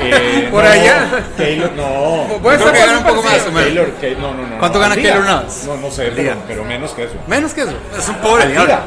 eh, 0.00 0.48
Por 0.50 0.64
no, 0.64 0.70
allá. 0.70 1.24
Taylor, 1.36 1.70
no. 1.76 2.40
Creo 2.42 2.72
que 2.72 2.78
gana 2.80 2.98
un 2.98 3.04
poco 3.04 3.22
más, 3.22 3.46
no, 3.46 4.34
no, 4.34 4.48
no. 4.48 4.58
¿Cuánto 4.58 4.78
no, 4.78 4.82
gana 4.82 4.96
día. 4.96 5.12
Keylor 5.12 5.24
Navas? 5.26 5.64
No, 5.66 5.76
no 5.76 5.90
sé, 5.90 6.12
pero, 6.48 6.64
menos 6.64 6.90
que 6.92 7.04
eso. 7.04 7.14
Menos 7.28 7.54
que 7.54 7.62
eso. 7.62 7.74
Es 7.96 8.08
un 8.08 8.16
pobre 8.16 8.48
diablo. 8.48 8.78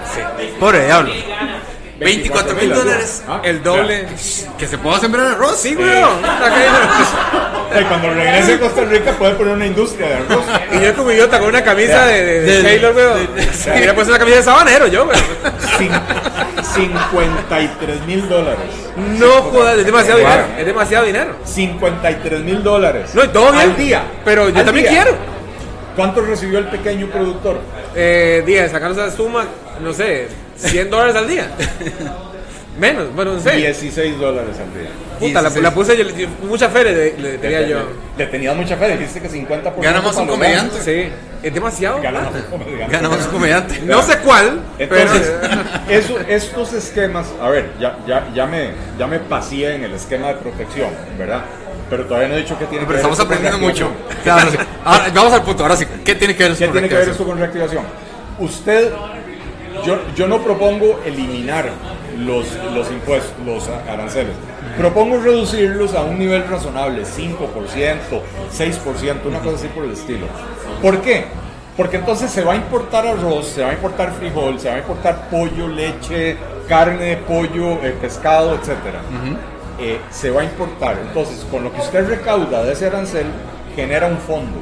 Pobre 0.60 0.86
diablo. 0.86 1.14
24 2.00 2.56
mil 2.56 2.74
dólares. 2.74 3.24
Ah, 3.28 3.42
El 3.44 3.62
doble. 3.64 4.06
Que 4.58 4.68
se 4.68 4.78
pueda 4.78 5.00
sembrar 5.00 5.28
arroz. 5.28 5.58
Sí, 5.60 5.76
güey. 5.76 5.90
Y 7.80 7.84
cuando 7.86 8.10
regrese 8.14 8.54
a 8.56 8.60
Costa 8.60 8.84
Rica 8.86 9.12
puede 9.14 9.34
poner 9.36 9.54
una 9.56 9.66
industria 9.66 10.08
de 10.08 10.14
arroz. 10.16 10.44
Y 10.74 10.80
yo 10.84 10.94
como 10.96 11.12
idiota 11.12 11.40
con 11.40 11.50
una 11.50 11.64
camisa 11.64 12.06
de, 12.06 12.24
de, 12.24 12.42
de 12.42 12.52
De- 12.58 12.64
Taylor, 12.64 12.94
güey. 12.94 13.28
sí. 13.52 13.70
Hubiera 13.72 13.96
puesto 13.96 14.12
una 14.12 14.20
camisa 14.20 14.38
de 14.38 14.44
sabanero 14.44 14.88
yo, 14.88 15.06
güey. 15.06 15.18
Cin- 15.78 16.02
53 16.76 18.06
mil 18.06 18.28
dólares. 18.30 18.60
No 19.18 19.28
jodas, 19.44 19.78
es 19.80 19.86
demasiado 19.86 20.20
Wow. 20.20 20.30
dinero. 20.30 20.48
Es 20.60 20.66
demasiado 20.66 21.06
dinero. 21.06 21.36
53 21.46 22.40
mil 22.42 22.64
dólares. 22.64 23.10
No, 23.14 23.24
y 23.24 23.28
todo 23.30 23.52
bien. 23.52 23.64
Al 23.72 23.76
día. 23.78 24.04
Pero 24.26 24.50
yo 24.50 24.64
también 24.64 24.88
día. 24.90 25.04
quiero. 25.04 25.18
¿Cuánto 25.96 26.22
recibió 26.22 26.60
el 26.60 26.68
pequeño 26.68 27.08
productor? 27.08 27.60
Eh, 27.96 28.44
día, 28.46 28.68
sacar 28.70 28.92
esa 28.92 29.12
suma, 29.12 29.46
no 29.80 29.94
sé, 29.94 30.28
100 30.70 30.90
dólares 30.90 31.16
al 31.16 31.28
día. 31.28 31.48
Menos, 32.80 33.14
bueno, 33.14 33.34
no 33.34 33.40
sé. 33.40 33.52
16 33.52 34.18
dólares 34.20 34.56
al 34.60 34.74
día. 34.82 34.90
Puta, 35.20 35.42
la, 35.44 35.50
la 35.50 35.72
puse, 35.74 35.96
yo, 35.96 36.10
yo- 36.10 36.28
mucha 36.42 36.70
fe 36.70 36.84
le, 36.84 37.18
le 37.20 37.38
tenía 37.38 37.60
Le- 37.62 37.70
yo. 37.70 37.78
Le 38.18 38.26
tenías 38.26 38.56
mucha 38.56 38.76
fe, 38.78 38.98
dijiste 38.98 39.22
que 39.22 39.30
50%. 39.30 39.80
Gana 39.80 40.02
más 40.02 40.12
para 40.14 40.22
un 40.24 40.28
comediante. 40.28 40.82
Sí, 40.82 41.10
es 41.44 41.54
demasiado. 41.54 42.02
Gana 42.02 42.22
más 42.22 42.32
un 42.34 42.42
comediante. 42.60 42.96
Ganamos 42.96 43.26
un 43.26 43.32
comediante. 43.32 43.80
No 43.86 44.02
sé 44.02 44.18
cuál, 44.20 44.60
Entonces, 44.80 45.34
pero. 45.40 45.62
eso, 45.90 46.20
estos 46.28 46.74
esquemas, 46.74 47.28
a 47.40 47.50
ver, 47.50 47.70
ya, 47.80 48.00
ya, 48.08 48.28
ya, 48.34 48.48
me, 48.48 48.72
ya 48.98 49.06
me 49.06 49.20
paseé 49.20 49.76
en 49.76 49.84
el 49.84 49.94
esquema 49.94 50.30
de 50.30 50.34
protección, 50.36 50.90
¿verdad? 51.18 51.42
Pero 51.92 52.06
todavía 52.06 52.30
no 52.30 52.34
he 52.36 52.38
dicho 52.40 52.58
qué 52.58 52.66
tiene 52.66 52.86
Pero 52.86 52.88
que 52.88 52.94
ver 52.94 53.14
estamos 53.14 53.20
aprendiendo 53.20 53.60
mucho. 53.60 53.92
Claro. 54.24 54.50
Ahora, 54.84 55.12
vamos 55.14 55.32
al 55.34 55.44
punto. 55.44 55.62
Ahora 55.62 55.76
sí, 55.78 55.86
¿qué 56.04 56.16
tiene 56.16 56.36
que 56.36 56.42
ver 56.44 56.52
eso 56.54 56.60
¿Qué 56.60 56.66
con 56.66 56.74
tiene 56.74 56.90
que 56.90 56.96
ver 56.96 57.10
esto 57.10 57.24
con 57.24 57.38
reactivación? 57.38 57.84
Usted, 58.40 58.92
yo, 59.86 60.00
yo 60.16 60.28
no 60.28 60.42
propongo 60.42 61.00
eliminar 61.06 61.70
los, 62.18 62.46
los 62.74 62.92
impuestos, 62.92 63.34
los 63.46 63.68
aranceles. 63.68 64.34
Propongo 64.78 65.18
reducirlos 65.18 65.94
a 65.94 66.02
un 66.02 66.18
nivel 66.18 66.48
razonable, 66.48 67.04
5%, 67.04 67.38
6%, 67.38 69.26
una 69.26 69.40
cosa 69.40 69.56
así 69.56 69.68
por 69.68 69.86
el 69.86 69.92
estilo. 69.92 70.26
¿Por 70.82 71.02
qué? 71.02 71.26
Porque 71.76 71.98
entonces 71.98 72.30
se 72.32 72.44
va 72.44 72.54
a 72.54 72.56
importar 72.56 73.06
arroz, 73.08 73.48
se 73.48 73.64
va 73.64 73.70
a 73.70 73.74
importar 73.74 74.12
frijol, 74.12 74.60
se 74.60 74.70
va 74.70 74.76
a 74.76 74.80
importar 74.80 75.30
pollo, 75.30 75.68
leche, 75.68 76.38
carne, 76.68 77.18
pollo, 77.18 77.84
eh, 77.84 77.96
pescado, 78.00 78.56
etcétera. 78.56 79.02
Eh, 79.80 80.00
se 80.12 80.30
va 80.30 80.42
a 80.42 80.44
importar. 80.44 81.00
Entonces, 81.02 81.46
con 81.50 81.64
lo 81.64 81.74
que 81.74 81.82
usted 81.82 82.08
recauda 82.08 82.64
de 82.64 82.74
ese 82.74 82.88
arancel, 82.88 83.26
genera 83.76 84.08
un 84.08 84.20
fondo. 84.20 84.62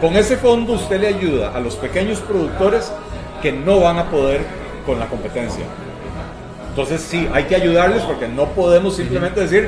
Con 0.00 0.16
ese 0.16 0.36
fondo 0.36 0.74
usted 0.74 1.00
le 1.00 1.08
ayuda 1.08 1.52
a 1.56 1.60
los 1.60 1.74
pequeños 1.74 2.20
productores 2.20 2.92
que 3.40 3.52
no 3.52 3.80
van 3.80 3.98
a 3.98 4.10
poder 4.10 4.40
con 4.86 4.98
la 4.98 5.06
competencia. 5.06 5.64
Entonces 6.70 7.00
sí, 7.00 7.28
hay 7.32 7.44
que 7.44 7.56
ayudarles 7.56 8.02
porque 8.02 8.28
no 8.28 8.46
podemos 8.50 8.96
simplemente 8.96 9.40
decir 9.40 9.64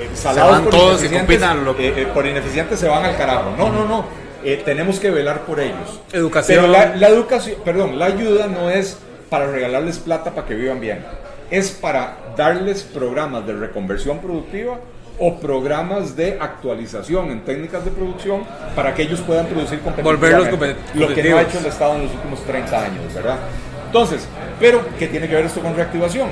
eh, 0.00 0.10
salados 0.14 0.52
van 0.52 0.62
por 0.62 0.70
todos 0.72 1.04
ineficientes, 1.04 1.64
loco. 1.64 1.80
eh, 1.80 1.94
eh, 1.96 2.08
por 2.14 2.26
ineficientes 2.26 2.78
se 2.78 2.88
van 2.88 3.04
al 3.04 3.16
carajo. 3.16 3.54
No, 3.56 3.70
no, 3.70 3.84
no. 3.84 4.04
Eh, 4.44 4.62
tenemos 4.64 4.98
que 4.98 5.10
velar 5.10 5.40
por 5.42 5.60
ellos. 5.60 6.00
Educación. 6.12 6.60
Pero 6.60 6.72
la, 6.72 6.96
la 6.96 7.08
educación, 7.08 7.56
perdón, 7.64 7.98
la 7.98 8.06
ayuda 8.06 8.46
no 8.46 8.70
es 8.70 8.98
para 9.30 9.46
regalarles 9.46 9.98
plata 9.98 10.32
para 10.32 10.46
que 10.46 10.54
vivan 10.54 10.80
bien. 10.80 11.04
Es 11.50 11.70
para 11.70 12.16
darles 12.36 12.82
programas 12.82 13.46
de 13.46 13.52
reconversión 13.54 14.18
productiva 14.18 14.78
o 15.18 15.36
programas 15.38 16.16
de 16.16 16.38
actualización 16.40 17.30
en 17.30 17.40
técnicas 17.44 17.84
de 17.84 17.90
producción 17.90 18.42
para 18.74 18.94
que 18.94 19.02
ellos 19.02 19.20
puedan 19.20 19.46
producir 19.46 19.80
Volverlos 20.02 20.48
competitivamente. 20.48 20.92
compet- 20.92 20.94
Lo 21.08 21.14
que 21.14 21.22
no 21.30 21.36
ha 21.36 21.42
hecho 21.42 21.58
el 21.58 21.66
Estado 21.66 21.94
en 21.96 22.02
los 22.04 22.12
últimos 22.14 22.40
30 22.44 22.82
años, 22.84 23.14
¿verdad? 23.14 23.38
Entonces, 23.86 24.26
pero 24.58 24.80
¿qué 24.98 25.06
tiene 25.08 25.28
que 25.28 25.34
ver 25.34 25.44
esto 25.46 25.60
con 25.60 25.74
reactivación? 25.76 26.30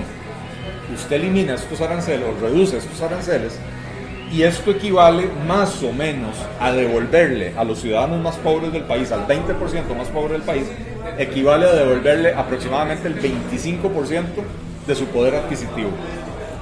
Usted 0.94 1.16
elimina 1.16 1.54
estos 1.54 1.80
aranceles 1.80 2.26
o 2.26 2.40
reduce 2.44 2.78
estos 2.78 3.00
aranceles 3.02 3.58
y 4.32 4.42
esto 4.42 4.70
equivale 4.70 5.28
más 5.46 5.82
o 5.82 5.92
menos 5.92 6.34
a 6.60 6.72
devolverle 6.72 7.52
a 7.56 7.64
los 7.64 7.80
ciudadanos 7.80 8.20
más 8.20 8.36
pobres 8.36 8.72
del 8.72 8.84
país, 8.84 9.12
al 9.12 9.26
20% 9.26 9.94
más 9.96 10.08
pobre 10.08 10.32
del 10.34 10.42
país, 10.42 10.64
equivale 11.18 11.66
a 11.66 11.72
devolverle 11.72 12.32
aproximadamente 12.34 13.08
el 13.08 13.20
25% 13.20 14.42
de 14.86 14.94
su 14.94 15.04
poder 15.06 15.34
adquisitivo. 15.34 15.90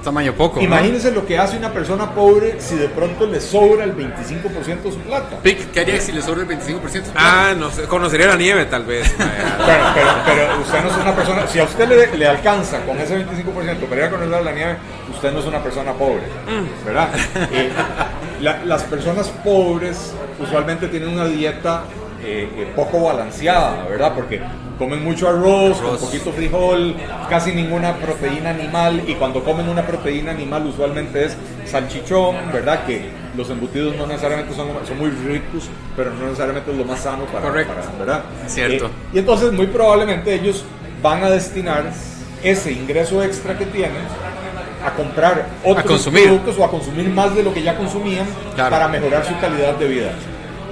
Tamaño 0.03 0.33
poco. 0.33 0.57
¿no? 0.57 0.65
Imagínense 0.65 1.11
lo 1.11 1.25
que 1.25 1.37
hace 1.37 1.57
una 1.57 1.71
persona 1.73 2.11
pobre 2.13 2.55
si 2.59 2.75
de 2.75 2.87
pronto 2.87 3.25
le 3.27 3.41
sobra 3.41 3.83
el 3.83 3.95
25% 3.95 4.81
de 4.83 4.91
su 4.91 4.99
plata. 4.99 5.37
Pic, 5.43 5.71
¿Qué 5.71 5.81
haría 5.81 5.99
si 5.99 6.11
le 6.13 6.21
sobra 6.21 6.41
el 6.43 6.47
25%? 6.47 7.03
Ah, 7.15 7.53
no 7.57 7.69
sé, 7.69 7.83
conocería 7.83 8.27
la 8.27 8.35
nieve 8.37 8.65
tal 8.65 8.85
vez. 8.85 9.13
Pero, 9.17 9.83
pero, 9.93 10.09
pero 10.25 10.61
usted 10.61 10.81
no 10.83 10.89
es 10.89 10.97
una 10.97 11.15
persona, 11.15 11.47
si 11.47 11.59
a 11.59 11.63
usted 11.65 11.87
le, 11.87 12.17
le 12.17 12.27
alcanza 12.27 12.79
con 12.85 12.97
ese 12.99 13.17
25% 13.19 13.85
para 13.87 14.01
ir 14.01 14.07
a 14.07 14.09
conocer 14.09 14.41
la 14.43 14.51
nieve, 14.51 14.77
usted 15.13 15.31
no 15.33 15.39
es 15.39 15.45
una 15.45 15.61
persona 15.61 15.91
pobre, 15.93 16.23
¿verdad? 16.85 17.09
Eh, 17.51 17.69
la- 18.41 18.63
las 18.65 18.83
personas 18.83 19.27
pobres 19.43 20.13
usualmente 20.39 20.87
tienen 20.87 21.09
una 21.09 21.25
dieta 21.25 21.83
eh, 22.23 22.49
eh, 22.55 22.71
poco 22.75 23.01
balanceada, 23.03 23.85
¿verdad? 23.89 24.13
Porque 24.15 24.41
comen 24.77 25.03
mucho 25.03 25.27
arroz, 25.27 25.77
con 25.77 25.87
Arroz. 25.87 26.01
poquito 26.01 26.31
frijol, 26.31 26.95
casi 27.29 27.51
ninguna 27.51 27.95
proteína 27.97 28.51
animal 28.51 29.03
y 29.07 29.15
cuando 29.15 29.43
comen 29.43 29.67
una 29.69 29.85
proteína 29.85 30.31
animal 30.31 30.65
usualmente 30.67 31.25
es 31.25 31.37
salchichón, 31.65 32.35
¿verdad? 32.53 32.85
Que 32.85 33.09
los 33.35 33.49
embutidos 33.49 33.95
no 33.95 34.07
necesariamente 34.07 34.53
son, 34.55 34.67
son 34.87 34.97
muy 34.97 35.09
ricos, 35.09 35.69
pero 35.95 36.11
no 36.13 36.25
necesariamente 36.25 36.71
es 36.71 36.77
lo 36.77 36.85
más 36.85 36.99
sano 37.01 37.25
para, 37.25 37.45
Correcto. 37.45 37.73
para- 37.73 37.97
¿verdad? 37.97 38.23
Cierto. 38.47 38.85
Eh, 38.87 38.89
y 39.13 39.19
entonces 39.19 39.51
muy 39.51 39.67
probablemente 39.67 40.33
ellos 40.33 40.63
van 41.03 41.23
a 41.23 41.29
destinar 41.29 41.91
ese 42.43 42.71
ingreso 42.71 43.21
extra 43.23 43.57
que 43.57 43.65
tienen 43.65 43.91
a 44.85 44.91
comprar 44.91 45.45
otros 45.65 46.07
productos 46.07 46.57
o 46.57 46.63
a 46.63 46.71
consumir 46.71 47.09
más 47.09 47.35
de 47.35 47.43
lo 47.43 47.53
que 47.53 47.61
ya 47.61 47.75
consumían 47.75 48.25
Claro. 48.55 48.69
para 48.69 48.87
mejorar 48.87 49.25
su 49.25 49.37
calidad 49.39 49.75
de 49.75 49.87
vida. 49.87 50.11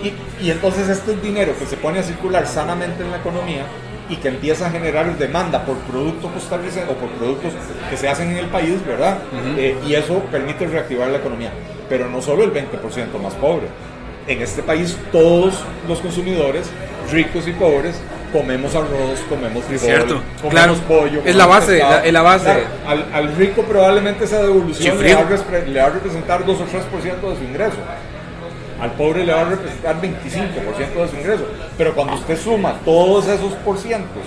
Y, 0.03 0.45
y 0.45 0.52
entonces 0.52 0.88
este 0.90 1.14
es 1.14 1.22
dinero 1.22 1.53
que 1.57 1.65
se 1.65 1.78
pone 1.78 1.99
a 1.99 2.03
circular 2.03 2.45
sanamente 2.48 3.03
en 3.03 3.11
la 3.11 3.18
economía 3.18 3.64
y 4.10 4.15
que 4.18 4.30
empieza 4.30 4.68
a 4.68 4.69
generar 4.69 5.18
demanda 5.18 5.65
por 5.65 5.76
productos 5.80 6.32
costarricenses 6.32 6.90
o 6.90 6.94
por 6.94 7.10
productos 7.10 7.52
que 7.90 7.98
se 7.98 8.07
hacen 8.07 8.30
en 8.32 8.38
el 8.38 8.45
país, 8.48 8.86
¿verdad? 8.86 9.18
Eh, 9.57 9.76
y 9.86 9.95
eso 9.95 10.19
permite 10.32 10.65
reactivar 10.68 11.10
la 11.10 11.18
economía. 11.18 11.52
Pero 11.90 12.07
no 12.10 12.22
solo 12.22 12.44
el 12.44 12.53
20% 12.53 13.19
más 13.22 13.34
pobre. 13.34 13.68
En 14.28 14.41
este 14.41 14.61
país 14.61 14.98
todos 15.11 15.56
los 15.88 15.99
consumidores, 15.99 16.69
ricos 17.11 17.48
y 17.48 17.52
pobres, 17.53 17.99
comemos 18.34 18.76
arroz, 18.76 19.19
comemos 19.30 19.64
frijol, 19.64 19.88
Cierto, 19.88 20.22
comemos 20.41 20.80
claro. 20.80 21.02
pollo. 21.02 21.22
Es 21.26 21.36
la 21.36 21.45
base, 21.45 21.80
la- 21.80 22.06
es 22.06 22.11
la 22.14 22.22
base. 22.22 22.44
Claro, 22.45 22.60
al, 22.88 23.06
al 23.14 23.36
rico 23.36 23.61
probablemente 23.64 24.26
esa 24.26 24.41
devolución 24.41 25.02
le 25.02 25.15
va, 25.15 25.22
a 25.22 25.65
le 25.65 25.80
va 25.80 25.86
a 25.86 25.90
representar 25.90 26.45
2 26.45 26.60
o 26.60 26.64
3% 26.65 27.30
de 27.30 27.38
su 27.38 27.44
ingreso. 27.44 27.78
Al 28.80 28.91
pobre 28.94 29.26
le 29.26 29.34
va 29.34 29.41
a 29.41 29.45
representar 29.45 29.99
25% 30.02 30.94
de 31.02 31.08
su 31.08 31.16
ingreso. 31.16 31.45
Pero 31.78 31.95
cuando 31.95 32.14
usted 32.14 32.38
suma 32.40 32.76
todos 32.86 33.28
esos 33.28 33.54
por 33.66 33.78
cientos, 33.78 34.22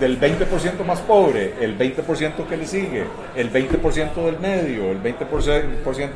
del 0.00 0.18
20% 0.20 0.84
más 0.84 0.98
pobre, 1.00 1.54
el 1.60 1.78
20% 1.78 2.46
que 2.48 2.56
le 2.56 2.66
sigue, 2.66 3.04
el 3.36 3.52
20% 3.52 4.14
del 4.24 4.38
medio, 4.40 4.90
el 4.90 5.00
20% 5.00 6.08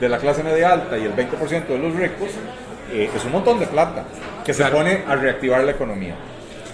de 0.00 0.08
la 0.08 0.18
clase 0.18 0.42
media 0.42 0.72
alta 0.72 0.96
y 0.96 1.02
el 1.04 1.14
20% 1.14 1.66
de 1.66 1.78
los 1.78 1.94
ricos, 1.94 2.28
eh, 2.90 3.10
es 3.14 3.24
un 3.24 3.32
montón 3.32 3.58
de 3.60 3.66
plata 3.66 4.04
que 4.44 4.54
se 4.54 4.64
pone 4.66 5.02
a 5.06 5.14
reactivar 5.16 5.62
la 5.62 5.72
economía. 5.72 6.14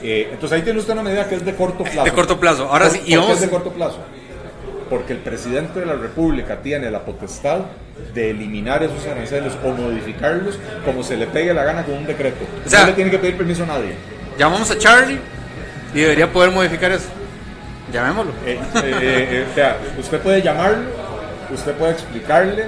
Eh, 0.03 0.29
entonces 0.33 0.57
ahí 0.57 0.62
tiene 0.62 0.79
usted 0.79 0.93
una 0.93 1.03
medida 1.03 1.29
que 1.29 1.35
es 1.35 1.45
de 1.45 1.55
corto 1.55 1.83
plazo. 1.83 2.05
De 2.05 2.12
corto 2.12 2.39
plazo. 2.39 2.69
Ahora 2.71 2.87
¿Por- 2.87 2.95
sí, 2.97 3.03
y 3.05 3.17
vamos- 3.17 3.33
es 3.33 3.41
de 3.41 3.51
corto 3.51 3.71
plazo? 3.71 3.99
Porque 4.91 5.12
el 5.15 5.21
presidente 5.21 5.81
de 5.81 5.87
la 5.87 5.95
República 5.95 6.57
tiene 6.62 6.91
la 6.91 7.01
potestad 7.05 7.61
de 8.12 8.31
eliminar 8.31 8.83
esos 8.83 9.07
aranceles 9.07 9.53
o 9.65 9.71
modificarlos 9.71 10.59
como 10.85 11.03
se 11.05 11.17
le 11.17 11.27
pegue 11.29 11.55
la 11.55 11.62
gana 11.65 11.85
con 11.85 11.95
un 11.95 12.07
decreto. 12.07 12.45
O 12.67 12.69
sea- 12.69 12.81
no 12.81 12.87
le 12.89 12.93
tiene 12.95 13.11
que 13.11 13.19
pedir 13.19 13.37
permiso 13.37 13.62
a 13.62 13.67
nadie. 13.67 13.95
Llamamos 14.37 14.71
a 14.71 14.77
Charlie 14.79 15.19
y 15.95 16.01
debería 16.01 16.31
poder 16.33 16.51
modificar 16.51 16.91
eso. 16.93 17.09
Llamémoslo. 17.93 18.33
Eh, 18.45 18.59
eh, 18.75 18.83
eh, 18.83 19.47
o 19.51 19.55
sea, 19.55 19.77
usted 19.99 20.21
puede 20.21 20.43
llamarlo, 20.43 20.79
usted 21.53 21.73
puede 21.75 21.93
explicarle, 21.93 22.65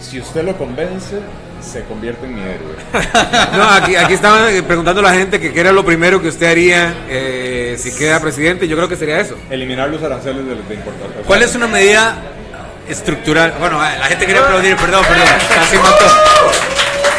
si 0.00 0.20
usted 0.20 0.44
lo 0.44 0.56
convence, 0.56 1.18
se 1.62 1.84
convierte 1.84 2.26
en 2.26 2.34
mi 2.34 2.40
héroe. 2.42 2.76
No, 3.56 3.70
aquí, 3.70 3.96
aquí 3.96 4.14
estaban 4.14 4.48
eh, 4.54 4.62
preguntando 4.62 5.00
a 5.00 5.04
la 5.04 5.14
gente 5.14 5.40
que 5.40 5.52
qué 5.52 5.60
era 5.60 5.72
lo 5.72 5.84
primero 5.84 6.20
que 6.20 6.28
usted 6.28 6.50
haría 6.50 6.94
eh, 7.08 7.76
si 7.78 7.94
queda 7.94 8.20
presidente. 8.20 8.68
Yo 8.68 8.76
creo 8.76 8.88
que 8.88 8.96
sería 8.96 9.20
eso. 9.20 9.36
Eliminar 9.50 9.88
los 9.88 10.02
aranceles 10.02 10.44
de, 10.46 10.54
de 10.54 10.74
importación. 10.74 11.24
¿Cuál 11.26 11.42
es 11.42 11.54
una 11.54 11.66
medida 11.66 12.16
estructural? 12.88 13.54
Bueno, 13.58 13.80
la 13.80 14.06
gente 14.06 14.26
quería 14.26 14.42
aplaudir, 14.42 14.76
perdón, 14.76 15.04
perdón. 15.06 15.26
Casi 15.54 15.76
mato, 15.76 16.04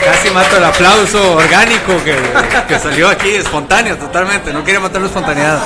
casi 0.06 0.30
mato 0.30 0.58
el 0.58 0.64
aplauso 0.64 1.34
orgánico 1.36 2.04
que, 2.04 2.16
que 2.68 2.80
salió 2.80 3.10
aquí, 3.10 3.30
espontáneo, 3.30 3.98
totalmente. 3.98 4.54
No 4.54 4.64
quería 4.64 4.80
matar 4.80 5.02
la 5.02 5.08
espontaneidad. 5.08 5.60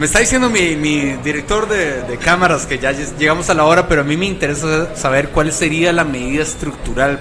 Me 0.00 0.06
está 0.06 0.20
diciendo 0.20 0.48
mi, 0.48 0.76
mi 0.76 1.12
director 1.22 1.68
de, 1.68 2.00
de 2.04 2.16
cámaras 2.16 2.64
que 2.64 2.78
ya 2.78 2.90
lleg- 2.90 3.18
llegamos 3.18 3.50
a 3.50 3.54
la 3.54 3.64
hora, 3.64 3.86
pero 3.86 4.00
a 4.00 4.04
mí 4.04 4.16
me 4.16 4.24
interesa 4.24 4.96
saber 4.96 5.28
cuál 5.28 5.52
sería 5.52 5.92
la 5.92 6.04
medida 6.04 6.42
estructural, 6.42 7.20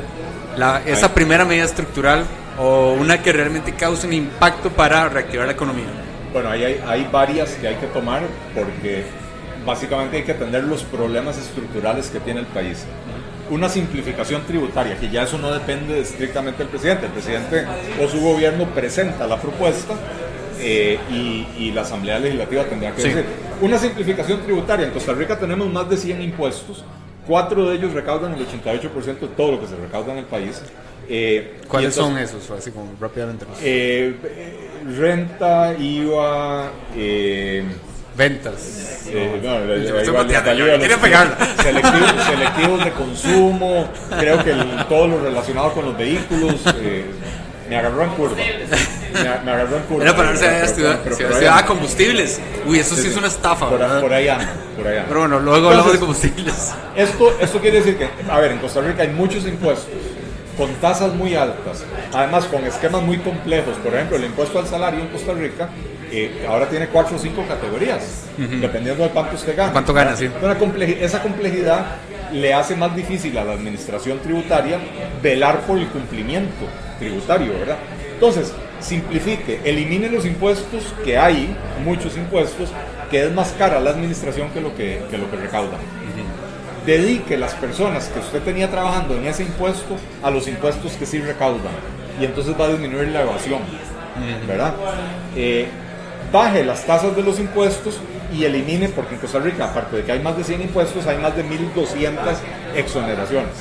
la, 0.55 0.81
esa 0.85 1.13
primera 1.13 1.43
medida 1.43 1.65
estructural 1.65 2.23
o 2.57 2.93
una 2.93 3.21
que 3.21 3.33
realmente 3.33 3.73
cause 3.73 4.07
un 4.07 4.13
impacto 4.13 4.69
para 4.69 5.09
reactivar 5.09 5.47
la 5.47 5.51
economía. 5.51 5.87
Bueno, 6.31 6.51
ahí 6.51 6.63
hay, 6.63 6.81
hay 6.87 7.09
varias 7.11 7.49
que 7.55 7.67
hay 7.67 7.75
que 7.75 7.87
tomar 7.87 8.21
porque 8.55 9.03
básicamente 9.65 10.15
hay 10.15 10.23
que 10.23 10.31
atender 10.31 10.63
los 10.63 10.83
problemas 10.83 11.37
estructurales 11.37 12.07
que 12.07 12.21
tiene 12.21 12.39
el 12.39 12.47
país. 12.47 12.85
Una 13.49 13.67
simplificación 13.67 14.43
tributaria, 14.45 14.97
que 14.97 15.09
ya 15.09 15.23
eso 15.23 15.37
no 15.37 15.51
depende 15.51 15.99
estrictamente 15.99 16.59
del 16.59 16.69
presidente. 16.69 17.07
El 17.07 17.11
presidente 17.11 17.65
o 18.01 18.07
su 18.07 18.21
gobierno 18.21 18.67
presenta 18.67 19.27
la 19.27 19.35
propuesta 19.35 19.95
eh, 20.59 20.99
y, 21.11 21.47
y 21.57 21.71
la 21.71 21.81
Asamblea 21.81 22.19
Legislativa 22.19 22.63
tendría 22.65 22.91
que 22.95 23.01
Sí. 23.01 23.07
decir. 23.09 23.25
Una 23.61 23.77
simplificación 23.77 24.41
tributaria. 24.41 24.85
En 24.87 24.91
Costa 24.91 25.13
Rica 25.13 25.37
tenemos 25.39 25.71
más 25.71 25.89
de 25.89 25.97
100 25.97 26.21
impuestos. 26.21 26.83
Cuatro 27.27 27.69
de 27.69 27.75
ellos 27.75 27.93
recaudan 27.93 28.33
el 28.33 28.45
88% 28.47 29.19
de 29.19 29.27
todo 29.35 29.51
lo 29.53 29.59
que 29.61 29.67
se 29.67 29.75
recauda 29.75 30.13
en 30.13 30.19
el 30.19 30.25
país. 30.25 30.61
Eh, 31.07 31.59
¿Cuáles 31.67 31.95
entonces- 31.97 32.29
son 32.31 32.39
esos? 32.41 32.51
Así 32.59 32.71
como 32.71 32.91
rápidamente. 32.99 33.45
eh, 33.61 34.13
renta, 34.97 35.73
IVA, 35.77 36.71
Ventas. 38.17 39.05
eh, 39.07 39.39
no, 39.43 39.65
Yo 39.65 39.97
estoy 39.99 40.13
pateando, 40.15 40.53
yo 40.53 40.65
los. 40.65 40.81
Selectivos, 41.61 42.11
selectivos 42.25 42.85
de 42.85 42.91
consumo, 42.91 43.87
creo 44.19 44.43
que 44.43 44.51
el- 44.51 44.85
todo 44.87 45.07
lo 45.07 45.19
relacionado 45.23 45.71
con 45.73 45.85
los 45.85 45.97
vehículos. 45.97 46.55
eh, 46.77 47.05
me 47.69 47.77
agarró 47.77 48.03
en 48.03 48.09
curva. 48.11 48.35
Me, 49.13 49.21
me 49.45 49.51
agarró 49.51 49.77
en 49.77 49.83
curva. 49.83 50.03
Era 50.03 50.15
para 50.15 50.29
ver 50.31 50.37
si 50.37 50.43
Pero- 50.43 50.55
había 50.57 51.03
pero- 51.03 51.15
ahí 51.15 51.21
estudiado 51.23 51.55
anda. 51.57 51.65
combustibles. 51.65 52.41
Uy, 52.65 52.79
eso 52.79 52.95
sí, 52.95 53.07
es 53.07 53.17
una 53.17 53.27
estafa, 53.27 53.69
Por, 53.69 53.79
por 54.01 54.13
ahí 54.13 54.27
anda, 54.27 54.53
por 54.75 54.87
ahí 54.87 54.95
anda. 54.97 55.05
Pero 55.07 55.19
bueno, 55.21 55.39
luego 55.39 55.69
hablamos 55.69 55.91
de 55.93 55.97
Entonces, 55.99 56.31
combustibles. 56.31 56.73
Esto, 56.95 57.37
esto 57.39 57.59
quiere 57.59 57.77
decir 57.77 57.97
que, 57.97 58.09
a 58.29 58.39
ver, 58.39 58.51
en 58.51 58.59
Costa 58.59 58.81
Rica 58.81 59.01
hay 59.03 59.09
muchos 59.09 59.45
impuestos 59.45 59.87
con 60.57 60.73
tasas 60.75 61.13
muy 61.13 61.35
altas, 61.35 61.85
además 62.13 62.45
con 62.45 62.65
esquemas 62.65 63.01
muy 63.01 63.17
complejos. 63.19 63.75
Por 63.83 63.93
ejemplo, 63.93 64.17
el 64.17 64.25
impuesto 64.25 64.59
al 64.59 64.67
salario 64.67 64.99
en 64.99 65.07
Costa 65.07 65.31
Rica 65.33 65.69
eh, 66.11 66.45
ahora 66.49 66.67
tiene 66.67 66.87
cuatro 66.87 67.15
o 67.15 67.19
cinco 67.19 67.45
categorías, 67.47 68.23
dependiendo 68.37 69.03
de 69.03 69.09
cuánto 69.09 69.35
usted 69.35 69.55
gana. 69.55 69.71
¿Cuánto 69.71 69.93
gana, 69.93 70.15
sí? 70.17 70.29
Esa 70.99 71.21
complejidad 71.21 71.85
le 72.33 72.53
hace 72.53 72.75
más 72.75 72.95
difícil 72.95 73.37
a 73.37 73.43
la 73.45 73.53
administración 73.53 74.19
tributaria 74.19 74.79
velar 75.23 75.61
por 75.61 75.77
el 75.79 75.87
cumplimiento 75.87 76.65
tributario, 76.99 77.53
¿verdad? 77.57 77.77
Entonces, 78.13 78.51
simplifique, 78.79 79.61
elimine 79.63 80.09
los 80.09 80.25
impuestos 80.25 80.93
que 81.03 81.17
hay, 81.17 81.55
muchos 81.83 82.17
impuestos, 82.17 82.69
que 83.09 83.25
es 83.25 83.31
más 83.33 83.53
cara 83.57 83.79
la 83.79 83.91
administración 83.91 84.49
que 84.51 84.61
lo 84.61 84.75
que, 84.75 85.01
que 85.09 85.17
lo 85.17 85.29
que 85.29 85.37
recauda 85.37 85.77
dedique 86.85 87.37
las 87.37 87.53
personas 87.53 88.07
que 88.07 88.19
usted 88.19 88.41
tenía 88.41 88.69
trabajando 88.69 89.15
en 89.15 89.27
ese 89.27 89.43
impuesto 89.43 89.95
a 90.23 90.31
los 90.31 90.47
impuestos 90.47 90.93
que 90.93 91.05
sí 91.05 91.19
recaudan. 91.19 91.73
Y 92.19 92.25
entonces 92.25 92.55
va 92.59 92.65
a 92.65 92.69
disminuir 92.69 93.09
la 93.09 93.21
evasión, 93.21 93.59
¿verdad? 94.47 94.73
Eh, 95.35 95.67
baje 96.31 96.63
las 96.63 96.85
tasas 96.85 97.15
de 97.15 97.23
los 97.23 97.39
impuestos 97.39 97.99
y 98.35 98.43
elimine, 98.43 98.89
porque 98.89 99.15
en 99.15 99.21
Costa 99.21 99.39
Rica, 99.39 99.65
aparte 99.65 99.97
de 99.97 100.03
que 100.03 100.11
hay 100.11 100.19
más 100.19 100.37
de 100.37 100.43
100 100.43 100.61
impuestos, 100.61 101.05
hay 101.07 101.17
más 101.17 101.35
de 101.35 101.45
1.200 101.45 102.17
exoneraciones. 102.75 103.53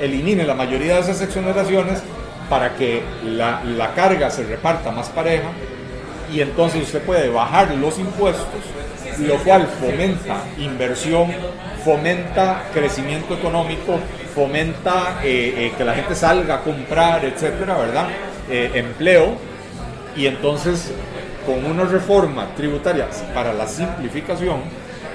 Elimine 0.00 0.44
la 0.44 0.54
mayoría 0.54 0.96
de 0.96 1.00
esas 1.00 1.20
exoneraciones 1.22 2.02
para 2.48 2.74
que 2.76 3.02
la, 3.24 3.62
la 3.64 3.94
carga 3.94 4.30
se 4.30 4.44
reparta 4.44 4.90
más 4.90 5.08
pareja 5.08 5.48
y 6.32 6.40
entonces 6.40 6.82
usted 6.82 7.02
puede 7.02 7.28
bajar 7.28 7.74
los 7.74 7.98
impuestos, 7.98 8.46
lo 9.20 9.36
cual 9.38 9.68
fomenta 9.80 10.42
inversión, 10.58 11.28
fomenta 11.84 12.64
crecimiento 12.72 13.34
económico, 13.34 13.98
fomenta 14.34 15.20
eh, 15.22 15.54
eh, 15.56 15.72
que 15.76 15.84
la 15.84 15.94
gente 15.94 16.14
salga 16.14 16.56
a 16.56 16.60
comprar, 16.62 17.24
etcétera, 17.24 17.76
¿verdad? 17.76 18.08
Eh, 18.50 18.72
empleo, 18.74 19.36
y 20.16 20.26
entonces 20.26 20.92
con 21.46 21.64
una 21.64 21.84
reforma 21.84 22.48
tributaria 22.56 23.06
para 23.34 23.52
la 23.52 23.66
simplificación, 23.66 24.60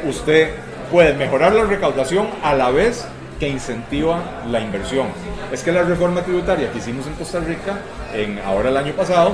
usted 0.08 0.52
puede 0.92 1.14
mejorar 1.14 1.54
la 1.54 1.64
recaudación 1.64 2.28
a 2.44 2.54
la 2.54 2.70
vez 2.70 3.06
que 3.40 3.48
incentiva 3.48 4.44
la 4.52 4.60
inversión. 4.60 5.08
Es 5.52 5.64
que 5.64 5.72
la 5.72 5.84
reforma 5.84 6.22
tributaria 6.22 6.72
que 6.72 6.80
hicimos 6.80 7.08
en 7.08 7.14
Costa 7.14 7.40
Rica, 7.40 7.80
en, 8.14 8.40
ahora 8.40 8.70
el 8.70 8.78
año 8.78 8.94
pasado, 8.94 9.34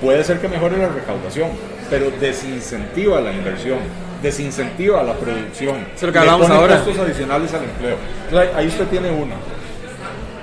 puede 0.00 0.24
ser 0.24 0.40
que 0.40 0.48
mejore 0.48 0.78
la 0.78 0.88
recaudación, 0.88 1.50
pero 1.90 2.10
desincentiva 2.10 3.20
la 3.20 3.32
inversión, 3.32 3.78
desincentiva 4.22 5.02
la 5.02 5.14
producción. 5.14 5.86
es 5.94 6.02
lo 6.02 6.12
que 6.12 6.18
hablamos 6.18 6.50
ahora. 6.50 6.76
costos 6.76 6.98
adicionales 6.98 7.52
al 7.52 7.64
empleo. 7.64 7.96
Entonces, 8.24 8.54
ahí 8.56 8.66
usted 8.66 8.86
tiene 8.86 9.10
una. 9.10 9.34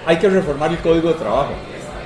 Hay 0.06 0.18
que 0.18 0.30
reformar 0.30 0.70
el 0.72 0.78
código 0.78 1.10
de 1.10 1.16
trabajo. 1.16 1.53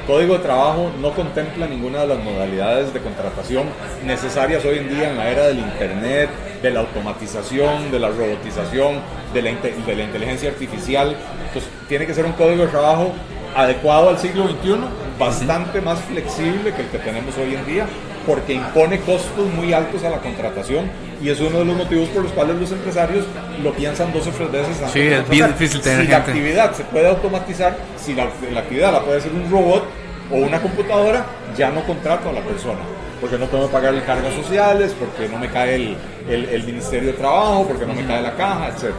El 0.01 0.05
código 0.07 0.37
de 0.37 0.39
trabajo 0.39 0.91
no 1.01 1.11
contempla 1.11 1.67
ninguna 1.67 2.01
de 2.01 2.07
las 2.07 2.23
modalidades 2.23 2.93
de 2.93 2.99
contratación 2.99 3.65
necesarias 4.05 4.63
hoy 4.65 4.79
en 4.79 4.89
día 4.89 5.11
en 5.11 5.17
la 5.17 5.29
era 5.29 5.47
del 5.47 5.59
Internet, 5.59 6.29
de 6.61 6.71
la 6.71 6.81
automatización, 6.81 7.91
de 7.91 7.99
la 7.99 8.09
robotización, 8.09 8.99
de 9.33 9.41
la, 9.41 9.51
de 9.51 9.95
la 9.95 10.03
inteligencia 10.03 10.49
artificial. 10.49 11.15
Entonces, 11.47 11.69
tiene 11.87 12.05
que 12.05 12.13
ser 12.13 12.25
un 12.25 12.33
código 12.33 12.63
de 12.63 12.67
trabajo 12.67 13.13
adecuado 13.55 14.09
al 14.09 14.19
siglo 14.19 14.47
XXI, 14.47 14.75
bastante 15.17 15.81
más 15.81 15.99
flexible 16.01 16.73
que 16.73 16.81
el 16.81 16.87
que 16.89 16.99
tenemos 16.99 17.35
hoy 17.37 17.55
en 17.55 17.65
día, 17.65 17.85
porque 18.25 18.53
impone 18.53 18.99
costos 18.99 19.47
muy 19.55 19.73
altos 19.73 20.03
a 20.03 20.09
la 20.09 20.17
contratación 20.17 20.89
y 21.21 21.29
es 21.29 21.39
uno 21.41 21.59
de 21.59 21.65
los 21.65 21.75
motivos 21.75 22.07
por 22.09 22.23
los 22.23 22.31
cuales 22.31 22.57
los 22.57 22.71
empresarios 22.71 23.25
lo 23.63 23.73
piensan 23.73 24.13
dos 24.13 24.27
o 24.27 24.29
tres 24.29 24.51
veces 24.51 24.77
antes 24.77 24.91
Sí, 24.91 25.01
es 25.01 25.27
bien 25.29 25.47
difícil 25.47 25.81
tener 25.81 26.05
si 26.05 26.11
la 26.11 26.17
actividad 26.17 26.73
se 26.73 26.83
puede 26.83 27.07
automatizar, 27.07 27.75
si 27.97 28.13
la, 28.13 28.27
la 28.53 28.59
actividad 28.61 28.91
la 28.93 29.01
puede 29.01 29.17
hacer 29.17 29.31
un 29.33 29.49
robot 29.49 29.83
o 30.31 30.35
una 30.35 30.61
computadora, 30.61 31.25
ya 31.57 31.71
no 31.71 31.83
contrato 31.83 32.29
a 32.29 32.33
la 32.33 32.41
persona. 32.41 32.79
Porque 33.21 33.37
no 33.37 33.45
tengo 33.47 33.67
que 33.67 33.73
pagarle 33.73 34.01
cargas 34.03 34.33
sociales, 34.33 34.95
porque 34.97 35.27
no 35.31 35.37
me 35.39 35.49
cae 35.49 35.75
el, 35.75 35.97
el- 36.29 36.49
el 36.49 36.63
Ministerio 36.63 37.07
de 37.11 37.17
Trabajo, 37.17 37.65
porque 37.67 37.85
no 37.85 37.93
me 37.93 38.05
cae 38.05 38.21
la 38.21 38.33
caja, 38.35 38.69
etc. 38.69 38.93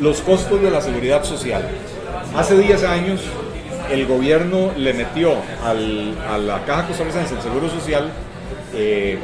Los 0.00 0.20
costos 0.22 0.62
de 0.62 0.70
la 0.70 0.80
seguridad 0.80 1.22
social. 1.24 1.62
Hace 2.36 2.56
10 2.58 2.82
años 2.84 3.20
el 3.90 4.06
gobierno 4.06 4.70
le 4.76 4.94
metió 4.94 5.34
al- 5.64 6.16
a 6.32 6.38
la 6.38 6.64
Caja 6.64 6.86
Costarricense 6.86 7.34
del 7.34 7.42
Seguro 7.42 7.68
Social 7.68 8.08
eh, 8.74 9.18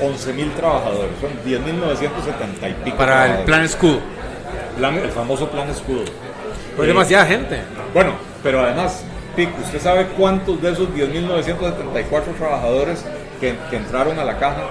11 0.00 0.32
mil 0.32 0.50
trabajadores, 0.52 1.10
son 1.20 1.30
10.970 1.44 2.70
y 2.70 2.84
pico. 2.84 2.96
Para 2.96 3.40
el 3.40 3.44
plan 3.44 3.62
escudo. 3.62 3.98
Plan- 4.78 4.96
el 4.98 5.10
famoso 5.10 5.48
plan 5.50 5.68
escudo. 5.68 6.04
Pues 6.76 6.86
Eh, 6.86 6.88
demasiada 6.88 7.26
gente. 7.26 7.60
bueno, 7.92 8.12
pero 8.42 8.60
además, 8.62 9.04
Pic, 9.36 9.48
¿usted 9.64 9.80
sabe 9.80 10.06
cuántos 10.16 10.62
de 10.62 10.70
esos 10.72 10.88
10.974 10.94 12.34
trabajadores 12.38 13.04
que, 13.40 13.54
que 13.70 13.76
entraron 13.76 14.18
a 14.18 14.24
la 14.24 14.38
caja 14.38 14.62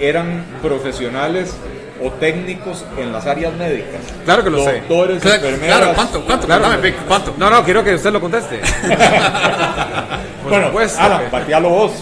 eran 0.00 0.44
profesionales 0.62 1.56
o 2.00 2.10
técnicos 2.12 2.84
en 2.96 3.12
las 3.12 3.26
áreas 3.26 3.52
médicas? 3.54 4.00
Claro 4.24 4.44
que 4.44 4.50
lo 4.50 4.64
sé. 4.64 4.72
Doctores, 4.80 5.20
Claro, 5.22 5.36
enfermeras. 5.46 5.76
claro, 5.78 5.92
¿cuánto? 5.94 6.24
¿Cuánto? 6.24 6.46
Claro. 6.46 6.62
Dame, 6.70 6.94
¿cuánto? 7.08 7.34
No, 7.36 7.50
no, 7.50 7.64
quiero 7.64 7.82
que 7.82 7.94
usted 7.94 8.12
lo 8.12 8.20
conteste. 8.20 8.60
Por 10.42 10.50
Bueno, 10.52 10.66
supuesto. 10.68 11.00
Alan, 11.02 11.22
patealo 11.30 11.68
vos. 11.70 11.92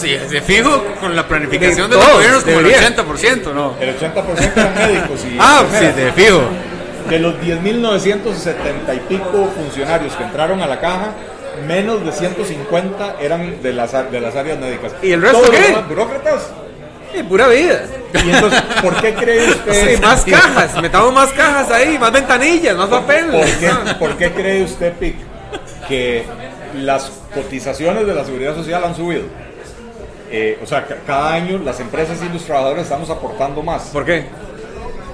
Sí, 0.00 0.08
de 0.16 0.40
fijo 0.42 0.84
con 1.00 1.14
la 1.14 1.26
planificación 1.26 1.88
De 1.88 1.96
de 1.96 1.96
los 1.96 2.04
todos, 2.04 2.16
gobiernos 2.16 2.44
como 2.44 2.58
el 2.60 2.64
debería. 2.66 2.96
80%, 2.96 3.54
¿no? 3.54 3.74
El 3.80 3.98
80% 3.98 4.52
eran 4.56 4.74
médicos 4.74 5.20
y 5.24 5.36
Ah, 5.40 5.62
sí, 5.70 5.86
de 5.86 6.12
fijo. 6.12 6.42
De 7.08 7.18
los 7.18 7.34
10.970 7.34 8.96
y 8.96 8.98
pico 9.08 9.50
funcionarios 9.56 10.14
que 10.14 10.24
entraron 10.24 10.60
a 10.62 10.66
la 10.66 10.80
caja, 10.80 11.10
menos 11.66 12.04
de 12.04 12.12
150 12.12 13.16
eran 13.20 13.62
de 13.62 13.72
las, 13.72 13.92
de 14.10 14.20
las 14.20 14.34
áreas 14.36 14.58
médicas. 14.58 14.92
¿Y 15.02 15.12
el 15.12 15.22
resto 15.22 15.38
Todos 15.38 15.50
los 15.52 15.58
qué? 15.60 15.66
demás, 15.68 15.88
burócratas. 15.88 16.50
Y 17.18 17.22
pura 17.22 17.46
vida. 17.48 17.84
Y 18.24 18.30
entonces, 18.30 18.60
¿por 18.82 19.00
qué 19.00 19.14
cree 19.14 19.48
usted? 19.50 19.94
Sí, 19.96 20.02
más 20.02 20.24
cajas, 20.24 20.80
metamos 20.82 21.12
más 21.12 21.30
cajas 21.30 21.70
ahí, 21.70 21.96
más 21.98 22.10
ventanillas, 22.12 22.76
más 22.76 22.88
papel. 22.88 23.26
¿Por 23.30 23.44
qué, 23.44 23.70
por 23.98 24.16
qué 24.16 24.32
cree 24.32 24.62
usted, 24.64 24.92
Pic, 24.94 25.14
que 25.88 26.24
las 26.74 27.12
cotizaciones 27.32 28.06
de 28.06 28.14
la 28.14 28.24
seguridad 28.24 28.54
social 28.56 28.82
han 28.84 28.96
subido? 28.96 29.22
Eh, 30.30 30.58
o 30.62 30.66
sea, 30.66 30.84
ca- 30.86 30.96
cada 31.06 31.34
año 31.34 31.58
las 31.64 31.78
empresas 31.78 32.18
y 32.28 32.32
los 32.32 32.42
trabajadores 32.44 32.82
estamos 32.84 33.08
aportando 33.10 33.62
más 33.62 33.82
¿Por 33.92 34.04
qué? 34.04 34.24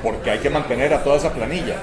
porque 0.02 0.30
hay 0.30 0.38
que 0.38 0.48
mantener 0.48 0.94
a 0.94 1.02
toda 1.02 1.16
esa 1.18 1.30
planilla. 1.34 1.76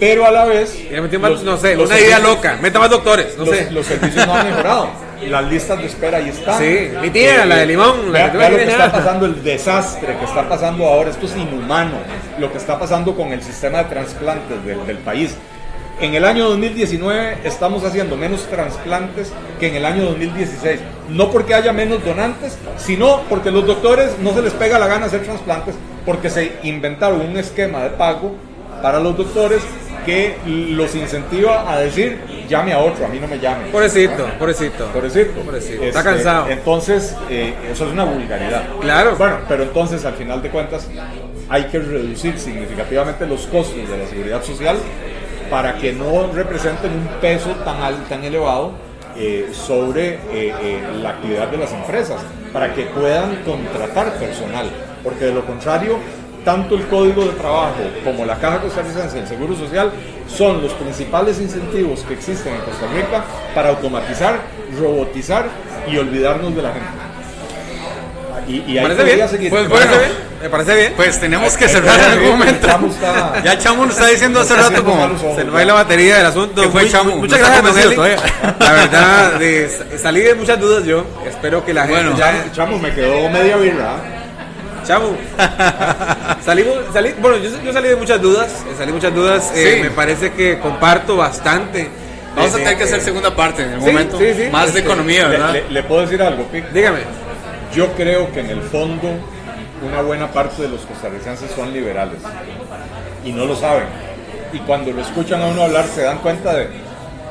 Pero 0.00 0.26
a 0.26 0.30
la 0.30 0.44
vez, 0.44 0.76
los- 0.90 1.42
no 1.44 1.56
sé, 1.56 1.76
los 1.76 1.86
una 1.88 1.98
idea 2.00 2.18
loca. 2.18 2.58
Meta 2.60 2.78
más 2.78 2.90
doctores, 2.90 3.36
no 3.38 3.44
los, 3.44 3.54
sé. 3.56 3.70
los 3.70 3.86
servicios 3.86 4.26
no 4.26 4.34
han 4.34 4.46
mejorado. 4.48 4.88
Las 5.28 5.44
listas 5.50 5.78
de 5.78 5.86
espera 5.86 6.18
ahí 6.18 6.28
están. 6.28 6.58
Sí, 6.60 6.90
mi 7.00 7.08
tía, 7.10 7.46
la 7.46 7.56
de 7.56 7.66
limón, 7.66 8.12
la 8.12 8.18
vea- 8.18 8.32
que 8.32 8.38
vea 8.38 8.50
lo 8.50 8.56
que 8.56 8.64
está 8.64 8.92
pasando, 8.92 9.24
el 9.26 9.42
desastre 9.42 10.16
que 10.18 10.24
está 10.24 10.46
pasando 10.48 10.84
ahora. 10.86 11.10
Esto 11.10 11.26
es 11.26 11.36
inhumano. 11.36 11.92
Lo 12.38 12.50
que 12.52 12.58
está 12.58 12.78
pasando 12.78 13.14
con 13.16 13.32
el 13.32 13.40
sistema 13.42 13.78
de 13.78 13.84
trasplantes 13.84 14.64
del, 14.66 14.84
del 14.86 14.98
país. 14.98 15.34
En 16.00 16.14
el 16.14 16.24
año 16.24 16.48
2019 16.48 17.38
estamos 17.44 17.84
haciendo 17.84 18.16
menos 18.16 18.42
trasplantes 18.50 19.32
que 19.60 19.68
en 19.68 19.76
el 19.76 19.84
año 19.86 20.04
2016. 20.06 20.80
No 21.08 21.30
porque 21.30 21.54
haya 21.54 21.72
menos 21.72 22.04
donantes, 22.04 22.58
sino 22.76 23.22
porque 23.30 23.52
los 23.52 23.64
doctores 23.64 24.18
no 24.20 24.34
se 24.34 24.42
les 24.42 24.52
pega 24.52 24.78
la 24.78 24.88
gana 24.88 25.06
hacer 25.06 25.22
trasplantes 25.22 25.76
porque 26.04 26.28
se 26.30 26.56
inventaron 26.64 27.20
un 27.20 27.38
esquema 27.38 27.84
de 27.84 27.90
pago 27.90 28.34
para 28.84 29.00
los 29.00 29.16
doctores 29.16 29.62
que 30.04 30.36
los 30.46 30.94
incentiva 30.94 31.72
a 31.72 31.80
decir 31.80 32.18
llame 32.46 32.74
a 32.74 32.80
otro, 32.80 33.06
a 33.06 33.08
mí 33.08 33.18
no 33.18 33.26
me 33.26 33.38
llame. 33.38 33.70
Pobrecito, 33.70 34.26
pobrecito. 34.38 34.84
Pobrecito. 34.92 35.40
Pobrecito. 35.40 35.72
Este, 35.76 35.88
Está 35.88 36.04
cansado. 36.04 36.50
Entonces, 36.50 37.16
eh, 37.30 37.54
eso 37.72 37.86
es 37.86 37.92
una 37.92 38.04
vulgaridad. 38.04 38.64
Claro. 38.82 39.16
Bueno, 39.16 39.38
pero 39.48 39.62
entonces, 39.62 40.04
al 40.04 40.12
final 40.12 40.42
de 40.42 40.50
cuentas, 40.50 40.86
hay 41.48 41.64
que 41.68 41.78
reducir 41.78 42.38
significativamente 42.38 43.26
los 43.26 43.46
costos 43.46 43.88
de 43.88 43.96
la 43.96 44.06
seguridad 44.06 44.44
social 44.44 44.76
para 45.48 45.76
que 45.78 45.94
no 45.94 46.30
representen 46.34 46.92
un 46.92 47.08
peso 47.22 47.52
tan 47.64 47.80
alto, 47.80 48.02
tan 48.10 48.22
elevado 48.22 48.72
eh, 49.16 49.48
sobre 49.50 50.18
eh, 50.30 50.82
la 51.00 51.08
actividad 51.08 51.48
de 51.48 51.56
las 51.56 51.72
empresas, 51.72 52.20
para 52.52 52.74
que 52.74 52.82
puedan 52.84 53.36
contratar 53.44 54.12
personal, 54.18 54.66
porque 55.02 55.24
de 55.24 55.32
lo 55.32 55.46
contrario, 55.46 55.96
tanto 56.44 56.74
el 56.74 56.86
Código 56.88 57.24
de 57.24 57.30
Trabajo 57.32 57.80
como 58.04 58.24
la 58.24 58.36
Caja 58.38 58.60
Costarricense 58.60 59.16
del 59.16 59.26
Seguro 59.28 59.56
Social 59.56 59.90
son 60.28 60.62
los 60.62 60.72
principales 60.74 61.40
incentivos 61.40 62.00
que 62.06 62.14
existen 62.14 62.54
en 62.54 62.60
Costa 62.60 62.86
Rica 62.94 63.24
para 63.54 63.70
automatizar, 63.70 64.38
robotizar 64.78 65.46
y 65.90 65.96
olvidarnos 65.98 66.54
de 66.54 66.62
la 66.62 66.72
gente. 66.72 66.88
Y, 68.46 68.56
y 68.56 68.74
¿Me 68.74 68.80
ahí 68.80 68.86
parece 68.88 69.04
bien? 69.14 69.28
seguir. 69.28 69.50
Pues, 69.50 69.68
Bueno. 69.68 69.86
¿Me 69.92 69.96
parece 69.96 70.04
bien? 70.06 70.12
¿Me 70.42 70.48
parece 70.50 70.76
bien? 70.76 70.92
Pues 70.96 71.18
tenemos 71.20 71.56
que 71.56 71.64
Hay- 71.64 71.70
hay 71.70 71.76
cerrar 71.76 71.94
en 71.94 72.00
ver, 72.00 72.10
algún 72.12 72.26
el 72.26 72.36
momento. 72.36 72.66
Está- 72.66 73.42
Ya 73.42 73.58
Chamo 73.58 73.86
nos 73.86 73.94
está 73.94 74.08
diciendo 74.08 74.40
hace 74.40 74.54
rato 74.54 74.84
como... 74.84 75.02
ojos. 75.02 75.36
Se 75.36 75.44
nos 75.44 75.54
va 75.54 75.64
la 75.64 75.72
batería 75.74 76.16
del 76.18 76.26
asunto. 76.26 76.60
¿Qué 76.60 76.68
fue, 76.68 76.82
Muy- 76.82 76.90
chamo? 76.90 77.16
Muchas 77.16 77.40
No 77.40 77.46
gracias, 77.46 77.96
don. 77.96 78.08
La 78.58 78.72
verdad, 78.72 79.32
de, 79.38 79.70
salí 80.02 80.20
de 80.20 80.34
muchas 80.34 80.60
dudas 80.60 80.84
yo. 80.84 81.04
Espero 81.26 81.64
que 81.64 81.72
la 81.72 81.86
gente 81.86 82.02
Bueno. 82.02 82.18
ya... 82.18 82.44
Chamo, 82.52 82.78
me 82.78 82.92
quedó 82.94 83.30
media 83.30 83.56
birra. 83.56 83.96
Chamo. 84.86 85.16
Salimos, 86.44 86.74
salí, 86.92 87.14
bueno, 87.20 87.36
yo, 87.38 87.50
yo 87.62 87.72
salí 87.72 87.88
de 87.88 87.96
muchas 87.96 88.20
dudas. 88.20 88.48
eh, 88.68 88.74
Salí 88.76 88.86
de 88.88 88.92
muchas 88.92 89.14
dudas. 89.14 89.52
eh, 89.54 89.76
Sí. 89.76 89.82
me 89.82 89.90
parece 89.90 90.32
que 90.32 90.58
comparto 90.58 91.16
bastante. 91.16 91.88
Vamos 92.36 92.52
a 92.52 92.56
Eh, 92.56 92.60
tener 92.62 92.76
que 92.76 92.82
eh, 92.82 92.86
hacer 92.86 93.00
segunda 93.00 93.34
parte 93.34 93.62
en 93.62 93.70
el 93.74 93.80
sí, 93.80 93.86
momento. 93.86 94.18
sí, 94.18 94.34
sí. 94.36 94.48
Más 94.50 94.72
de 94.72 94.80
Este, 94.80 94.80
economía, 94.80 95.22
Le, 95.24 95.28
¿verdad? 95.28 95.52
le- 95.52 95.70
le 95.70 95.82
puedo 95.84 96.02
decir 96.02 96.20
algo, 96.22 96.44
Pic. 96.44 96.68
Dígame. 96.70 96.98
Yo 97.74 97.92
creo 97.92 98.30
que 98.32 98.40
en 98.40 98.50
el 98.50 98.60
fondo 98.62 99.08
una 99.88 100.02
buena 100.02 100.30
parte 100.32 100.62
de 100.62 100.68
los 100.68 100.80
costarricenses 100.82 101.50
son 101.54 101.72
liberales 101.72 102.18
y 103.24 103.32
no 103.32 103.46
lo 103.46 103.56
saben. 103.56 103.84
Y 104.52 104.58
cuando 104.58 104.92
lo 104.92 105.00
escuchan 105.02 105.42
a 105.42 105.46
uno 105.46 105.62
hablar 105.62 105.86
se 105.92 106.02
dan 106.02 106.18
cuenta 106.18 106.54
de, 106.54 106.68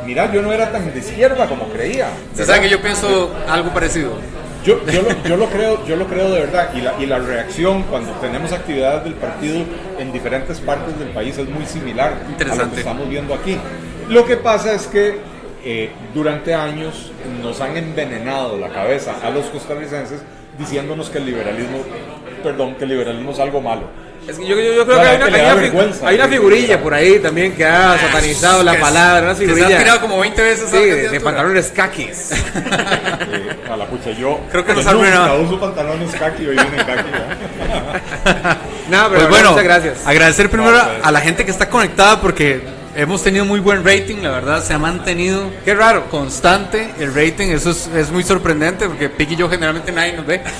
mira, 0.06 0.32
yo 0.32 0.42
no 0.42 0.52
era 0.52 0.72
tan 0.72 0.92
de 0.92 1.00
izquierda 1.00 1.48
como 1.48 1.68
creía. 1.70 2.08
Se 2.36 2.46
sabe 2.46 2.62
que 2.62 2.70
yo 2.70 2.82
pienso 2.82 3.34
algo 3.48 3.70
parecido. 3.74 4.18
Yo, 4.64 4.80
yo, 4.86 5.02
lo, 5.02 5.24
yo 5.24 5.38
lo 5.38 5.48
creo, 5.48 5.86
yo 5.86 5.96
lo 5.98 6.08
creo 6.08 6.32
de 6.32 6.40
verdad 6.40 6.70
y 6.74 6.82
la, 6.82 6.94
y 6.98 7.06
la 7.06 7.20
reacción 7.20 7.84
cuando 7.84 8.12
tenemos 8.14 8.54
actividades 8.54 9.04
del 9.04 9.16
partido 9.16 9.62
en 10.00 10.14
diferentes 10.14 10.60
partes 10.62 10.98
del 10.98 11.10
país 11.10 11.38
es 11.38 11.50
muy 11.50 11.66
similar 11.66 12.14
a 12.50 12.56
lo 12.56 12.72
que 12.72 12.78
estamos 12.78 13.10
viendo 13.10 13.34
aquí. 13.34 13.58
Lo 14.10 14.26
que 14.26 14.38
pasa 14.38 14.74
es 14.74 14.88
que 14.88 15.18
eh, 15.66 15.92
durante 16.14 16.54
años 16.54 17.12
nos 17.42 17.60
han 17.62 17.76
envenenado 17.76 18.58
la 18.58 18.70
cabeza 18.70 19.16
a 19.22 19.30
los 19.30 19.46
costarricenses 19.48 20.22
diciéndonos 20.58 21.10
que 21.10 21.18
el 21.18 21.26
liberalismo, 21.26 21.80
perdón, 22.42 22.76
que 22.76 22.84
el 22.84 22.92
liberalismo 22.92 23.32
es 23.32 23.40
algo 23.40 23.62
malo. 23.62 23.84
Es 24.28 24.38
que 24.40 24.48
yo, 24.48 24.56
yo- 24.56 24.74
yo 24.74 24.86
creo 24.86 25.02
que 25.02 25.08
hay 25.08 25.18
una, 25.18 25.26
hay 25.26 25.32
da 25.34 25.38
una 25.44 25.54
fi- 25.56 25.60
vergüenza. 25.62 26.08
hay 26.08 26.16
una 26.16 26.28
figurilla 26.30 26.82
por 26.82 26.94
ahí 26.94 27.20
también 27.20 27.54
que 27.56 27.66
ha 27.66 27.98
satanizado 28.00 28.64
la 28.64 28.80
palabra. 28.80 29.24
Una 29.24 29.32
que 29.38 29.46
se 29.46 29.52
ha 29.52 29.56
figurilla. 29.56 29.78
tirado 29.78 30.00
como 30.02 30.20
20 30.20 30.42
veces 30.42 30.70
Sí, 30.70 30.78
de, 30.78 31.20
pantalones 31.20 31.68
kakis. 31.76 32.32
Eh, 32.32 33.50
a 33.72 33.76
la 33.76 33.86
pucha, 33.86 34.12
yo 34.12 34.40
Creo 34.52 34.66
que 34.66 34.74
nos 34.74 34.86
arruinado. 34.88 35.42
uso 35.42 35.60
pantalones 35.60 36.12
kaki, 36.16 36.46
hoy 36.48 36.56
viene 36.56 36.78
kaki. 36.78 37.10
¿verdad? 37.12 38.58
No, 38.90 38.98
pero 39.10 39.10
Pues 39.10 39.12
bueno, 39.12 39.30
bueno, 39.30 39.50
muchas 39.52 39.64
gracias. 39.64 40.08
agradecer 40.08 40.50
primero 40.50 40.72
No, 40.72 40.84
pues. 40.84 41.06
a 41.06 41.12
la 41.12 41.22
gente 41.22 41.46
que 41.46 41.52
está 41.52 41.70
conectada 41.70 42.20
porque 42.22 42.62
hemos 42.96 43.24
tenido 43.24 43.46
muy 43.46 43.60
buen 43.60 43.84
rating, 43.84 44.18
la 44.22 44.30
verdad, 44.32 44.64
se 44.64 44.74
ha 44.74 44.80
mantenido 44.80 45.50
Qué 45.66 45.74
raro. 45.74 46.10
constante 46.10 46.94
el 47.00 47.14
rating, 47.14 47.50
eso 47.50 47.72
es, 47.72 47.88
es 47.88 48.12
muy 48.12 48.24
sorprendente 48.24 48.88
porque 48.88 49.10
Piqui 49.10 49.34
y 49.34 49.38
yo 49.38 49.50
generalmente 49.50 49.92
nadie 49.92 50.14
nos 50.14 50.26
ve. 50.26 50.42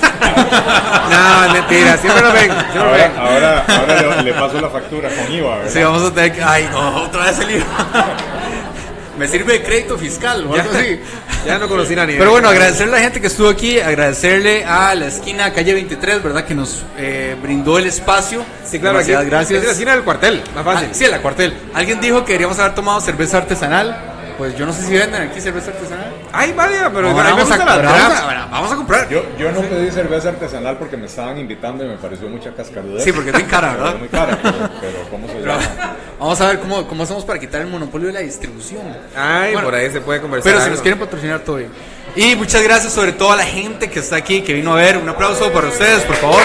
No, 1.10 1.44
es 1.44 1.52
mentira. 1.52 1.96
Siempre 1.98 2.22
nos 2.22 2.32
ven. 2.32 2.50
Siempre 2.72 2.92
ven. 2.92 3.12
Ahora, 3.16 3.64
ahora, 3.68 4.00
ahora 4.00 4.16
le, 4.16 4.22
le 4.22 4.32
paso 4.32 4.60
la 4.60 4.68
factura 4.70 5.08
con 5.10 5.32
IVA, 5.32 5.56
¿verdad? 5.58 5.70
Sí, 5.72 5.82
vamos 5.82 6.02
a 6.04 6.14
tener 6.14 6.32
que... 6.32 6.42
Ay, 6.42 6.68
no, 6.72 7.02
otra 7.04 7.26
vez 7.26 7.38
el 7.40 7.50
IVA. 7.52 7.64
Me 9.18 9.28
sirve 9.28 9.52
de 9.52 9.62
crédito 9.62 9.96
fiscal 9.96 10.44
o 10.46 10.54
algo 10.54 10.70
así. 10.72 11.00
Ya 11.46 11.58
no 11.58 11.68
conocí 11.68 11.92
a 11.92 11.96
nadie. 11.96 12.16
Pero 12.18 12.30
bueno, 12.30 12.48
agradecerle 12.48 12.94
a 12.94 12.96
la 12.96 13.02
gente 13.02 13.20
que 13.20 13.26
estuvo 13.26 13.48
aquí, 13.48 13.78
agradecerle 13.78 14.64
a 14.64 14.94
la 14.94 15.06
esquina 15.06 15.52
calle 15.52 15.74
23, 15.74 16.22
¿verdad? 16.22 16.44
Que 16.44 16.54
nos 16.54 16.82
eh, 16.96 17.36
brindó 17.42 17.78
el 17.78 17.86
espacio. 17.86 18.44
Sí, 18.64 18.80
claro, 18.80 18.98
aquí. 18.98 19.12
Gracias. 19.12 19.60
Es 19.60 19.66
la 19.66 19.72
esquina 19.72 19.92
del 19.92 20.04
cuartel. 20.04 20.42
Más 20.54 20.64
fácil. 20.64 20.88
Ah, 20.90 20.94
sí, 20.94 21.06
la 21.06 21.20
cuartel. 21.20 21.54
Alguien 21.74 22.00
dijo 22.00 22.24
que 22.24 22.32
deberíamos 22.32 22.58
haber 22.58 22.74
tomado 22.74 23.00
cerveza 23.00 23.38
artesanal. 23.38 24.13
Pues 24.36 24.58
yo 24.58 24.66
no 24.66 24.72
sé 24.72 24.82
si 24.82 24.92
venden 24.92 25.22
aquí 25.22 25.40
cerveza 25.40 25.70
artesanal. 25.70 26.12
Hay 26.32 26.52
varias, 26.52 26.90
pero 26.92 27.14
vamos, 27.14 27.50
a, 27.50 27.54
ahora 27.54 27.90
vamos, 27.92 28.16
a, 28.16 28.22
ahora 28.22 28.48
vamos 28.50 28.72
a 28.72 28.76
comprar. 28.76 29.08
Yo, 29.08 29.22
yo 29.38 29.52
no 29.52 29.60
pedí 29.60 29.90
cerveza 29.92 30.30
artesanal 30.30 30.76
porque 30.76 30.96
me 30.96 31.06
estaban 31.06 31.38
invitando 31.38 31.84
y 31.84 31.88
me 31.88 31.96
pareció 31.96 32.28
mucha 32.28 32.52
cascarudez. 32.52 33.04
Sí, 33.04 33.12
porque 33.12 33.30
es 33.30 33.34
muy 33.34 33.44
cara, 33.44 33.74
¿verdad? 33.74 33.94
muy 33.98 34.08
cara, 34.08 34.38
pero, 34.42 34.70
pero 34.80 35.10
¿cómo 35.10 35.28
se 35.28 35.40
llama? 35.40 35.96
Vamos 36.18 36.40
a 36.40 36.48
ver 36.48 36.58
cómo, 36.58 36.86
cómo 36.86 37.02
hacemos 37.02 37.24
para 37.24 37.38
quitar 37.38 37.60
el 37.60 37.66
monopolio 37.68 38.08
de 38.08 38.14
la 38.14 38.20
distribución. 38.20 38.82
Ay, 39.16 39.52
Bueno, 39.52 39.68
por 39.68 39.74
ahí 39.74 39.90
se 39.90 40.00
puede 40.00 40.20
conversar. 40.20 40.44
Pero 40.44 40.58
si 40.58 40.64
algo. 40.64 40.74
nos 40.74 40.82
quieren 40.82 40.98
patrocinar 40.98 41.40
todo 41.40 41.56
bien. 41.56 41.70
Y 42.16 42.36
muchas 42.36 42.62
gracias 42.62 42.92
sobre 42.92 43.12
todo 43.12 43.32
a 43.32 43.36
la 43.36 43.44
gente 43.44 43.90
que 43.90 43.98
está 43.98 44.16
aquí, 44.16 44.42
que 44.42 44.52
vino 44.52 44.72
a 44.72 44.76
ver. 44.76 44.96
Un 44.96 45.08
aplauso 45.08 45.52
para 45.52 45.68
ustedes, 45.68 46.02
por 46.02 46.16
favor. 46.16 46.40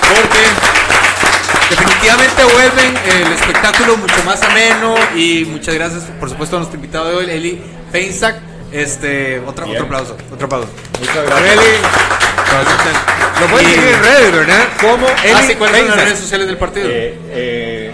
Porque 0.00 0.38
definitivamente 1.70 2.42
vuelven 2.44 2.94
el 3.20 3.32
espectáculo 3.32 3.96
mucho 3.96 4.22
más 4.24 4.42
ameno. 4.42 4.94
Y 5.14 5.44
muchas 5.46 5.74
gracias, 5.74 6.04
por 6.18 6.28
supuesto, 6.30 6.56
a 6.56 6.60
nuestro 6.60 6.76
invitado 6.76 7.08
de 7.10 7.16
hoy, 7.16 7.30
Eli 7.30 7.60
Feinsack. 7.92 8.36
Este, 8.72 9.38
otro, 9.40 9.64
Bien. 9.64 9.76
otro 9.76 9.86
aplauso, 9.86 10.16
otro 10.32 10.46
aplauso. 10.46 10.68
Muchas 10.98 11.16
Eli, 11.16 11.26
gracias. 11.26 12.96
Lo 13.40 13.46
pueden 13.48 13.66
seguir 13.70 13.88
en 13.88 14.02
redes, 14.02 14.32
¿verdad? 14.32 14.64
Como 14.80 15.06
Eli 15.06 15.32
Ah, 15.34 15.42
sí, 15.46 15.54
¿cuáles 15.54 15.78
son 15.80 15.88
las 15.88 16.04
redes 16.04 16.18
sociales 16.18 16.46
del 16.46 16.56
partido? 16.56 16.88
Eh, 16.90 17.18
eh, 17.30 17.90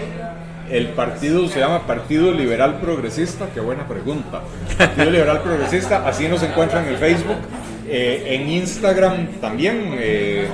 el 0.71 0.87
partido 0.89 1.47
se 1.47 1.59
llama 1.59 1.85
Partido 1.85 2.31
Liberal 2.31 2.79
Progresista, 2.79 3.47
qué 3.53 3.59
buena 3.59 3.87
pregunta. 3.87 4.41
Partido 4.77 5.11
Liberal 5.11 5.41
Progresista, 5.41 6.07
así 6.07 6.27
nos 6.27 6.41
encuentran 6.41 6.85
en 6.85 6.93
el 6.93 6.97
Facebook, 6.97 7.37
eh, 7.87 8.23
en 8.29 8.49
Instagram 8.49 9.27
también. 9.39 9.95
eh, 9.99 10.47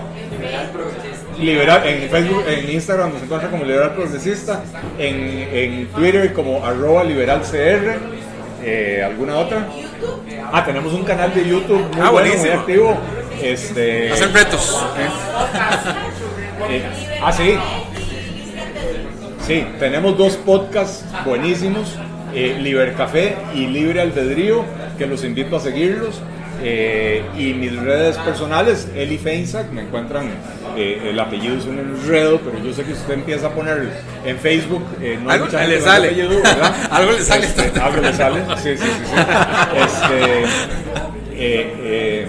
Liberal, 1.40 1.88
en 1.88 2.10
Facebook, 2.10 2.44
en 2.48 2.72
Instagram 2.72 3.14
nos 3.14 3.24
encuentran 3.24 3.52
como 3.52 3.64
Liberal 3.64 3.94
Progresista, 3.94 4.62
en, 4.98 5.48
en 5.52 5.88
Twitter 5.88 6.34
como 6.34 6.66
arroba 6.66 7.04
liberalcr, 7.04 7.98
eh, 8.64 9.02
¿alguna 9.06 9.38
otra? 9.38 9.68
Ah, 10.52 10.66
tenemos 10.66 10.94
un 10.94 11.04
canal 11.04 11.34
de 11.34 11.48
YouTube 11.48 11.82
muy 11.96 12.02
Ah, 12.02 12.10
bueno, 12.12 12.36
muy 12.38 12.50
activo. 12.50 12.98
Este, 13.42 14.12
Hacen 14.12 14.34
retos. 14.34 14.86
eh, 16.70 16.84
ah, 17.24 17.32
sí. 17.32 17.56
Sí, 19.48 19.66
tenemos 19.80 20.18
dos 20.18 20.36
podcasts 20.36 21.06
buenísimos, 21.26 21.96
eh, 22.36 22.58
Liber 22.62 22.94
Café 22.96 23.36
y 23.56 23.66
Libre 23.68 24.02
Albedrío, 24.02 24.64
que 24.98 25.06
los 25.08 25.24
invito 25.24 25.56
a 25.56 25.60
seguirlos. 25.60 26.22
Eh, 26.62 27.24
y 27.38 27.54
mis 27.54 27.74
redes 27.82 28.18
personales, 28.18 28.90
Eli 28.94 29.18
Feinsack, 29.18 29.72
me 29.72 29.84
encuentran, 29.84 30.30
eh, 30.76 31.10
el 31.10 31.20
apellido 31.20 31.58
es 31.58 31.66
un 31.66 31.80
enredo, 31.80 32.40
pero 32.40 32.64
yo 32.64 32.74
sé 32.74 32.84
que 32.84 32.94
usted 32.94 33.14
empieza 33.14 33.48
a 33.48 33.52
poner 33.52 33.90
en 34.26 34.38
Facebook, 34.40 34.84
eh, 35.02 35.18
no 35.22 35.30
hay 35.30 35.36
Algo 35.36 35.46
mucha 35.46 35.66
le 35.66 35.82
sale. 35.82 36.08
apellido. 36.08 36.30
Algo 36.92 37.12
le 37.12 37.22
sale. 37.22 37.46
Este, 37.46 37.80
algo 37.80 38.02
le 38.02 38.14
sale, 38.14 38.42
sí, 38.58 38.78
sí, 38.78 38.84
sí. 38.84 38.90
sí. 39.06 39.16
Este, 39.84 40.44
eh, 41.32 42.28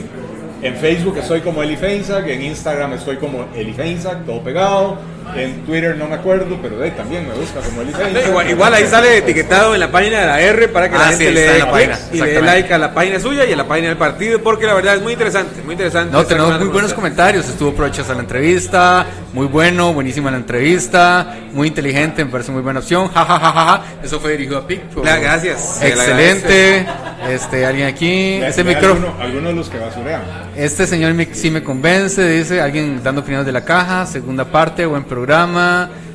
en 0.62 0.77
Facebook 0.77 1.17
estoy 1.19 1.41
como 1.41 1.62
Eli 1.62 1.77
Feinsack, 1.77 2.27
en 2.29 2.43
Instagram 2.43 2.93
estoy 2.95 3.17
como 3.17 3.47
Eli 3.55 3.73
Feinsack, 3.73 4.25
todo 4.27 4.43
pegado. 4.43 4.99
En 5.36 5.65
Twitter 5.66 5.97
no 5.97 6.07
me 6.09 6.15
acuerdo, 6.16 6.59
pero 6.62 6.78
de 6.78 6.85
ahí 6.86 6.90
también 6.93 7.27
me 7.28 7.35
busca 7.35 7.61
como 7.61 7.82
Eli 7.82 7.93
No, 7.93 7.98
Feinsack. 7.98 8.27
Igual, 8.28 8.51
igual 8.51 8.74
ahí 8.74 8.86
sale 8.86 9.19
etiquetado 9.19 9.74
en 9.74 9.81
la 9.81 9.90
página 9.90 10.20
de 10.20 10.27
la 10.27 10.40
R 10.40 10.69
para 10.69 10.89
que 10.90 10.97
la 10.98 11.05
Ah, 11.05 11.09
gente 11.11 11.28
sí, 11.28 11.32
le 11.35 11.40
dé 11.40 11.66
página, 11.66 11.98
y 12.12 12.16
le 12.20 12.27
dé 12.32 12.43
like 12.43 12.74
a 12.74 12.78
la 12.78 12.94
página 12.94 13.20
suya 13.20 13.44
y 13.44 13.52
a 13.52 13.57
la 13.57 13.66
página 13.69 13.89
del 13.89 13.97
partido 13.97 14.40
porque 14.43 14.66
la 14.66 14.74
verdad 14.74 14.97
es 14.97 15.02
muy 15.02 15.12
interesante, 15.12 15.62
muy 15.62 15.73
interesante. 15.74 16.12
No, 16.12 16.24
tenemos 16.24 16.59
muy 16.59 16.69
buenos 16.69 16.93
comentarios. 16.94 17.48
Estuvo 17.48 17.73
provechosa 17.74 18.15
la 18.15 18.20
entrevista, 18.20 19.07
muy 19.32 19.47
bueno, 19.47 19.93
buenísima 19.93 20.31
la 20.31 20.36
entrevista, 20.39 21.36
muy 21.52 21.69
inteligente, 21.69 22.24
me 22.24 22.31
parece 22.31 22.52
muy 22.52 22.62
buena 22.62 22.81
opción. 22.81 23.09
Ja, 23.09 23.24
ja, 23.24 23.39
ja, 23.39 23.52
ja, 23.52 23.65
ja. 23.65 23.85
Eso 24.02 24.20
fue 24.20 24.32
dirigido 24.32 24.59
a 24.59 24.66
Pic. 24.66 24.81
gracias. 25.02 25.78
Le 25.81 25.89
Excelente. 25.89 26.86
Este, 27.28 27.66
alguien 27.66 27.86
aquí. 27.86 28.39
Ve- 28.40 28.48
Este 28.48 28.65
micrófono. 28.65 29.09
alguno- 29.09 29.23
Algunos 29.23 29.44
de 29.51 29.55
los 29.55 29.69
que 29.69 29.78
basurean. 29.78 30.23
Este 30.57 30.86
señor 30.86 31.12
me- 31.15 31.35
sí 31.35 31.51
me 31.51 31.62
convence, 31.62 32.27
dice 32.27 32.61
alguien 32.61 33.01
dando 33.02 33.20
opiniones 33.20 33.47
de 33.47 33.52
la 33.52 33.65
caja, 33.65 34.07
segunda 34.07 34.44
parte, 34.47 34.85
buen 34.86 35.05
programa, 35.05 35.20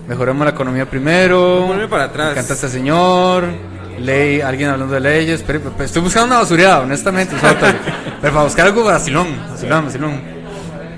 mejoremos 0.08 0.46
la 0.46 0.52
economía 0.52 0.90
primero. 0.90 1.66
Ponme 1.68 1.88
para 1.88 2.06
atrás. 2.06 2.28
Me 2.28 2.32
encanta 2.34 2.54
este 2.54 2.70
señor. 2.70 3.46
Ley, 4.00 4.42
alguien 4.42 4.70
hablando 4.70 4.94
de 4.94 5.00
leyes. 5.00 5.44
Pero, 5.46 5.60
pero 5.62 5.84
estoy 5.84 6.02
buscando 6.02 6.28
una 6.28 6.40
basureada, 6.40 6.82
honestamente. 6.82 7.36
pero 8.22 8.34
para 8.34 8.44
buscar 8.44 8.68
algo 8.68 8.84
vacilón, 8.84 9.28
vacilón, 9.50 9.86
vacilón. 9.86 10.22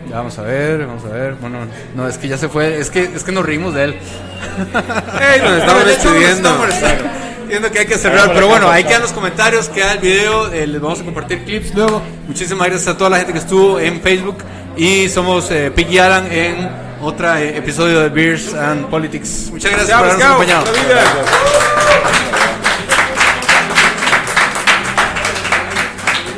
Ya, 0.09 0.17
vamos 0.17 0.37
a 0.39 0.41
ver, 0.41 0.85
vamos 0.85 1.03
a 1.05 1.09
ver. 1.09 1.35
Bueno, 1.35 1.59
no, 1.95 2.07
es 2.07 2.17
que 2.17 2.27
ya 2.27 2.37
se 2.37 2.49
fue. 2.49 2.79
Es 2.79 2.89
que, 2.89 3.03
es 3.03 3.23
que 3.23 3.31
nos 3.31 3.45
reímos 3.45 3.73
de 3.73 3.83
él. 3.83 3.91
Ey, 5.33 5.41
nos 5.43 5.57
estamos 5.59 5.85
despidiendo. 5.85 6.49
Viendo 7.47 7.71
que 7.71 7.79
hay 7.79 7.85
que 7.85 7.97
cerrar, 7.97 8.33
pero 8.33 8.47
bueno, 8.47 8.69
ahí 8.69 8.83
quedan 8.83 9.03
los 9.03 9.13
comentarios, 9.13 9.69
queda 9.69 9.93
el 9.93 9.99
video, 9.99 10.51
eh, 10.51 10.67
les 10.67 10.81
vamos 10.81 10.99
a 10.99 11.05
compartir 11.05 11.45
clips 11.45 11.73
luego. 11.73 12.01
Muchísimas 12.27 12.67
gracias 12.67 12.93
a 12.93 12.97
toda 12.97 13.09
la 13.09 13.17
gente 13.19 13.31
que 13.31 13.39
estuvo 13.39 13.79
en 13.79 14.01
Facebook 14.01 14.39
y 14.77 15.09
somos 15.09 15.49
eh, 15.51 15.71
Piggy 15.71 15.97
Alan 15.97 16.31
en 16.31 16.69
otro 17.01 17.35
eh, 17.35 17.57
episodio 17.57 18.01
de 18.01 18.09
Beers 18.09 18.53
and 18.53 18.87
Politics. 18.87 19.49
Muchas 19.51 19.71
gracias, 19.71 19.99
gracias 19.99 20.21
por 20.21 20.41
habernos 20.41 20.63
acompañado. 20.63 22.46